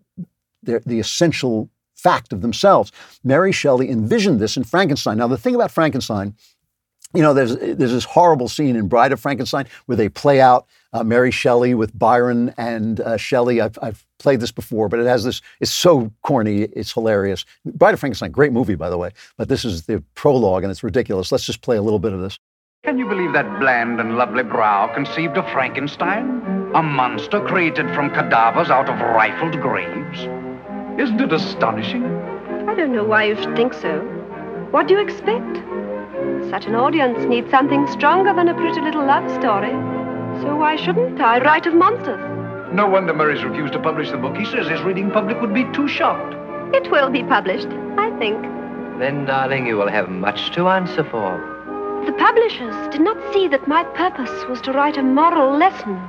the 0.66 0.98
essential 0.98 1.70
fact 1.94 2.32
of 2.32 2.42
themselves. 2.42 2.92
Mary 3.24 3.52
Shelley 3.52 3.90
envisioned 3.90 4.38
this 4.38 4.56
in 4.56 4.64
Frankenstein. 4.64 5.18
Now, 5.18 5.28
the 5.28 5.38
thing 5.38 5.54
about 5.54 5.70
Frankenstein, 5.70 6.34
you 7.14 7.22
know, 7.22 7.32
there's, 7.32 7.56
there's 7.56 7.92
this 7.92 8.04
horrible 8.04 8.48
scene 8.48 8.76
in 8.76 8.88
Bride 8.88 9.12
of 9.12 9.20
Frankenstein 9.20 9.66
where 9.86 9.96
they 9.96 10.08
play 10.08 10.40
out 10.40 10.66
uh, 10.92 11.02
Mary 11.02 11.30
Shelley 11.30 11.74
with 11.74 11.98
Byron 11.98 12.52
and 12.58 13.00
uh, 13.00 13.16
Shelley. 13.16 13.60
I've, 13.60 13.78
I've 13.80 14.04
played 14.18 14.40
this 14.40 14.52
before, 14.52 14.88
but 14.88 15.00
it 15.00 15.06
has 15.06 15.24
this, 15.24 15.40
it's 15.60 15.72
so 15.72 16.12
corny, 16.22 16.62
it's 16.62 16.92
hilarious. 16.92 17.44
Bride 17.64 17.94
of 17.94 18.00
Frankenstein, 18.00 18.30
great 18.30 18.52
movie, 18.52 18.74
by 18.74 18.90
the 18.90 18.98
way, 18.98 19.10
but 19.38 19.48
this 19.48 19.64
is 19.64 19.86
the 19.86 20.02
prologue 20.14 20.62
and 20.62 20.70
it's 20.70 20.82
ridiculous. 20.82 21.32
Let's 21.32 21.46
just 21.46 21.62
play 21.62 21.76
a 21.76 21.82
little 21.82 21.98
bit 21.98 22.12
of 22.12 22.20
this. 22.20 22.38
Can 22.84 22.98
you 22.98 23.08
believe 23.08 23.32
that 23.32 23.60
bland 23.60 24.00
and 24.00 24.16
lovely 24.16 24.44
brow 24.44 24.92
conceived 24.94 25.36
of 25.36 25.48
Frankenstein? 25.50 26.42
A 26.74 26.82
monster 26.82 27.40
created 27.40 27.92
from 27.94 28.10
cadavers 28.10 28.70
out 28.70 28.88
of 28.88 29.00
rifled 29.00 29.60
graves? 29.60 30.45
Isn't 30.98 31.20
it 31.20 31.32
astonishing? 31.32 32.04
I 32.68 32.74
don't 32.74 32.92
know 32.92 33.04
why 33.04 33.24
you 33.24 33.36
should 33.36 33.54
think 33.54 33.74
so. 33.74 34.00
What 34.70 34.88
do 34.88 34.94
you 34.94 35.00
expect? 35.00 35.56
Such 36.48 36.66
an 36.66 36.74
audience 36.74 37.18
needs 37.26 37.50
something 37.50 37.86
stronger 37.88 38.32
than 38.32 38.48
a 38.48 38.54
pretty 38.54 38.80
little 38.80 39.04
love 39.04 39.30
story. 39.30 39.72
So 40.40 40.56
why 40.56 40.76
shouldn't 40.76 41.20
I 41.20 41.38
write 41.40 41.66
of 41.66 41.74
monsters? 41.74 42.20
No 42.72 42.88
wonder 42.88 43.12
Murray's 43.12 43.44
refused 43.44 43.74
to 43.74 43.78
publish 43.78 44.10
the 44.10 44.16
book. 44.16 44.36
He 44.36 44.46
says 44.46 44.68
his 44.68 44.80
reading 44.82 45.10
public 45.10 45.40
would 45.40 45.52
be 45.52 45.70
too 45.72 45.86
shocked. 45.86 46.34
It 46.74 46.90
will 46.90 47.10
be 47.10 47.22
published, 47.22 47.68
I 47.98 48.10
think. 48.18 48.40
Then, 48.98 49.26
darling, 49.26 49.66
you 49.66 49.76
will 49.76 49.90
have 49.90 50.08
much 50.08 50.50
to 50.52 50.68
answer 50.68 51.04
for. 51.04 51.38
The 52.06 52.12
publishers 52.12 52.88
did 52.88 53.02
not 53.02 53.18
see 53.34 53.48
that 53.48 53.68
my 53.68 53.84
purpose 53.84 54.46
was 54.48 54.60
to 54.62 54.72
write 54.72 54.96
a 54.96 55.02
moral 55.02 55.58
lesson. 55.58 56.00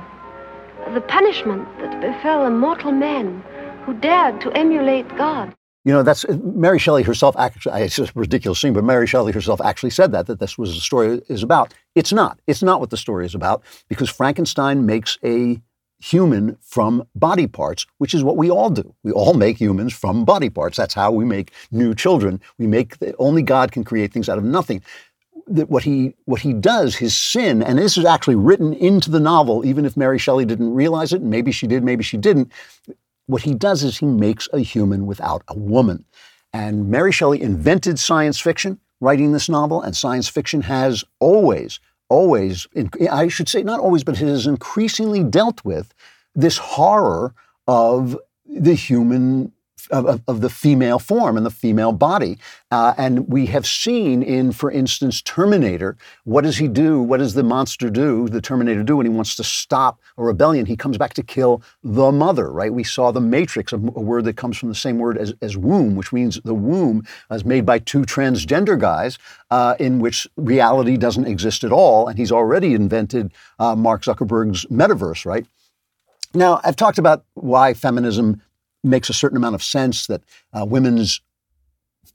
The 0.94 1.00
punishment 1.02 1.68
that 1.78 2.00
befell 2.00 2.46
a 2.46 2.50
mortal 2.50 2.92
man 2.92 3.42
who 3.88 3.94
dared 3.94 4.38
to 4.42 4.52
emulate 4.52 5.08
God. 5.16 5.54
You 5.86 5.94
know, 5.94 6.02
that's 6.02 6.26
Mary 6.28 6.78
Shelley 6.78 7.02
herself. 7.02 7.34
Actually, 7.38 7.80
it's 7.80 7.98
a 7.98 8.06
ridiculous 8.14 8.60
scene, 8.60 8.74
but 8.74 8.84
Mary 8.84 9.06
Shelley 9.06 9.32
herself 9.32 9.62
actually 9.62 9.88
said 9.90 10.12
that 10.12 10.26
that 10.26 10.40
this 10.40 10.58
was 10.58 10.74
the 10.74 10.80
story 10.80 11.22
is 11.28 11.42
about. 11.42 11.72
It's 11.94 12.12
not. 12.12 12.38
It's 12.46 12.62
not 12.62 12.80
what 12.80 12.90
the 12.90 12.98
story 12.98 13.24
is 13.24 13.34
about 13.34 13.62
because 13.88 14.10
Frankenstein 14.10 14.84
makes 14.84 15.16
a 15.24 15.62
human 16.00 16.58
from 16.60 17.02
body 17.14 17.46
parts, 17.46 17.86
which 17.96 18.12
is 18.12 18.22
what 18.22 18.36
we 18.36 18.50
all 18.50 18.68
do. 18.68 18.94
We 19.04 19.12
all 19.12 19.32
make 19.32 19.56
humans 19.56 19.94
from 19.94 20.26
body 20.26 20.50
parts. 20.50 20.76
That's 20.76 20.92
how 20.92 21.10
we 21.10 21.24
make 21.24 21.52
new 21.70 21.94
children. 21.94 22.42
We 22.58 22.66
make 22.66 22.96
only 23.18 23.40
God 23.40 23.72
can 23.72 23.84
create 23.84 24.12
things 24.12 24.28
out 24.28 24.36
of 24.36 24.44
nothing. 24.44 24.82
That 25.46 25.70
what 25.70 25.84
he 25.84 26.14
what 26.26 26.42
he 26.42 26.52
does, 26.52 26.96
his 26.96 27.16
sin, 27.16 27.62
and 27.62 27.78
this 27.78 27.96
is 27.96 28.04
actually 28.04 28.36
written 28.36 28.74
into 28.74 29.10
the 29.10 29.20
novel, 29.20 29.64
even 29.64 29.86
if 29.86 29.96
Mary 29.96 30.18
Shelley 30.18 30.44
didn't 30.44 30.74
realize 30.74 31.14
it, 31.14 31.22
and 31.22 31.30
maybe 31.30 31.52
she 31.52 31.66
did, 31.66 31.82
maybe 31.82 32.04
she 32.04 32.18
didn't 32.18 32.52
what 33.28 33.42
he 33.42 33.54
does 33.54 33.84
is 33.84 33.98
he 33.98 34.06
makes 34.06 34.48
a 34.52 34.60
human 34.60 35.06
without 35.06 35.42
a 35.48 35.56
woman. 35.56 36.04
And 36.52 36.88
Mary 36.88 37.12
Shelley 37.12 37.40
invented 37.42 37.98
science 37.98 38.40
fiction 38.40 38.80
writing 39.00 39.32
this 39.32 39.48
novel, 39.48 39.82
and 39.82 39.96
science 39.96 40.28
fiction 40.28 40.62
has 40.62 41.04
always, 41.20 41.78
always, 42.08 42.66
I 43.10 43.28
should 43.28 43.48
say 43.48 43.62
not 43.62 43.80
always, 43.80 44.02
but 44.02 44.20
it 44.20 44.26
has 44.26 44.46
increasingly 44.46 45.22
dealt 45.22 45.64
with 45.64 45.94
this 46.34 46.56
horror 46.56 47.34
of 47.68 48.18
the 48.46 48.74
human 48.74 49.52
of, 49.90 50.20
of, 50.26 50.40
the 50.40 50.50
female 50.50 50.98
form 50.98 51.36
and 51.36 51.44
the 51.44 51.50
female 51.50 51.92
body. 51.92 52.38
Uh, 52.70 52.94
and 52.98 53.28
we 53.28 53.46
have 53.46 53.66
seen 53.66 54.22
in, 54.22 54.52
for 54.52 54.70
instance, 54.70 55.22
Terminator, 55.22 55.96
what 56.24 56.42
does 56.42 56.58
he 56.58 56.68
do? 56.68 57.00
What 57.00 57.18
does 57.18 57.34
the 57.34 57.42
monster 57.42 57.90
do, 57.90 58.28
the 58.28 58.40
Terminator 58.40 58.82
do 58.82 58.96
when 58.96 59.06
he 59.06 59.10
wants 59.10 59.36
to 59.36 59.44
stop 59.44 60.00
a 60.16 60.24
rebellion? 60.24 60.66
He 60.66 60.76
comes 60.76 60.98
back 60.98 61.14
to 61.14 61.22
kill 61.22 61.62
the 61.82 62.12
mother, 62.12 62.50
right? 62.50 62.72
We 62.72 62.84
saw 62.84 63.10
the 63.10 63.20
Matrix, 63.20 63.72
a, 63.72 63.78
word 63.78 64.24
that 64.24 64.36
comes 64.36 64.56
from 64.56 64.68
the 64.68 64.74
same 64.74 64.98
word 64.98 65.18
as, 65.18 65.32
as 65.42 65.56
womb, 65.56 65.96
which 65.96 66.12
means 66.12 66.40
the 66.44 66.54
womb 66.54 67.06
is 67.30 67.44
made 67.44 67.64
by 67.64 67.78
two 67.78 68.02
transgender 68.02 68.78
guys 68.78 69.18
uh, 69.50 69.74
in 69.78 69.98
which 69.98 70.26
reality 70.36 70.96
doesn't 70.96 71.26
exist 71.26 71.64
at 71.64 71.72
all. 71.72 72.08
And 72.08 72.18
he's 72.18 72.32
already 72.32 72.74
invented 72.74 73.32
uh, 73.58 73.74
Mark 73.74 74.02
Zuckerberg's 74.02 74.64
metaverse, 74.66 75.24
right? 75.24 75.46
Now, 76.34 76.60
I've 76.62 76.76
talked 76.76 76.98
about 76.98 77.24
why 77.34 77.72
feminism 77.72 78.42
makes 78.84 79.10
a 79.10 79.14
certain 79.14 79.36
amount 79.36 79.54
of 79.54 79.62
sense 79.62 80.06
that 80.06 80.22
uh, 80.52 80.64
women's 80.64 81.20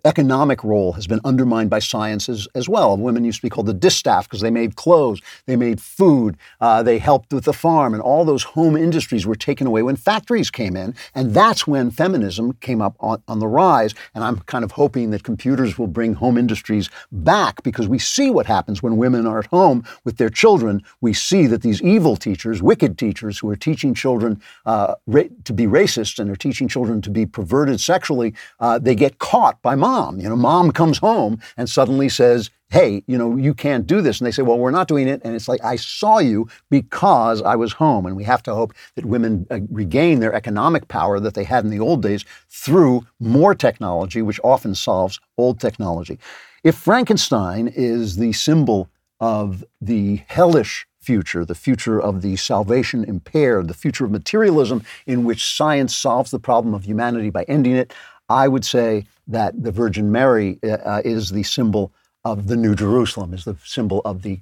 economic 0.06 0.64
role 0.64 0.94
has 0.94 1.08
been 1.08 1.22
undermined 1.24 1.70
by 1.70 1.80
sciences 1.80 2.48
as, 2.56 2.68
well. 2.68 2.98
Women 2.98 3.24
used 3.24 3.40
to 3.40 3.46
be 3.46 3.50
called 3.50 3.68
the 3.68 3.74
distaff 3.74 4.28
because 4.28 4.42
they 4.42 4.50
made 4.52 4.76
clothes, 4.76 5.22
they 5.46 5.56
made 5.56 5.80
food, 5.80 6.38
uh, 6.60 6.84
they 6.84 6.98
helped 6.98 7.32
with 7.32 7.46
the 7.46 7.54
farm, 7.54 7.94
and 7.94 8.02
all 8.02 8.26
those 8.26 8.44
home 8.44 8.76
industries 8.76 9.26
were 9.26 9.36
taken 9.36 9.68
away 9.68 9.84
when 9.84 9.96
factories 9.96 10.50
came 10.50 10.76
in. 10.76 10.96
And 11.14 11.34
that's 11.34 11.68
when 11.68 11.92
feminism 11.92 12.54
came 12.62 12.82
up 12.82 12.96
on, 13.00 13.22
on 13.28 13.40
the 13.40 13.48
rise. 13.48 13.94
And 14.16 14.24
I'm 14.24 14.40
kind 14.42 14.64
of 14.64 14.72
hoping 14.72 15.12
that 15.12 15.24
computers 15.24 15.78
will 15.78 15.88
bring 15.88 16.16
home 16.16 16.38
industries 16.38 16.90
back 17.12 17.64
because 17.64 17.88
we 17.88 18.00
see 18.00 18.30
what 18.30 18.46
happens 18.46 18.82
when 18.82 18.98
women 18.98 19.26
are 19.26 19.40
at 19.40 19.48
home 19.48 19.86
with 20.04 20.18
their 20.18 20.30
children. 20.30 20.82
We 21.00 21.14
see 21.14 21.48
that 21.48 21.62
these 21.62 21.82
evil 21.82 22.16
teachers, 22.16 22.62
wicked 22.62 22.98
teachers 22.98 23.40
who 23.40 23.50
are 23.50 23.56
teaching 23.56 23.94
children 23.94 24.42
uh, 24.66 24.96
ra- 25.06 25.24
to 25.44 25.54
be 25.54 25.66
racist 25.66 26.20
and 26.20 26.30
are 26.30 26.36
teaching 26.36 26.68
children 26.68 27.02
to 27.02 27.10
be 27.10 27.26
perverted 27.26 27.80
sexually, 27.80 28.34
uh, 28.60 28.80
they 28.80 28.96
get 28.96 29.20
caught 29.20 29.62
by 29.62 29.76
mom 29.76 29.93
mom. 29.94 30.20
You 30.20 30.30
know, 30.30 30.36
mom 30.36 30.72
comes 30.72 30.98
home 30.98 31.40
and 31.58 31.70
suddenly 31.70 32.10
says, 32.10 32.50
hey, 32.70 33.04
you 33.06 33.18
know, 33.20 33.38
you 33.38 33.54
can't 33.54 33.86
do 33.86 34.02
this. 34.02 34.20
And 34.20 34.26
they 34.26 34.32
say, 34.32 34.42
well, 34.42 34.58
we're 34.58 34.72
not 34.80 34.88
doing 34.88 35.08
it. 35.08 35.22
And 35.24 35.36
it's 35.36 35.48
like, 35.48 35.64
I 35.64 35.76
saw 35.76 36.18
you 36.18 36.48
because 36.72 37.44
I 37.44 37.56
was 37.56 37.74
home. 37.74 38.08
And 38.08 38.16
we 38.16 38.24
have 38.24 38.42
to 38.44 38.56
hope 38.56 38.74
that 38.96 39.06
women 39.06 39.46
uh, 39.52 39.60
regain 39.70 40.20
their 40.20 40.34
economic 40.34 40.88
power 40.88 41.20
that 41.20 41.36
they 41.36 41.44
had 41.44 41.64
in 41.64 41.70
the 41.70 41.80
old 41.80 42.02
days 42.02 42.26
through 42.50 43.06
more 43.20 43.54
technology, 43.54 44.24
which 44.24 44.40
often 44.44 44.74
solves 44.74 45.20
old 45.38 45.60
technology. 45.60 46.18
If 46.64 46.76
Frankenstein 46.76 47.68
is 47.68 48.16
the 48.16 48.34
symbol 48.34 48.90
of 49.20 49.64
the 49.80 50.22
hellish 50.28 50.88
future, 51.00 51.46
the 51.46 51.54
future 51.68 52.00
of 52.02 52.24
the 52.24 52.36
salvation 52.38 53.04
impaired, 53.04 53.68
the 53.68 53.74
future 53.76 54.06
of 54.06 54.12
materialism 54.12 54.82
in 55.06 55.24
which 55.24 55.46
science 55.46 55.96
solves 55.96 56.32
the 56.32 56.40
problem 56.40 56.74
of 56.74 56.86
humanity 56.86 57.30
by 57.30 57.44
ending 57.44 57.76
it, 57.76 57.94
I 58.30 58.48
would 58.48 58.66
say 58.66 59.06
that 59.28 59.62
the 59.62 59.72
Virgin 59.72 60.12
Mary 60.12 60.60
uh, 60.64 61.02
is 61.06 61.32
the 61.32 61.44
symbol 61.44 61.92
of 62.24 62.48
the 62.48 62.56
New 62.56 62.76
Jerusalem, 62.76 63.34
is 63.34 63.46
the 63.46 63.58
symbol 63.64 64.02
of 64.06 64.22
the 64.22 64.40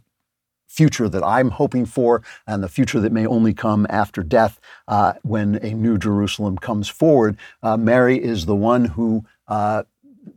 future 0.67 1.09
that 1.09 1.23
I'm 1.23 1.49
hoping 1.49 1.85
for 1.85 2.23
and 2.47 2.63
the 2.63 2.69
future 2.69 3.01
that 3.01 3.11
may 3.11 3.25
only 3.25 3.53
come 3.53 3.85
after 3.89 4.23
death 4.23 4.59
uh, 4.87 5.13
when 5.23 5.55
a 5.61 5.73
new 5.73 5.97
Jerusalem 5.97 6.57
comes 6.57 6.87
forward. 6.87 7.37
Uh, 7.61 7.75
Mary 7.75 8.21
is 8.21 8.45
the 8.45 8.55
one 8.55 8.85
who 8.85 9.25
uh, 9.49 9.83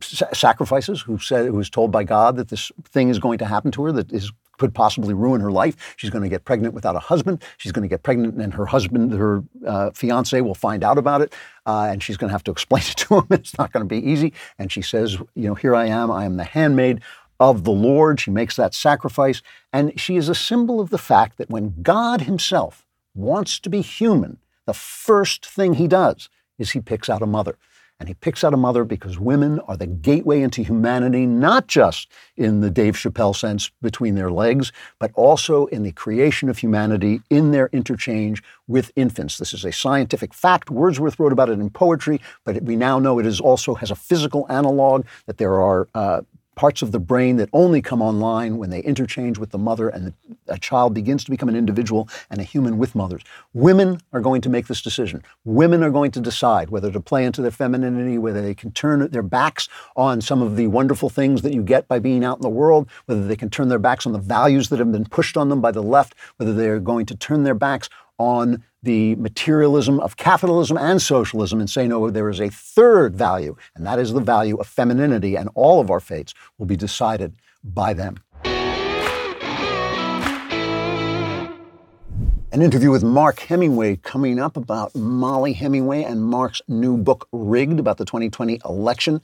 sacrifices, 0.01 1.01
who 1.03 1.19
said, 1.19 1.47
who 1.47 1.53
was 1.53 1.71
told 1.71 1.93
by 1.93 2.03
God 2.03 2.37
that 2.37 2.49
this 2.49 2.73
thing 2.85 3.11
is 3.11 3.21
going 3.21 3.39
to 3.39 3.47
happen 3.47 3.71
to 3.73 3.85
her 3.85 3.93
that 3.93 4.13
is 4.13 4.33
could 4.59 4.75
possibly 4.75 5.15
ruin 5.15 5.41
her 5.41 5.51
life. 5.51 5.95
She's 5.97 6.11
going 6.11 6.23
to 6.23 6.29
get 6.29 6.45
pregnant 6.45 6.75
without 6.75 6.97
a 6.97 7.01
husband. 7.01 7.43
She's 7.57 7.73
going 7.73 7.83
to 7.83 7.89
get 7.89 8.03
pregnant, 8.03 8.41
and 8.41 8.53
her 8.55 8.67
husband, 8.67 9.13
her 9.13 9.43
uh, 9.67 9.91
fiance, 9.93 10.41
will 10.41 10.55
find 10.55 10.85
out 10.85 10.99
about 10.99 11.21
it, 11.21 11.33
uh, 11.67 11.89
and 11.91 12.03
she's 12.03 12.17
going 12.17 12.29
to 12.29 12.33
have 12.33 12.45
to 12.45 12.51
explain 12.51 12.83
it 12.89 12.97
to 12.99 13.19
him. 13.19 13.27
It's 13.31 13.57
not 13.59 13.73
going 13.73 13.87
to 13.87 13.89
be 13.89 14.05
easy. 14.07 14.33
And 14.59 14.71
she 14.71 14.83
says, 14.83 15.19
"You 15.35 15.49
know, 15.49 15.55
here 15.55 15.75
I 15.75 15.87
am. 15.87 16.11
I 16.11 16.25
am 16.25 16.37
the 16.37 16.45
handmaid 16.45 17.01
of 17.41 17.65
the 17.65 17.73
Lord." 17.73 18.21
She 18.21 18.31
makes 18.31 18.57
that 18.57 18.75
sacrifice, 18.75 19.43
and 19.73 19.99
she 19.99 20.17
is 20.17 20.29
a 20.29 20.35
symbol 20.35 20.81
of 20.81 20.91
the 20.91 20.99
fact 20.99 21.39
that 21.39 21.51
when 21.51 21.75
God 21.83 22.23
Himself 22.23 22.87
wants 23.15 23.59
to 23.61 23.71
be 23.71 23.81
human, 23.81 24.39
the 24.67 24.75
first 24.75 25.47
thing 25.47 25.75
He 25.75 25.89
does 25.89 26.29
is 26.59 26.73
He 26.73 26.81
picks 26.81 27.09
out 27.09 27.23
a 27.23 27.27
mother. 27.27 27.59
And 28.01 28.09
he 28.09 28.15
picks 28.15 28.43
out 28.43 28.53
a 28.53 28.57
mother 28.57 28.85
because 28.85 29.19
women 29.19 29.61
are 29.61 29.77
the 29.77 29.87
gateway 29.87 30.43
into 30.43 30.63
humanity, 30.63 31.27
not 31.27 31.69
just 31.69 32.11
in 32.37 32.61
the 32.61 32.71
Dave 32.71 32.97
Chappelle 32.97 33.35
sense 33.35 33.71
between 33.81 34.17
their 34.17 34.31
legs, 34.31 34.73
but 34.99 35.13
also 35.15 35.67
in 35.67 35.85
the 35.85 35.93
creation 35.93 36.49
of 36.49 36.59
humanity 36.59 37.21
in 37.31 37.53
their 37.53 37.69
interchange 37.73 38.43
with 38.67 38.91
infants. 38.97 39.39
This 39.39 39.55
is 39.55 39.65
a 39.65 39.73
scientific 39.73 40.35
fact. 40.35 40.71
Wordsworth 40.71 41.19
wrote 41.19 41.33
about 41.33 41.49
it 41.49 41.61
in 41.61 41.71
poetry, 41.71 42.21
but 42.45 42.63
we 42.63 42.77
now 42.77 42.99
know 42.99 43.19
it 43.19 43.27
is 43.27 43.41
also 43.41 43.75
has 43.75 43.91
a 43.91 43.97
physical 43.97 44.45
analog, 44.49 45.07
that 45.27 45.39
there 45.39 45.63
are 45.63 45.89
uh, 45.95 46.23
parts 46.55 46.83
of 46.83 46.93
the 46.93 46.99
brain 46.99 47.37
that 47.37 47.49
only 47.53 47.83
come 47.83 48.01
online 48.01 48.59
when 48.59 48.71
they 48.71 48.81
interchange 48.81 49.39
with 49.39 49.51
the 49.51 49.59
mother 49.59 49.89
and 49.89 50.13
a 50.49 50.59
child 50.59 50.95
begins 50.95 51.25
to 51.25 51.31
become 51.31 51.49
an 51.49 51.57
individual 51.57 52.09
and 52.31 52.41
a 52.41 52.45
human 52.45 52.79
with 52.79 52.95
mothers. 52.95 53.23
Women 53.53 54.01
are 54.13 54.21
going 54.21 54.41
to 54.43 54.49
make 54.49 54.67
this 54.67 54.83
decision. 54.83 55.23
Women 55.45 55.83
are 55.83 55.91
going 55.91 56.11
to 56.13 56.21
decide 56.21 56.71
whether 56.71 56.91
to 56.93 57.01
play 57.01 57.25
into 57.25 57.43
their 57.43 57.51
femininity, 57.51 58.19
whether 58.19 58.43
they 58.43 58.55
can 58.55 58.73
turn 58.73 59.09
their 59.11 59.23
backs 59.23 59.69
on 59.97 60.21
some 60.21 60.43
of 60.43 60.57
the 60.57 60.67
wonderful 60.69 61.11
things 61.11 61.43
that 61.43 61.55
you 61.55 61.63
get 61.63 61.89
by 61.89 61.99
being 61.99 62.25
out 62.25 62.39
in 62.39 62.43
the 62.43 62.49
world, 62.49 62.89
whether 63.07 63.27
they 63.27 63.37
can 63.37 63.51
turn 63.51 63.69
their 63.69 63.79
backs 63.79 64.07
on 64.07 64.13
the 64.13 64.19
values 64.19 64.69
that 64.69 64.79
have 64.79 64.93
been 64.93 65.05
pushed 65.05 65.37
on 65.37 65.49
them 65.49 65.61
by 65.61 65.71
the 65.71 65.83
left, 65.83 66.15
whether 66.37 66.53
they're 66.53 66.81
going 66.81 67.07
to 67.07 67.17
turn 67.17 67.45
their 67.45 67.55
backs 67.55 67.89
on 68.19 68.63
the 68.85 69.15
materialism 69.17 69.99
of 70.01 70.17
capitalism 70.17 70.77
and 70.77 71.01
socialism 71.01 71.59
and 71.59 71.69
say, 71.69 71.89
no, 71.89 72.11
there 72.11 72.29
is 72.29 72.41
a 72.41 72.51
third 72.51 73.17
value, 73.17 73.57
and 73.75 73.87
that 73.87 73.99
is 73.99 74.13
the 74.13 74.21
value 74.21 74.57
of 74.57 74.67
femininity, 74.67 75.37
and 75.37 75.49
all 75.55 75.81
of 75.81 75.91
our 75.91 76.01
fates 76.01 76.35
will 76.59 76.67
be 76.67 76.77
decided 76.77 77.35
by 77.65 77.95
them. 77.95 78.23
An 82.53 82.63
interview 82.63 82.91
with 82.91 83.03
Mark 83.03 83.41
Hemingway 83.41 83.97
coming 83.97 84.39
up 84.39 84.57
about 84.57 84.95
Mollie 84.95 85.55
Hemingway 85.55 86.05
and 86.05 86.23
Mark's 86.23 86.63
new 86.69 86.97
book, 86.97 87.27
Rigged, 87.33 87.81
about 87.81 87.97
the 87.97 88.05
2020 88.05 88.61
election. 88.65 89.21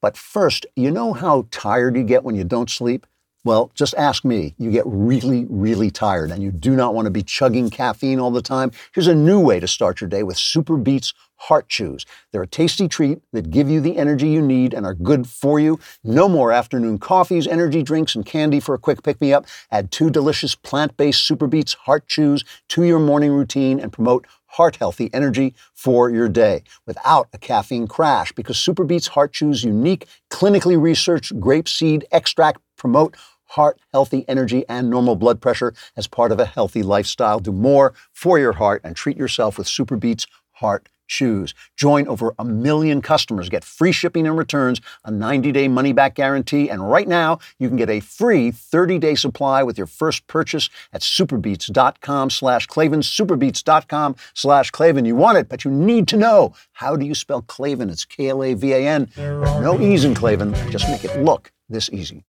But 0.00 0.16
first, 0.16 0.64
you 0.76 0.92
know 0.92 1.12
how 1.12 1.48
tired 1.50 1.96
you 1.96 2.04
get 2.04 2.22
when 2.22 2.36
you 2.36 2.44
don't 2.44 2.70
sleep? 2.70 3.04
Well, 3.48 3.70
just 3.74 3.94
ask 3.94 4.26
me. 4.26 4.54
You 4.58 4.70
get 4.70 4.84
really, 4.86 5.46
really 5.48 5.90
tired 5.90 6.30
and 6.30 6.42
you 6.42 6.50
do 6.50 6.76
not 6.76 6.92
want 6.92 7.06
to 7.06 7.10
be 7.10 7.22
chugging 7.22 7.70
caffeine 7.70 8.20
all 8.20 8.30
the 8.30 8.42
time. 8.42 8.72
Here's 8.92 9.06
a 9.06 9.14
new 9.14 9.40
way 9.40 9.58
to 9.58 9.66
start 9.66 10.02
your 10.02 10.10
day 10.10 10.22
with 10.22 10.36
Super 10.36 10.76
Beets 10.76 11.14
Heart 11.36 11.66
Chews. 11.70 12.04
They're 12.30 12.42
a 12.42 12.46
tasty 12.46 12.88
treat 12.88 13.20
that 13.32 13.50
give 13.50 13.70
you 13.70 13.80
the 13.80 13.96
energy 13.96 14.28
you 14.28 14.42
need 14.42 14.74
and 14.74 14.84
are 14.84 14.92
good 14.92 15.26
for 15.26 15.58
you. 15.58 15.80
No 16.04 16.28
more 16.28 16.52
afternoon 16.52 16.98
coffees, 16.98 17.46
energy 17.46 17.82
drinks, 17.82 18.14
and 18.14 18.26
candy 18.26 18.60
for 18.60 18.74
a 18.74 18.78
quick 18.78 19.02
pick 19.02 19.18
me 19.18 19.32
up. 19.32 19.46
Add 19.72 19.90
two 19.90 20.10
delicious 20.10 20.54
plant 20.54 20.94
based 20.98 21.24
Super 21.24 21.46
Beets 21.46 21.72
Heart 21.72 22.06
Chews 22.06 22.44
to 22.68 22.84
your 22.84 22.98
morning 22.98 23.32
routine 23.32 23.80
and 23.80 23.90
promote 23.90 24.26
heart 24.48 24.76
healthy 24.76 25.08
energy 25.14 25.54
for 25.72 26.10
your 26.10 26.28
day 26.28 26.64
without 26.86 27.28
a 27.32 27.38
caffeine 27.38 27.86
crash 27.86 28.30
because 28.32 28.58
Super 28.58 28.84
Beets 28.84 29.06
Heart 29.06 29.32
Chews 29.32 29.64
unique 29.64 30.06
clinically 30.28 30.78
researched 30.78 31.40
grape 31.40 31.66
seed 31.66 32.06
extract 32.12 32.60
promote 32.76 33.16
heart 33.48 33.80
healthy 33.92 34.24
energy 34.28 34.64
and 34.68 34.90
normal 34.90 35.16
blood 35.16 35.40
pressure 35.40 35.74
as 35.96 36.06
part 36.06 36.32
of 36.32 36.40
a 36.40 36.46
healthy 36.46 36.82
lifestyle. 36.82 37.40
Do 37.40 37.52
more 37.52 37.94
for 38.12 38.38
your 38.38 38.52
heart 38.52 38.80
and 38.84 38.94
treat 38.94 39.16
yourself 39.16 39.58
with 39.58 39.66
Super 39.66 39.96
Beets 39.96 40.26
Heart 40.52 40.88
Chews. 41.08 41.54
Join 41.76 42.06
over 42.06 42.34
a 42.38 42.44
million 42.44 43.00
customers, 43.00 43.48
get 43.48 43.64
free 43.64 43.92
shipping 43.92 44.26
and 44.26 44.36
returns, 44.36 44.80
a 45.04 45.10
90-day 45.10 45.66
money-back 45.68 46.14
guarantee, 46.14 46.68
and 46.68 46.88
right 46.90 47.08
now 47.08 47.38
you 47.58 47.68
can 47.68 47.78
get 47.78 47.88
a 47.88 48.00
free 48.00 48.52
30-day 48.52 49.14
supply 49.14 49.62
with 49.62 49.78
your 49.78 49.86
first 49.86 50.26
purchase 50.26 50.68
at 50.92 51.00
superbeets.com 51.00 52.28
slash 52.30 52.66
Klavan, 52.66 53.00
superbeets.com 53.00 54.16
slash 54.34 54.70
Klavan. 54.70 55.06
You 55.06 55.16
want 55.16 55.38
it, 55.38 55.48
but 55.48 55.64
you 55.64 55.70
need 55.70 56.08
to 56.08 56.16
know, 56.16 56.52
how 56.72 56.94
do 56.94 57.06
you 57.06 57.14
spell 57.14 57.40
Klavan? 57.42 57.88
It's 57.88 58.04
K-L-A-V-A-N. 58.04 59.10
No 59.16 59.80
ease 59.80 60.04
in 60.04 60.14
Klavan, 60.14 60.52
just 60.70 60.88
make 60.88 61.04
it 61.04 61.22
look 61.22 61.50
this 61.70 61.88
easy. 61.90 62.24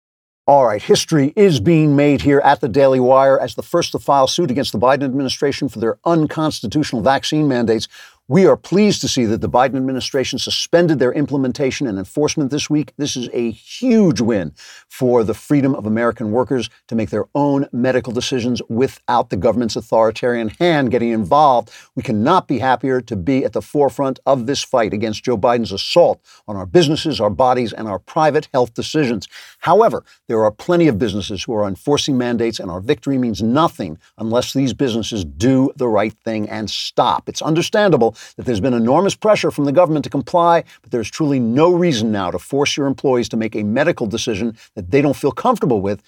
All 0.48 0.66
right, 0.66 0.82
history 0.82 1.34
is 1.36 1.60
being 1.60 1.98
made 1.98 2.22
here 2.22 2.40
at 2.40 2.62
the 2.62 2.70
Daily 2.70 3.02
Wire 3.02 3.38
as 3.38 3.56
the 3.56 3.62
first 3.62 3.92
to 3.92 4.00
file 4.00 4.28
suit 4.28 4.50
against 4.50 4.72
the 4.72 4.80
Biden 4.80 5.04
administration 5.04 5.68
for 5.68 5.80
their 5.80 5.98
unconstitutional 6.06 7.02
vaccine 7.02 7.50
mandates. 7.50 7.90
We 8.30 8.46
are 8.46 8.58
pleased 8.58 9.00
to 9.02 9.08
see 9.08 9.24
that 9.24 9.40
the 9.40 9.48
Biden 9.48 9.78
administration 9.78 10.38
suspended 10.38 11.00
their 11.00 11.14
implementation 11.14 11.88
and 11.88 11.98
enforcement 11.98 12.52
this 12.52 12.70
week. 12.70 12.92
This 12.98 13.16
is 13.16 13.30
a 13.32 13.52
huge 13.52 14.20
win 14.20 14.52
for 14.90 15.24
the 15.24 15.34
freedom 15.34 15.74
of 15.74 15.86
American 15.86 16.32
workers 16.32 16.70
to 16.90 16.96
make 16.96 17.10
their 17.10 17.24
own 17.36 17.70
medical 17.72 18.12
decisions 18.12 18.62
without 18.68 19.30
the 19.30 19.38
government's 19.38 19.78
authoritarian 19.78 20.50
hand 20.50 20.92
getting 20.92 21.12
involved. 21.12 21.72
We 21.96 22.04
cannot 22.04 22.50
be 22.50 22.60
happier 22.60 23.00
to 23.00 23.16
be 23.16 23.46
at 23.46 23.54
the 23.54 23.62
forefront 23.62 24.20
of 24.26 24.46
this 24.46 24.62
fight 24.62 24.94
against 24.94 25.24
Joe 25.24 25.38
Biden's 25.38 25.72
assault 25.72 26.20
on 26.50 26.58
our 26.58 26.66
businesses, 26.66 27.22
our 27.22 27.30
bodies, 27.30 27.72
and 27.72 27.88
our 27.88 28.00
private 28.00 28.50
health 28.52 28.74
decisions. 28.74 29.30
However, 29.60 30.04
there 30.28 30.44
are 30.44 30.52
plenty 30.52 30.90
of 30.90 31.00
businesses 31.00 31.46
who 31.46 31.54
are 31.54 31.66
enforcing 31.66 32.18
mandates, 32.18 32.60
and 32.60 32.70
our 32.70 32.82
victory 32.82 33.18
means 33.18 33.42
nothing 33.42 33.98
unless 34.18 34.52
these 34.52 34.74
businesses 34.74 35.24
do 35.24 35.72
the 35.78 35.88
right 35.88 36.14
thing 36.26 36.50
and 36.50 36.70
stop. 36.70 37.30
It's 37.30 37.42
understandable 37.42 38.17
that 38.36 38.46
there's 38.46 38.60
been 38.60 38.74
enormous 38.74 39.16
pressure 39.16 39.52
from 39.52 39.66
the 39.66 39.72
government 39.72 40.04
to 40.06 40.10
comply, 40.10 40.64
but 40.82 40.92
there's 40.92 41.10
truly 41.10 41.40
no 41.40 41.72
reason 41.72 42.12
now 42.12 42.32
to 42.32 42.40
force 42.40 42.78
your 42.78 42.88
employees 42.88 43.30
to 43.30 43.38
make 43.38 43.56
a 43.56 43.64
medical 43.64 44.08
decision 44.08 44.58
that 44.76 44.92
they 44.92 45.02
don't 45.02 45.16
feel 45.16 45.32
comfortable 45.32 45.82
with. 45.82 46.02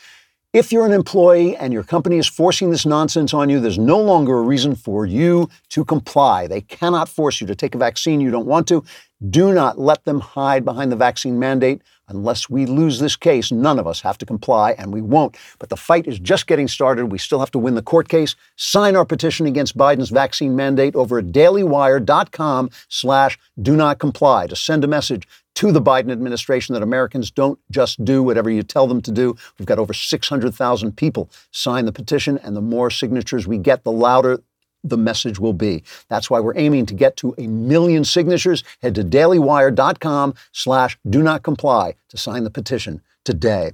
If 0.51 0.71
you're 0.71 0.87
an 0.87 0.93
employee 0.93 1.55
and 1.57 1.71
your 1.71 1.83
company 1.83 2.17
is 2.17 2.27
forcing 2.27 2.71
this 2.71 2.83
nonsense 2.83 3.35
on 3.35 3.51
you, 3.51 3.59
there's 3.59 3.77
no 3.77 3.99
longer 4.01 4.39
a 4.39 4.41
reason 4.41 4.73
for 4.73 5.05
you 5.05 5.47
to 5.69 5.85
comply. 5.85 6.47
They 6.47 6.61
cannot 6.61 7.07
force 7.07 7.39
you 7.39 7.45
to 7.45 7.53
take 7.53 7.75
a 7.75 7.77
vaccine 7.77 8.19
you 8.19 8.31
don't 8.31 8.47
want 8.47 8.67
to. 8.69 8.83
Do 9.29 9.53
not 9.53 9.77
let 9.77 10.05
them 10.05 10.19
hide 10.19 10.65
behind 10.65 10.91
the 10.91 10.95
vaccine 10.95 11.37
mandate. 11.37 11.83
Unless 12.09 12.49
we 12.49 12.65
lose 12.65 12.99
this 12.99 13.15
case, 13.15 13.51
none 13.51 13.79
of 13.79 13.87
us 13.87 14.01
have 14.01 14.17
to 14.17 14.25
comply, 14.25 14.71
and 14.71 14.93
we 14.93 15.01
won't. 15.01 15.37
But 15.59 15.69
the 15.69 15.77
fight 15.77 16.07
is 16.07 16.19
just 16.19 16.47
getting 16.47 16.67
started. 16.67 17.05
We 17.05 17.17
still 17.17 17.39
have 17.39 17.51
to 17.51 17.59
win 17.59 17.75
the 17.75 17.81
court 17.81 18.09
case. 18.09 18.35
Sign 18.55 18.95
our 18.95 19.05
petition 19.05 19.45
against 19.45 19.77
Biden's 19.77 20.09
vaccine 20.09 20.55
mandate 20.55 20.95
over 20.95 21.19
at 21.19 21.27
dailywire.com 21.27 22.69
slash 22.89 23.39
do 23.61 23.75
not 23.75 23.99
comply 23.99 24.47
to 24.47 24.55
send 24.55 24.83
a 24.83 24.87
message 24.87 25.27
to 25.55 25.71
the 25.71 25.81
Biden 25.81 26.11
administration 26.11 26.73
that 26.73 26.83
Americans 26.83 27.31
don't 27.31 27.59
just 27.69 28.03
do 28.05 28.23
whatever 28.23 28.49
you 28.49 28.63
tell 28.63 28.87
them 28.87 29.01
to 29.01 29.11
do. 29.11 29.35
We've 29.57 29.65
got 29.65 29.79
over 29.79 29.93
600,000 29.93 30.95
people 30.95 31.29
sign 31.51 31.85
the 31.85 31.91
petition, 31.91 32.37
and 32.37 32.55
the 32.55 32.61
more 32.61 32.89
signatures 32.89 33.47
we 33.47 33.57
get, 33.57 33.83
the 33.83 33.91
louder 33.91 34.41
the 34.83 34.97
message 34.97 35.39
will 35.39 35.53
be. 35.53 35.83
That's 36.09 36.29
why 36.29 36.39
we're 36.39 36.57
aiming 36.57 36.85
to 36.87 36.93
get 36.93 37.17
to 37.17 37.35
a 37.37 37.47
million 37.47 38.03
signatures. 38.03 38.63
Head 38.81 38.95
to 38.95 39.03
dailywire.com 39.03 40.33
slash 40.51 40.97
do 41.09 41.21
not 41.21 41.43
comply 41.43 41.95
to 42.09 42.17
sign 42.17 42.43
the 42.43 42.51
petition 42.51 43.01
today. 43.23 43.71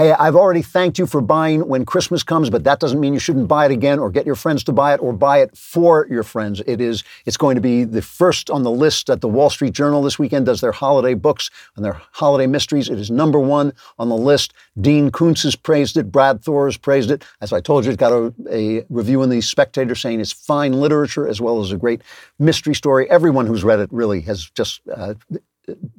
Hey, 0.00 0.12
I've 0.12 0.34
already 0.34 0.62
thanked 0.62 0.98
you 0.98 1.04
for 1.04 1.20
buying 1.20 1.68
when 1.68 1.84
Christmas 1.84 2.22
comes, 2.22 2.48
but 2.48 2.64
that 2.64 2.80
doesn't 2.80 2.98
mean 2.98 3.12
you 3.12 3.20
shouldn't 3.20 3.48
buy 3.48 3.66
it 3.66 3.70
again 3.70 3.98
or 3.98 4.08
get 4.08 4.24
your 4.24 4.34
friends 4.34 4.64
to 4.64 4.72
buy 4.72 4.94
it 4.94 5.00
or 5.02 5.12
buy 5.12 5.42
it 5.42 5.54
for 5.54 6.06
your 6.08 6.22
friends. 6.22 6.62
It 6.66 6.80
is 6.80 7.04
it's 7.26 7.36
going 7.36 7.56
to 7.56 7.60
be 7.60 7.84
the 7.84 8.00
first 8.00 8.48
on 8.48 8.62
the 8.62 8.70
list 8.70 9.10
at 9.10 9.20
the 9.20 9.28
Wall 9.28 9.50
Street 9.50 9.74
Journal 9.74 10.00
this 10.00 10.18
weekend 10.18 10.46
does 10.46 10.62
their 10.62 10.72
holiday 10.72 11.12
books 11.12 11.50
and 11.76 11.84
their 11.84 12.00
holiday 12.12 12.46
mysteries. 12.46 12.88
It 12.88 12.98
is 12.98 13.10
number 13.10 13.38
1 13.38 13.74
on 13.98 14.08
the 14.08 14.16
list. 14.16 14.54
Dean 14.80 15.10
Koontz 15.10 15.42
has 15.42 15.54
praised 15.54 15.98
it, 15.98 16.10
Brad 16.10 16.42
Thor 16.42 16.64
has 16.64 16.78
praised 16.78 17.10
it. 17.10 17.22
As 17.42 17.52
I 17.52 17.60
told 17.60 17.84
you, 17.84 17.90
it 17.90 17.98
got 17.98 18.10
a, 18.10 18.32
a 18.50 18.86
review 18.88 19.22
in 19.22 19.28
the 19.28 19.42
Spectator 19.42 19.94
saying 19.94 20.18
it's 20.18 20.32
fine 20.32 20.72
literature 20.72 21.28
as 21.28 21.42
well 21.42 21.60
as 21.60 21.72
a 21.72 21.76
great 21.76 22.00
mystery 22.38 22.74
story. 22.74 23.10
Everyone 23.10 23.46
who's 23.46 23.64
read 23.64 23.80
it 23.80 23.92
really 23.92 24.22
has 24.22 24.48
just 24.48 24.80
uh, 24.96 25.12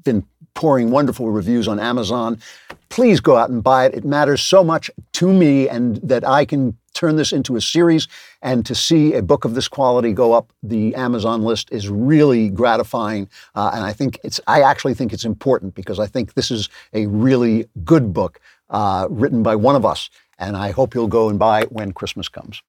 been 0.03 0.25
pouring 0.53 0.91
wonderful 0.91 1.29
reviews 1.31 1.67
on 1.67 1.79
Amazon. 1.79 2.39
Please 2.89 3.19
go 3.19 3.37
out 3.37 3.49
and 3.49 3.63
buy 3.63 3.85
it. 3.85 3.93
It 3.93 4.05
matters 4.05 4.41
so 4.41 4.63
much 4.63 4.91
to 5.13 5.31
me 5.31 5.69
and 5.69 5.97
that 5.97 6.27
I 6.27 6.45
can 6.45 6.77
turn 6.93 7.15
this 7.15 7.31
into 7.31 7.55
a 7.55 7.61
series. 7.61 8.07
And 8.41 8.65
to 8.65 8.75
see 8.75 9.13
a 9.13 9.21
book 9.21 9.45
of 9.45 9.55
this 9.55 9.67
quality 9.67 10.13
go 10.13 10.33
up 10.33 10.51
the 10.61 10.93
Amazon 10.95 11.43
list 11.43 11.71
is 11.71 11.89
really 11.89 12.49
gratifying. 12.49 13.29
Uh, 13.55 13.71
and 13.73 13.85
I 13.85 13.93
think 13.93 14.19
it's, 14.23 14.39
I 14.47 14.61
actually 14.61 14.93
think 14.93 15.13
it's 15.13 15.25
important 15.25 15.73
because 15.73 15.99
I 15.99 16.07
think 16.07 16.33
this 16.33 16.51
is 16.51 16.69
a 16.93 17.07
really 17.07 17.67
good 17.83 18.13
book 18.13 18.39
uh, 18.69 19.07
written 19.09 19.43
by 19.43 19.55
one 19.55 19.75
of 19.75 19.85
us. 19.85 20.09
And 20.37 20.57
I 20.57 20.71
hope 20.71 20.95
you'll 20.95 21.07
go 21.07 21.29
and 21.29 21.37
buy 21.37 21.61
it 21.61 21.71
when 21.71 21.91
Christmas 21.93 22.27
comes. 22.27 22.61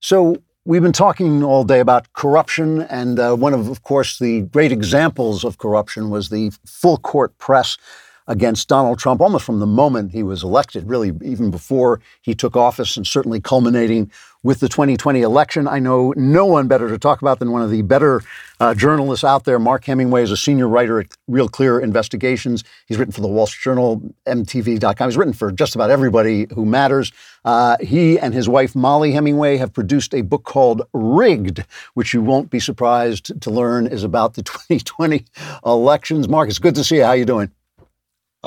So, 0.00 0.36
we've 0.68 0.82
been 0.82 0.92
talking 0.92 1.42
all 1.42 1.64
day 1.64 1.80
about 1.80 2.12
corruption, 2.12 2.82
and 2.82 3.18
uh, 3.18 3.34
one 3.34 3.54
of, 3.54 3.70
of 3.70 3.82
course, 3.84 4.18
the 4.18 4.42
great 4.42 4.70
examples 4.70 5.42
of 5.42 5.56
corruption 5.56 6.10
was 6.10 6.28
the 6.28 6.52
full 6.66 6.98
court 6.98 7.36
press 7.38 7.78
against 8.26 8.68
Donald 8.68 8.98
Trump 8.98 9.22
almost 9.22 9.46
from 9.46 9.60
the 9.60 9.66
moment 9.66 10.12
he 10.12 10.22
was 10.22 10.42
elected, 10.42 10.86
really, 10.86 11.10
even 11.24 11.50
before 11.50 12.02
he 12.20 12.34
took 12.34 12.54
office, 12.54 12.98
and 12.98 13.06
certainly 13.06 13.40
culminating 13.40 14.12
with 14.48 14.60
the 14.60 14.68
2020 14.70 15.20
election. 15.20 15.68
I 15.68 15.78
know 15.78 16.14
no 16.16 16.46
one 16.46 16.68
better 16.68 16.88
to 16.88 16.96
talk 16.96 17.20
about 17.20 17.38
than 17.38 17.52
one 17.52 17.60
of 17.60 17.70
the 17.70 17.82
better 17.82 18.22
uh, 18.60 18.72
journalists 18.72 19.22
out 19.22 19.44
there. 19.44 19.58
Mark 19.58 19.84
Hemingway 19.84 20.22
is 20.22 20.30
a 20.30 20.38
senior 20.38 20.66
writer 20.66 21.00
at 21.00 21.08
Real 21.26 21.50
Clear 21.50 21.78
Investigations. 21.78 22.64
He's 22.86 22.96
written 22.96 23.12
for 23.12 23.20
the 23.20 23.28
Wall 23.28 23.46
Street 23.46 23.62
Journal, 23.62 24.00
MTV.com. 24.26 25.06
He's 25.06 25.18
written 25.18 25.34
for 25.34 25.52
just 25.52 25.74
about 25.74 25.90
everybody 25.90 26.46
who 26.54 26.64
matters. 26.64 27.12
Uh, 27.44 27.76
he 27.82 28.18
and 28.18 28.32
his 28.32 28.48
wife, 28.48 28.74
Mollie 28.74 29.12
Hemingway, 29.12 29.58
have 29.58 29.74
produced 29.74 30.14
a 30.14 30.22
book 30.22 30.44
called 30.44 30.80
Rigged, 30.94 31.66
which 31.92 32.14
you 32.14 32.22
won't 32.22 32.48
be 32.48 32.58
surprised 32.58 33.38
to 33.42 33.50
learn 33.50 33.86
is 33.86 34.02
about 34.02 34.32
the 34.32 34.42
2020 34.70 35.26
elections. 35.66 36.26
Mark, 36.26 36.48
it's 36.48 36.58
good 36.58 36.74
to 36.76 36.84
see 36.84 36.96
you. 36.96 37.04
How 37.04 37.12
you 37.12 37.26
doing? 37.26 37.52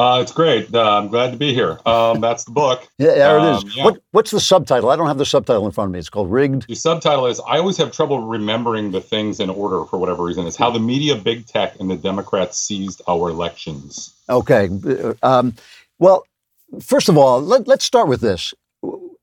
Uh, 0.02 0.20
it's 0.20 0.32
great. 0.32 0.74
Uh, 0.74 0.98
I'm 0.98 1.10
glad 1.10 1.30
to 1.30 1.38
be 1.38 1.54
here. 1.54 1.78
Um, 1.86 2.22
that's 2.22 2.44
the 2.44 2.50
book. 2.50 2.90
yeah, 2.98 3.14
there 3.14 3.38
it 3.38 3.56
is. 3.56 3.64
Um, 3.64 3.72
yeah. 3.76 3.84
What, 3.84 4.02
what's 4.10 4.32
the 4.32 4.40
subtitle? 4.40 4.90
I 4.90 4.96
don't 4.96 5.06
have 5.06 5.20
the 5.20 5.28
subtitle 5.28 5.64
in 5.68 5.72
front 5.72 5.90
of 5.90 5.94
me. 5.94 6.00
It's 6.00 6.10
called 6.10 6.32
Rigged. 6.32 6.68
The 6.68 6.74
subtitle 6.74 7.28
is 7.28 7.40
I 7.42 7.60
always 7.60 7.78
have 7.78 7.92
trouble 7.92 8.20
remembering 8.24 8.90
the 8.90 9.00
things 9.00 9.40
in 9.40 9.52
order 9.52 9.86
for 9.86 10.00
whatever 10.00 10.24
reason. 10.24 10.48
It's 10.48 10.56
how 10.56 10.72
the 10.72 10.80
media, 10.80 11.16
big 11.16 11.46
tech, 11.46 11.80
and 11.80 11.88
the 11.88 11.96
Democrats 11.96 12.58
seized 12.58 13.04
our 13.08 13.30
elections. 13.30 14.12
Okay. 14.28 14.70
Um, 15.22 15.54
well, 16.00 16.26
first 16.82 17.08
of 17.08 17.16
all, 17.16 17.40
let, 17.40 17.68
let's 17.68 17.86
start 17.86 18.08
with 18.08 18.22
this. 18.22 18.56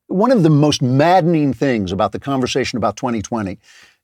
One 0.07 0.31
of 0.31 0.45
the 0.45 0.51
most 0.51 0.81
maddening 0.81 1.55
things 1.55 1.91
about 1.91 2.13
the 2.13 2.21
conversation 2.21 2.77
about 2.77 2.97
2020 2.97 3.59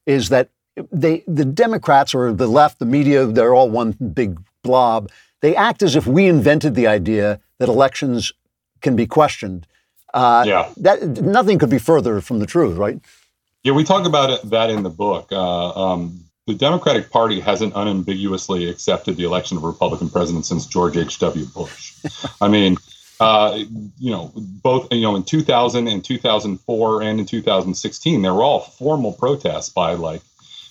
is 0.06 0.28
that 0.30 0.48
they, 0.90 1.22
the 1.28 1.44
Democrats 1.44 2.16
or 2.16 2.32
the 2.32 2.48
left, 2.48 2.80
the 2.80 2.84
media, 2.84 3.26
they're 3.26 3.54
all 3.54 3.70
one 3.70 3.92
big 3.92 4.40
blob 4.64 5.08
they 5.44 5.54
act 5.54 5.82
as 5.82 5.94
if 5.94 6.06
we 6.06 6.26
invented 6.26 6.74
the 6.74 6.86
idea 6.86 7.38
that 7.58 7.68
elections 7.68 8.32
can 8.80 8.96
be 8.96 9.06
questioned. 9.06 9.66
Uh, 10.14 10.42
yeah. 10.46 10.72
That 10.78 11.02
nothing 11.20 11.58
could 11.58 11.68
be 11.68 11.78
further 11.78 12.22
from 12.22 12.38
the 12.38 12.46
truth, 12.46 12.78
right? 12.78 12.98
Yeah, 13.62 13.72
we 13.72 13.84
talk 13.84 14.06
about 14.06 14.30
it, 14.30 14.40
that 14.48 14.70
in 14.70 14.82
the 14.82 14.88
book. 14.88 15.30
Uh, 15.30 15.68
um, 15.72 16.18
the 16.46 16.54
Democratic 16.54 17.10
Party 17.10 17.40
hasn't 17.40 17.74
unambiguously 17.74 18.70
accepted 18.70 19.18
the 19.18 19.24
election 19.24 19.58
of 19.58 19.64
a 19.64 19.66
Republican 19.66 20.08
president 20.08 20.46
since 20.46 20.64
George 20.64 20.96
H.W. 20.96 21.44
Bush. 21.46 21.92
I 22.40 22.48
mean, 22.48 22.78
uh, 23.20 23.58
you 23.98 24.10
know, 24.10 24.32
both 24.34 24.90
you 24.90 25.02
know 25.02 25.14
in 25.14 25.24
2000 25.24 25.88
and 25.88 26.02
2004 26.02 27.02
and 27.02 27.20
in 27.20 27.26
2016, 27.26 28.22
there 28.22 28.32
were 28.32 28.42
all 28.42 28.60
formal 28.60 29.12
protests 29.12 29.68
by 29.68 29.92
like 29.92 30.22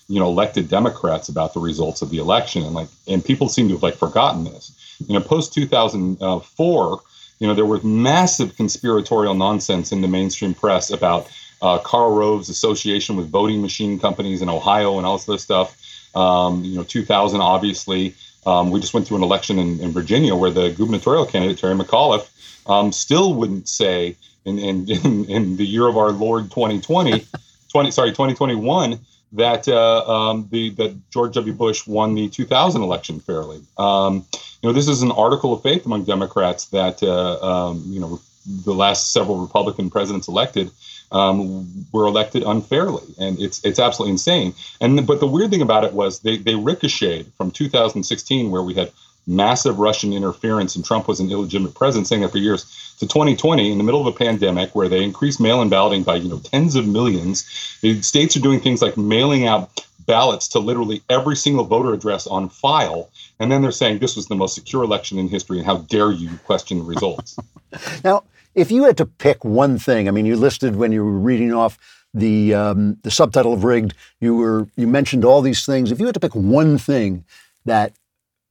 you 0.07 0.19
know 0.19 0.27
elected 0.27 0.69
Democrats 0.69 1.29
about 1.29 1.53
the 1.53 1.59
results 1.59 2.01
of 2.01 2.09
the 2.09 2.17
election, 2.17 2.63
and 2.63 2.73
like 2.73 2.87
and 3.07 3.23
people 3.23 3.49
seem 3.49 3.67
to 3.67 3.75
have 3.75 3.83
like 3.83 3.95
forgotten 3.95 4.43
this. 4.43 4.97
You 5.07 5.13
know, 5.17 5.21
post 5.25 5.53
2004, 5.53 7.01
you 7.39 7.47
know 7.47 7.53
there 7.53 7.65
was 7.65 7.83
massive 7.83 8.55
conspiratorial 8.55 9.33
nonsense 9.33 9.91
in 9.91 10.01
the 10.01 10.07
mainstream 10.07 10.53
press 10.53 10.89
about 10.91 11.29
uh, 11.61 11.79
Karl 11.79 12.13
Rove's 12.15 12.49
association 12.49 13.15
with 13.15 13.29
voting 13.29 13.61
machine 13.61 13.99
companies 13.99 14.41
in 14.41 14.49
Ohio 14.49 14.97
and 14.97 15.05
all 15.05 15.17
this 15.17 15.43
stuff. 15.43 15.79
Um, 16.15 16.63
you 16.63 16.75
know, 16.75 16.83
2000 16.83 17.41
obviously. 17.41 18.15
Um, 18.45 18.71
we 18.71 18.81
just 18.81 18.93
went 18.93 19.07
through 19.07 19.17
an 19.17 19.23
election 19.23 19.57
in, 19.57 19.79
in, 19.79 19.91
Virginia 19.91 20.35
where 20.35 20.51
the 20.51 20.69
gubernatorial 20.69 21.25
candidate 21.25 21.59
Terry 21.59 21.75
McAuliffe 21.75 22.29
um, 22.69 22.91
still 22.91 23.33
wouldn't 23.33 23.69
say 23.69 24.17
in, 24.43 24.59
in, 24.59 24.89
in, 24.89 25.25
in 25.29 25.55
the 25.55 25.65
year 25.65 25.87
of 25.87 25.95
our 25.95 26.11
Lord 26.11 26.51
2020, 26.51 27.25
20 27.71 27.91
sorry 27.91 28.09
2021 28.09 28.99
that 29.33 29.67
uh, 29.67 30.05
um, 30.05 30.47
the 30.51 30.69
that 30.71 31.11
George 31.11 31.33
W. 31.33 31.53
Bush 31.53 31.85
won 31.87 32.15
the 32.15 32.29
2000 32.29 32.81
election 32.81 33.19
fairly. 33.19 33.61
Um, 33.77 34.25
you 34.61 34.69
know, 34.69 34.73
this 34.73 34.87
is 34.87 35.01
an 35.01 35.11
article 35.11 35.53
of 35.53 35.61
faith 35.61 35.85
among 35.85 36.05
Democrats 36.05 36.65
that 36.65 37.03
uh, 37.03 37.69
um, 37.69 37.83
you 37.87 37.99
know 37.99 38.19
the 38.45 38.73
last 38.73 39.11
several 39.11 39.37
Republican 39.37 39.89
presidents 39.89 40.27
elected 40.27 40.71
um, 41.11 41.85
were 41.91 42.05
elected 42.05 42.43
unfairly, 42.43 43.03
and 43.19 43.39
it's 43.39 43.63
it's 43.63 43.79
absolutely 43.79 44.11
insane. 44.11 44.53
And 44.81 45.05
but 45.05 45.19
the 45.19 45.27
weird 45.27 45.51
thing 45.51 45.61
about 45.61 45.83
it 45.83 45.93
was 45.93 46.19
they 46.19 46.37
they 46.37 46.55
ricocheted 46.55 47.31
from 47.37 47.51
2016, 47.51 48.51
where 48.51 48.63
we 48.63 48.73
had 48.73 48.91
massive 49.27 49.79
Russian 49.79 50.13
interference 50.13 50.75
and 50.75 50.83
Trump 50.83 51.07
was 51.07 51.19
an 51.19 51.31
illegitimate 51.31 51.75
president, 51.75 52.07
saying 52.07 52.21
that 52.21 52.31
for 52.31 52.37
years, 52.37 52.95
to 52.99 53.07
2020 53.07 53.71
in 53.71 53.77
the 53.77 53.83
middle 53.83 54.01
of 54.01 54.07
a 54.07 54.17
pandemic 54.17 54.73
where 54.75 54.87
they 54.87 55.03
increased 55.03 55.39
mail-in 55.39 55.69
balloting 55.69 56.03
by 56.03 56.15
you 56.15 56.29
know 56.29 56.39
tens 56.39 56.75
of 56.75 56.87
millions. 56.87 57.77
The 57.81 58.01
states 58.01 58.35
are 58.37 58.41
doing 58.41 58.59
things 58.59 58.81
like 58.81 58.97
mailing 58.97 59.47
out 59.47 59.85
ballots 60.05 60.47
to 60.49 60.59
literally 60.59 61.01
every 61.09 61.35
single 61.35 61.65
voter 61.65 61.93
address 61.93 62.27
on 62.27 62.49
file. 62.49 63.09
And 63.39 63.51
then 63.51 63.61
they're 63.61 63.71
saying 63.71 63.99
this 63.99 64.15
was 64.15 64.27
the 64.27 64.35
most 64.35 64.55
secure 64.55 64.83
election 64.83 65.17
in 65.17 65.27
history, 65.27 65.57
and 65.57 65.65
how 65.65 65.77
dare 65.77 66.11
you 66.11 66.29
question 66.45 66.79
the 66.79 66.85
results? 66.85 67.37
now, 68.03 68.23
if 68.55 68.71
you 68.71 68.83
had 68.83 68.97
to 68.97 69.05
pick 69.05 69.43
one 69.43 69.79
thing, 69.79 70.07
I 70.07 70.11
mean, 70.11 70.25
you 70.25 70.35
listed 70.35 70.75
when 70.75 70.91
you 70.91 71.03
were 71.03 71.11
reading 71.11 71.53
off 71.53 71.77
the 72.13 72.53
um, 72.53 72.97
the 73.01 73.11
subtitle 73.11 73.53
of 73.53 73.63
rigged, 73.63 73.95
you 74.19 74.35
were 74.35 74.67
you 74.75 74.87
mentioned 74.87 75.25
all 75.25 75.41
these 75.41 75.65
things. 75.65 75.91
If 75.91 75.99
you 75.99 76.05
had 76.05 76.13
to 76.13 76.19
pick 76.19 76.35
one 76.35 76.77
thing 76.77 77.25
that 77.65 77.93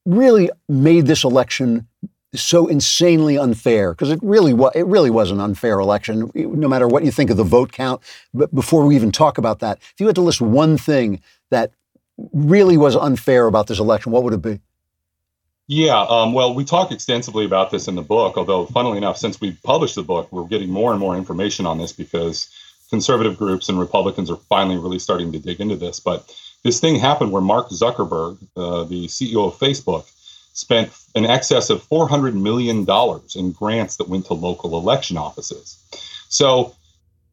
really 0.05 0.51
made 0.69 1.07
this 1.07 1.25
election 1.25 1.87
so 2.35 2.67
insanely 2.67 3.37
unfair 3.37 3.93
because 3.93 4.11
it 4.11 4.19
really 4.23 4.55
was 4.55 4.73
it 4.75 4.87
really 4.87 5.11
was 5.11 5.31
an 5.31 5.39
unfair 5.39 5.79
election 5.79 6.31
no 6.35 6.67
matter 6.67 6.89
what 6.89 7.05
you 7.05 7.11
think 7.11 7.31
of 7.31 7.37
the 7.37 7.45
vote 7.45 7.73
count. 7.73 8.01
But 8.33 8.55
before 8.55 8.87
we 8.87 8.97
even 8.97 9.13
talk 9.13 9.39
about 9.39 9.59
that 9.61 9.79
if 9.79 9.95
you 9.99 10.07
had 10.07 10.15
to 10.15 10.23
list 10.23 10.41
one 10.41 10.79
thing 10.79 11.21
that 11.51 11.73
really 12.33 12.77
was 12.77 12.97
unfair 12.97 13.47
about 13.47 13.67
this 13.67 13.79
election 13.79 14.13
what 14.13 14.23
would 14.25 14.33
it 14.33 14.43
be? 14.43 14.61
Yeah 15.67 16.01
um, 16.09 16.33
well 16.33 16.55
we 16.55 16.65
talk 16.65 16.91
extensively 16.91 17.45
about 17.45 17.71
this 17.71 17.87
in 17.87 17.97
the 17.97 18.03
book 18.03 18.39
although 18.39 18.65
funnily 18.67 18.97
enough 18.97 19.19
since 19.19 19.41
we 19.41 19.53
published 19.63 19.95
the 19.95 20.03
book 20.03 20.33
we're 20.33 20.45
getting 20.45 20.71
more 20.71 20.91
and 20.91 21.01
more 21.01 21.17
information 21.17 21.67
on 21.67 21.77
this 21.77 21.93
because 21.93 22.51
conservative 22.89 23.37
groups 23.37 23.69
and 23.69 23.79
republicans 23.79 24.31
are 24.31 24.37
finally 24.37 24.77
really 24.77 24.99
starting 24.99 25.33
to 25.33 25.39
dig 25.39 25.61
into 25.61 25.77
this. 25.77 26.01
But 26.01 26.35
this 26.63 26.81
thing 26.81 26.97
happened 26.97 27.33
where 27.33 27.43
Mark 27.43 27.69
Zuckerberg, 27.71 28.39
uh, 28.57 28.85
the 28.85 29.07
CEO 29.07 29.47
of 29.49 29.59
Facebook, 29.59 30.11
spent 30.55 30.91
in 31.15 31.25
excess 31.25 31.71
of 31.71 31.83
$400 31.89 32.35
million 32.35 32.87
in 33.35 33.53
grants 33.53 33.97
that 33.97 34.09
went 34.09 34.27
to 34.27 34.35
local 34.35 34.79
election 34.79 35.17
offices. 35.17 35.79
So, 36.29 36.75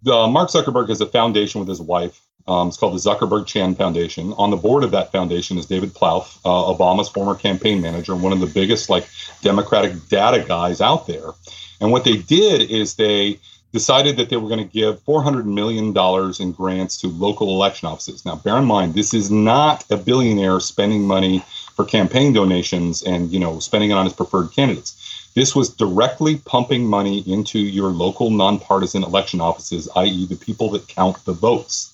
uh, 0.08 0.28
Mark 0.28 0.50
Zuckerberg 0.50 0.90
has 0.90 1.02
a 1.02 1.06
foundation 1.06 1.60
with 1.60 1.68
his 1.68 1.82
wife. 1.82 2.22
Um, 2.48 2.70
it's 2.70 2.78
called 2.78 2.94
the 2.94 3.10
Zuckerberg 3.10 3.46
Chan 3.46 3.76
Foundation. 3.76 4.34
On 4.38 4.50
the 4.50 4.58
board 4.58 4.84
of 4.84 4.92
that 4.92 5.12
foundation 5.12 5.58
is 5.58 5.66
David 5.68 5.94
Plouffe, 5.94 6.40
uh, 6.46 6.74
Obama's 6.74 7.10
former 7.10 7.36
campaign 7.36 7.82
manager, 7.82 8.16
one 8.16 8.34
of 8.34 8.40
the 8.40 8.48
biggest 8.48 8.90
like 8.90 9.08
Democratic 9.42 10.08
data 10.08 10.44
guys 10.48 10.82
out 10.82 11.06
there. 11.06 11.32
And 11.80 11.92
what 11.92 12.04
they 12.06 12.18
did 12.18 12.72
is 12.72 12.96
they 12.96 13.40
decided 13.72 14.18
that 14.18 14.30
they 14.30 14.38
were 14.38 14.50
going 14.50 14.66
to 14.66 14.74
give 14.74 15.04
$400 15.06 15.46
million 15.46 15.96
in 16.40 16.52
grants 16.52 17.00
to 17.02 17.08
local 17.08 17.50
election 17.50 17.88
offices. 17.88 18.26
Now, 18.26 18.36
bear 18.36 18.58
in 18.58 18.66
mind, 18.66 18.94
this 18.94 19.14
is 19.14 19.30
not 19.30 19.86
a 19.92 19.98
billionaire 19.98 20.60
spending 20.60 21.04
money 21.04 21.44
for 21.76 21.86
campaign 21.86 22.34
donations 22.34 23.04
and, 23.04 23.32
you 23.32 23.40
know, 23.40 23.60
spending 23.60 23.92
it 23.92 23.94
on 23.94 24.06
his 24.06 24.14
preferred 24.14 24.52
candidates. 24.52 25.32
This 25.36 25.56
was 25.56 25.70
directly 25.70 26.38
pumping 26.38 26.86
money 26.86 27.20
into 27.32 27.60
your 27.60 27.92
local 27.92 28.32
nonpartisan 28.32 29.04
election 29.04 29.40
offices, 29.40 29.88
i.e., 29.96 30.26
the 30.26 30.36
people 30.36 30.70
that 30.72 30.88
count 30.88 31.24
the 31.26 31.34
votes. 31.34 31.94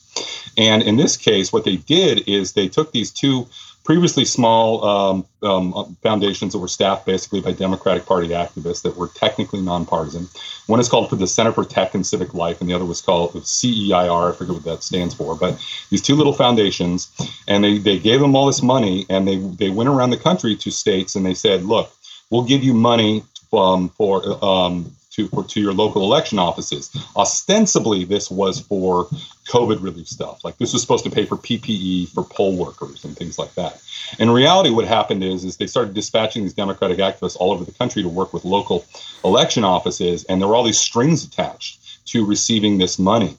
And 0.58 0.82
in 0.82 0.96
this 0.96 1.18
case, 1.18 1.52
what 1.52 1.66
they 1.66 1.76
did 1.76 2.28
is 2.28 2.54
they 2.54 2.70
took 2.70 2.94
these 2.94 3.12
two 3.12 3.48
previously 3.86 4.26
small 4.26 4.84
um, 4.84 5.26
um, 5.44 5.96
foundations 6.02 6.52
that 6.54 6.60
were 6.60 6.68
staffed 6.68 7.06
basically 7.06 7.40
by 7.40 7.52
Democratic 7.52 8.06
Party 8.06 8.30
activists 8.30 8.82
that 8.82 8.98
were 8.98 9.08
technically 9.10 9.62
nonpartisan. 9.62 10.28
One 10.66 10.80
is 10.80 10.90
called 10.90 11.10
for 11.10 11.16
the 11.16 11.28
Center 11.28 11.54
for 11.54 11.64
Tech 11.64 11.94
and 11.94 12.06
Civic 12.06 12.34
Life, 12.34 12.60
and 12.60 12.70
the 12.70 12.74
other 12.74 12.84
was 12.84 13.02
called 13.02 13.32
CEIR. 13.46 14.30
I 14.30 14.36
forget 14.36 14.56
what 14.56 14.64
that 14.64 14.84
stands 14.84 15.14
for, 15.14 15.36
but 15.36 15.64
these 15.92 16.02
two 16.02 16.16
little 16.16 16.34
foundations, 16.34 17.12
and 17.48 17.64
they 17.64 17.78
they 17.78 18.00
gave 18.00 18.20
them 18.20 18.36
all 18.36 18.48
this 18.48 18.64
money, 18.64 19.06
and 19.10 19.28
they 19.28 19.38
they 19.38 19.70
went 19.70 19.88
around 19.88 20.10
the 20.10 20.18
country 20.18 20.56
to 20.56 20.72
states 20.72 21.16
and 21.16 21.26
they 21.26 21.36
said, 21.36 21.64
look, 21.64 21.94
we'll 22.32 22.44
give 22.44 22.64
you 22.64 22.74
money 22.74 23.24
um, 23.54 23.90
for 23.90 24.44
um, 24.44 24.92
to, 25.12 25.30
to 25.48 25.62
your 25.62 25.74
local 25.74 26.02
election 26.04 26.40
offices. 26.40 26.92
Ostensibly, 27.16 28.04
this 28.04 28.30
was 28.30 28.60
for 28.60 29.08
COVID 29.48 29.82
relief 29.82 30.08
stuff. 30.08 30.44
Like 30.44 30.58
this 30.58 30.74
was 30.74 30.82
supposed 30.82 31.04
to 31.06 31.10
pay 31.12 31.26
for 31.26 31.38
PPE 31.38 32.10
for 32.10 32.24
poll 32.24 32.56
workers 32.56 33.06
and 33.06 33.16
things 33.16 33.38
like 33.38 33.54
that. 33.56 33.82
In 34.20 34.30
reality, 34.30 34.70
what 34.70 34.86
happened 34.86 35.24
is, 35.24 35.44
is 35.44 35.58
they 35.58 35.68
started 35.68 35.94
dispatching 35.94 36.44
these 36.44 36.54
Democratic 36.54 36.98
activists 36.98 37.38
all 37.40 37.52
over 37.52 37.64
the 37.64 37.72
country 37.72 38.02
to 38.04 38.10
work 38.10 38.34
with 38.34 38.46
local 38.46 38.86
election 39.24 39.64
offices, 39.64 40.24
and 40.26 40.42
there 40.42 40.48
were 40.48 40.56
all 40.56 40.64
these 40.64 40.80
strings 40.80 41.24
attached 41.24 42.06
to 42.08 42.26
receiving 42.26 42.78
this 42.78 43.00
money 43.00 43.38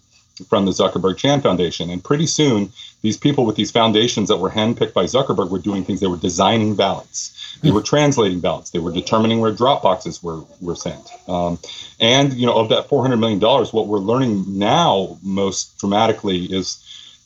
from 0.49 0.67
the 0.67 0.73
Zuckerberg 0.73 1.17
Chan 1.17 1.41
Foundation. 1.41 1.91
And 1.91 2.03
pretty 2.03 2.27
soon, 2.27 2.73
these 3.03 3.17
people 3.17 3.47
with 3.47 3.57
these 3.57 3.71
foundations 3.71 4.29
that 4.29 4.37
were 4.37 4.51
handpicked 4.51 4.93
by 4.93 5.05
Zuckerberg 5.05 5.51
were 5.51 5.59
doing 5.59 5.85
things. 5.85 6.01
They 6.01 6.07
were 6.07 6.17
designing 6.17 6.77
ballots. 6.77 7.33
They 7.63 7.71
were 7.71 7.83
translating 7.83 8.41
ballots. 8.41 8.71
They 8.71 8.79
were 8.79 8.93
determining 8.93 9.41
where 9.41 9.53
drop 9.53 9.83
boxes 9.83 10.23
were 10.23 10.43
were 10.61 10.77
sent. 10.77 11.09
Um, 11.27 11.59
and 11.99 12.35
you 12.35 12.47
know, 12.47 12.55
of 12.55 12.69
that 12.69 12.89
four 12.89 13.01
hundred 13.03 13.17
million 13.17 13.39
dollars, 13.39 13.73
what 13.73 13.87
we're 13.87 13.99
learning 13.99 14.59
now 14.59 15.19
most 15.23 15.79
dramatically 15.79 16.45
is 16.45 16.83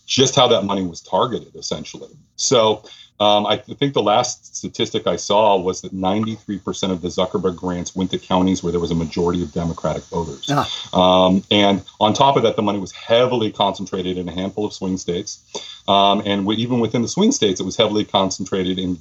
just 0.07 0.37
how 0.37 0.49
that 0.49 0.63
money 0.63 0.85
was 0.87 1.01
targeted, 1.01 1.57
essentially. 1.57 2.11
So. 2.37 2.85
Um, 3.21 3.45
I 3.45 3.59
think 3.59 3.93
the 3.93 4.03
last 4.03 4.57
statistic 4.57 5.07
I 5.07 5.17
saw 5.17 5.59
was 5.59 5.83
that 5.83 5.95
93% 5.95 6.91
of 6.91 7.03
the 7.03 7.09
Zuckerberg 7.09 7.55
grants 7.55 7.95
went 7.95 8.11
to 8.13 8.19
counties 8.19 8.63
where 8.63 8.73
there 8.73 8.81
was 8.81 8.91
a 8.91 8.95
majority 8.95 9.43
of 9.43 9.53
Democratic 9.53 10.03
voters. 10.05 10.49
Ah. 10.51 11.27
Um, 11.27 11.45
and 11.51 11.85
on 12.01 12.15
top 12.15 12.37
of 12.37 12.43
that, 12.45 12.57
the 12.57 12.63
money 12.63 12.79
was 12.79 12.93
heavily 12.93 13.53
concentrated 13.53 14.17
in 14.17 14.27
a 14.27 14.33
handful 14.33 14.65
of 14.65 14.73
swing 14.73 14.97
states. 14.97 15.45
Um, 15.87 16.21
and 16.25 16.43
w- 16.43 16.59
even 16.59 16.81
within 16.81 17.03
the 17.03 17.09
swing 17.09 17.31
states, 17.31 17.61
it 17.61 17.65
was 17.65 17.77
heavily 17.77 18.07
concentrated 18.07 18.79
in 18.79 18.99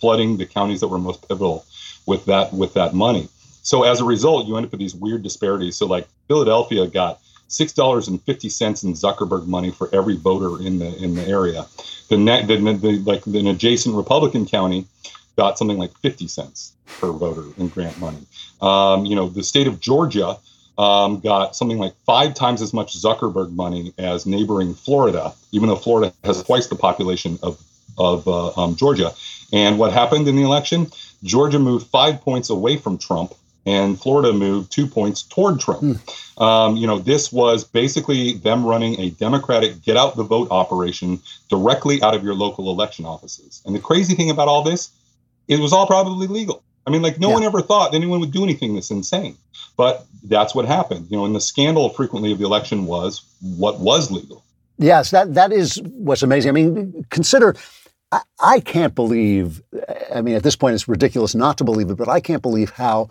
flooding 0.00 0.38
the 0.38 0.46
counties 0.46 0.80
that 0.80 0.88
were 0.88 0.98
most 0.98 1.26
pivotal 1.28 1.64
with 2.04 2.24
that 2.26 2.52
with 2.52 2.74
that 2.74 2.94
money. 2.94 3.28
So 3.62 3.84
as 3.84 4.00
a 4.00 4.04
result, 4.04 4.46
you 4.46 4.56
end 4.56 4.66
up 4.66 4.72
with 4.72 4.80
these 4.80 4.94
weird 4.94 5.22
disparities. 5.22 5.76
So 5.76 5.86
like 5.86 6.08
Philadelphia 6.28 6.86
got 6.86 7.20
six 7.48 7.72
dollars 7.72 8.08
and 8.08 8.22
fifty 8.22 8.48
cents 8.48 8.82
in 8.82 8.92
Zuckerberg 8.94 9.46
money 9.46 9.70
for 9.70 9.88
every 9.94 10.16
voter 10.16 10.64
in 10.64 10.78
the 10.78 10.96
in 11.02 11.14
the 11.14 11.26
area. 11.26 11.66
The, 12.08 12.16
net, 12.16 12.46
the, 12.46 12.56
the 12.56 12.98
like 13.04 13.26
an 13.26 13.46
adjacent 13.46 13.94
Republican 13.94 14.46
county 14.46 14.86
got 15.36 15.58
something 15.58 15.78
like 15.78 15.96
fifty 15.98 16.28
cents 16.28 16.72
per 17.00 17.10
voter 17.12 17.44
in 17.58 17.68
grant 17.68 17.98
money. 17.98 18.26
Um, 18.60 19.04
you 19.04 19.14
know, 19.14 19.28
the 19.28 19.42
state 19.42 19.66
of 19.66 19.80
Georgia 19.80 20.36
um, 20.78 21.20
got 21.20 21.56
something 21.56 21.78
like 21.78 21.94
five 22.04 22.34
times 22.34 22.62
as 22.62 22.72
much 22.72 22.96
Zuckerberg 22.96 23.52
money 23.52 23.92
as 23.98 24.26
neighboring 24.26 24.74
Florida, 24.74 25.32
even 25.52 25.68
though 25.68 25.76
Florida 25.76 26.12
has 26.24 26.42
twice 26.42 26.66
the 26.68 26.76
population 26.76 27.38
of 27.42 27.60
of 27.98 28.28
uh, 28.28 28.52
um, 28.60 28.76
Georgia. 28.76 29.12
And 29.52 29.78
what 29.78 29.92
happened 29.92 30.28
in 30.28 30.36
the 30.36 30.42
election? 30.42 30.88
Georgia 31.22 31.58
moved 31.58 31.86
five 31.86 32.20
points 32.20 32.50
away 32.50 32.76
from 32.76 32.98
Trump, 32.98 33.34
and 33.66 34.00
Florida 34.00 34.32
moved 34.32 34.70
two 34.70 34.86
points 34.86 35.22
toward 35.22 35.60
Trump. 35.60 36.00
Um, 36.40 36.76
you 36.76 36.86
know, 36.86 36.98
this 36.98 37.32
was 37.32 37.64
basically 37.64 38.34
them 38.34 38.64
running 38.64 38.98
a 39.00 39.10
Democratic 39.10 39.82
get 39.82 39.96
out 39.96 40.16
the 40.16 40.22
vote 40.22 40.48
operation 40.50 41.20
directly 41.50 42.00
out 42.02 42.14
of 42.14 42.22
your 42.22 42.34
local 42.34 42.70
election 42.70 43.04
offices. 43.04 43.62
And 43.66 43.74
the 43.74 43.80
crazy 43.80 44.14
thing 44.14 44.30
about 44.30 44.46
all 44.48 44.62
this, 44.62 44.90
it 45.48 45.58
was 45.58 45.72
all 45.72 45.86
probably 45.86 46.28
legal. 46.28 46.62
I 46.86 46.90
mean, 46.90 47.02
like 47.02 47.18
no 47.18 47.30
one 47.30 47.42
ever 47.42 47.60
thought 47.60 47.94
anyone 47.94 48.20
would 48.20 48.30
do 48.30 48.44
anything 48.44 48.76
this 48.76 48.92
insane, 48.92 49.36
but 49.76 50.06
that's 50.22 50.54
what 50.54 50.66
happened. 50.66 51.08
You 51.10 51.16
know, 51.16 51.24
and 51.24 51.34
the 51.34 51.40
scandal 51.40 51.88
frequently 51.88 52.30
of 52.30 52.38
the 52.38 52.44
election 52.44 52.86
was 52.86 53.24
what 53.40 53.80
was 53.80 54.12
legal. 54.12 54.44
Yes, 54.78 55.10
that 55.10 55.34
that 55.34 55.52
is 55.52 55.82
what's 55.82 56.22
amazing. 56.22 56.50
I 56.50 56.52
mean, 56.52 57.04
consider. 57.10 57.56
I, 58.12 58.20
I 58.38 58.60
can't 58.60 58.94
believe. 58.94 59.62
I 60.14 60.20
mean, 60.20 60.36
at 60.36 60.44
this 60.44 60.54
point, 60.54 60.74
it's 60.74 60.86
ridiculous 60.86 61.34
not 61.34 61.58
to 61.58 61.64
believe 61.64 61.90
it, 61.90 61.96
but 61.96 62.08
I 62.08 62.20
can't 62.20 62.42
believe 62.42 62.70
how 62.70 63.08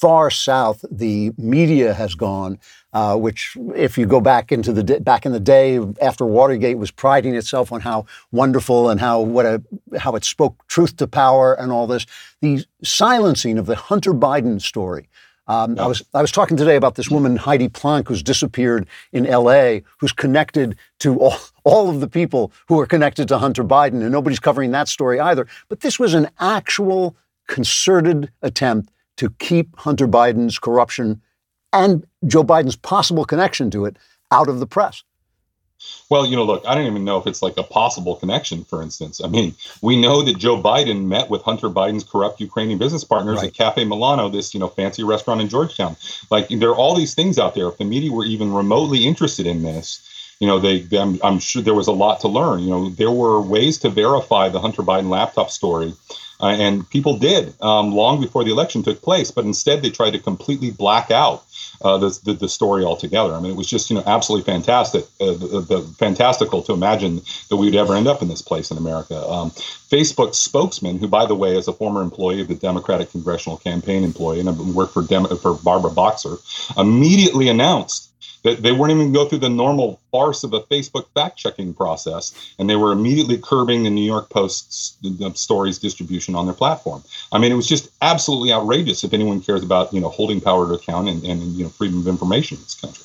far 0.00 0.28
south 0.30 0.84
the 0.90 1.32
media 1.38 1.94
has 1.94 2.14
gone. 2.14 2.58
Uh, 2.92 3.16
which, 3.16 3.56
if 3.74 3.98
you 3.98 4.06
go 4.06 4.20
back 4.20 4.52
into 4.52 4.72
the 4.72 4.82
d- 4.84 5.00
back 5.00 5.26
in 5.26 5.32
the 5.32 5.40
day 5.40 5.80
after 6.00 6.24
Watergate, 6.24 6.78
was 6.78 6.92
priding 6.92 7.34
itself 7.34 7.72
on 7.72 7.80
how 7.80 8.06
wonderful 8.30 8.88
and 8.88 9.00
how 9.00 9.20
what 9.20 9.44
a 9.44 9.60
how 9.98 10.14
it 10.14 10.24
spoke 10.24 10.64
truth 10.68 10.96
to 10.96 11.08
power 11.08 11.54
and 11.54 11.72
all 11.72 11.88
this. 11.88 12.06
The 12.40 12.64
silencing 12.84 13.58
of 13.58 13.66
the 13.66 13.74
Hunter 13.74 14.14
Biden 14.14 14.62
story. 14.62 15.08
Um, 15.48 15.76
I 15.78 15.86
was 15.88 16.04
I 16.14 16.20
was 16.20 16.30
talking 16.30 16.56
today 16.56 16.76
about 16.76 16.94
this 16.94 17.10
woman 17.10 17.36
Heidi 17.36 17.68
Planck 17.68 18.06
who's 18.06 18.22
disappeared 18.22 18.86
in 19.12 19.26
L.A. 19.26 19.82
who's 19.98 20.12
connected 20.12 20.76
to 21.00 21.18
all, 21.18 21.38
all 21.64 21.90
of 21.90 21.98
the 22.00 22.08
people 22.08 22.52
who 22.68 22.78
are 22.78 22.86
connected 22.86 23.26
to 23.28 23.38
Hunter 23.38 23.64
Biden, 23.64 24.02
and 24.02 24.12
nobody's 24.12 24.40
covering 24.40 24.70
that 24.70 24.86
story 24.86 25.18
either. 25.18 25.48
But 25.68 25.80
this 25.80 25.98
was 25.98 26.14
an 26.14 26.30
actual 26.38 27.16
concerted 27.48 28.30
attempt 28.40 28.90
to 29.16 29.30
keep 29.38 29.76
Hunter 29.76 30.08
Biden's 30.08 30.58
corruption 30.58 31.20
and 31.72 32.06
Joe 32.26 32.44
Biden's 32.44 32.76
possible 32.76 33.24
connection 33.24 33.70
to 33.72 33.84
it 33.84 33.96
out 34.30 34.48
of 34.48 34.60
the 34.60 34.66
press. 34.66 35.02
Well, 36.08 36.24
you 36.24 36.36
know, 36.36 36.44
look, 36.44 36.64
I 36.66 36.74
don't 36.74 36.86
even 36.86 37.04
know 37.04 37.18
if 37.18 37.26
it's 37.26 37.42
like 37.42 37.56
a 37.58 37.62
possible 37.62 38.16
connection, 38.16 38.64
for 38.64 38.80
instance. 38.80 39.20
I 39.22 39.28
mean, 39.28 39.54
we 39.82 40.00
know 40.00 40.22
that 40.22 40.38
Joe 40.38 40.60
Biden 40.60 41.06
met 41.06 41.28
with 41.28 41.42
Hunter 41.42 41.68
Biden's 41.68 42.04
corrupt 42.04 42.40
Ukrainian 42.40 42.78
business 42.78 43.04
partners 43.04 43.38
Right. 43.38 43.48
at 43.48 43.54
Cafe 43.54 43.84
Milano, 43.84 44.28
this, 44.28 44.54
you 44.54 44.60
know, 44.60 44.68
fancy 44.68 45.02
restaurant 45.04 45.40
in 45.40 45.48
Georgetown. 45.48 45.96
Like, 46.30 46.48
there 46.48 46.70
are 46.70 46.76
all 46.76 46.94
these 46.94 47.14
things 47.14 47.38
out 47.38 47.54
there. 47.54 47.68
If 47.68 47.78
the 47.78 47.84
media 47.84 48.12
were 48.12 48.24
even 48.24 48.52
remotely 48.54 49.06
interested 49.06 49.46
in 49.46 49.62
this, 49.62 50.08
you 50.40 50.46
know, 50.46 50.58
they, 50.58 50.86
I'm, 50.96 51.18
I'm 51.22 51.38
sure 51.38 51.60
there 51.60 51.74
was 51.74 51.86
a 51.88 51.92
lot 51.92 52.20
to 52.20 52.28
learn. 52.28 52.60
You 52.60 52.70
know, 52.70 52.88
there 52.90 53.10
were 53.10 53.40
ways 53.40 53.78
to 53.78 53.90
verify 53.90 54.48
the 54.48 54.60
Hunter 54.60 54.82
Biden 54.82 55.08
laptop 55.10 55.50
story. 55.50 55.92
Uh, 56.44 56.48
and 56.48 56.88
people 56.90 57.16
did 57.16 57.54
um, 57.62 57.90
long 57.94 58.20
before 58.20 58.44
the 58.44 58.50
election 58.50 58.82
took 58.82 59.00
place, 59.00 59.30
but 59.30 59.46
instead 59.46 59.80
they 59.80 59.88
tried 59.88 60.10
to 60.10 60.18
completely 60.18 60.70
black 60.70 61.10
out 61.10 61.42
uh, 61.80 61.96
the, 61.96 62.20
the 62.22 62.34
the 62.34 62.48
story 62.50 62.84
altogether. 62.84 63.32
I 63.32 63.40
mean, 63.40 63.52
it 63.52 63.56
was 63.56 63.66
just 63.66 63.88
you 63.88 63.96
know 63.96 64.02
absolutely 64.04 64.44
fantastic, 64.44 65.04
uh, 65.22 65.32
the, 65.32 65.64
the 65.66 65.80
fantastical 65.98 66.62
to 66.64 66.74
imagine 66.74 67.22
that 67.48 67.56
we 67.56 67.66
would 67.66 67.74
ever 67.74 67.94
end 67.94 68.06
up 68.06 68.20
in 68.20 68.28
this 68.28 68.42
place 68.42 68.70
in 68.70 68.76
America. 68.76 69.16
Um, 69.26 69.52
Facebook 69.52 70.34
spokesman, 70.34 70.98
who 70.98 71.08
by 71.08 71.24
the 71.24 71.34
way 71.34 71.56
is 71.56 71.66
a 71.66 71.72
former 71.72 72.02
employee 72.02 72.42
of 72.42 72.48
the 72.48 72.56
Democratic 72.56 73.10
Congressional 73.10 73.56
Campaign 73.56 74.04
employee 74.04 74.40
and 74.40 74.74
worked 74.74 74.92
for 74.92 75.02
Dem- 75.02 75.36
for 75.38 75.54
Barbara 75.54 75.92
Boxer, 75.92 76.36
immediately 76.76 77.48
announced 77.48 78.03
that 78.44 78.62
they 78.62 78.72
weren't 78.72 78.92
even 78.92 79.12
go 79.12 79.26
through 79.26 79.38
the 79.38 79.48
normal 79.48 80.00
farce 80.12 80.44
of 80.44 80.52
a 80.52 80.60
Facebook 80.60 81.06
fact 81.14 81.36
checking 81.36 81.74
process, 81.74 82.54
and 82.58 82.70
they 82.70 82.76
were 82.76 82.92
immediately 82.92 83.38
curbing 83.38 83.82
the 83.82 83.90
New 83.90 84.04
York 84.04 84.30
Post's 84.30 84.96
uh, 85.22 85.32
stories 85.32 85.78
distribution 85.78 86.34
on 86.34 86.44
their 86.44 86.54
platform. 86.54 87.02
I 87.32 87.38
mean, 87.38 87.50
it 87.50 87.56
was 87.56 87.66
just 87.66 87.90
absolutely 88.02 88.52
outrageous. 88.52 89.02
If 89.02 89.12
anyone 89.12 89.40
cares 89.40 89.64
about 89.64 89.92
you 89.92 90.00
know 90.00 90.10
holding 90.10 90.40
power 90.40 90.68
to 90.68 90.74
account 90.74 91.08
and, 91.08 91.24
and 91.24 91.42
you 91.54 91.64
know 91.64 91.70
freedom 91.70 91.98
of 91.98 92.06
information 92.06 92.58
in 92.58 92.62
this 92.62 92.80
country. 92.80 93.04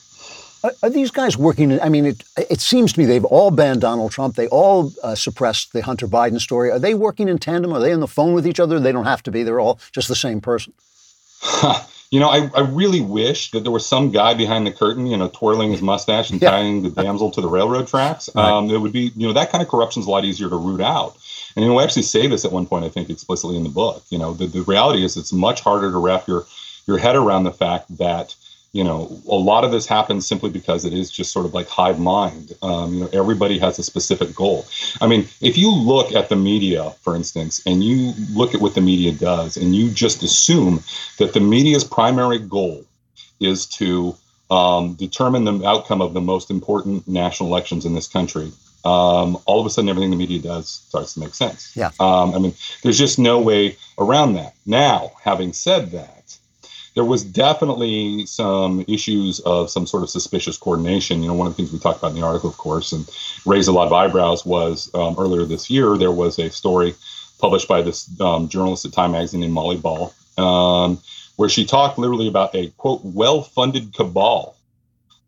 Are, 0.61 0.73
are 0.83 0.89
these 0.89 1.09
guys 1.09 1.37
working? 1.37 1.79
I 1.79 1.87
mean, 1.87 2.05
it, 2.05 2.23
it 2.37 2.59
seems 2.59 2.91
to 2.93 2.99
me 2.99 3.05
they've 3.05 3.23
all 3.23 3.49
banned 3.49 3.79
Donald 3.81 4.11
Trump. 4.11 4.35
They 4.35 4.47
all 4.47 4.91
uh, 5.03 5.15
suppressed 5.15 5.71
the 5.71 5.81
Hunter 5.81 6.07
Biden 6.07 6.39
story. 6.41 6.69
Are 6.69 6.79
they 6.79 6.93
working 6.93 7.29
in 7.29 7.37
tandem? 7.37 7.71
Are 7.71 7.79
they 7.79 7.93
on 7.93 8.01
the 8.01 8.07
phone 8.07 8.33
with 8.33 8.45
each 8.45 8.59
other? 8.59 8.77
They 8.77 8.91
don't 8.91 9.05
have 9.05 9.23
to 9.23 9.31
be. 9.31 9.43
They're 9.43 9.61
all 9.61 9.79
just 9.93 10.09
the 10.09 10.15
same 10.15 10.41
person. 10.41 10.73
You 12.11 12.19
know, 12.19 12.29
I, 12.29 12.49
I 12.55 12.61
really 12.61 13.01
wish 13.01 13.51
that 13.51 13.61
there 13.61 13.71
was 13.71 13.85
some 13.85 14.09
guy 14.09 14.33
behind 14.33 14.65
the 14.65 14.71
curtain, 14.71 15.05
you 15.05 15.15
know, 15.15 15.27
twirling 15.27 15.71
his 15.71 15.81
mustache 15.81 16.31
and 16.31 16.41
tying 16.41 16.81
the 16.81 16.89
damsel 16.89 17.29
to 17.31 17.41
the 17.41 17.47
railroad 17.47 17.87
tracks. 17.87 18.29
Um, 18.35 18.71
it 18.71 18.81
would 18.81 18.91
be, 18.91 19.11
you 19.15 19.27
know, 19.27 19.33
that 19.33 19.51
kind 19.51 19.61
of 19.61 19.69
corruption 19.69 20.01
is 20.01 20.07
a 20.07 20.09
lot 20.09 20.25
easier 20.25 20.49
to 20.49 20.55
root 20.55 20.81
out. 20.81 21.17
And 21.55 21.63
you 21.63 21.69
know, 21.69 21.77
we 21.77 21.83
actually 21.83 22.03
say 22.03 22.25
this 22.25 22.45
at 22.45 22.51
one 22.51 22.65
point, 22.65 22.85
I 22.85 22.89
think, 22.89 23.09
explicitly 23.09 23.57
in 23.57 23.63
the 23.63 23.69
book. 23.69 24.03
You 24.09 24.17
know, 24.17 24.33
the, 24.33 24.47
the 24.47 24.61
reality 24.61 25.03
is 25.03 25.17
it's 25.17 25.33
much 25.33 25.61
harder 25.61 25.91
to 25.91 25.97
wrap 25.97 26.27
your 26.27 26.45
your 26.87 26.97
head 26.97 27.15
around 27.15 27.43
the 27.43 27.51
fact 27.51 27.95
that 27.97 28.35
you 28.71 28.83
know 28.83 29.19
a 29.27 29.35
lot 29.35 29.63
of 29.63 29.71
this 29.71 29.87
happens 29.87 30.27
simply 30.27 30.49
because 30.49 30.85
it 30.85 30.93
is 30.93 31.09
just 31.09 31.31
sort 31.31 31.45
of 31.45 31.53
like 31.53 31.67
hive 31.67 31.99
mind. 31.99 32.53
Um, 32.61 32.93
you 32.93 32.99
know, 33.01 33.09
everybody 33.13 33.57
has 33.59 33.79
a 33.79 33.83
specific 33.83 34.35
goal. 34.35 34.65
I 35.01 35.07
mean, 35.07 35.27
if 35.41 35.57
you 35.57 35.71
look 35.71 36.13
at 36.13 36.29
the 36.29 36.35
media, 36.35 36.91
for 37.01 37.15
instance, 37.15 37.61
and 37.65 37.83
you 37.83 38.13
look 38.33 38.53
at 38.53 38.61
what 38.61 38.75
the 38.75 38.81
media 38.81 39.11
does, 39.11 39.57
and 39.57 39.75
you 39.75 39.89
just 39.89 40.23
assume 40.23 40.83
that 41.17 41.33
the 41.33 41.39
media's 41.39 41.83
primary 41.83 42.39
goal 42.39 42.85
is 43.39 43.65
to 43.65 44.15
um, 44.51 44.95
determine 44.95 45.45
the 45.45 45.65
outcome 45.65 46.01
of 46.01 46.13
the 46.13 46.21
most 46.21 46.49
important 46.49 47.07
national 47.07 47.49
elections 47.49 47.85
in 47.85 47.93
this 47.93 48.07
country. 48.07 48.51
Um, 48.85 49.37
all 49.45 49.59
of 49.59 49.65
a 49.65 49.69
sudden, 49.69 49.89
everything 49.89 50.09
the 50.09 50.15
media 50.15 50.39
does 50.39 50.69
starts 50.69 51.13
to 51.15 51.19
make 51.19 51.33
sense. 51.33 51.75
Yeah. 51.75 51.91
Um, 51.99 52.33
I 52.33 52.39
mean, 52.39 52.53
there's 52.81 52.97
just 52.97 53.19
no 53.19 53.39
way 53.39 53.77
around 53.97 54.33
that. 54.33 54.53
Now, 54.65 55.11
having 55.21 55.53
said 55.53 55.91
that, 55.91 56.37
there 56.99 57.05
was 57.05 57.23
definitely 57.23 58.25
some 58.25 58.83
issues 58.85 59.39
of 59.45 59.69
some 59.69 59.87
sort 59.87 60.03
of 60.03 60.09
suspicious 60.09 60.57
coordination. 60.57 61.21
You 61.21 61.29
know, 61.29 61.33
one 61.33 61.47
of 61.47 61.53
the 61.53 61.55
things 61.55 61.71
we 61.71 61.79
talked 61.79 61.99
about 61.99 62.11
in 62.11 62.19
the 62.19 62.25
article, 62.25 62.49
of 62.49 62.57
course, 62.57 62.91
and 62.91 63.09
raised 63.45 63.69
a 63.69 63.71
lot 63.71 63.87
of 63.87 63.93
eyebrows 63.93 64.45
was 64.45 64.93
um, 64.93 65.15
earlier 65.17 65.45
this 65.45 65.69
year 65.69 65.97
there 65.97 66.11
was 66.11 66.37
a 66.39 66.51
story 66.51 66.93
published 67.39 67.69
by 67.69 67.81
this 67.81 68.09
um, 68.19 68.49
journalist 68.49 68.83
at 68.83 68.91
Time 68.91 69.13
Magazine 69.13 69.39
named 69.39 69.53
Molly 69.53 69.77
Ball, 69.77 70.13
um, 70.37 70.99
where 71.37 71.47
she 71.47 71.65
talked 71.65 71.97
literally 71.97 72.27
about 72.27 72.53
a 72.53 72.67
quote 72.71 72.99
well-funded 73.05 73.93
cabal 73.93 74.57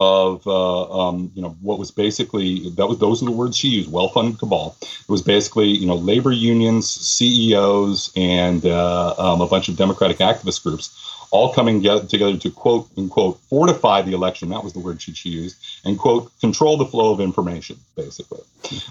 of 0.02 0.46
uh, 0.46 1.08
um, 1.08 1.32
you 1.36 1.42
know 1.42 1.56
what 1.62 1.80
was 1.80 1.92
basically 1.92 2.70
that 2.72 2.88
was 2.88 2.98
those 2.98 3.22
are 3.22 3.26
the 3.26 3.32
words 3.32 3.56
she 3.56 3.70
used 3.70 3.90
well-funded 3.90 4.40
cabal. 4.40 4.76
It 4.82 5.08
was 5.08 5.22
basically 5.22 5.70
you 5.70 5.88
know 5.88 5.96
labor 5.96 6.34
unions, 6.34 6.90
CEOs, 6.90 8.12
and 8.18 8.66
uh, 8.66 9.16
um, 9.18 9.40
a 9.40 9.48
bunch 9.48 9.70
of 9.70 9.78
democratic 9.78 10.18
activist 10.18 10.64
groups, 10.64 10.90
all 11.32 11.54
coming 11.54 11.82
together 11.82 12.38
to 12.38 12.52
quote 12.52 12.90
unquote 12.98 13.40
fortify 13.50 14.02
the 14.02 14.14
election. 14.14 14.50
That 14.50 14.64
was 14.64 14.74
the 14.74 14.80
word 14.80 15.02
she, 15.02 15.14
she 15.14 15.30
used, 15.30 15.58
and 15.86 15.98
quote 15.98 16.32
control 16.40 16.78
the 16.78 16.86
flow 16.86 17.12
of 17.14 17.20
information, 17.20 17.78
basically. 17.96 18.42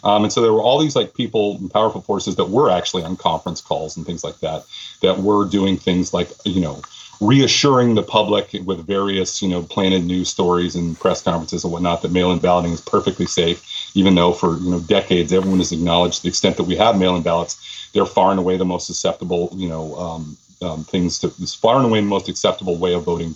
Um, 0.02 0.24
and 0.24 0.32
so 0.32 0.40
there 0.40 0.52
were 0.52 0.62
all 0.62 0.78
these 0.78 0.96
like 0.96 1.14
people 1.14 1.56
and 1.58 1.70
powerful 1.70 2.00
forces 2.00 2.36
that 2.36 2.46
were 2.50 2.70
actually 2.70 3.04
on 3.04 3.16
conference 3.16 3.60
calls 3.60 3.96
and 3.96 4.04
things 4.04 4.24
like 4.24 4.40
that 4.40 4.64
that 5.02 5.18
were 5.18 5.46
doing 5.46 5.76
things 5.76 6.12
like 6.12 6.30
you 6.44 6.60
know 6.60 6.82
reassuring 7.20 7.94
the 7.94 8.02
public 8.02 8.50
with 8.64 8.86
various, 8.86 9.42
you 9.42 9.48
know, 9.48 9.62
planted 9.62 10.04
news 10.04 10.30
stories 10.30 10.74
and 10.74 10.98
press 10.98 11.22
conferences 11.22 11.64
and 11.64 11.72
whatnot 11.72 12.00
that 12.02 12.10
mail-in 12.10 12.38
balloting 12.38 12.72
is 12.72 12.80
perfectly 12.80 13.26
safe, 13.26 13.62
even 13.94 14.14
though 14.14 14.32
for 14.32 14.56
you 14.56 14.70
know 14.70 14.80
decades 14.80 15.32
everyone 15.32 15.58
has 15.58 15.72
acknowledged 15.72 16.22
the 16.22 16.28
extent 16.28 16.56
that 16.56 16.64
we 16.64 16.76
have 16.76 16.98
mail-in 16.98 17.22
ballots, 17.22 17.90
they're 17.92 18.06
far 18.06 18.30
and 18.30 18.40
away 18.40 18.56
the 18.56 18.64
most 18.64 18.86
susceptible, 18.86 19.50
you 19.54 19.68
know, 19.68 19.94
um, 19.96 20.36
um, 20.62 20.84
things 20.84 21.18
to 21.20 21.30
far 21.30 21.76
and 21.76 21.86
away 21.86 22.00
the 22.00 22.06
most 22.06 22.28
acceptable 22.28 22.76
way 22.76 22.94
of 22.94 23.04
voting 23.04 23.34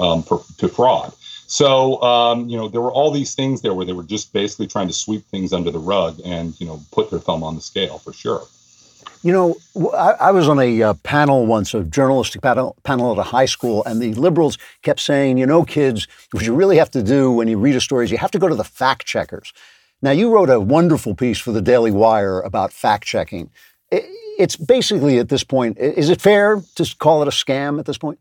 um, 0.00 0.22
for, 0.22 0.42
to 0.58 0.68
fraud. 0.68 1.12
So, 1.46 2.02
um, 2.02 2.48
you 2.48 2.56
know, 2.56 2.68
there 2.68 2.80
were 2.80 2.92
all 2.92 3.10
these 3.10 3.34
things 3.34 3.60
there 3.60 3.74
where 3.74 3.84
they 3.84 3.92
were 3.92 4.02
just 4.02 4.32
basically 4.32 4.66
trying 4.66 4.88
to 4.88 4.94
sweep 4.94 5.24
things 5.26 5.52
under 5.52 5.70
the 5.70 5.78
rug 5.78 6.18
and, 6.24 6.58
you 6.60 6.66
know, 6.66 6.80
put 6.90 7.10
their 7.10 7.20
thumb 7.20 7.42
on 7.42 7.54
the 7.54 7.60
scale 7.60 7.98
for 7.98 8.12
sure. 8.12 8.42
You 9.22 9.32
know, 9.32 9.56
I, 9.94 10.12
I 10.20 10.30
was 10.32 10.48
on 10.48 10.58
a 10.58 10.82
uh, 10.82 10.94
panel 11.02 11.46
once, 11.46 11.72
a 11.72 11.82
journalistic 11.84 12.42
panel, 12.42 12.76
panel 12.82 13.12
at 13.12 13.18
a 13.18 13.22
high 13.22 13.46
school, 13.46 13.82
and 13.84 14.00
the 14.00 14.14
liberals 14.14 14.58
kept 14.82 15.00
saying, 15.00 15.38
you 15.38 15.46
know, 15.46 15.64
kids, 15.64 16.08
what 16.32 16.44
you 16.44 16.54
really 16.54 16.76
have 16.76 16.90
to 16.90 17.02
do 17.02 17.30
when 17.30 17.48
you 17.48 17.58
read 17.58 17.74
a 17.74 17.80
story 17.80 18.04
is 18.04 18.10
you 18.10 18.18
have 18.18 18.30
to 18.32 18.38
go 18.38 18.48
to 18.48 18.54
the 18.54 18.64
fact 18.64 19.06
checkers. 19.06 19.52
Now, 20.02 20.10
you 20.10 20.30
wrote 20.30 20.50
a 20.50 20.60
wonderful 20.60 21.14
piece 21.14 21.38
for 21.38 21.52
the 21.52 21.62
Daily 21.62 21.90
Wire 21.90 22.40
about 22.40 22.72
fact 22.72 23.04
checking. 23.04 23.50
It, 24.38 24.42
it's 24.42 24.56
basically 24.56 25.18
at 25.18 25.28
this 25.28 25.44
point, 25.44 25.78
is 25.78 26.10
it 26.10 26.20
fair 26.20 26.62
to 26.76 26.96
call 26.98 27.22
it 27.22 27.28
a 27.28 27.32
scam 27.32 27.78
at 27.78 27.86
this 27.86 27.98
point? 27.98 28.18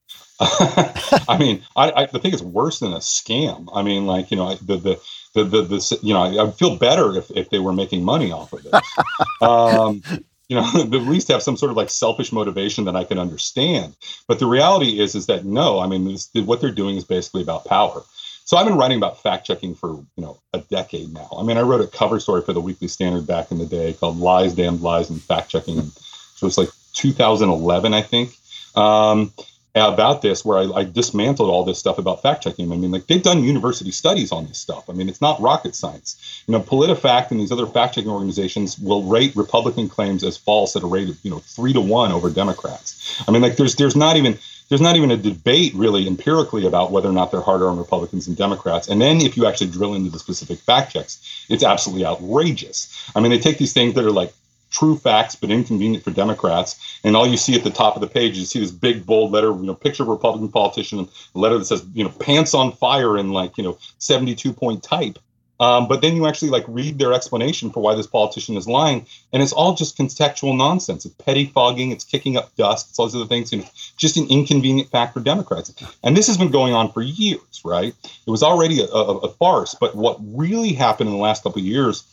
I 0.40 1.36
mean, 1.38 1.64
I, 1.76 1.92
I 1.92 2.06
think 2.06 2.32
it's 2.32 2.42
worse 2.42 2.78
than 2.78 2.92
a 2.92 2.98
scam. 2.98 3.68
I 3.74 3.82
mean, 3.82 4.06
like, 4.06 4.30
you 4.30 4.36
know, 4.36 4.54
the, 4.54 4.76
the, 4.76 5.00
the, 5.34 5.44
the, 5.44 5.62
the 5.62 5.98
you 6.02 6.14
know, 6.14 6.22
I, 6.22 6.44
would 6.44 6.54
feel 6.54 6.76
better 6.76 7.16
if, 7.16 7.30
if 7.32 7.50
they 7.50 7.58
were 7.58 7.72
making 7.72 8.04
money 8.04 8.30
off 8.30 8.52
of 8.52 8.64
it. 8.64 9.42
um, 9.42 10.02
you 10.48 10.56
know 10.56 10.66
at 10.74 10.90
least 10.90 11.28
have 11.28 11.42
some 11.42 11.56
sort 11.56 11.70
of 11.70 11.76
like 11.76 11.90
selfish 11.90 12.32
motivation 12.32 12.84
that 12.84 12.96
i 12.96 13.04
can 13.04 13.18
understand 13.18 13.94
but 14.26 14.38
the 14.38 14.46
reality 14.46 14.98
is 14.98 15.14
is 15.14 15.26
that 15.26 15.44
no 15.44 15.78
i 15.78 15.86
mean 15.86 16.04
this, 16.04 16.30
what 16.34 16.60
they're 16.60 16.72
doing 16.72 16.96
is 16.96 17.04
basically 17.04 17.42
about 17.42 17.64
power 17.64 18.02
so 18.48 18.56
i've 18.56 18.66
been 18.66 18.78
writing 18.78 18.96
about 18.96 19.22
fact 19.22 19.46
checking 19.46 19.74
for 19.74 19.90
you 19.90 20.06
know 20.16 20.38
a 20.54 20.58
decade 20.70 21.12
now 21.12 21.28
i 21.36 21.42
mean 21.42 21.58
i 21.58 21.60
wrote 21.60 21.82
a 21.82 21.86
cover 21.86 22.18
story 22.18 22.40
for 22.40 22.54
the 22.54 22.60
weekly 22.60 22.88
standard 22.88 23.26
back 23.26 23.50
in 23.50 23.58
the 23.58 23.66
day 23.66 23.92
called 23.92 24.16
lies 24.16 24.54
damned 24.54 24.80
lies 24.80 25.10
and 25.10 25.22
fact 25.22 25.50
checking 25.50 25.78
and 25.78 25.88
it 25.88 26.42
was 26.42 26.56
like 26.56 26.70
2011 26.94 27.92
i 27.92 28.00
think 28.00 28.30
um, 28.74 29.32
about 29.74 30.22
this 30.22 30.44
where 30.44 30.58
I, 30.58 30.80
I, 30.80 30.84
dismantled 30.84 31.50
all 31.50 31.64
this 31.64 31.78
stuff 31.78 31.98
about 31.98 32.22
fact 32.22 32.42
checking. 32.42 32.72
I 32.72 32.76
mean, 32.76 32.90
like 32.90 33.06
they've 33.06 33.22
done 33.22 33.44
university 33.44 33.90
studies 33.90 34.32
on 34.32 34.46
this 34.46 34.58
stuff. 34.58 34.88
I 34.88 34.92
mean, 34.92 35.08
it's 35.08 35.20
not 35.20 35.40
rocket 35.40 35.74
science. 35.74 36.42
You 36.46 36.52
know, 36.52 36.60
PolitiFact 36.60 37.30
and 37.30 37.38
these 37.38 37.52
other 37.52 37.66
fact 37.66 37.94
checking 37.94 38.10
organizations 38.10 38.78
will 38.78 39.04
rate 39.04 39.36
Republican 39.36 39.88
claims 39.88 40.24
as 40.24 40.36
false 40.36 40.74
at 40.74 40.82
a 40.82 40.86
rate 40.86 41.08
of 41.08 41.18
you 41.22 41.30
know 41.30 41.38
three 41.38 41.72
to 41.72 41.80
one 41.80 42.12
over 42.12 42.30
Democrats. 42.30 43.22
I 43.26 43.30
mean, 43.30 43.42
like 43.42 43.56
there's 43.56 43.76
there's 43.76 43.96
not 43.96 44.16
even 44.16 44.38
there's 44.68 44.80
not 44.80 44.96
even 44.96 45.10
a 45.10 45.16
debate 45.16 45.74
really 45.74 46.06
empirically 46.06 46.66
about 46.66 46.90
whether 46.90 47.08
or 47.08 47.12
not 47.12 47.30
they're 47.30 47.40
harder 47.40 47.68
on 47.68 47.78
Republicans 47.78 48.26
and 48.26 48.36
Democrats. 48.36 48.88
And 48.88 49.00
then 49.00 49.20
if 49.20 49.36
you 49.36 49.46
actually 49.46 49.70
drill 49.70 49.94
into 49.94 50.10
the 50.10 50.18
specific 50.18 50.58
fact 50.58 50.92
checks, 50.92 51.46
it's 51.48 51.64
absolutely 51.64 52.04
outrageous. 52.04 53.10
I 53.14 53.20
mean, 53.20 53.30
they 53.30 53.38
take 53.38 53.58
these 53.58 53.72
things 53.72 53.94
that 53.94 54.04
are 54.04 54.10
like 54.10 54.32
true 54.70 54.96
facts 54.96 55.34
but 55.34 55.50
inconvenient 55.50 56.04
for 56.04 56.10
Democrats. 56.10 57.00
And 57.02 57.16
all 57.16 57.26
you 57.26 57.36
see 57.36 57.54
at 57.54 57.64
the 57.64 57.70
top 57.70 57.94
of 57.94 58.02
the 58.02 58.06
page, 58.06 58.36
you 58.36 58.44
see 58.44 58.60
this 58.60 58.70
big 58.70 59.06
bold 59.06 59.32
letter, 59.32 59.48
you 59.48 59.64
know, 59.64 59.74
picture 59.74 60.02
of 60.02 60.10
a 60.10 60.12
Republican 60.12 60.50
politician, 60.50 61.08
letter 61.34 61.58
that 61.58 61.64
says, 61.64 61.84
you 61.94 62.04
know, 62.04 62.10
pants 62.10 62.54
on 62.54 62.72
fire 62.72 63.16
in 63.16 63.32
like, 63.32 63.56
you 63.56 63.64
know, 63.64 63.78
72 63.98 64.52
point 64.52 64.82
type. 64.82 65.18
Um, 65.60 65.88
but 65.88 66.02
then 66.02 66.14
you 66.14 66.26
actually 66.26 66.50
like 66.50 66.64
read 66.68 66.98
their 66.98 67.12
explanation 67.12 67.70
for 67.70 67.80
why 67.80 67.94
this 67.94 68.06
politician 68.06 68.56
is 68.56 68.68
lying, 68.68 69.06
and 69.32 69.42
it's 69.42 69.52
all 69.52 69.74
just 69.74 69.98
contextual 69.98 70.56
nonsense. 70.56 71.04
It's 71.04 71.14
pettifogging, 71.16 71.92
it's 71.92 72.04
kicking 72.04 72.36
up 72.36 72.54
dust, 72.56 72.90
it's 72.90 72.98
all 72.98 73.06
these 73.06 73.16
other 73.16 73.26
things. 73.26 73.52
You 73.52 73.58
know, 73.58 73.68
just 73.96 74.16
an 74.16 74.28
inconvenient 74.28 74.90
fact 74.90 75.14
for 75.14 75.20
Democrats. 75.20 75.74
And 76.04 76.16
this 76.16 76.28
has 76.28 76.36
been 76.36 76.50
going 76.50 76.74
on 76.74 76.92
for 76.92 77.02
years, 77.02 77.62
right? 77.64 77.94
It 78.04 78.30
was 78.30 78.42
already 78.42 78.80
a, 78.80 78.86
a, 78.86 79.18
a 79.18 79.28
farce. 79.32 79.74
But 79.74 79.96
what 79.96 80.18
really 80.20 80.72
happened 80.72 81.08
in 81.08 81.16
the 81.16 81.22
last 81.22 81.42
couple 81.42 81.60
of 81.60 81.66
years 81.66 82.04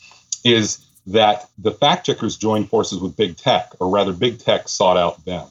is 0.44 0.80
that 1.08 1.48
the 1.60 1.72
fact 1.72 2.08
checkers 2.08 2.38
joined 2.38 2.70
forces 2.70 3.00
with 3.00 3.16
big 3.16 3.38
tech, 3.38 3.74
or 3.80 3.90
rather, 3.90 4.12
big 4.12 4.40
tech 4.40 4.68
sought 4.68 4.98
out 4.98 5.24
them. 5.26 5.48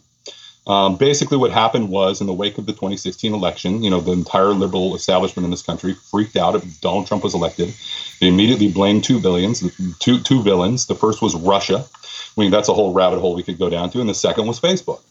Um, 0.66 0.96
basically, 0.96 1.36
what 1.36 1.50
happened 1.50 1.90
was 1.90 2.20
in 2.20 2.26
the 2.26 2.32
wake 2.32 2.56
of 2.56 2.64
the 2.64 2.72
2016 2.72 3.34
election, 3.34 3.82
you 3.82 3.90
know, 3.90 4.00
the 4.00 4.12
entire 4.12 4.48
liberal 4.48 4.94
establishment 4.94 5.44
in 5.44 5.50
this 5.50 5.62
country 5.62 5.92
freaked 5.92 6.36
out 6.36 6.54
if 6.54 6.80
Donald 6.80 7.06
Trump 7.06 7.22
was 7.22 7.34
elected. 7.34 7.74
They 8.20 8.28
immediately 8.28 8.70
blamed 8.70 9.04
two 9.04 9.18
villains, 9.18 9.62
two 9.98 10.20
two 10.20 10.42
villains. 10.42 10.86
The 10.86 10.94
first 10.94 11.20
was 11.20 11.34
Russia. 11.34 11.84
I 11.84 12.40
mean, 12.40 12.50
that's 12.50 12.68
a 12.68 12.74
whole 12.74 12.94
rabbit 12.94 13.20
hole 13.20 13.34
we 13.34 13.42
could 13.42 13.58
go 13.58 13.68
down 13.68 13.90
to, 13.90 14.00
and 14.00 14.08
the 14.08 14.14
second 14.14 14.46
was 14.46 14.58
Facebook. 14.58 15.02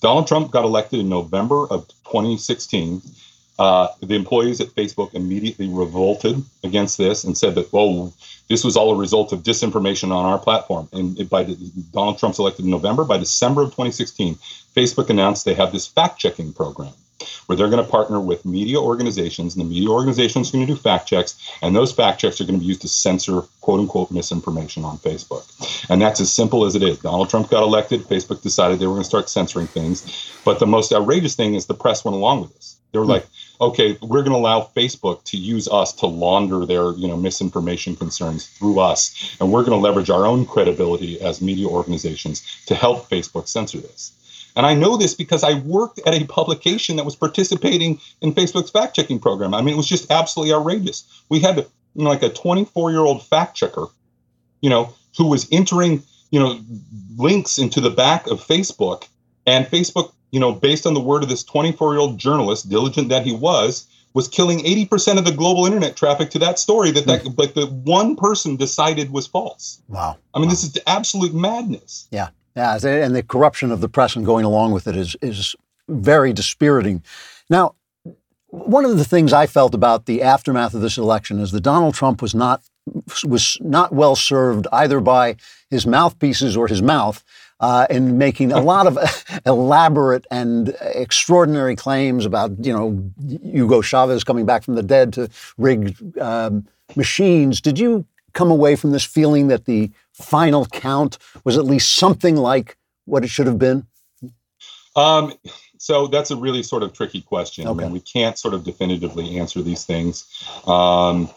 Donald 0.00 0.26
Trump 0.26 0.50
got 0.50 0.64
elected 0.64 1.00
in 1.00 1.08
November 1.08 1.66
of 1.66 1.86
2016 2.04 3.02
uh, 3.58 3.88
the 4.00 4.14
employees 4.14 4.60
at 4.60 4.68
Facebook 4.68 5.14
immediately 5.14 5.68
revolted 5.68 6.42
against 6.64 6.98
this 6.98 7.24
and 7.24 7.36
said 7.36 7.54
that, 7.54 7.68
oh, 7.72 8.12
this 8.48 8.64
was 8.64 8.76
all 8.76 8.92
a 8.92 8.96
result 8.96 9.32
of 9.32 9.42
disinformation 9.42 10.12
on 10.12 10.24
our 10.24 10.38
platform. 10.38 10.88
And 10.92 11.28
by 11.30 11.44
the, 11.44 11.54
Donald 11.92 12.18
Trump's 12.18 12.38
elected 12.38 12.64
in 12.64 12.70
November, 12.70 13.04
by 13.04 13.18
December 13.18 13.62
of 13.62 13.68
2016, 13.68 14.34
Facebook 14.74 15.08
announced 15.08 15.44
they 15.44 15.54
have 15.54 15.72
this 15.72 15.86
fact 15.86 16.18
checking 16.18 16.52
program 16.52 16.92
where 17.46 17.56
they're 17.56 17.70
going 17.70 17.84
to 17.84 17.90
partner 17.90 18.20
with 18.20 18.44
media 18.44 18.78
organizations, 18.78 19.54
and 19.54 19.64
the 19.64 19.68
media 19.68 19.88
organizations 19.88 20.48
are 20.48 20.52
going 20.52 20.66
to 20.66 20.74
do 20.74 20.78
fact 20.78 21.06
checks, 21.06 21.36
and 21.62 21.74
those 21.74 21.92
fact 21.92 22.20
checks 22.20 22.40
are 22.40 22.44
going 22.44 22.58
to 22.58 22.60
be 22.60 22.66
used 22.66 22.82
to 22.82 22.88
censor 22.88 23.42
quote 23.60 23.80
unquote 23.80 24.10
misinformation 24.10 24.84
on 24.84 24.98
Facebook. 24.98 25.44
And 25.88 26.02
that's 26.02 26.20
as 26.20 26.32
simple 26.32 26.64
as 26.64 26.74
it 26.74 26.82
is. 26.82 26.98
Donald 26.98 27.30
Trump 27.30 27.50
got 27.50 27.62
elected, 27.62 28.02
Facebook 28.02 28.42
decided 28.42 28.78
they 28.78 28.86
were 28.86 28.94
going 28.94 29.02
to 29.02 29.08
start 29.08 29.28
censoring 29.28 29.66
things. 29.66 30.32
But 30.44 30.58
the 30.58 30.66
most 30.66 30.92
outrageous 30.92 31.34
thing 31.36 31.54
is 31.54 31.66
the 31.66 31.74
press 31.74 32.04
went 32.04 32.16
along 32.16 32.42
with 32.42 32.54
this. 32.54 32.76
They 32.92 32.98
were 32.98 33.06
like, 33.06 33.26
okay, 33.60 33.96
we're 34.02 34.22
going 34.22 34.32
to 34.32 34.36
allow 34.36 34.60
Facebook 34.76 35.22
to 35.24 35.36
use 35.36 35.68
us 35.68 35.92
to 35.94 36.06
launder 36.06 36.66
their, 36.66 36.92
you 36.92 37.08
know, 37.08 37.16
misinformation 37.16 37.96
concerns 37.96 38.46
through 38.46 38.80
us, 38.80 39.36
and 39.40 39.52
we're 39.52 39.64
going 39.64 39.78
to 39.78 39.82
leverage 39.82 40.10
our 40.10 40.26
own 40.26 40.46
credibility 40.46 41.20
as 41.20 41.40
media 41.40 41.66
organizations 41.66 42.64
to 42.66 42.74
help 42.74 43.08
Facebook 43.08 43.48
censor 43.48 43.78
this. 43.78 44.12
And 44.56 44.66
I 44.66 44.74
know 44.74 44.96
this 44.96 45.14
because 45.14 45.42
I 45.42 45.54
worked 45.60 46.00
at 46.06 46.14
a 46.14 46.24
publication 46.26 46.96
that 46.96 47.04
was 47.04 47.16
participating 47.16 48.00
in 48.20 48.32
Facebook's 48.32 48.70
fact 48.70 48.94
checking 48.94 49.18
program. 49.18 49.52
I 49.52 49.62
mean, 49.62 49.74
it 49.74 49.76
was 49.76 49.88
just 49.88 50.10
absolutely 50.10 50.54
outrageous. 50.54 51.04
We 51.28 51.40
had 51.40 51.56
you 51.58 52.04
know, 52.04 52.10
like 52.10 52.22
a 52.22 52.28
24 52.28 52.90
year 52.90 53.00
old 53.00 53.24
fact 53.24 53.56
checker, 53.56 53.86
you 54.60 54.70
know, 54.70 54.94
who 55.16 55.28
was 55.28 55.48
entering, 55.50 56.02
you 56.30 56.40
know, 56.40 56.60
links 57.16 57.58
into 57.58 57.80
the 57.80 57.90
back 57.90 58.26
of 58.26 58.40
Facebook, 58.40 59.08
and 59.46 59.66
Facebook 59.66 60.12
you 60.34 60.40
know, 60.40 60.50
based 60.50 60.84
on 60.84 60.94
the 60.94 61.00
word 61.00 61.22
of 61.22 61.28
this 61.28 61.44
24 61.44 61.92
year 61.92 62.00
old 62.00 62.18
journalist, 62.18 62.68
diligent 62.68 63.08
that 63.08 63.24
he 63.24 63.32
was, 63.32 63.86
was 64.14 64.26
killing 64.26 64.58
80% 64.64 65.16
of 65.16 65.24
the 65.24 65.30
global 65.30 65.64
internet 65.64 65.94
traffic 65.94 66.30
to 66.30 66.40
that 66.40 66.58
story 66.58 66.90
that 66.90 67.06
that 67.06 67.22
mm. 67.22 67.38
like 67.38 67.54
the 67.54 67.66
one 67.66 68.16
person 68.16 68.56
decided 68.56 69.12
was 69.12 69.28
false. 69.28 69.80
Wow. 69.86 70.18
I 70.34 70.40
mean, 70.40 70.48
wow. 70.48 70.50
this 70.50 70.64
is 70.64 70.76
absolute 70.88 71.34
madness. 71.34 72.08
Yeah. 72.10 72.30
Yeah, 72.56 72.76
and 72.84 73.14
the 73.14 73.22
corruption 73.22 73.70
of 73.70 73.80
the 73.80 73.88
press 73.88 74.14
and 74.14 74.26
going 74.26 74.44
along 74.44 74.72
with 74.72 74.86
it 74.86 74.96
is 74.96 75.16
is 75.20 75.56
very 75.88 76.32
dispiriting. 76.32 77.02
Now, 77.50 77.74
one 78.48 78.84
of 78.84 78.96
the 78.96 79.04
things 79.04 79.32
I 79.32 79.46
felt 79.46 79.74
about 79.74 80.06
the 80.06 80.22
aftermath 80.22 80.72
of 80.74 80.80
this 80.80 80.96
election 80.96 81.40
is 81.40 81.50
that 81.50 81.62
Donald 81.62 81.94
Trump 81.94 82.22
was 82.22 82.32
not 82.32 82.62
was 83.24 83.58
not 83.60 83.92
well 83.92 84.14
served 84.14 84.68
either 84.72 85.00
by 85.00 85.34
his 85.70 85.84
mouthpieces 85.84 86.56
or 86.56 86.68
his 86.68 86.80
mouth 86.82 87.24
uh, 87.64 87.86
in 87.88 88.18
making 88.18 88.52
a 88.52 88.60
lot 88.60 88.86
of 88.86 88.98
elaborate 89.46 90.26
and 90.30 90.76
extraordinary 90.82 91.74
claims 91.74 92.26
about, 92.26 92.52
you 92.62 92.70
know, 92.70 93.10
Hugo 93.26 93.80
Chavez 93.80 94.22
coming 94.22 94.44
back 94.44 94.62
from 94.62 94.74
the 94.74 94.82
dead 94.82 95.14
to 95.14 95.30
rigged 95.56 96.18
um, 96.18 96.66
machines. 96.94 97.62
Did 97.62 97.78
you 97.78 98.04
come 98.34 98.50
away 98.50 98.76
from 98.76 98.90
this 98.90 99.02
feeling 99.02 99.48
that 99.48 99.64
the 99.64 99.90
final 100.12 100.66
count 100.66 101.16
was 101.44 101.56
at 101.56 101.64
least 101.64 101.94
something 101.94 102.36
like 102.36 102.76
what 103.06 103.24
it 103.24 103.28
should 103.28 103.46
have 103.46 103.58
been? 103.58 103.86
Um, 104.94 105.32
so 105.78 106.06
that's 106.06 106.30
a 106.30 106.36
really 106.36 106.62
sort 106.62 106.82
of 106.82 106.92
tricky 106.92 107.22
question. 107.22 107.66
Okay. 107.66 107.82
I 107.82 107.84
mean, 107.84 107.94
we 107.94 108.00
can't 108.00 108.38
sort 108.38 108.52
of 108.52 108.64
definitively 108.64 109.38
answer 109.38 109.62
these 109.62 109.84
things. 109.84 110.26
Um, 110.66 111.30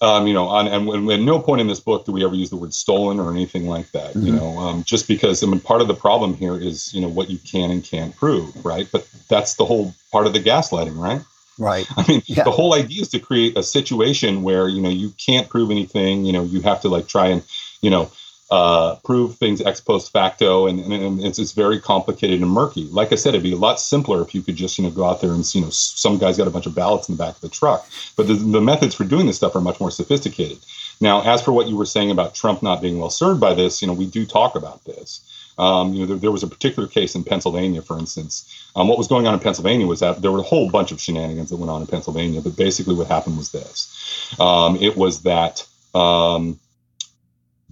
um, 0.00 0.26
you 0.26 0.32
know, 0.32 0.46
on, 0.46 0.66
and, 0.66 0.88
and 0.88 1.10
at 1.10 1.20
no 1.20 1.38
point 1.38 1.60
in 1.60 1.66
this 1.66 1.80
book 1.80 2.06
do 2.06 2.12
we 2.12 2.24
ever 2.24 2.34
use 2.34 2.50
the 2.50 2.56
word 2.56 2.72
stolen 2.72 3.20
or 3.20 3.30
anything 3.30 3.66
like 3.66 3.90
that. 3.92 4.14
Mm-hmm. 4.14 4.26
You 4.26 4.32
know, 4.32 4.58
um, 4.58 4.84
just 4.84 5.06
because 5.06 5.42
I 5.42 5.46
mean, 5.46 5.60
part 5.60 5.82
of 5.82 5.88
the 5.88 5.94
problem 5.94 6.34
here 6.34 6.58
is 6.58 6.92
you 6.94 7.00
know 7.00 7.08
what 7.08 7.28
you 7.28 7.38
can 7.38 7.70
and 7.70 7.84
can't 7.84 8.16
prove, 8.16 8.64
right? 8.64 8.88
But 8.90 9.08
that's 9.28 9.54
the 9.54 9.66
whole 9.66 9.94
part 10.10 10.26
of 10.26 10.32
the 10.32 10.40
gaslighting, 10.40 10.96
right? 10.96 11.22
Right. 11.58 11.86
I 11.96 12.06
mean, 12.08 12.22
yeah. 12.26 12.44
the 12.44 12.50
whole 12.50 12.74
idea 12.74 13.02
is 13.02 13.10
to 13.10 13.18
create 13.18 13.58
a 13.58 13.62
situation 13.62 14.42
where 14.42 14.68
you 14.68 14.80
know 14.80 14.88
you 14.88 15.12
can't 15.24 15.48
prove 15.48 15.70
anything. 15.70 16.24
You 16.24 16.32
know, 16.32 16.44
you 16.44 16.62
have 16.62 16.80
to 16.82 16.88
like 16.88 17.06
try 17.06 17.28
and 17.28 17.42
you 17.82 17.90
know 17.90 18.10
uh, 18.50 18.96
prove 19.04 19.36
things 19.36 19.60
ex 19.60 19.80
post 19.80 20.12
facto, 20.12 20.66
and, 20.66 20.80
and, 20.80 21.20
it's, 21.20 21.38
it's 21.38 21.52
very 21.52 21.78
complicated 21.78 22.42
and 22.42 22.50
murky. 22.50 22.84
Like 22.84 23.12
I 23.12 23.14
said, 23.14 23.30
it'd 23.30 23.44
be 23.44 23.52
a 23.52 23.56
lot 23.56 23.78
simpler 23.78 24.22
if 24.22 24.34
you 24.34 24.42
could 24.42 24.56
just 24.56 24.76
you 24.76 24.84
know 24.84 24.90
go 24.90 25.04
out 25.04 25.20
there 25.20 25.32
and 25.32 25.54
you 25.54 25.60
know 25.60 25.70
some 25.70 26.18
guy's 26.18 26.36
got 26.36 26.48
a 26.48 26.50
bunch 26.50 26.66
of 26.66 26.74
ballots 26.74 27.08
in 27.08 27.16
the 27.16 27.22
back 27.22 27.36
of 27.36 27.40
the 27.40 27.48
truck. 27.48 27.86
But 28.16 28.26
the, 28.26 28.34
the 28.34 28.60
methods 28.60 28.94
for 28.94 29.04
doing 29.04 29.26
this 29.26 29.36
stuff 29.36 29.54
are 29.54 29.60
much 29.60 29.78
more 29.78 29.90
sophisticated. 29.90 30.58
Now, 31.00 31.22
as 31.22 31.42
for 31.42 31.52
what 31.52 31.68
you 31.68 31.76
were 31.76 31.86
saying 31.86 32.10
about 32.10 32.34
Trump 32.34 32.62
not 32.62 32.82
being 32.82 32.98
well 32.98 33.10
served 33.10 33.40
by 33.40 33.54
this, 33.54 33.80
you 33.80 33.86
know 33.86 33.94
we 33.94 34.06
do 34.06 34.26
talk 34.26 34.56
about 34.56 34.84
this. 34.84 35.26
Um, 35.56 35.92
you 35.92 36.00
know, 36.00 36.06
there, 36.06 36.16
there, 36.16 36.30
was 36.30 36.42
a 36.42 36.48
particular 36.48 36.88
case 36.88 37.14
in 37.14 37.22
Pennsylvania, 37.22 37.82
for 37.82 37.98
instance. 37.98 38.70
Um, 38.74 38.88
what 38.88 38.96
was 38.96 39.08
going 39.08 39.26
on 39.26 39.34
in 39.34 39.40
Pennsylvania 39.40 39.86
was 39.86 40.00
that 40.00 40.22
there 40.22 40.32
were 40.32 40.38
a 40.38 40.42
whole 40.42 40.70
bunch 40.70 40.90
of 40.90 41.00
shenanigans 41.00 41.50
that 41.50 41.56
went 41.56 41.70
on 41.70 41.82
in 41.82 41.86
Pennsylvania. 41.86 42.40
But 42.40 42.56
basically, 42.56 42.94
what 42.94 43.08
happened 43.08 43.36
was 43.36 43.52
this: 43.52 44.34
um, 44.40 44.76
it 44.76 44.96
was 44.96 45.22
that 45.22 45.66
um, 45.94 46.58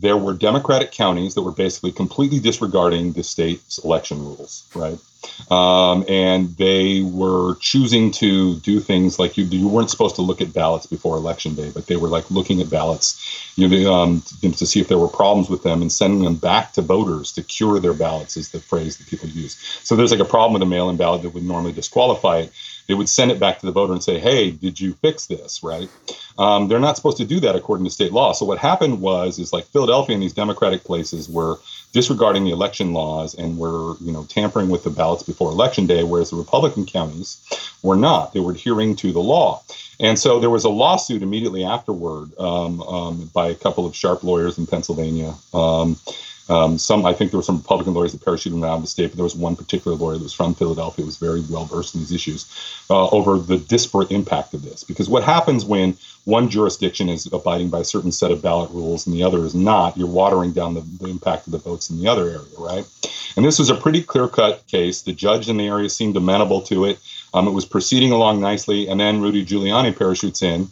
there 0.00 0.16
were 0.16 0.32
Democratic 0.32 0.92
counties 0.92 1.34
that 1.34 1.42
were 1.42 1.52
basically 1.52 1.92
completely 1.92 2.38
disregarding 2.38 3.12
the 3.12 3.22
state's 3.22 3.78
election 3.78 4.18
rules, 4.18 4.64
right? 4.74 4.98
Um, 5.50 6.04
and 6.08 6.56
they 6.56 7.02
were 7.02 7.56
choosing 7.56 8.12
to 8.12 8.56
do 8.60 8.78
things 8.78 9.18
like 9.18 9.36
you 9.36 9.44
you 9.44 9.66
weren't 9.66 9.90
supposed 9.90 10.14
to 10.16 10.22
look 10.22 10.40
at 10.40 10.52
ballots 10.52 10.86
before 10.86 11.16
election 11.16 11.54
day, 11.54 11.70
but 11.74 11.86
they 11.86 11.96
were 11.96 12.08
like 12.08 12.30
looking 12.30 12.60
at 12.60 12.70
ballots, 12.70 13.52
you 13.56 13.66
know, 13.66 13.92
um, 13.92 14.22
to 14.40 14.66
see 14.66 14.80
if 14.80 14.88
there 14.88 14.98
were 14.98 15.08
problems 15.08 15.48
with 15.48 15.64
them 15.64 15.82
and 15.82 15.90
sending 15.90 16.22
them 16.22 16.36
back 16.36 16.72
to 16.74 16.82
voters 16.82 17.32
to 17.32 17.42
cure 17.42 17.80
their 17.80 17.94
ballots 17.94 18.36
is 18.36 18.50
the 18.50 18.60
phrase 18.60 18.96
that 18.98 19.08
people 19.08 19.28
use. 19.28 19.56
So 19.82 19.96
there's 19.96 20.12
like 20.12 20.20
a 20.20 20.24
problem 20.24 20.52
with 20.52 20.62
a 20.62 20.66
mail-in 20.66 20.96
ballot 20.96 21.22
that 21.22 21.30
would 21.30 21.44
normally 21.44 21.72
disqualify 21.72 22.38
it 22.38 22.52
they 22.88 22.94
would 22.94 23.08
send 23.08 23.30
it 23.30 23.38
back 23.38 23.60
to 23.60 23.66
the 23.66 23.72
voter 23.72 23.92
and 23.92 24.02
say, 24.02 24.18
"Hey, 24.18 24.50
did 24.50 24.80
you 24.80 24.94
fix 24.94 25.26
this?" 25.26 25.62
Right? 25.62 25.88
Um, 26.38 26.68
they're 26.68 26.80
not 26.80 26.96
supposed 26.96 27.18
to 27.18 27.24
do 27.24 27.40
that 27.40 27.54
according 27.54 27.84
to 27.84 27.90
state 27.90 28.12
law. 28.12 28.32
So 28.32 28.46
what 28.46 28.58
happened 28.58 29.00
was, 29.00 29.38
is 29.38 29.52
like 29.52 29.66
Philadelphia 29.66 30.14
and 30.14 30.22
these 30.22 30.32
Democratic 30.32 30.84
places 30.84 31.28
were 31.28 31.58
disregarding 31.92 32.44
the 32.44 32.50
election 32.50 32.92
laws 32.92 33.34
and 33.34 33.58
were, 33.58 33.96
you 34.00 34.12
know, 34.12 34.24
tampering 34.24 34.68
with 34.68 34.84
the 34.84 34.90
ballots 34.90 35.22
before 35.22 35.50
election 35.50 35.86
day, 35.86 36.02
whereas 36.02 36.30
the 36.30 36.36
Republican 36.36 36.86
counties 36.86 37.38
were 37.82 37.96
not. 37.96 38.32
They 38.32 38.40
were 38.40 38.52
adhering 38.52 38.96
to 38.96 39.12
the 39.12 39.20
law. 39.20 39.62
And 40.00 40.18
so 40.18 40.38
there 40.38 40.50
was 40.50 40.64
a 40.64 40.68
lawsuit 40.68 41.22
immediately 41.22 41.64
afterward 41.64 42.30
um, 42.38 42.80
um, 42.82 43.30
by 43.34 43.48
a 43.48 43.54
couple 43.54 43.84
of 43.84 43.96
sharp 43.96 44.22
lawyers 44.22 44.58
in 44.58 44.66
Pennsylvania. 44.66 45.34
Um, 45.52 45.96
um, 46.48 46.78
some, 46.78 47.04
I 47.04 47.12
think 47.12 47.30
there 47.30 47.38
were 47.38 47.44
some 47.44 47.58
Republican 47.58 47.92
lawyers 47.92 48.12
that 48.12 48.22
parachuted 48.22 48.62
around 48.62 48.80
the 48.80 48.86
state, 48.86 49.08
but 49.08 49.16
there 49.16 49.24
was 49.24 49.36
one 49.36 49.54
particular 49.54 49.96
lawyer 49.96 50.16
that 50.16 50.22
was 50.22 50.32
from 50.32 50.54
Philadelphia, 50.54 51.04
was 51.04 51.18
very 51.18 51.42
well 51.50 51.66
versed 51.66 51.94
in 51.94 52.00
these 52.00 52.12
issues, 52.12 52.46
uh, 52.88 53.08
over 53.08 53.38
the 53.38 53.58
disparate 53.58 54.10
impact 54.10 54.54
of 54.54 54.62
this. 54.62 54.82
Because 54.82 55.10
what 55.10 55.22
happens 55.22 55.64
when 55.64 55.96
one 56.24 56.48
jurisdiction 56.48 57.08
is 57.08 57.30
abiding 57.32 57.68
by 57.68 57.80
a 57.80 57.84
certain 57.84 58.12
set 58.12 58.30
of 58.30 58.40
ballot 58.40 58.70
rules 58.70 59.06
and 59.06 59.14
the 59.14 59.22
other 59.22 59.44
is 59.44 59.54
not, 59.54 59.96
you're 59.96 60.06
watering 60.06 60.52
down 60.52 60.72
the, 60.72 60.80
the 60.80 61.08
impact 61.08 61.46
of 61.46 61.52
the 61.52 61.58
votes 61.58 61.90
in 61.90 61.98
the 61.98 62.08
other 62.08 62.28
area, 62.28 62.40
right? 62.58 62.86
And 63.36 63.44
this 63.44 63.58
was 63.58 63.68
a 63.68 63.74
pretty 63.74 64.02
clear 64.02 64.26
cut 64.26 64.66
case. 64.68 65.02
The 65.02 65.12
judge 65.12 65.48
in 65.48 65.58
the 65.58 65.66
area 65.66 65.90
seemed 65.90 66.16
amenable 66.16 66.62
to 66.62 66.86
it. 66.86 66.98
Um, 67.34 67.46
it 67.46 67.52
was 67.52 67.66
proceeding 67.66 68.12
along 68.12 68.40
nicely, 68.40 68.88
and 68.88 68.98
then 68.98 69.20
Rudy 69.20 69.44
Giuliani 69.44 69.96
parachutes 69.96 70.42
in 70.42 70.68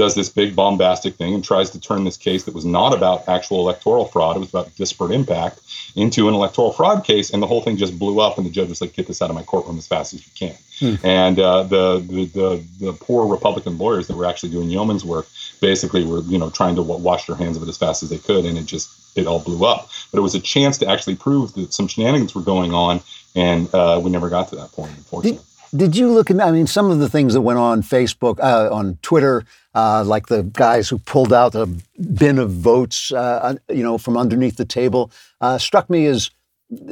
does 0.00 0.14
this 0.14 0.30
big 0.30 0.56
bombastic 0.56 1.14
thing 1.16 1.34
and 1.34 1.44
tries 1.44 1.68
to 1.68 1.78
turn 1.78 2.04
this 2.04 2.16
case 2.16 2.44
that 2.44 2.54
was 2.54 2.64
not 2.64 2.94
about 2.94 3.28
actual 3.28 3.60
electoral 3.60 4.06
fraud, 4.06 4.34
it 4.34 4.38
was 4.38 4.48
about 4.48 4.74
disparate 4.76 5.10
impact, 5.10 5.60
into 5.94 6.26
an 6.26 6.32
electoral 6.32 6.72
fraud 6.72 7.04
case. 7.04 7.30
And 7.30 7.42
the 7.42 7.46
whole 7.46 7.60
thing 7.60 7.76
just 7.76 7.98
blew 7.98 8.18
up, 8.18 8.38
and 8.38 8.46
the 8.46 8.50
judge 8.50 8.70
was 8.70 8.80
like, 8.80 8.94
get 8.94 9.06
this 9.06 9.20
out 9.20 9.28
of 9.28 9.36
my 9.36 9.42
courtroom 9.42 9.76
as 9.76 9.86
fast 9.86 10.14
as 10.14 10.24
you 10.26 10.32
can. 10.34 10.56
Hmm. 10.78 11.06
And 11.06 11.38
uh, 11.38 11.64
the, 11.64 11.98
the, 11.98 12.24
the, 12.24 12.64
the 12.86 12.92
poor 12.94 13.30
Republican 13.30 13.76
lawyers 13.76 14.06
that 14.06 14.16
were 14.16 14.24
actually 14.24 14.48
doing 14.48 14.70
yeoman's 14.70 15.04
work 15.04 15.26
basically 15.60 16.06
were, 16.06 16.22
you 16.22 16.38
know, 16.38 16.48
trying 16.48 16.76
to 16.76 16.82
wash 16.82 17.26
their 17.26 17.36
hands 17.36 17.58
of 17.58 17.62
it 17.62 17.68
as 17.68 17.76
fast 17.76 18.02
as 18.02 18.08
they 18.08 18.18
could. 18.18 18.46
And 18.46 18.56
it 18.56 18.64
just, 18.64 19.18
it 19.18 19.26
all 19.26 19.40
blew 19.40 19.66
up. 19.66 19.90
But 20.10 20.18
it 20.18 20.22
was 20.22 20.34
a 20.34 20.40
chance 20.40 20.78
to 20.78 20.88
actually 20.88 21.16
prove 21.16 21.52
that 21.54 21.74
some 21.74 21.88
shenanigans 21.88 22.34
were 22.34 22.40
going 22.40 22.72
on. 22.72 23.02
And 23.36 23.72
uh, 23.74 24.00
we 24.02 24.10
never 24.10 24.30
got 24.30 24.48
to 24.48 24.56
that 24.56 24.72
point, 24.72 24.92
unfortunately. 24.96 25.40
Did, 25.74 25.96
you 25.96 26.10
look 26.10 26.30
at, 26.30 26.40
I 26.40 26.50
mean, 26.50 26.66
some 26.66 26.90
of 26.90 26.98
the 26.98 27.08
things 27.08 27.34
that 27.34 27.40
went 27.40 27.58
on 27.58 27.82
Facebook, 27.82 28.40
uh, 28.40 28.72
on 28.74 28.98
Twitter, 29.02 29.44
uh, 29.74 30.04
like 30.04 30.26
the 30.26 30.42
guys 30.42 30.88
who 30.88 30.98
pulled 30.98 31.32
out 31.32 31.54
a 31.54 31.66
bin 32.16 32.38
of 32.38 32.50
votes, 32.50 33.12
uh, 33.12 33.54
you 33.68 33.82
know, 33.82 33.98
from 33.98 34.16
underneath 34.16 34.56
the 34.56 34.64
table, 34.64 35.10
uh, 35.40 35.58
struck 35.58 35.88
me 35.88 36.06
as 36.06 36.30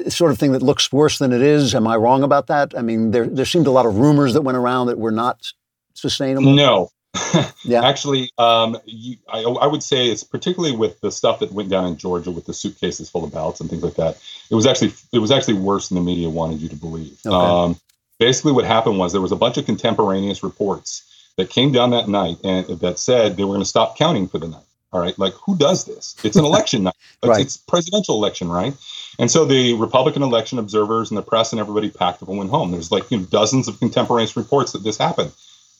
sort 0.08 0.30
of 0.30 0.38
thing 0.38 0.52
that 0.52 0.62
looks 0.62 0.92
worse 0.92 1.18
than 1.18 1.32
it 1.32 1.42
is. 1.42 1.74
Am 1.74 1.86
I 1.86 1.96
wrong 1.96 2.22
about 2.22 2.46
that? 2.48 2.76
I 2.76 2.82
mean, 2.82 3.10
there 3.12 3.26
there 3.26 3.44
seemed 3.44 3.66
a 3.66 3.70
lot 3.70 3.86
of 3.86 3.96
rumors 3.96 4.34
that 4.34 4.42
went 4.42 4.58
around 4.58 4.88
that 4.88 4.98
were 4.98 5.12
not 5.12 5.52
sustainable. 5.94 6.52
No. 6.52 6.90
yeah. 7.64 7.84
Actually, 7.84 8.30
um, 8.38 8.76
you, 8.84 9.16
I, 9.28 9.40
I, 9.40 9.66
would 9.66 9.82
say 9.82 10.08
it's 10.08 10.22
particularly 10.22 10.76
with 10.76 11.00
the 11.00 11.10
stuff 11.10 11.38
that 11.40 11.52
went 11.52 11.70
down 11.70 11.86
in 11.86 11.96
Georgia 11.96 12.30
with 12.30 12.44
the 12.44 12.52
suitcases 12.52 13.08
full 13.08 13.24
of 13.24 13.32
ballots 13.32 13.60
and 13.60 13.70
things 13.70 13.82
like 13.82 13.94
that. 13.94 14.20
It 14.50 14.54
was 14.54 14.66
actually 14.66 14.92
it 15.12 15.18
was 15.18 15.30
actually 15.30 15.54
worse 15.54 15.88
than 15.88 15.96
the 15.96 16.02
media 16.02 16.28
wanted 16.28 16.60
you 16.60 16.68
to 16.68 16.76
believe. 16.76 17.18
Okay. 17.26 17.34
Um, 17.34 17.80
basically, 18.18 18.52
what 18.52 18.64
happened 18.64 18.98
was 18.98 19.12
there 19.12 19.20
was 19.20 19.32
a 19.32 19.36
bunch 19.36 19.56
of 19.56 19.66
contemporaneous 19.66 20.42
reports 20.42 21.04
that 21.36 21.50
came 21.50 21.72
down 21.72 21.90
that 21.90 22.08
night 22.08 22.36
and 22.44 22.66
that 22.66 22.98
said 22.98 23.36
they 23.36 23.44
were 23.44 23.54
going 23.54 23.60
to 23.60 23.68
stop 23.68 23.96
counting 23.96 24.28
for 24.28 24.38
the 24.38 24.48
night. 24.48 24.62
All 24.92 25.00
right, 25.00 25.18
like 25.18 25.34
who 25.34 25.56
does 25.56 25.84
this? 25.84 26.16
It's 26.24 26.36
an 26.36 26.44
election 26.44 26.82
night. 26.84 26.94
It's, 27.22 27.28
right. 27.28 27.40
it's 27.40 27.56
presidential 27.56 28.14
election, 28.14 28.48
right? 28.48 28.74
And 29.18 29.30
so 29.30 29.44
the 29.44 29.74
Republican 29.74 30.22
election 30.22 30.58
observers 30.58 31.10
and 31.10 31.18
the 31.18 31.22
press 31.22 31.52
and 31.52 31.60
everybody 31.60 31.90
packed 31.90 32.22
up 32.22 32.28
and 32.28 32.38
went 32.38 32.50
home. 32.50 32.70
There's 32.70 32.90
like 32.90 33.10
you 33.10 33.18
know 33.18 33.24
dozens 33.24 33.68
of 33.68 33.78
contemporaneous 33.78 34.36
reports 34.36 34.72
that 34.72 34.84
this 34.84 34.96
happened, 34.96 35.32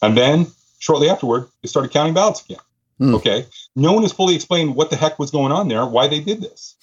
and 0.03 0.17
then 0.17 0.47
shortly 0.79 1.09
afterward 1.09 1.49
they 1.63 1.69
started 1.69 1.91
counting 1.91 2.15
ballots 2.15 2.45
again. 2.45 2.59
Mm. 3.01 3.15
Okay, 3.15 3.47
no 3.77 3.93
one 3.93 4.03
has 4.03 4.13
fully 4.13 4.35
explained 4.35 4.75
what 4.75 4.91
the 4.91 4.97
heck 4.97 5.19
was 5.19 5.31
going 5.31 5.53
on 5.53 5.69
there, 5.69 5.87
why 5.87 6.07
they 6.07 6.21
did 6.21 6.43
this. 6.43 6.75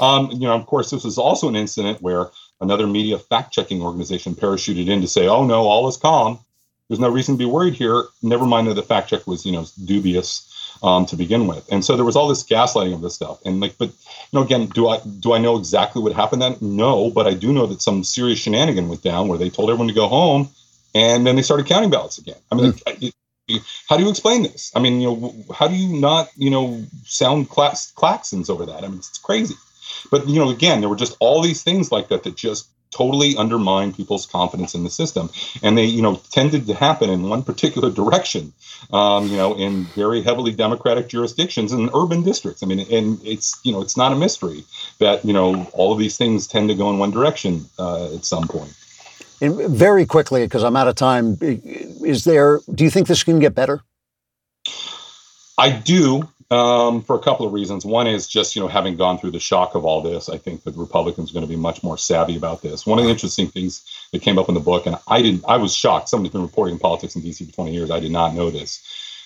Um, 0.00 0.30
you 0.32 0.40
know, 0.48 0.54
of 0.54 0.66
course, 0.66 0.90
this 0.90 1.04
was 1.04 1.18
also 1.18 1.48
an 1.48 1.56
incident 1.56 2.02
where 2.02 2.26
another 2.60 2.86
media 2.86 3.18
fact 3.18 3.52
checking 3.52 3.82
organization 3.82 4.34
parachuted 4.34 4.88
in 4.88 5.00
to 5.00 5.08
say, 5.08 5.28
"Oh 5.28 5.44
no, 5.44 5.62
all 5.62 5.88
is 5.88 5.96
calm." 5.96 6.38
There's 6.88 7.00
no 7.00 7.10
reason 7.10 7.34
to 7.34 7.38
be 7.38 7.44
worried 7.44 7.74
here. 7.74 8.04
Never 8.22 8.46
mind 8.46 8.66
that 8.68 8.74
the 8.74 8.82
fact 8.82 9.10
check 9.10 9.26
was, 9.26 9.44
you 9.44 9.52
know, 9.52 9.66
dubious 9.84 10.48
um, 10.82 11.06
to 11.06 11.16
begin 11.16 11.46
with. 11.46 11.70
And 11.70 11.84
so 11.84 11.96
there 11.96 12.04
was 12.04 12.16
all 12.16 12.28
this 12.28 12.42
gaslighting 12.42 12.94
of 12.94 13.00
this 13.00 13.14
stuff. 13.14 13.40
And 13.44 13.60
like, 13.60 13.76
but 13.78 13.88
you 13.88 13.94
know, 14.32 14.42
again, 14.42 14.66
do 14.66 14.88
I 14.88 15.00
do 15.20 15.32
I 15.32 15.38
know 15.38 15.58
exactly 15.58 16.02
what 16.02 16.12
happened 16.12 16.42
then? 16.42 16.56
No, 16.60 17.10
but 17.10 17.26
I 17.26 17.34
do 17.34 17.52
know 17.52 17.66
that 17.66 17.82
some 17.82 18.04
serious 18.04 18.38
shenanigan 18.38 18.88
went 18.88 19.02
down 19.02 19.28
where 19.28 19.38
they 19.38 19.50
told 19.50 19.70
everyone 19.70 19.88
to 19.88 19.94
go 19.94 20.08
home, 20.08 20.48
and 20.94 21.26
then 21.26 21.36
they 21.36 21.42
started 21.42 21.66
counting 21.66 21.90
ballots 21.90 22.18
again. 22.18 22.38
I 22.50 22.54
mean, 22.54 22.72
mm. 22.72 23.12
how 23.88 23.96
do 23.96 24.04
you 24.04 24.10
explain 24.10 24.42
this? 24.42 24.72
I 24.74 24.80
mean, 24.80 25.00
you 25.00 25.08
know, 25.08 25.34
how 25.54 25.68
do 25.68 25.74
you 25.74 26.00
not, 26.00 26.30
you 26.36 26.50
know, 26.50 26.84
sound 27.04 27.48
clax- 27.48 27.92
claxons 27.94 28.50
over 28.50 28.66
that? 28.66 28.84
I 28.84 28.88
mean, 28.88 28.98
it's 28.98 29.18
crazy. 29.18 29.54
But 30.10 30.28
you 30.28 30.38
know, 30.38 30.50
again, 30.50 30.80
there 30.80 30.88
were 30.88 30.96
just 30.96 31.16
all 31.20 31.42
these 31.42 31.62
things 31.62 31.92
like 31.92 32.08
that 32.08 32.22
that 32.24 32.36
just 32.36 32.68
totally 32.90 33.36
undermine 33.36 33.92
people's 33.92 34.26
confidence 34.26 34.74
in 34.74 34.84
the 34.84 34.90
system. 34.90 35.30
And 35.62 35.76
they, 35.76 35.84
you 35.84 36.02
know, 36.02 36.20
tended 36.30 36.66
to 36.66 36.74
happen 36.74 37.10
in 37.10 37.28
one 37.28 37.42
particular 37.42 37.90
direction, 37.90 38.52
um, 38.92 39.28
you 39.28 39.36
know, 39.36 39.54
in 39.56 39.84
very 39.94 40.22
heavily 40.22 40.52
Democratic 40.52 41.08
jurisdictions 41.08 41.72
and 41.72 41.90
urban 41.94 42.22
districts. 42.22 42.62
I 42.62 42.66
mean, 42.66 42.80
and 42.90 43.20
it's, 43.24 43.60
you 43.62 43.72
know, 43.72 43.82
it's 43.82 43.96
not 43.96 44.12
a 44.12 44.16
mystery 44.16 44.64
that, 44.98 45.24
you 45.24 45.32
know, 45.32 45.68
all 45.72 45.92
of 45.92 45.98
these 45.98 46.16
things 46.16 46.46
tend 46.46 46.70
to 46.70 46.74
go 46.74 46.90
in 46.90 46.98
one 46.98 47.10
direction 47.10 47.66
uh, 47.78 48.14
at 48.14 48.24
some 48.24 48.48
point. 48.48 48.74
And 49.40 49.56
very 49.70 50.04
quickly, 50.04 50.44
because 50.44 50.64
I'm 50.64 50.74
out 50.74 50.88
of 50.88 50.96
time, 50.96 51.36
is 51.40 52.24
there, 52.24 52.60
do 52.74 52.84
you 52.84 52.90
think 52.90 53.06
this 53.06 53.22
can 53.22 53.38
get 53.38 53.54
better? 53.54 53.82
I 55.56 55.70
do 55.70 56.28
um, 56.50 57.02
for 57.02 57.16
a 57.16 57.18
couple 57.18 57.46
of 57.46 57.52
reasons. 57.52 57.84
One 57.84 58.06
is 58.06 58.26
just 58.26 58.56
you 58.56 58.62
know 58.62 58.68
having 58.68 58.96
gone 58.96 59.18
through 59.18 59.32
the 59.32 59.40
shock 59.40 59.74
of 59.74 59.84
all 59.84 60.00
this, 60.00 60.28
I 60.28 60.38
think 60.38 60.64
that 60.64 60.76
Republicans 60.76 61.30
are 61.30 61.34
going 61.34 61.46
to 61.46 61.50
be 61.50 61.56
much 61.56 61.82
more 61.82 61.98
savvy 61.98 62.36
about 62.36 62.62
this. 62.62 62.86
One 62.86 62.98
of 62.98 63.04
the 63.04 63.10
interesting 63.10 63.48
things 63.48 63.84
that 64.12 64.22
came 64.22 64.38
up 64.38 64.48
in 64.48 64.54
the 64.54 64.60
book, 64.60 64.86
and 64.86 64.96
I 65.06 65.22
didn't, 65.22 65.44
I 65.46 65.56
was 65.58 65.74
shocked. 65.74 66.08
Somebody's 66.08 66.32
been 66.32 66.42
reporting 66.42 66.78
politics 66.78 67.16
in 67.16 67.22
DC 67.22 67.46
for 67.46 67.52
20 67.52 67.72
years. 67.72 67.90
I 67.90 68.00
did 68.00 68.12
not 68.12 68.34
know 68.34 68.50
this. 68.50 68.82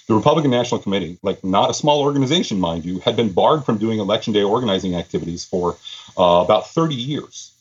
The 0.09 0.15
Republican 0.15 0.51
National 0.51 0.81
Committee, 0.81 1.19
like 1.23 1.45
not 1.45 1.71
a 1.71 1.75
small 1.75 2.01
organization, 2.03 2.59
mind 2.59 2.85
you, 2.85 2.99
had 2.99 3.15
been 3.15 3.33
barred 3.33 3.65
from 3.65 3.79
doing 3.79 4.01
election 4.01 4.33
day 4.33 4.43
organizing 4.43 4.97
activities 4.97 5.45
for 5.45 5.77
uh, 6.19 6.43
about 6.45 6.71
30 6.71 6.97
years 6.97 7.53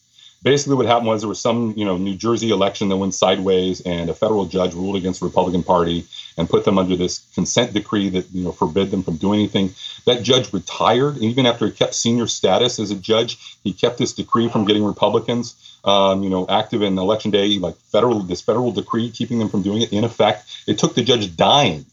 basically 0.43 0.75
what 0.75 0.85
happened 0.85 1.07
was 1.07 1.21
there 1.21 1.29
was 1.29 1.39
some 1.39 1.73
you 1.77 1.85
know 1.85 1.97
new 1.97 2.15
jersey 2.15 2.49
election 2.49 2.89
that 2.89 2.97
went 2.97 3.13
sideways 3.13 3.81
and 3.81 4.09
a 4.09 4.13
federal 4.13 4.45
judge 4.45 4.73
ruled 4.73 4.95
against 4.95 5.19
the 5.19 5.25
republican 5.25 5.63
party 5.63 6.05
and 6.37 6.49
put 6.49 6.65
them 6.65 6.77
under 6.77 6.95
this 6.95 7.25
consent 7.33 7.73
decree 7.73 8.09
that 8.09 8.29
you 8.31 8.43
know 8.43 8.51
forbid 8.51 8.91
them 8.91 9.03
from 9.03 9.17
doing 9.17 9.39
anything. 9.39 9.73
That 10.05 10.23
judge 10.23 10.51
retired 10.53 11.15
and 11.15 11.23
even 11.23 11.45
after 11.45 11.65
he 11.65 11.71
kept 11.71 11.93
senior 11.93 12.27
status 12.27 12.79
as 12.79 12.91
a 12.91 12.95
judge 12.95 13.57
he 13.63 13.73
kept 13.73 13.97
this 13.97 14.13
decree 14.13 14.49
from 14.49 14.65
getting 14.65 14.83
republicans 14.83 15.77
um, 15.83 16.23
you 16.23 16.29
know 16.29 16.45
active 16.47 16.81
in 16.81 16.97
election 16.97 17.31
day 17.31 17.57
like 17.57 17.75
federal 17.75 18.19
this 18.19 18.41
federal 18.41 18.71
decree 18.71 19.09
keeping 19.11 19.39
them 19.39 19.49
from 19.49 19.61
doing 19.61 19.81
it. 19.81 19.93
In 19.93 20.03
effect 20.03 20.45
it 20.67 20.77
took 20.77 20.95
the 20.95 21.03
judge 21.03 21.35
dying. 21.35 21.85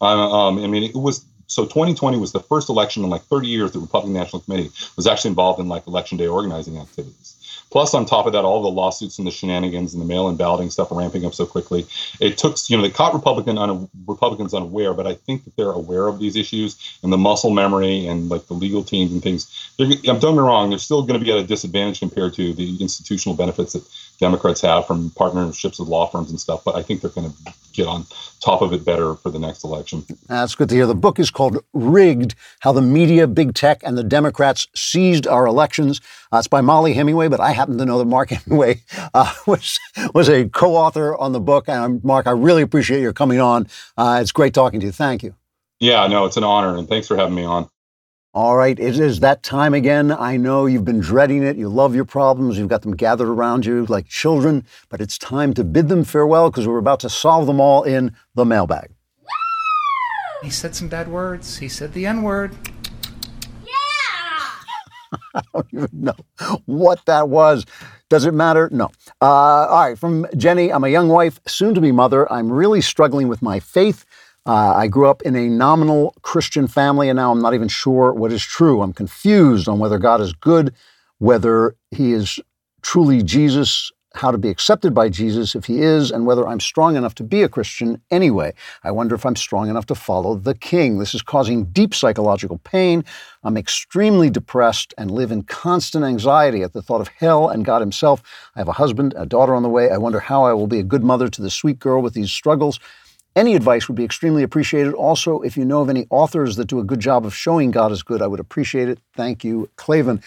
Uh, 0.00 0.48
um, 0.48 0.62
i 0.62 0.66
mean 0.66 0.82
it 0.82 0.94
was 0.94 1.24
so 1.46 1.64
2020 1.64 2.18
was 2.18 2.32
the 2.32 2.40
first 2.40 2.68
election 2.68 3.04
in 3.04 3.10
like 3.10 3.22
30 3.22 3.48
years 3.48 3.72
the 3.72 3.78
Republican 3.78 4.14
National 4.14 4.40
Committee 4.40 4.70
was 4.96 5.06
actually 5.06 5.28
involved 5.28 5.60
in 5.60 5.68
like 5.68 5.86
election 5.86 6.16
day 6.18 6.26
organizing 6.26 6.78
activities. 6.78 7.33
Plus, 7.70 7.94
on 7.94 8.06
top 8.06 8.26
of 8.26 8.32
that, 8.32 8.44
all 8.44 8.62
the 8.62 8.68
lawsuits 8.68 9.18
and 9.18 9.26
the 9.26 9.30
shenanigans 9.30 9.94
and 9.94 10.00
the 10.00 10.06
mail-in 10.06 10.36
balloting 10.36 10.70
stuff 10.70 10.88
ramping 10.90 11.26
up 11.26 11.34
so 11.34 11.44
quickly. 11.44 11.86
It 12.20 12.38
took, 12.38 12.56
you 12.68 12.76
know, 12.76 12.82
they 12.82 12.90
caught 12.90 13.14
Republican 13.14 13.58
un- 13.58 13.88
Republicans 14.06 14.54
unaware, 14.54 14.94
but 14.94 15.06
I 15.06 15.14
think 15.14 15.44
that 15.44 15.56
they're 15.56 15.72
aware 15.72 16.06
of 16.06 16.18
these 16.20 16.36
issues 16.36 16.98
and 17.02 17.12
the 17.12 17.18
muscle 17.18 17.50
memory 17.50 18.06
and 18.06 18.28
like 18.28 18.46
the 18.46 18.54
legal 18.54 18.84
teams 18.84 19.12
and 19.12 19.22
things. 19.22 19.72
They're, 19.76 19.88
don't 19.88 20.20
get 20.20 20.32
me 20.32 20.38
wrong, 20.38 20.70
they're 20.70 20.78
still 20.78 21.02
going 21.02 21.18
to 21.18 21.24
be 21.24 21.32
at 21.32 21.38
a 21.38 21.44
disadvantage 21.44 21.98
compared 21.98 22.34
to 22.34 22.52
the 22.52 22.76
institutional 22.80 23.36
benefits 23.36 23.72
that 23.72 23.84
Democrats 24.18 24.60
have 24.60 24.86
from 24.86 25.10
partnerships 25.10 25.78
with 25.78 25.88
law 25.88 26.06
firms 26.06 26.30
and 26.30 26.40
stuff. 26.40 26.62
But 26.64 26.76
I 26.76 26.82
think 26.82 27.00
they're 27.00 27.10
going 27.10 27.30
to 27.30 27.54
get 27.72 27.86
on 27.86 28.06
top 28.40 28.62
of 28.62 28.72
it 28.72 28.84
better 28.84 29.14
for 29.16 29.30
the 29.30 29.38
next 29.38 29.64
election. 29.64 30.04
That's 30.28 30.54
good 30.54 30.68
to 30.68 30.74
hear. 30.74 30.86
The 30.86 30.94
book 30.94 31.18
is 31.18 31.30
called 31.30 31.58
Rigged 31.72 32.34
How 32.60 32.72
the 32.72 32.82
Media, 32.82 33.26
Big 33.26 33.54
Tech, 33.54 33.82
and 33.84 33.98
the 33.98 34.04
Democrats 34.04 34.68
Seized 34.74 35.26
Our 35.26 35.46
Elections. 35.46 36.00
Uh, 36.32 36.38
it's 36.38 36.48
by 36.48 36.60
Mollie 36.60 36.94
Hemingway, 36.94 37.28
but 37.28 37.40
I 37.40 37.52
happen 37.52 37.78
to 37.78 37.84
know 37.84 37.98
that 37.98 38.04
Mark 38.04 38.30
Hemingway 38.30 38.82
uh, 39.12 39.32
was, 39.46 39.78
was 40.14 40.28
a 40.28 40.48
co 40.48 40.76
author 40.76 41.16
on 41.16 41.32
the 41.32 41.40
book. 41.40 41.68
And 41.68 42.02
Mark, 42.04 42.26
I 42.26 42.32
really 42.32 42.62
appreciate 42.62 43.00
your 43.00 43.12
coming 43.12 43.40
on. 43.40 43.66
Uh, 43.96 44.18
it's 44.22 44.32
great 44.32 44.54
talking 44.54 44.80
to 44.80 44.86
you. 44.86 44.92
Thank 44.92 45.22
you. 45.22 45.34
Yeah, 45.80 46.06
no, 46.06 46.24
it's 46.24 46.36
an 46.36 46.44
honor. 46.44 46.76
And 46.76 46.88
thanks 46.88 47.08
for 47.08 47.16
having 47.16 47.34
me 47.34 47.44
on. 47.44 47.68
All 48.34 48.56
right, 48.56 48.76
it 48.80 48.98
is 48.98 49.20
that 49.20 49.44
time 49.44 49.74
again. 49.74 50.10
I 50.10 50.36
know 50.36 50.66
you've 50.66 50.84
been 50.84 50.98
dreading 50.98 51.44
it. 51.44 51.56
You 51.56 51.68
love 51.68 51.94
your 51.94 52.04
problems. 52.04 52.58
You've 52.58 52.66
got 52.66 52.82
them 52.82 52.96
gathered 52.96 53.28
around 53.28 53.64
you 53.64 53.86
like 53.86 54.08
children, 54.08 54.66
but 54.88 55.00
it's 55.00 55.16
time 55.16 55.54
to 55.54 55.62
bid 55.62 55.88
them 55.88 56.02
farewell 56.02 56.50
because 56.50 56.66
we're 56.66 56.78
about 56.78 56.98
to 57.00 57.08
solve 57.08 57.46
them 57.46 57.60
all 57.60 57.84
in 57.84 58.12
the 58.34 58.44
mailbag. 58.44 58.90
He 60.42 60.50
said 60.50 60.74
some 60.74 60.88
bad 60.88 61.06
words. 61.06 61.58
He 61.58 61.68
said 61.68 61.92
the 61.92 62.06
N 62.06 62.22
word. 62.24 62.56
Yeah! 63.62 63.70
I 65.36 65.42
don't 65.52 65.66
even 65.72 65.88
know 65.92 66.16
what 66.66 67.06
that 67.06 67.28
was. 67.28 67.64
Does 68.08 68.26
it 68.26 68.34
matter? 68.34 68.68
No. 68.72 68.86
Uh, 69.22 69.26
all 69.26 69.80
right, 69.80 69.96
from 69.96 70.26
Jenny, 70.36 70.72
I'm 70.72 70.82
a 70.82 70.88
young 70.88 71.08
wife, 71.08 71.38
soon 71.46 71.72
to 71.74 71.80
be 71.80 71.92
mother. 71.92 72.30
I'm 72.32 72.50
really 72.50 72.80
struggling 72.80 73.28
with 73.28 73.42
my 73.42 73.60
faith. 73.60 74.04
Uh, 74.46 74.74
I 74.76 74.88
grew 74.88 75.08
up 75.08 75.22
in 75.22 75.36
a 75.36 75.48
nominal 75.48 76.14
Christian 76.22 76.68
family, 76.68 77.08
and 77.08 77.16
now 77.16 77.32
I'm 77.32 77.40
not 77.40 77.54
even 77.54 77.68
sure 77.68 78.12
what 78.12 78.30
is 78.30 78.42
true. 78.42 78.82
I'm 78.82 78.92
confused 78.92 79.68
on 79.68 79.78
whether 79.78 79.98
God 79.98 80.20
is 80.20 80.34
good, 80.34 80.74
whether 81.18 81.76
He 81.92 82.12
is 82.12 82.38
truly 82.82 83.22
Jesus, 83.22 83.90
how 84.16 84.30
to 84.30 84.36
be 84.36 84.50
accepted 84.50 84.94
by 84.94 85.08
Jesus 85.08 85.54
if 85.54 85.64
He 85.64 85.80
is, 85.80 86.10
and 86.10 86.26
whether 86.26 86.46
I'm 86.46 86.60
strong 86.60 86.94
enough 86.94 87.14
to 87.16 87.24
be 87.24 87.42
a 87.42 87.48
Christian 87.48 88.02
anyway. 88.10 88.52
I 88.82 88.90
wonder 88.90 89.14
if 89.14 89.24
I'm 89.24 89.34
strong 89.34 89.70
enough 89.70 89.86
to 89.86 89.94
follow 89.94 90.34
the 90.34 90.54
King. 90.54 90.98
This 90.98 91.14
is 91.14 91.22
causing 91.22 91.64
deep 91.64 91.94
psychological 91.94 92.58
pain. 92.58 93.02
I'm 93.44 93.56
extremely 93.56 94.28
depressed 94.28 94.92
and 94.98 95.10
live 95.10 95.32
in 95.32 95.44
constant 95.44 96.04
anxiety 96.04 96.62
at 96.62 96.74
the 96.74 96.82
thought 96.82 97.00
of 97.00 97.08
hell 97.08 97.48
and 97.48 97.64
God 97.64 97.80
Himself. 97.80 98.22
I 98.54 98.60
have 98.60 98.68
a 98.68 98.72
husband, 98.72 99.14
a 99.16 99.24
daughter 99.24 99.54
on 99.54 99.62
the 99.62 99.70
way. 99.70 99.90
I 99.90 99.96
wonder 99.96 100.20
how 100.20 100.44
I 100.44 100.52
will 100.52 100.66
be 100.66 100.80
a 100.80 100.84
good 100.84 101.02
mother 101.02 101.28
to 101.28 101.40
this 101.40 101.54
sweet 101.54 101.78
girl 101.78 102.02
with 102.02 102.12
these 102.12 102.30
struggles. 102.30 102.78
Any 103.36 103.56
advice 103.56 103.88
would 103.88 103.96
be 103.96 104.04
extremely 104.04 104.44
appreciated. 104.44 104.94
Also, 104.94 105.40
if 105.40 105.56
you 105.56 105.64
know 105.64 105.80
of 105.82 105.90
any 105.90 106.06
authors 106.10 106.54
that 106.56 106.66
do 106.66 106.78
a 106.78 106.84
good 106.84 107.00
job 107.00 107.26
of 107.26 107.34
showing 107.34 107.72
God 107.72 107.90
is 107.90 108.02
good, 108.02 108.22
I 108.22 108.28
would 108.28 108.38
appreciate 108.38 108.88
it. 108.88 109.00
Thank 109.14 109.42
you, 109.42 109.68
Klavan. 109.76 110.22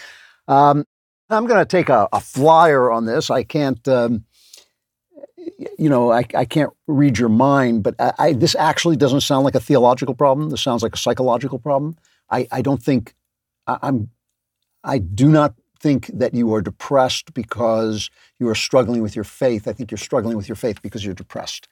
Um, 0.48 0.86
I'm 1.30 1.46
going 1.46 1.60
to 1.60 1.66
take 1.66 1.90
a, 1.90 2.08
a, 2.12 2.20
flyer 2.20 2.92
on 2.92 3.06
this. 3.06 3.30
I 3.30 3.44
can't, 3.44 3.86
um, 3.88 4.26
you 5.78 5.90
know, 5.90 6.12
I, 6.12 6.26
I, 6.36 6.46
can't 6.46 6.72
read 6.88 7.18
your 7.18 7.30
mind, 7.30 7.84
but 7.84 7.96
I, 8.00 8.14
I, 8.18 8.34
this 8.34 8.56
actually 8.56 8.96
doesn't 8.96 9.22
sound 9.22 9.44
like 9.44 9.56
a 9.56 9.60
theological 9.60 10.16
problem. 10.16 10.50
This 10.50 10.62
sounds 10.62 10.84
like 10.84 10.96
a 10.96 10.98
psychological 10.98 11.60
problem. 11.60 11.98
I, 12.30 12.62
don't 12.62 12.82
think 12.82 13.14
I'm. 13.66 14.10
I 14.84 15.00
do 15.00 15.30
not 15.30 15.54
think 15.80 16.08
that 16.08 16.34
you 16.34 16.54
are 16.54 16.62
depressed 16.62 17.34
because 17.34 18.10
you 18.40 18.50
are 18.50 18.56
struggling 18.56 19.02
with 19.02 19.16
your 19.16 19.24
faith. 19.24 19.68
I 19.68 19.74
think 19.74 19.92
you're 19.92 19.98
struggling 19.98 20.36
with 20.38 20.50
your 20.50 20.56
faith 20.56 20.82
because 20.82 21.06
you're 21.06 21.14
depressed 21.14 21.68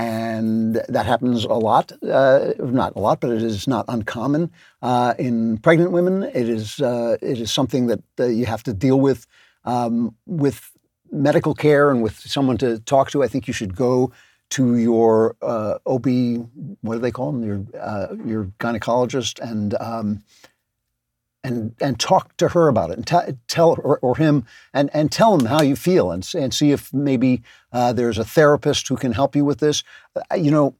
and 0.00 0.76
that 0.88 1.04
happens 1.04 1.44
a 1.44 1.52
lot. 1.68 1.92
Uh, 2.02 2.52
not 2.58 2.96
a 2.96 2.98
lot, 2.98 3.20
but 3.20 3.30
it 3.30 3.42
is 3.42 3.68
not 3.68 3.84
uncommon 3.88 4.50
uh, 4.80 5.12
in 5.18 5.58
pregnant 5.58 5.92
women. 5.92 6.22
It 6.22 6.48
is 6.48 6.80
uh, 6.80 7.18
it 7.20 7.38
is 7.38 7.52
something 7.52 7.86
that 7.88 8.02
uh, 8.18 8.24
you 8.24 8.46
have 8.46 8.62
to 8.62 8.72
deal 8.72 8.98
with 8.98 9.26
um, 9.66 10.14
with 10.26 10.70
medical 11.12 11.54
care 11.54 11.90
and 11.90 12.02
with 12.02 12.18
someone 12.18 12.56
to 12.58 12.78
talk 12.80 13.10
to. 13.10 13.22
I 13.22 13.28
think 13.28 13.46
you 13.46 13.52
should 13.52 13.76
go 13.76 14.10
to 14.50 14.78
your 14.78 15.36
uh, 15.42 15.76
OB. 15.86 16.06
What 16.80 16.94
do 16.94 17.00
they 17.00 17.12
call 17.12 17.32
them? 17.32 17.44
Your 17.44 17.60
uh, 17.78 18.14
your 18.24 18.44
gynecologist 18.58 19.38
and. 19.40 19.74
Um, 19.80 20.22
and 21.42 21.74
and 21.80 21.98
talk 21.98 22.36
to 22.36 22.48
her 22.48 22.68
about 22.68 22.90
it 22.90 22.96
and 22.96 23.06
t- 23.06 23.38
tell 23.48 23.70
or, 23.82 23.98
or, 24.00 24.16
him 24.16 24.44
and 24.74 24.90
and 24.92 25.10
tell 25.10 25.38
him 25.38 25.46
how 25.46 25.62
you 25.62 25.74
feel 25.74 26.10
and 26.10 26.28
and 26.34 26.52
see 26.52 26.70
if 26.70 26.92
maybe 26.92 27.42
uh, 27.72 27.92
there's 27.92 28.18
a 28.18 28.24
therapist 28.24 28.88
who 28.88 28.96
can 28.96 29.12
help 29.12 29.34
you 29.34 29.44
with 29.44 29.58
this. 29.58 29.82
Uh, 30.14 30.34
you 30.34 30.50
know 30.50 30.74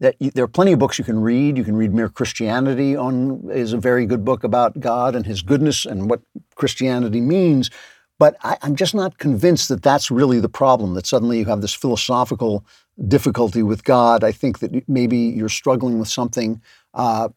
that 0.00 0.14
you, 0.20 0.30
there 0.30 0.44
are 0.44 0.48
plenty 0.48 0.72
of 0.72 0.78
books 0.78 0.98
you 0.98 1.04
can 1.04 1.20
read. 1.20 1.56
You 1.56 1.64
can 1.64 1.76
read 1.76 1.92
Mere 1.92 2.08
Christianity 2.08 2.96
on 2.96 3.48
is 3.50 3.72
a 3.72 3.78
very 3.78 4.06
good 4.06 4.24
book 4.24 4.44
about 4.44 4.78
God 4.78 5.14
and 5.14 5.26
His 5.26 5.42
goodness 5.42 5.84
and 5.84 6.08
what 6.08 6.20
Christianity 6.54 7.20
means. 7.20 7.70
But 8.18 8.36
I, 8.42 8.56
I'm 8.62 8.76
just 8.76 8.94
not 8.94 9.18
convinced 9.18 9.68
that 9.68 9.82
that's 9.82 10.10
really 10.10 10.40
the 10.40 10.48
problem. 10.48 10.94
That 10.94 11.06
suddenly 11.06 11.38
you 11.38 11.44
have 11.46 11.60
this 11.60 11.74
philosophical 11.74 12.64
difficulty 13.06 13.62
with 13.62 13.84
God. 13.84 14.24
I 14.24 14.32
think 14.32 14.58
that 14.58 14.88
maybe 14.88 15.18
you're 15.18 15.48
struggling 15.48 15.98
with 15.98 16.08
something. 16.08 16.60
Uh, 16.94 17.28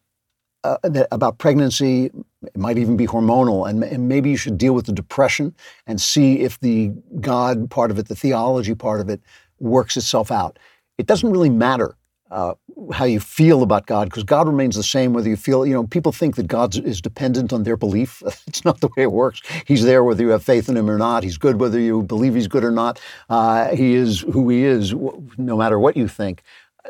uh, 0.63 0.77
about 1.11 1.37
pregnancy. 1.37 2.05
It 2.05 2.57
might 2.57 2.77
even 2.77 2.97
be 2.97 3.07
hormonal, 3.07 3.69
and, 3.69 3.83
and, 3.83 4.07
maybe 4.07 4.29
you 4.29 4.37
should 4.37 4.57
deal 4.57 4.73
with 4.73 4.85
the 4.85 4.91
depression 4.91 5.55
and 5.87 6.01
see 6.01 6.39
if 6.39 6.59
the 6.59 6.91
God 7.19 7.69
part 7.69 7.91
of 7.91 7.99
it, 7.99 8.07
the 8.07 8.15
theology 8.15 8.75
part 8.75 8.99
of 8.99 9.09
it, 9.09 9.21
works 9.59 9.95
itself 9.95 10.31
out. 10.31 10.57
It 10.97 11.05
doesn't 11.05 11.29
really 11.29 11.49
matter 11.49 11.95
uh, 12.31 12.53
how 12.93 13.05
you 13.05 13.19
feel 13.19 13.61
about 13.61 13.85
God 13.85 14.09
because 14.09 14.23
God 14.23 14.47
remains 14.47 14.75
the 14.75 14.83
same 14.83 15.13
whether 15.13 15.29
you 15.29 15.35
feel. 15.35 15.65
You 15.65 15.73
know, 15.73 15.85
people 15.85 16.11
think 16.11 16.35
that 16.37 16.47
God 16.47 16.75
is 16.77 17.01
dependent 17.01 17.51
on 17.51 17.63
their 17.63 17.77
belief. 17.77 18.23
it's 18.47 18.63
not 18.63 18.79
the 18.79 18.87
way 18.95 19.03
it 19.03 19.11
works. 19.11 19.41
He's 19.65 19.83
there 19.83 20.03
whether 20.03 20.23
you 20.23 20.29
have 20.29 20.43
faith 20.43 20.69
in 20.69 20.77
Him 20.77 20.89
or 20.89 20.97
not. 20.97 21.23
He's 21.23 21.37
good 21.37 21.59
whether 21.59 21.79
you 21.79 22.03
believe 22.03 22.33
He's 22.33 22.47
good 22.47 22.63
or 22.63 22.71
not. 22.71 22.99
Uh, 23.29 23.75
he 23.75 23.93
is 23.93 24.21
who 24.21 24.49
He 24.49 24.63
is, 24.63 24.93
no 25.37 25.57
matter 25.57 25.77
what 25.77 25.97
you 25.97 26.07
think 26.07 26.41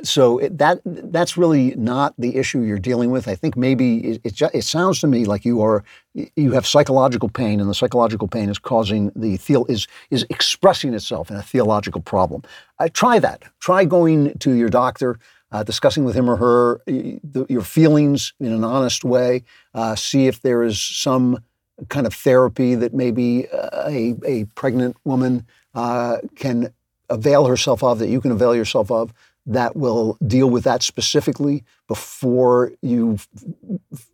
so 0.03 0.37
it, 0.39 0.57
that 0.57 0.81
that's 0.85 1.37
really 1.37 1.75
not 1.75 2.13
the 2.17 2.35
issue 2.35 2.61
you're 2.61 2.79
dealing 2.79 3.11
with. 3.11 3.27
I 3.27 3.35
think 3.35 3.57
maybe 3.57 3.99
it, 3.99 4.21
it, 4.23 4.41
it, 4.53 4.63
sounds 4.63 4.99
to 5.01 5.07
me 5.07 5.25
like 5.25 5.45
you 5.45 5.61
are 5.61 5.83
you 6.13 6.51
have 6.51 6.65
psychological 6.65 7.29
pain, 7.29 7.59
and 7.59 7.69
the 7.69 7.73
psychological 7.73 8.27
pain 8.27 8.49
is 8.49 8.59
causing 8.59 9.11
the 9.15 9.37
feel 9.37 9.65
is 9.67 9.87
is 10.09 10.25
expressing 10.29 10.93
itself 10.93 11.29
in 11.29 11.37
a 11.37 11.43
theological 11.43 12.01
problem. 12.01 12.43
Uh, 12.79 12.87
try 12.93 13.19
that. 13.19 13.43
Try 13.59 13.85
going 13.85 14.37
to 14.39 14.53
your 14.53 14.69
doctor. 14.69 15.19
Uh, 15.53 15.63
discussing 15.63 16.05
with 16.05 16.15
him 16.15 16.29
or 16.29 16.37
her 16.37 16.81
the, 16.85 17.45
your 17.49 17.61
feelings 17.61 18.31
in 18.39 18.53
an 18.53 18.63
honest 18.63 19.03
way. 19.03 19.43
Uh, 19.73 19.93
see 19.95 20.27
if 20.27 20.41
there 20.41 20.63
is 20.63 20.79
some 20.79 21.43
kind 21.89 22.07
of 22.07 22.13
therapy 22.13 22.73
that 22.75 22.93
maybe 22.93 23.49
uh, 23.49 23.83
a, 23.85 24.15
a 24.25 24.45
pregnant 24.55 24.95
woman 25.03 25.45
uh, 25.75 26.19
can 26.35 26.73
avail 27.09 27.45
herself 27.45 27.83
of, 27.83 27.99
that 27.99 28.07
you 28.07 28.21
can 28.21 28.31
avail 28.31 28.55
yourself 28.55 28.89
of, 28.89 29.13
that 29.45 29.75
will 29.75 30.17
deal 30.25 30.49
with 30.49 30.63
that 30.65 30.83
specifically 30.83 31.63
before 31.87 32.73
you 32.81 33.15
f- 33.15 34.07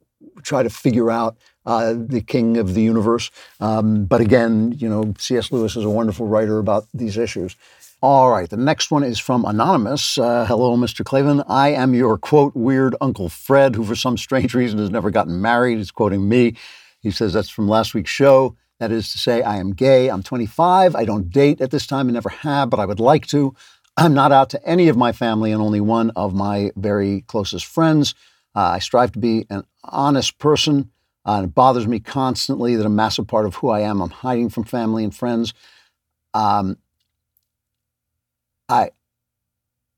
try 0.44 0.64
to 0.64 0.70
figure 0.70 1.12
out 1.12 1.38
uh, 1.66 1.94
the 1.98 2.22
king 2.22 2.58
of 2.58 2.74
the 2.76 2.82
universe. 2.82 3.32
Um, 3.60 4.06
but 4.06 4.22
again, 4.22 4.74
you 4.78 4.90
know, 4.90 5.14
C.S. 5.20 5.52
Lewis 5.52 5.76
is 5.76 5.84
a 5.86 5.90
wonderful 5.90 6.28
writer 6.28 6.60
about 6.60 6.88
these 6.94 7.18
issues. 7.18 7.56
All 8.02 8.32
right, 8.32 8.50
the 8.50 8.58
next 8.58 8.92
one 8.92 9.04
is 9.04 9.20
from 9.20 9.46
Anonymous. 9.46 10.18
Uh, 10.18 10.46
Hello, 10.46 10.78
Mr. 10.78 11.06
Klavan. 11.06 11.44
I 11.50 11.70
am 11.70 11.94
your 11.96 12.18
quote, 12.18 12.56
weird 12.56 12.96
Uncle 13.02 13.30
Fred, 13.30 13.76
who 13.76 13.84
for 13.84 13.96
some 13.96 14.18
strange 14.18 14.54
reason 14.56 14.80
has 14.80 14.92
never 14.92 15.12
gotten 15.12 15.42
married. 15.42 15.80
He's 15.80 15.92
quoting 15.92 16.30
me. 16.30 16.56
He 17.02 17.12
says 17.12 17.34
that's 17.34 17.50
from 17.50 17.68
last 17.68 17.94
week's 17.96 18.12
show. 18.12 18.56
That 18.80 18.92
is 18.92 19.12
to 19.14 19.18
say, 19.18 19.42
I 19.42 19.58
am 19.58 19.74
gay. 19.74 20.10
I'm 20.10 20.24
25. 20.24 20.96
I 20.96 21.06
don't 21.06 21.32
date 21.32 21.62
at 21.62 21.72
this 21.72 21.88
time 21.88 22.08
and 22.08 22.14
never 22.14 22.30
have, 22.30 22.70
but 22.70 22.80
I 22.80 22.86
would 22.86 23.00
like 23.00 23.28
to. 23.28 23.56
I'm 23.98 24.14
not 24.14 24.32
out 24.32 24.52
to 24.52 24.64
any 24.64 24.90
of 24.90 24.96
my 24.96 25.12
family 25.12 25.52
and 25.52 25.62
only 25.62 25.82
one 25.82 26.12
of 26.12 26.34
my 26.34 26.72
very 26.76 27.22
closest 27.22 27.66
friends. 27.66 28.14
Uh, 28.56 28.60
I 28.60 28.80
strive 28.80 29.12
to 29.14 29.20
be 29.20 29.48
an 29.50 29.64
honest 29.84 30.38
person. 30.38 30.92
Uh, 31.26 31.38
and 31.38 31.46
it 31.46 31.56
bothers 31.56 31.88
me 31.88 32.00
constantly 32.00 32.76
that 32.76 32.86
a 32.86 32.90
massive 32.90 33.28
part 33.28 33.46
of 33.46 33.56
who 33.56 33.70
I 33.70 33.82
am, 33.82 34.02
I'm 34.02 34.10
hiding 34.12 34.50
from 34.50 34.64
family 34.64 35.04
and 35.04 35.14
friends. 35.14 35.54
Um, 36.34 36.78
I, 38.70 38.92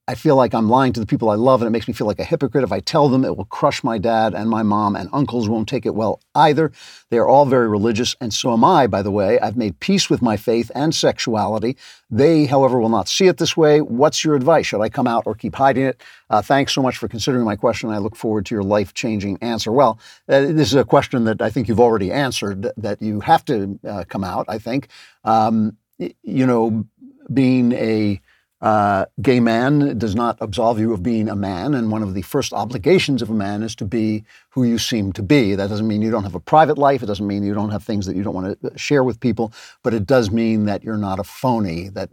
I 0.10 0.16
feel 0.16 0.36
like 0.36 0.56
I'm 0.56 0.70
lying 0.70 0.92
to 0.94 1.00
the 1.00 1.06
people 1.06 1.30
I 1.30 1.36
love, 1.36 1.62
and 1.62 1.68
it 1.68 1.70
makes 1.70 1.88
me 1.88 1.94
feel 1.94 2.08
like 2.08 2.18
a 2.18 2.24
hypocrite. 2.24 2.64
If 2.64 2.72
I 2.72 2.80
tell 2.80 3.10
them, 3.10 3.24
it 3.24 3.38
will 3.38 3.46
crush 3.46 3.84
my 3.84 4.00
dad 4.00 4.34
and 4.34 4.50
my 4.50 4.64
mom, 4.64 4.96
and 4.96 5.08
uncles 5.14 5.48
won't 5.48 5.70
take 5.70 5.86
it 5.86 5.94
well 5.94 6.20
either. 6.34 6.72
They 7.12 7.20
are 7.20 7.28
all 7.28 7.46
very 7.46 7.68
religious, 7.68 8.16
and 8.20 8.34
so 8.34 8.52
am 8.52 8.64
I, 8.64 8.88
by 8.88 9.04
the 9.04 9.12
way. 9.12 9.40
I've 9.40 9.56
made 9.56 9.80
peace 9.80 10.10
with 10.10 10.24
my 10.24 10.36
faith 10.36 10.72
and 10.74 10.96
sexuality. 10.96 11.78
They, 12.10 12.48
however, 12.48 12.80
will 12.80 12.90
not 12.90 13.08
see 13.08 13.28
it 13.28 13.38
this 13.38 13.56
way. 13.56 13.82
What's 13.82 14.26
your 14.26 14.34
advice? 14.34 14.66
Should 14.66 14.82
I 14.82 14.90
come 14.90 15.06
out 15.06 15.28
or 15.28 15.36
keep 15.36 15.54
hiding 15.54 15.86
it? 15.86 16.02
Uh, 16.32 16.42
thanks 16.42 16.74
so 16.74 16.82
much 16.82 16.98
for 16.98 17.08
considering 17.08 17.46
my 17.46 17.56
question. 17.56 17.92
I 17.92 18.00
look 18.00 18.16
forward 18.16 18.48
to 18.48 18.56
your 18.56 18.64
life 18.64 18.96
changing 18.96 19.38
answer. 19.44 19.72
Well, 19.72 20.00
uh, 20.28 20.42
this 20.42 20.70
is 20.70 20.76
a 20.76 20.86
question 20.86 21.26
that 21.26 21.40
I 21.40 21.52
think 21.52 21.68
you've 21.68 21.80
already 21.80 22.12
answered 22.12 22.72
that 22.78 23.00
you 23.00 23.20
have 23.20 23.46
to 23.46 23.78
uh, 23.88 24.06
come 24.10 24.24
out, 24.24 24.48
I 24.50 24.58
think. 24.58 24.88
Um, 25.24 25.78
you 26.00 26.48
know, 26.48 26.88
being 27.32 27.74
a 27.74 28.20
uh, 28.62 29.06
gay 29.22 29.40
man 29.40 29.98
does 29.98 30.16
not 30.16 30.38
absolve 30.42 30.80
you 30.80 30.92
of 30.92 31.02
being 31.02 31.30
a 31.30 31.36
man, 31.36 31.74
and 31.74 31.92
one 31.92 32.04
of 32.04 32.14
the 32.14 32.22
first 32.22 32.52
obligations 32.52 33.22
of 33.22 33.30
a 33.30 33.34
man 33.34 33.64
is 33.64 33.74
to 33.76 33.86
be 33.86 34.26
who 34.50 34.66
you 34.66 34.78
seem 34.78 35.14
to 35.14 35.24
be. 35.24 35.56
That 35.56 35.70
doesn't 35.70 35.88
mean 35.88 36.02
you 36.02 36.12
don't 36.12 36.24
have 36.24 36.36
a 36.36 36.42
private 36.42 36.78
life. 36.78 37.02
It 37.02 37.06
doesn't 37.06 37.26
mean 37.26 37.44
you 37.44 37.54
don't 37.54 37.70
have 37.70 37.84
things 37.84 38.06
that 38.06 38.18
you 38.18 38.24
don't 38.24 38.34
want 38.34 38.62
to 38.62 38.78
share 38.78 39.04
with 39.04 39.22
people, 39.22 39.54
but 39.82 39.94
it 39.94 40.06
does 40.06 40.30
mean 40.30 40.66
that 40.66 40.84
you're 40.84 40.98
not 40.98 41.20
a 41.20 41.24
phony. 41.24 41.88
That 41.88 42.10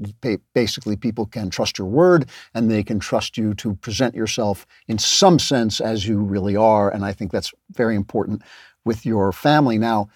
basically 0.53 0.97
people 0.97 1.27
can 1.27 1.51
trust 1.51 1.79
your 1.79 1.89
word 1.89 2.29
and 2.55 2.71
they 2.71 2.85
can 2.85 3.01
trust 3.01 3.37
you 3.37 3.53
to 3.55 3.75
present 3.77 4.15
yourself 4.15 4.67
in 4.87 4.99
some 4.99 5.41
sense 5.41 5.81
as 5.81 6.07
you 6.07 6.21
really 6.21 6.55
are. 6.55 6.91
And 6.91 7.05
I 7.05 7.13
think 7.13 7.33
that's 7.33 7.53
very 7.73 7.97
important 7.97 8.43
with 8.85 9.05
your 9.05 9.33
family. 9.33 9.79
Now, 9.79 10.09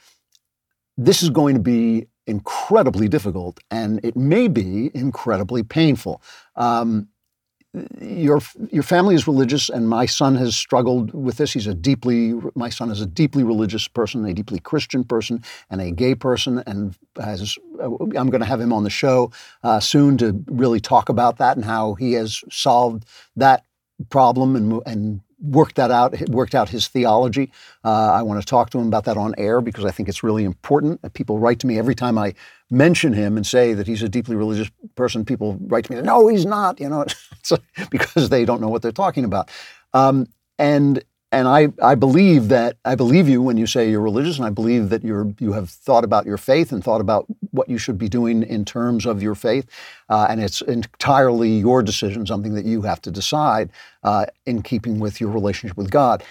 this 0.97 1.23
is 1.23 1.31
going 1.31 1.55
to 1.55 1.61
be 1.61 2.07
incredibly 2.31 3.09
difficult 3.09 3.61
and 3.71 4.03
it 4.05 4.17
may 4.17 4.49
be 4.49 4.91
incredibly 4.95 5.63
painful. 5.63 6.23
Um, 6.57 7.09
your 8.01 8.41
your 8.73 8.83
family 8.83 9.15
is 9.15 9.29
religious, 9.29 9.69
and 9.69 9.89
my 9.89 10.05
son 10.05 10.35
has 10.37 10.57
struggled 10.57 11.15
with 11.15 11.37
this. 11.37 11.53
He's 11.53 11.69
a 11.69 11.75
deeply 11.75 12.35
my 12.57 12.69
son 12.69 12.91
is 12.91 13.01
a 13.01 13.07
deeply 13.07 13.45
religious 13.45 13.87
person, 13.87 14.25
a 14.25 14.35
deeply 14.35 14.59
Christian 14.59 15.05
person, 15.05 15.45
and 15.71 15.81
a 15.81 15.93
gay 15.93 16.17
person, 16.17 16.63
and 16.67 16.97
has. 17.23 17.57
I'm 17.81 18.29
going 18.29 18.41
to 18.41 18.47
have 18.47 18.61
him 18.61 18.73
on 18.73 18.83
the 18.83 18.91
show 18.91 19.31
uh, 19.63 19.79
soon 19.79 20.19
to 20.19 20.43
really 20.49 20.81
talk 20.81 21.09
about 21.09 21.39
that 21.39 21.57
and 21.57 21.65
how 21.65 21.95
he 21.95 22.15
has 22.15 22.43
solved 22.51 23.05
that 23.37 23.65
problem 24.09 24.57
and 24.57 24.83
and 24.85 25.21
worked 25.41 25.77
that 25.77 25.91
out, 25.91 26.19
worked 26.29 26.55
out 26.55 26.69
his 26.69 26.89
theology. 26.89 27.51
Uh, 27.85 28.13
I 28.13 28.23
want 28.23 28.41
to 28.41 28.47
talk 28.47 28.71
to 28.71 28.79
him 28.79 28.87
about 28.87 29.05
that 29.05 29.17
on 29.17 29.35
air 29.39 29.61
because 29.61 29.85
I 29.85 29.91
think 29.91 30.09
it's 30.09 30.23
really 30.23 30.45
important. 30.45 31.01
People 31.15 31.39
write 31.39 31.59
to 31.61 31.67
me 31.67 31.79
every 31.79 31.95
time 31.95 32.19
I 32.19 32.35
mention 32.71 33.13
him 33.13 33.37
and 33.37 33.47
say 33.47 33.75
that 33.75 33.87
he's 33.87 34.03
a 34.03 34.09
deeply 34.09 34.37
religious 34.37 34.71
person. 34.95 35.25
People 35.25 35.59
write 35.63 35.85
to 35.87 35.93
me, 35.93 36.03
"No, 36.03 36.29
he's 36.29 36.47
not," 36.47 36.81
you 36.81 36.89
know, 36.89 37.05
because 37.91 38.29
they 38.29 38.45
don't 38.45 38.61
know 38.61 38.69
what 38.69 38.83
they're 38.83 38.93
talking 38.93 39.25
about. 39.25 39.51
Um, 39.95 40.27
and 40.59 41.03
and 41.33 41.47
I, 41.47 41.69
I 41.81 41.95
believe 41.95 42.49
that 42.49 42.77
I 42.85 42.97
believe 42.97 43.29
you 43.29 43.41
when 43.41 43.57
you 43.57 43.67
say 43.67 43.89
you're 43.89 44.01
religious, 44.01 44.39
and 44.39 44.47
I 44.47 44.51
believe 44.51 44.89
that 44.89 45.05
you're 45.05 45.33
you 45.39 45.53
have 45.53 45.71
thought 45.71 46.03
about 46.03 46.27
your 46.27 46.37
faith 46.37 46.73
and 46.73 46.83
thought 46.83 47.01
about 47.01 47.27
what 47.53 47.69
you 47.69 47.79
should 47.79 47.99
be 47.99 48.09
doing 48.09 48.43
in 48.43 48.65
terms 48.65 49.07
of 49.07 49.23
your 49.23 49.37
faith, 49.37 49.67
uh, 50.09 50.27
and 50.29 50.41
it's 50.41 50.61
entirely 50.63 51.51
your 51.51 51.83
decision, 51.83 52.27
something 52.27 52.55
that 52.55 52.65
you 52.65 52.83
have 52.83 53.01
to 53.03 53.11
decide 53.11 53.71
uh, 54.03 54.27
in 54.47 54.63
keeping 54.63 54.99
with 54.99 55.21
your 55.21 55.31
relationship 55.31 55.77
with 55.77 55.91
God. 55.91 56.25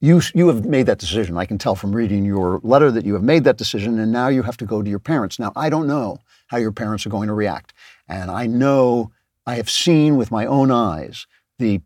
You 0.00 0.20
you 0.34 0.48
have 0.48 0.64
made 0.64 0.86
that 0.86 0.98
decision. 0.98 1.36
I 1.36 1.46
can 1.46 1.58
tell 1.58 1.76
from 1.76 1.94
reading 1.94 2.24
your 2.24 2.60
letter 2.64 2.90
that 2.90 3.04
you 3.04 3.14
have 3.14 3.22
made 3.22 3.44
that 3.44 3.56
decision, 3.56 4.00
and 4.00 4.10
now 4.10 4.28
you 4.28 4.42
have 4.42 4.56
to 4.58 4.66
go 4.66 4.82
to 4.82 4.90
your 4.90 4.98
parents. 4.98 5.38
Now 5.38 5.52
I 5.54 5.70
don't 5.70 5.86
know 5.86 6.18
how 6.48 6.56
your 6.56 6.72
parents 6.72 7.06
are 7.06 7.10
going 7.10 7.28
to 7.28 7.34
react, 7.34 7.72
and 8.08 8.32
I 8.32 8.48
know 8.48 9.12
I 9.46 9.54
have 9.54 9.70
seen 9.70 10.16
with 10.16 10.32
my 10.32 10.44
own 10.44 10.72
eyes 10.72 11.26
the 11.58 11.80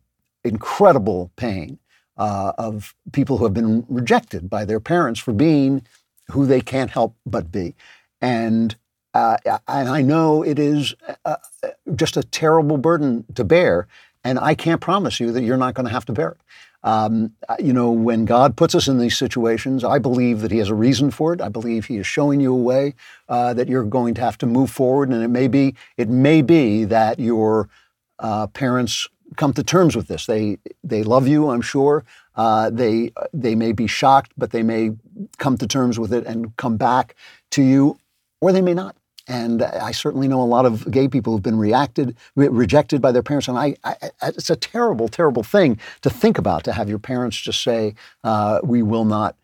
incredible 0.45 1.31
pain 1.37 1.79
uh, 2.17 2.53
of 2.59 2.95
people 3.13 3.39
who 3.39 3.45
have 3.45 3.55
been 3.55 3.85
rejected 3.89 4.49
by 4.49 4.65
their 4.65 4.81
parents 4.81 5.21
for 5.21 5.33
being 5.33 5.83
who 6.31 6.47
they 6.47 6.61
can't 6.61 6.91
help 6.91 7.15
but 7.27 7.51
be. 7.53 7.75
And, 8.21 8.77
uh, 9.13 9.37
and 9.69 9.89
I 9.89 10.03
know 10.03 10.43
it 10.43 10.59
is 10.59 10.95
uh, 11.25 11.37
uh, 11.63 11.69
just 11.95 12.17
a 12.17 12.23
terrible 12.23 12.79
burden 12.79 13.25
to 13.35 13.45
bear. 13.45 13.87
And 14.23 14.39
I 14.39 14.55
can't 14.55 14.81
promise 14.81 15.21
you 15.21 15.33
that 15.33 15.43
you're 15.43 15.59
not 15.59 15.75
going 15.75 15.87
to 15.87 15.93
have 15.93 16.07
to 16.07 16.13
bear 16.13 16.31
it. 16.31 16.41
Um, 16.85 17.33
you 17.59 17.73
know, 17.73 17.91
when 17.91 18.27
God 18.27 18.57
puts 18.57 18.75
us 18.75 18.89
in 18.89 18.99
these 18.99 19.17
situations, 19.17 19.85
I 19.85 19.99
believe 19.99 20.43
that 20.43 20.51
He 20.51 20.59
has 20.59 20.69
a 20.69 20.75
reason 20.75 21.11
for 21.11 21.33
it. 21.33 21.41
I 21.41 21.49
believe 21.49 21.87
He 21.87 21.97
is 21.97 22.07
showing 22.07 22.41
you 22.41 22.53
a 22.53 22.59
way 22.59 22.95
uh, 23.27 23.55
that 23.55 23.69
you're 23.69 23.85
going 23.85 24.13
to 24.15 24.21
have 24.21 24.37
to 24.39 24.47
move 24.47 24.71
forward, 24.71 25.09
and 25.09 25.23
it 25.23 25.29
may 25.29 25.49
be 25.49 25.75
it 25.97 26.11
may 26.11 26.43
be 26.43 26.85
that 26.85 27.19
your 27.19 27.71
uh, 28.19 28.49
parents 28.49 29.09
come 29.37 29.53
to 29.55 29.63
terms 29.63 29.97
with 29.97 30.09
this. 30.09 30.27
They 30.27 30.59
they 30.83 31.03
love 31.03 31.29
you, 31.29 31.51
I'm 31.51 31.61
sure. 31.61 32.05
Uh, 32.37 32.71
they 32.71 33.13
they 33.33 33.55
may 33.55 33.73
be 33.73 33.87
shocked, 33.87 34.33
but 34.37 34.51
they 34.51 34.63
may 34.63 34.93
come 35.39 35.57
to 35.59 35.67
terms 35.67 35.99
with 35.99 36.13
it 36.13 36.27
and 36.27 36.57
come 36.57 36.77
back 36.77 37.15
to 37.53 37.63
you, 37.63 37.99
or 38.41 38.53
they 38.53 38.63
may 38.63 38.75
not. 38.75 38.97
And 39.27 39.63
I 39.63 39.93
certainly 39.93 40.29
know 40.29 40.43
a 40.43 40.45
lot 40.45 40.67
of 40.67 40.91
gay 40.91 41.09
people 41.09 41.33
who've 41.33 41.43
been 41.43 41.59
reacted, 41.59 42.15
re- 42.37 42.49
rejected 42.49 43.01
by 43.01 43.11
their 43.11 43.23
parents, 43.23 43.49
and 43.49 43.57
I, 43.57 43.75
I, 43.83 43.97
it's 44.23 44.51
a 44.51 44.57
terrible, 44.57 45.09
terrible 45.09 45.43
thing 45.43 45.79
to 46.03 46.11
think 46.11 46.37
about. 46.37 46.65
To 46.65 46.73
have 46.73 46.91
your 46.91 46.99
parents 46.99 47.41
just 47.41 47.63
say, 47.63 47.95
uh, 48.23 48.61
"We 48.63 48.83
will 48.83 49.07
not 49.07 49.37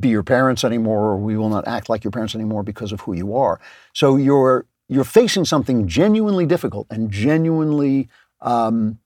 be 0.00 0.08
your 0.08 0.24
parents 0.24 0.64
anymore," 0.64 1.10
or 1.10 1.16
"We 1.16 1.36
will 1.36 1.48
not 1.48 1.68
act 1.68 1.88
like 1.88 2.02
your 2.02 2.10
parents 2.10 2.34
anymore 2.34 2.64
because 2.64 2.90
of 2.90 3.02
who 3.02 3.12
you 3.12 3.36
are." 3.36 3.60
So 3.92 4.16
you're 4.16 4.66
you're 4.88 5.04
facing 5.04 5.44
something 5.44 5.86
genuinely 5.86 6.46
difficult 6.46 6.88
and 6.90 7.12
genuinely 7.12 8.08
um, 8.40 8.98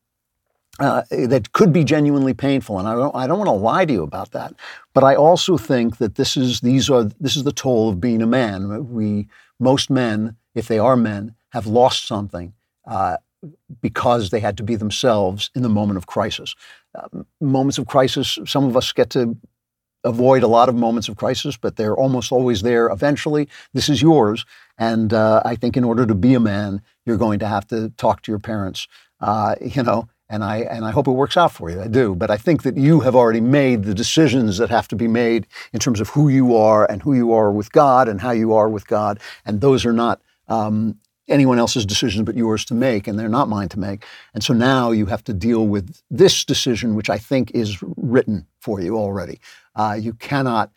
uh, 0.80 1.02
that 1.10 1.52
could 1.52 1.72
be 1.72 1.84
genuinely 1.84 2.34
painful, 2.34 2.78
and 2.78 2.88
I 2.88 2.94
don't 2.94 3.14
I 3.14 3.26
don't 3.26 3.38
want 3.38 3.48
to 3.48 3.52
lie 3.52 3.84
to 3.84 3.92
you 3.92 4.02
about 4.02 4.32
that. 4.32 4.54
But 4.92 5.04
I 5.04 5.14
also 5.14 5.56
think 5.56 5.98
that 5.98 6.16
this 6.16 6.36
is 6.36 6.60
these 6.60 6.90
are 6.90 7.04
this 7.04 7.36
is 7.36 7.44
the 7.44 7.52
toll 7.52 7.88
of 7.88 8.00
being 8.00 8.22
a 8.22 8.26
man. 8.26 8.92
We 8.92 9.28
most 9.60 9.88
men, 9.88 10.36
if 10.54 10.66
they 10.66 10.78
are 10.78 10.96
men, 10.96 11.36
have 11.50 11.66
lost 11.66 12.06
something 12.06 12.54
uh, 12.86 13.18
because 13.80 14.30
they 14.30 14.40
had 14.40 14.56
to 14.56 14.64
be 14.64 14.74
themselves 14.74 15.50
in 15.54 15.62
the 15.62 15.68
moment 15.68 15.96
of 15.96 16.06
crisis. 16.06 16.56
Uh, 16.94 17.22
moments 17.40 17.78
of 17.78 17.86
crisis, 17.86 18.38
some 18.44 18.64
of 18.64 18.76
us 18.76 18.90
get 18.90 19.10
to 19.10 19.36
avoid 20.02 20.42
a 20.42 20.48
lot 20.48 20.68
of 20.68 20.74
moments 20.74 21.08
of 21.08 21.16
crisis, 21.16 21.56
but 21.56 21.76
they're 21.76 21.96
almost 21.96 22.32
always 22.32 22.62
there 22.62 22.88
eventually. 22.88 23.48
This 23.74 23.88
is 23.88 24.02
yours, 24.02 24.44
and 24.76 25.12
uh, 25.12 25.40
I 25.44 25.54
think 25.54 25.76
in 25.76 25.84
order 25.84 26.04
to 26.04 26.16
be 26.16 26.34
a 26.34 26.40
man, 26.40 26.82
you're 27.06 27.16
going 27.16 27.38
to 27.38 27.46
have 27.46 27.66
to 27.68 27.90
talk 27.90 28.22
to 28.22 28.32
your 28.32 28.40
parents. 28.40 28.88
Uh, 29.20 29.54
you 29.60 29.84
know 29.84 30.08
and 30.34 30.42
I 30.42 30.58
and 30.74 30.84
I 30.84 30.90
hope 30.90 31.06
it 31.06 31.12
works 31.12 31.36
out 31.36 31.52
for 31.52 31.70
you. 31.70 31.80
I 31.80 31.86
do, 31.86 32.14
but 32.14 32.30
I 32.30 32.36
think 32.36 32.64
that 32.64 32.76
you 32.76 33.00
have 33.00 33.14
already 33.14 33.40
made 33.40 33.84
the 33.84 33.94
decisions 33.94 34.58
that 34.58 34.68
have 34.68 34.88
to 34.88 34.96
be 34.96 35.08
made 35.08 35.46
in 35.72 35.78
terms 35.78 36.00
of 36.00 36.08
who 36.10 36.28
you 36.28 36.56
are 36.56 36.90
and 36.90 37.00
who 37.02 37.14
you 37.14 37.32
are 37.32 37.50
with 37.52 37.70
God 37.72 38.08
and 38.08 38.20
how 38.20 38.32
you 38.32 38.52
are 38.52 38.68
with 38.68 38.86
God, 38.86 39.20
and 39.46 39.60
those 39.60 39.86
are 39.86 39.92
not 39.92 40.20
um, 40.48 40.98
anyone 41.28 41.58
else's 41.58 41.86
decisions 41.86 42.24
but 42.24 42.36
yours 42.36 42.64
to 42.66 42.74
make, 42.74 43.06
and 43.06 43.18
they're 43.18 43.28
not 43.28 43.48
mine 43.48 43.68
to 43.70 43.78
make. 43.78 44.04
And 44.34 44.42
so 44.42 44.52
now 44.52 44.90
you 44.90 45.06
have 45.06 45.24
to 45.24 45.32
deal 45.32 45.66
with 45.66 46.02
this 46.10 46.44
decision, 46.44 46.96
which 46.96 47.08
I 47.08 47.18
think 47.18 47.52
is 47.52 47.82
written 47.96 48.46
for 48.60 48.80
you 48.80 48.98
already. 48.98 49.40
Uh, 49.76 49.96
you 49.98 50.14
cannot 50.14 50.70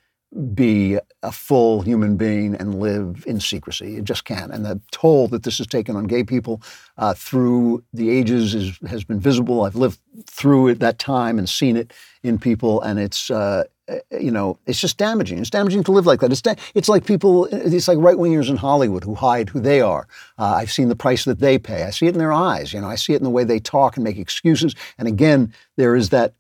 be 0.54 1.00
a 1.24 1.32
full 1.32 1.82
human 1.82 2.18
being 2.18 2.56
and 2.56 2.80
live 2.80 3.24
in 3.26 3.40
secrecy. 3.40 3.98
It 3.98 4.04
just 4.04 4.26
can't. 4.26 4.52
And 4.52 4.66
the 4.66 4.80
toll 4.92 5.28
that 5.30 5.44
this 5.44 5.58
has 5.58 5.68
taken 5.68 5.96
on 5.96 6.04
gay 6.04 6.24
people 6.24 6.62
uh, 6.98 7.14
through 7.14 7.84
the 7.94 8.10
ages 8.10 8.54
is, 8.54 8.78
has 8.88 9.04
been 9.04 9.20
visible. 9.20 9.64
I've 9.64 9.76
lived 9.76 10.00
through 10.30 10.68
it 10.68 10.80
that 10.80 11.00
time 11.00 11.40
and 11.40 11.48
seen 11.48 11.78
it 11.78 11.94
in 12.24 12.38
people, 12.38 12.82
and 12.82 13.00
it's 13.00 13.32
uh, 13.32 13.64
you 14.12 14.32
know 14.32 14.60
it's 14.66 14.82
just 14.82 14.98
damaging. 14.98 15.40
It's 15.40 15.50
damaging 15.50 15.84
to 15.86 15.92
live 15.92 16.06
like 16.06 16.20
that. 16.20 16.32
It's 16.32 16.42
da- 16.42 16.56
it's 16.76 16.90
like 16.90 17.06
people. 17.06 17.46
It's 17.46 17.88
like 17.88 17.98
right 18.00 18.18
wingers 18.18 18.50
in 18.50 18.58
Hollywood 18.58 19.04
who 19.04 19.16
hide 19.16 19.50
who 19.50 19.60
they 19.62 19.82
are. 19.82 20.08
Uh, 20.38 20.56
I've 20.56 20.72
seen 20.72 20.90
the 20.90 20.96
price 20.96 21.24
that 21.26 21.40
they 21.40 21.58
pay. 21.58 21.84
I 21.84 21.92
see 21.92 22.08
it 22.08 22.14
in 22.14 22.20
their 22.20 22.34
eyes. 22.34 22.74
You 22.74 22.82
know, 22.82 22.88
I 22.88 22.96
see 22.96 23.14
it 23.14 23.18
in 23.18 23.24
the 23.24 23.30
way 23.30 23.44
they 23.44 23.60
talk 23.60 23.96
and 23.96 24.04
make 24.04 24.18
excuses. 24.18 24.76
And 24.98 25.08
again, 25.08 25.54
there 25.78 25.96
is 25.96 26.10
that 26.10 26.34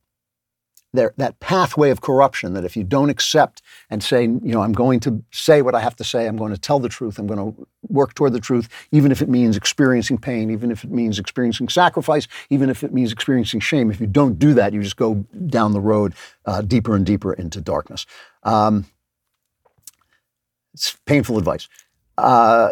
that 0.97 1.39
pathway 1.39 1.89
of 1.89 2.01
corruption 2.01 2.53
that 2.53 2.65
if 2.65 2.75
you 2.75 2.83
don't 2.83 3.09
accept 3.09 3.61
and 3.89 4.03
say, 4.03 4.23
you 4.23 4.39
know, 4.41 4.61
I'm 4.61 4.73
going 4.73 4.99
to 5.01 5.23
say 5.31 5.61
what 5.61 5.75
I 5.75 5.79
have 5.79 5.95
to 5.97 6.03
say, 6.03 6.27
I'm 6.27 6.37
going 6.37 6.53
to 6.53 6.59
tell 6.59 6.79
the 6.79 6.89
truth, 6.89 7.17
I'm 7.17 7.27
going 7.27 7.39
to 7.53 7.67
work 7.87 8.13
toward 8.13 8.33
the 8.33 8.39
truth, 8.39 8.67
even 8.91 9.11
if 9.11 9.21
it 9.21 9.29
means 9.29 9.55
experiencing 9.55 10.17
pain, 10.17 10.49
even 10.51 10.71
if 10.71 10.83
it 10.83 10.91
means 10.91 11.19
experiencing 11.19 11.69
sacrifice, 11.69 12.27
even 12.49 12.69
if 12.69 12.83
it 12.83 12.93
means 12.93 13.11
experiencing 13.11 13.59
shame. 13.59 13.89
If 13.89 14.01
you 14.01 14.07
don't 14.07 14.37
do 14.37 14.53
that, 14.55 14.73
you 14.73 14.83
just 14.83 14.97
go 14.97 15.25
down 15.47 15.73
the 15.73 15.81
road 15.81 16.13
uh, 16.45 16.61
deeper 16.61 16.95
and 16.95 17.05
deeper 17.05 17.33
into 17.33 17.61
darkness. 17.61 18.05
Um, 18.43 18.85
it's 20.73 20.97
painful 21.05 21.37
advice. 21.37 21.67
Uh, 22.17 22.71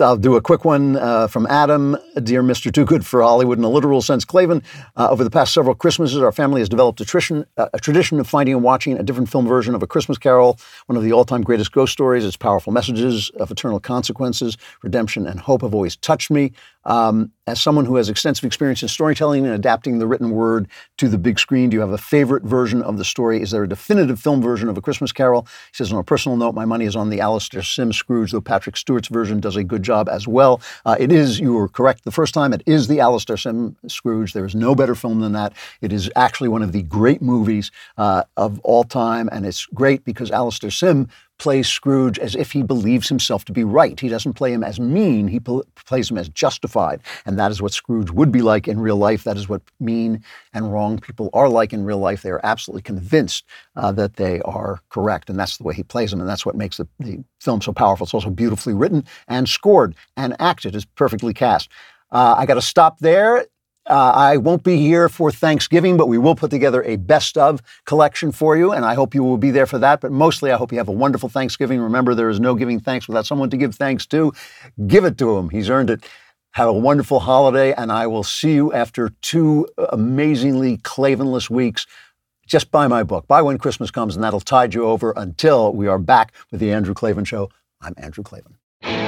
I'll 0.00 0.16
do 0.16 0.36
a 0.36 0.40
quick 0.40 0.64
one 0.64 0.96
uh, 0.96 1.26
from 1.26 1.46
Adam. 1.48 1.96
Dear 2.22 2.42
Mr. 2.42 2.72
Too 2.72 2.86
Good 2.86 3.04
for 3.04 3.22
Hollywood, 3.22 3.58
in 3.58 3.64
a 3.64 3.68
literal 3.68 4.00
sense, 4.00 4.24
Klavan, 4.24 4.62
uh, 4.96 5.08
over 5.10 5.24
the 5.24 5.30
past 5.30 5.52
several 5.52 5.74
Christmases, 5.74 6.22
our 6.22 6.32
family 6.32 6.60
has 6.60 6.68
developed 6.68 7.00
a 7.00 7.04
tradition, 7.04 7.44
uh, 7.58 7.68
a 7.74 7.78
tradition 7.78 8.18
of 8.18 8.26
finding 8.26 8.54
and 8.54 8.64
watching 8.64 8.96
a 8.96 9.02
different 9.02 9.28
film 9.28 9.46
version 9.46 9.74
of 9.74 9.82
A 9.82 9.86
Christmas 9.86 10.16
Carol, 10.16 10.58
one 10.86 10.96
of 10.96 11.02
the 11.02 11.12
all 11.12 11.24
time 11.24 11.42
greatest 11.42 11.72
ghost 11.72 11.92
stories. 11.92 12.24
Its 12.24 12.36
powerful 12.36 12.72
messages 12.72 13.30
of 13.36 13.50
eternal 13.50 13.78
consequences, 13.80 14.56
redemption, 14.82 15.26
and 15.26 15.40
hope 15.40 15.62
have 15.62 15.74
always 15.74 15.96
touched 15.96 16.30
me. 16.30 16.52
Um, 16.88 17.32
as 17.46 17.60
someone 17.60 17.84
who 17.84 17.96
has 17.96 18.08
extensive 18.08 18.44
experience 18.44 18.82
in 18.82 18.88
storytelling 18.88 19.44
and 19.44 19.54
adapting 19.54 19.98
the 19.98 20.06
written 20.06 20.30
word 20.30 20.68
to 20.96 21.08
the 21.08 21.18
big 21.18 21.38
screen, 21.38 21.70
do 21.70 21.76
you 21.76 21.80
have 21.80 21.90
a 21.90 21.98
favorite 21.98 22.42
version 22.42 22.82
of 22.82 22.98
the 22.98 23.04
story? 23.04 23.40
Is 23.40 23.50
there 23.50 23.62
a 23.62 23.68
definitive 23.68 24.18
film 24.18 24.42
version 24.42 24.68
of 24.68 24.76
A 24.76 24.80
Christmas 24.80 25.12
Carol? 25.12 25.42
He 25.70 25.76
says, 25.76 25.92
on 25.92 25.98
a 25.98 26.04
personal 26.04 26.36
note, 26.36 26.54
my 26.54 26.64
money 26.64 26.86
is 26.86 26.96
on 26.96 27.10
the 27.10 27.20
Alastair 27.20 27.62
Sim 27.62 27.92
Scrooge, 27.92 28.32
though 28.32 28.40
Patrick 28.40 28.76
Stewart's 28.76 29.08
version 29.08 29.38
does 29.38 29.56
a 29.56 29.62
good 29.62 29.82
job 29.82 30.08
as 30.08 30.26
well. 30.26 30.60
Uh, 30.84 30.96
it 30.98 31.12
is, 31.12 31.38
you 31.38 31.52
were 31.52 31.68
correct 31.68 32.04
the 32.04 32.10
first 32.10 32.32
time, 32.34 32.52
it 32.52 32.62
is 32.66 32.88
the 32.88 33.00
Alastair 33.00 33.36
Sim 33.36 33.76
Scrooge. 33.86 34.32
There 34.32 34.46
is 34.46 34.54
no 34.54 34.74
better 34.74 34.94
film 34.94 35.20
than 35.20 35.32
that. 35.32 35.52
It 35.82 35.92
is 35.92 36.10
actually 36.16 36.48
one 36.48 36.62
of 36.62 36.72
the 36.72 36.82
great 36.82 37.20
movies 37.20 37.70
uh, 37.98 38.24
of 38.38 38.58
all 38.60 38.84
time, 38.84 39.28
and 39.30 39.44
it's 39.44 39.66
great 39.66 40.04
because 40.04 40.30
Alastair 40.30 40.70
Sim 40.70 41.08
plays 41.38 41.68
Scrooge 41.68 42.18
as 42.18 42.34
if 42.34 42.52
he 42.52 42.62
believes 42.62 43.08
himself 43.08 43.44
to 43.46 43.52
be 43.52 43.64
right. 43.64 43.98
He 43.98 44.08
doesn't 44.08 44.34
play 44.34 44.52
him 44.52 44.64
as 44.64 44.78
mean, 44.80 45.28
he 45.28 45.40
pl- 45.40 45.64
plays 45.86 46.10
him 46.10 46.18
as 46.18 46.28
justified. 46.28 47.00
And 47.24 47.38
that 47.38 47.50
is 47.50 47.62
what 47.62 47.72
Scrooge 47.72 48.10
would 48.10 48.32
be 48.32 48.42
like 48.42 48.68
in 48.68 48.80
real 48.80 48.96
life. 48.96 49.24
That 49.24 49.36
is 49.36 49.48
what 49.48 49.62
mean 49.80 50.22
and 50.52 50.72
wrong 50.72 50.98
people 50.98 51.30
are 51.32 51.48
like 51.48 51.72
in 51.72 51.84
real 51.84 51.98
life. 51.98 52.22
They 52.22 52.30
are 52.30 52.40
absolutely 52.44 52.82
convinced 52.82 53.44
uh, 53.76 53.92
that 53.92 54.16
they 54.16 54.40
are 54.42 54.80
correct. 54.90 55.30
And 55.30 55.38
that's 55.38 55.56
the 55.56 55.64
way 55.64 55.74
he 55.74 55.82
plays 55.82 56.10
them. 56.10 56.20
And 56.20 56.28
that's 56.28 56.44
what 56.44 56.56
makes 56.56 56.76
the, 56.76 56.88
the 56.98 57.22
film 57.40 57.62
so 57.62 57.72
powerful. 57.72 58.04
It's 58.04 58.14
also 58.14 58.30
beautifully 58.30 58.74
written 58.74 59.04
and 59.28 59.48
scored 59.48 59.94
and 60.16 60.36
acted. 60.40 60.74
It's 60.74 60.84
perfectly 60.84 61.34
cast. 61.34 61.70
Uh, 62.10 62.34
I 62.38 62.46
got 62.46 62.54
to 62.54 62.62
stop 62.62 62.98
there. 62.98 63.46
Uh, 63.88 64.12
I 64.14 64.36
won't 64.36 64.62
be 64.64 64.76
here 64.76 65.08
for 65.08 65.32
Thanksgiving, 65.32 65.96
but 65.96 66.08
we 66.08 66.18
will 66.18 66.34
put 66.34 66.50
together 66.50 66.82
a 66.82 66.96
best 66.96 67.38
of 67.38 67.62
collection 67.86 68.32
for 68.32 68.54
you, 68.54 68.72
and 68.72 68.84
I 68.84 68.92
hope 68.92 69.14
you 69.14 69.24
will 69.24 69.38
be 69.38 69.50
there 69.50 69.64
for 69.64 69.78
that. 69.78 70.02
But 70.02 70.12
mostly, 70.12 70.52
I 70.52 70.58
hope 70.58 70.72
you 70.72 70.78
have 70.78 70.88
a 70.88 70.92
wonderful 70.92 71.30
Thanksgiving. 71.30 71.80
Remember, 71.80 72.14
there 72.14 72.28
is 72.28 72.38
no 72.38 72.54
giving 72.54 72.80
thanks 72.80 73.08
without 73.08 73.24
someone 73.24 73.48
to 73.48 73.56
give 73.56 73.74
thanks 73.74 74.04
to. 74.06 74.32
Give 74.86 75.06
it 75.06 75.16
to 75.18 75.38
him, 75.38 75.48
he's 75.48 75.70
earned 75.70 75.88
it. 75.88 76.06
Have 76.52 76.68
a 76.68 76.72
wonderful 76.72 77.20
holiday, 77.20 77.72
and 77.72 77.90
I 77.90 78.06
will 78.06 78.24
see 78.24 78.52
you 78.52 78.72
after 78.74 79.10
two 79.22 79.66
amazingly 79.90 80.76
Klavanless 80.78 81.48
weeks. 81.48 81.86
Just 82.46 82.70
buy 82.70 82.88
my 82.88 83.02
book, 83.02 83.26
Buy 83.26 83.40
When 83.40 83.56
Christmas 83.56 83.90
Comes, 83.90 84.16
and 84.16 84.24
that'll 84.24 84.40
tide 84.40 84.74
you 84.74 84.84
over 84.84 85.14
until 85.16 85.72
we 85.72 85.86
are 85.86 85.98
back 85.98 86.34
with 86.50 86.60
The 86.60 86.72
Andrew 86.72 86.94
Klavan 86.94 87.24
Show. 87.24 87.50
I'm 87.80 87.94
Andrew 87.96 88.24
Klavan. 88.24 89.07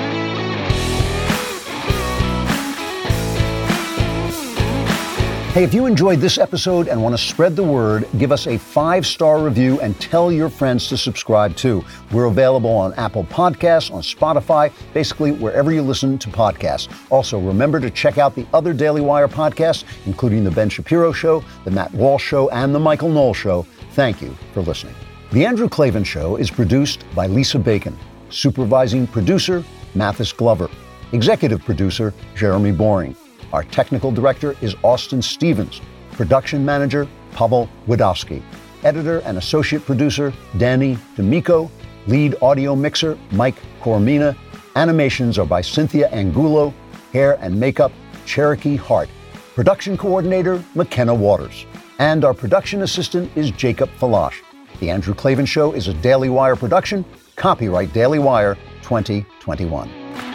Hey, 5.52 5.64
if 5.64 5.74
you 5.74 5.86
enjoyed 5.86 6.20
this 6.20 6.38
episode 6.38 6.86
and 6.86 7.02
want 7.02 7.12
to 7.12 7.18
spread 7.20 7.56
the 7.56 7.64
word, 7.64 8.06
give 8.18 8.30
us 8.30 8.46
a 8.46 8.56
five 8.56 9.04
star 9.04 9.42
review 9.42 9.80
and 9.80 10.00
tell 10.00 10.30
your 10.30 10.48
friends 10.48 10.86
to 10.86 10.96
subscribe 10.96 11.56
too. 11.56 11.84
We're 12.12 12.26
available 12.26 12.70
on 12.70 12.94
Apple 12.94 13.24
Podcasts, 13.24 13.92
on 13.92 14.02
Spotify, 14.02 14.72
basically 14.94 15.32
wherever 15.32 15.72
you 15.72 15.82
listen 15.82 16.18
to 16.18 16.28
podcasts. 16.28 16.88
Also, 17.10 17.40
remember 17.40 17.80
to 17.80 17.90
check 17.90 18.16
out 18.16 18.36
the 18.36 18.46
other 18.52 18.72
Daily 18.72 19.00
Wire 19.00 19.26
podcasts, 19.26 19.82
including 20.06 20.44
The 20.44 20.52
Ben 20.52 20.68
Shapiro 20.68 21.10
Show, 21.10 21.42
The 21.64 21.72
Matt 21.72 21.92
Walsh 21.94 22.22
Show, 22.22 22.48
and 22.50 22.72
The 22.72 22.78
Michael 22.78 23.08
Knowles 23.08 23.36
Show. 23.36 23.66
Thank 23.94 24.22
you 24.22 24.36
for 24.54 24.60
listening. 24.60 24.94
The 25.32 25.44
Andrew 25.44 25.68
Klavan 25.68 26.04
Show 26.04 26.36
is 26.36 26.48
produced 26.48 27.04
by 27.12 27.26
Lisa 27.26 27.58
Bacon, 27.58 27.98
supervising 28.28 29.08
producer, 29.08 29.64
Mathis 29.96 30.32
Glover, 30.32 30.70
executive 31.10 31.64
producer, 31.64 32.14
Jeremy 32.36 32.70
Boring. 32.70 33.16
Our 33.52 33.64
technical 33.64 34.12
director 34.12 34.54
is 34.60 34.76
Austin 34.84 35.20
Stevens. 35.20 35.80
Production 36.12 36.64
manager, 36.64 37.08
Pavel 37.32 37.68
Wadowski. 37.86 38.42
Editor 38.84 39.18
and 39.20 39.38
associate 39.38 39.84
producer, 39.84 40.32
Danny 40.58 40.98
D'Amico. 41.16 41.70
Lead 42.06 42.36
audio 42.42 42.76
mixer, 42.76 43.18
Mike 43.32 43.56
Coromina. 43.80 44.36
Animations 44.76 45.38
are 45.38 45.46
by 45.46 45.60
Cynthia 45.60 46.08
Angulo. 46.10 46.72
Hair 47.12 47.38
and 47.40 47.58
makeup, 47.58 47.92
Cherokee 48.24 48.76
Hart. 48.76 49.08
Production 49.54 49.96
coordinator, 49.96 50.62
McKenna 50.74 51.14
Waters. 51.14 51.66
And 51.98 52.24
our 52.24 52.32
production 52.32 52.82
assistant 52.82 53.30
is 53.36 53.50
Jacob 53.50 53.90
Falash. 53.98 54.42
The 54.78 54.90
Andrew 54.90 55.12
Klavan 55.12 55.44
Show 55.44 55.72
is 55.72 55.88
a 55.88 55.94
Daily 55.94 56.28
Wire 56.30 56.56
production. 56.56 57.04
Copyright 57.36 57.92
Daily 57.92 58.18
Wire 58.18 58.54
2021. 58.82 60.29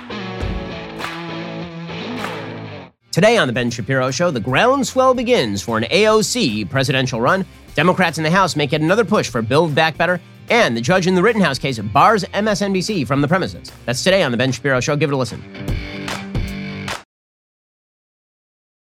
Today 3.16 3.38
on 3.38 3.48
The 3.48 3.54
Ben 3.54 3.72
Shapiro 3.72 4.12
Show, 4.12 4.30
the 4.30 4.42
groundswell 4.42 5.14
begins 5.14 5.62
for 5.62 5.78
an 5.78 5.86
AOC 5.86 6.70
presidential 6.70 7.22
run. 7.22 7.46
Democrats 7.74 8.18
in 8.18 8.26
the 8.26 8.30
House 8.30 8.58
make 8.58 8.74
yet 8.74 8.82
another 8.82 9.06
push 9.06 9.30
for 9.30 9.42
Build 9.42 9.74
Back 9.74 9.96
Better. 9.96 10.20
And 10.50 10.76
the 10.76 10.82
judge 10.82 11.08
in 11.08 11.16
the 11.16 11.24
Rittenhouse 11.24 11.58
case 11.58 11.80
bars 11.80 12.26
MSNBC 12.26 13.08
from 13.08 13.22
the 13.22 13.28
premises. 13.30 13.72
That's 13.86 14.04
today 14.04 14.22
on 14.22 14.32
The 14.32 14.38
Ben 14.38 14.52
Shapiro 14.52 14.82
Show. 14.82 14.98
Give 14.98 15.12
it 15.12 15.14
a 15.14 15.16
listen. 15.16 15.42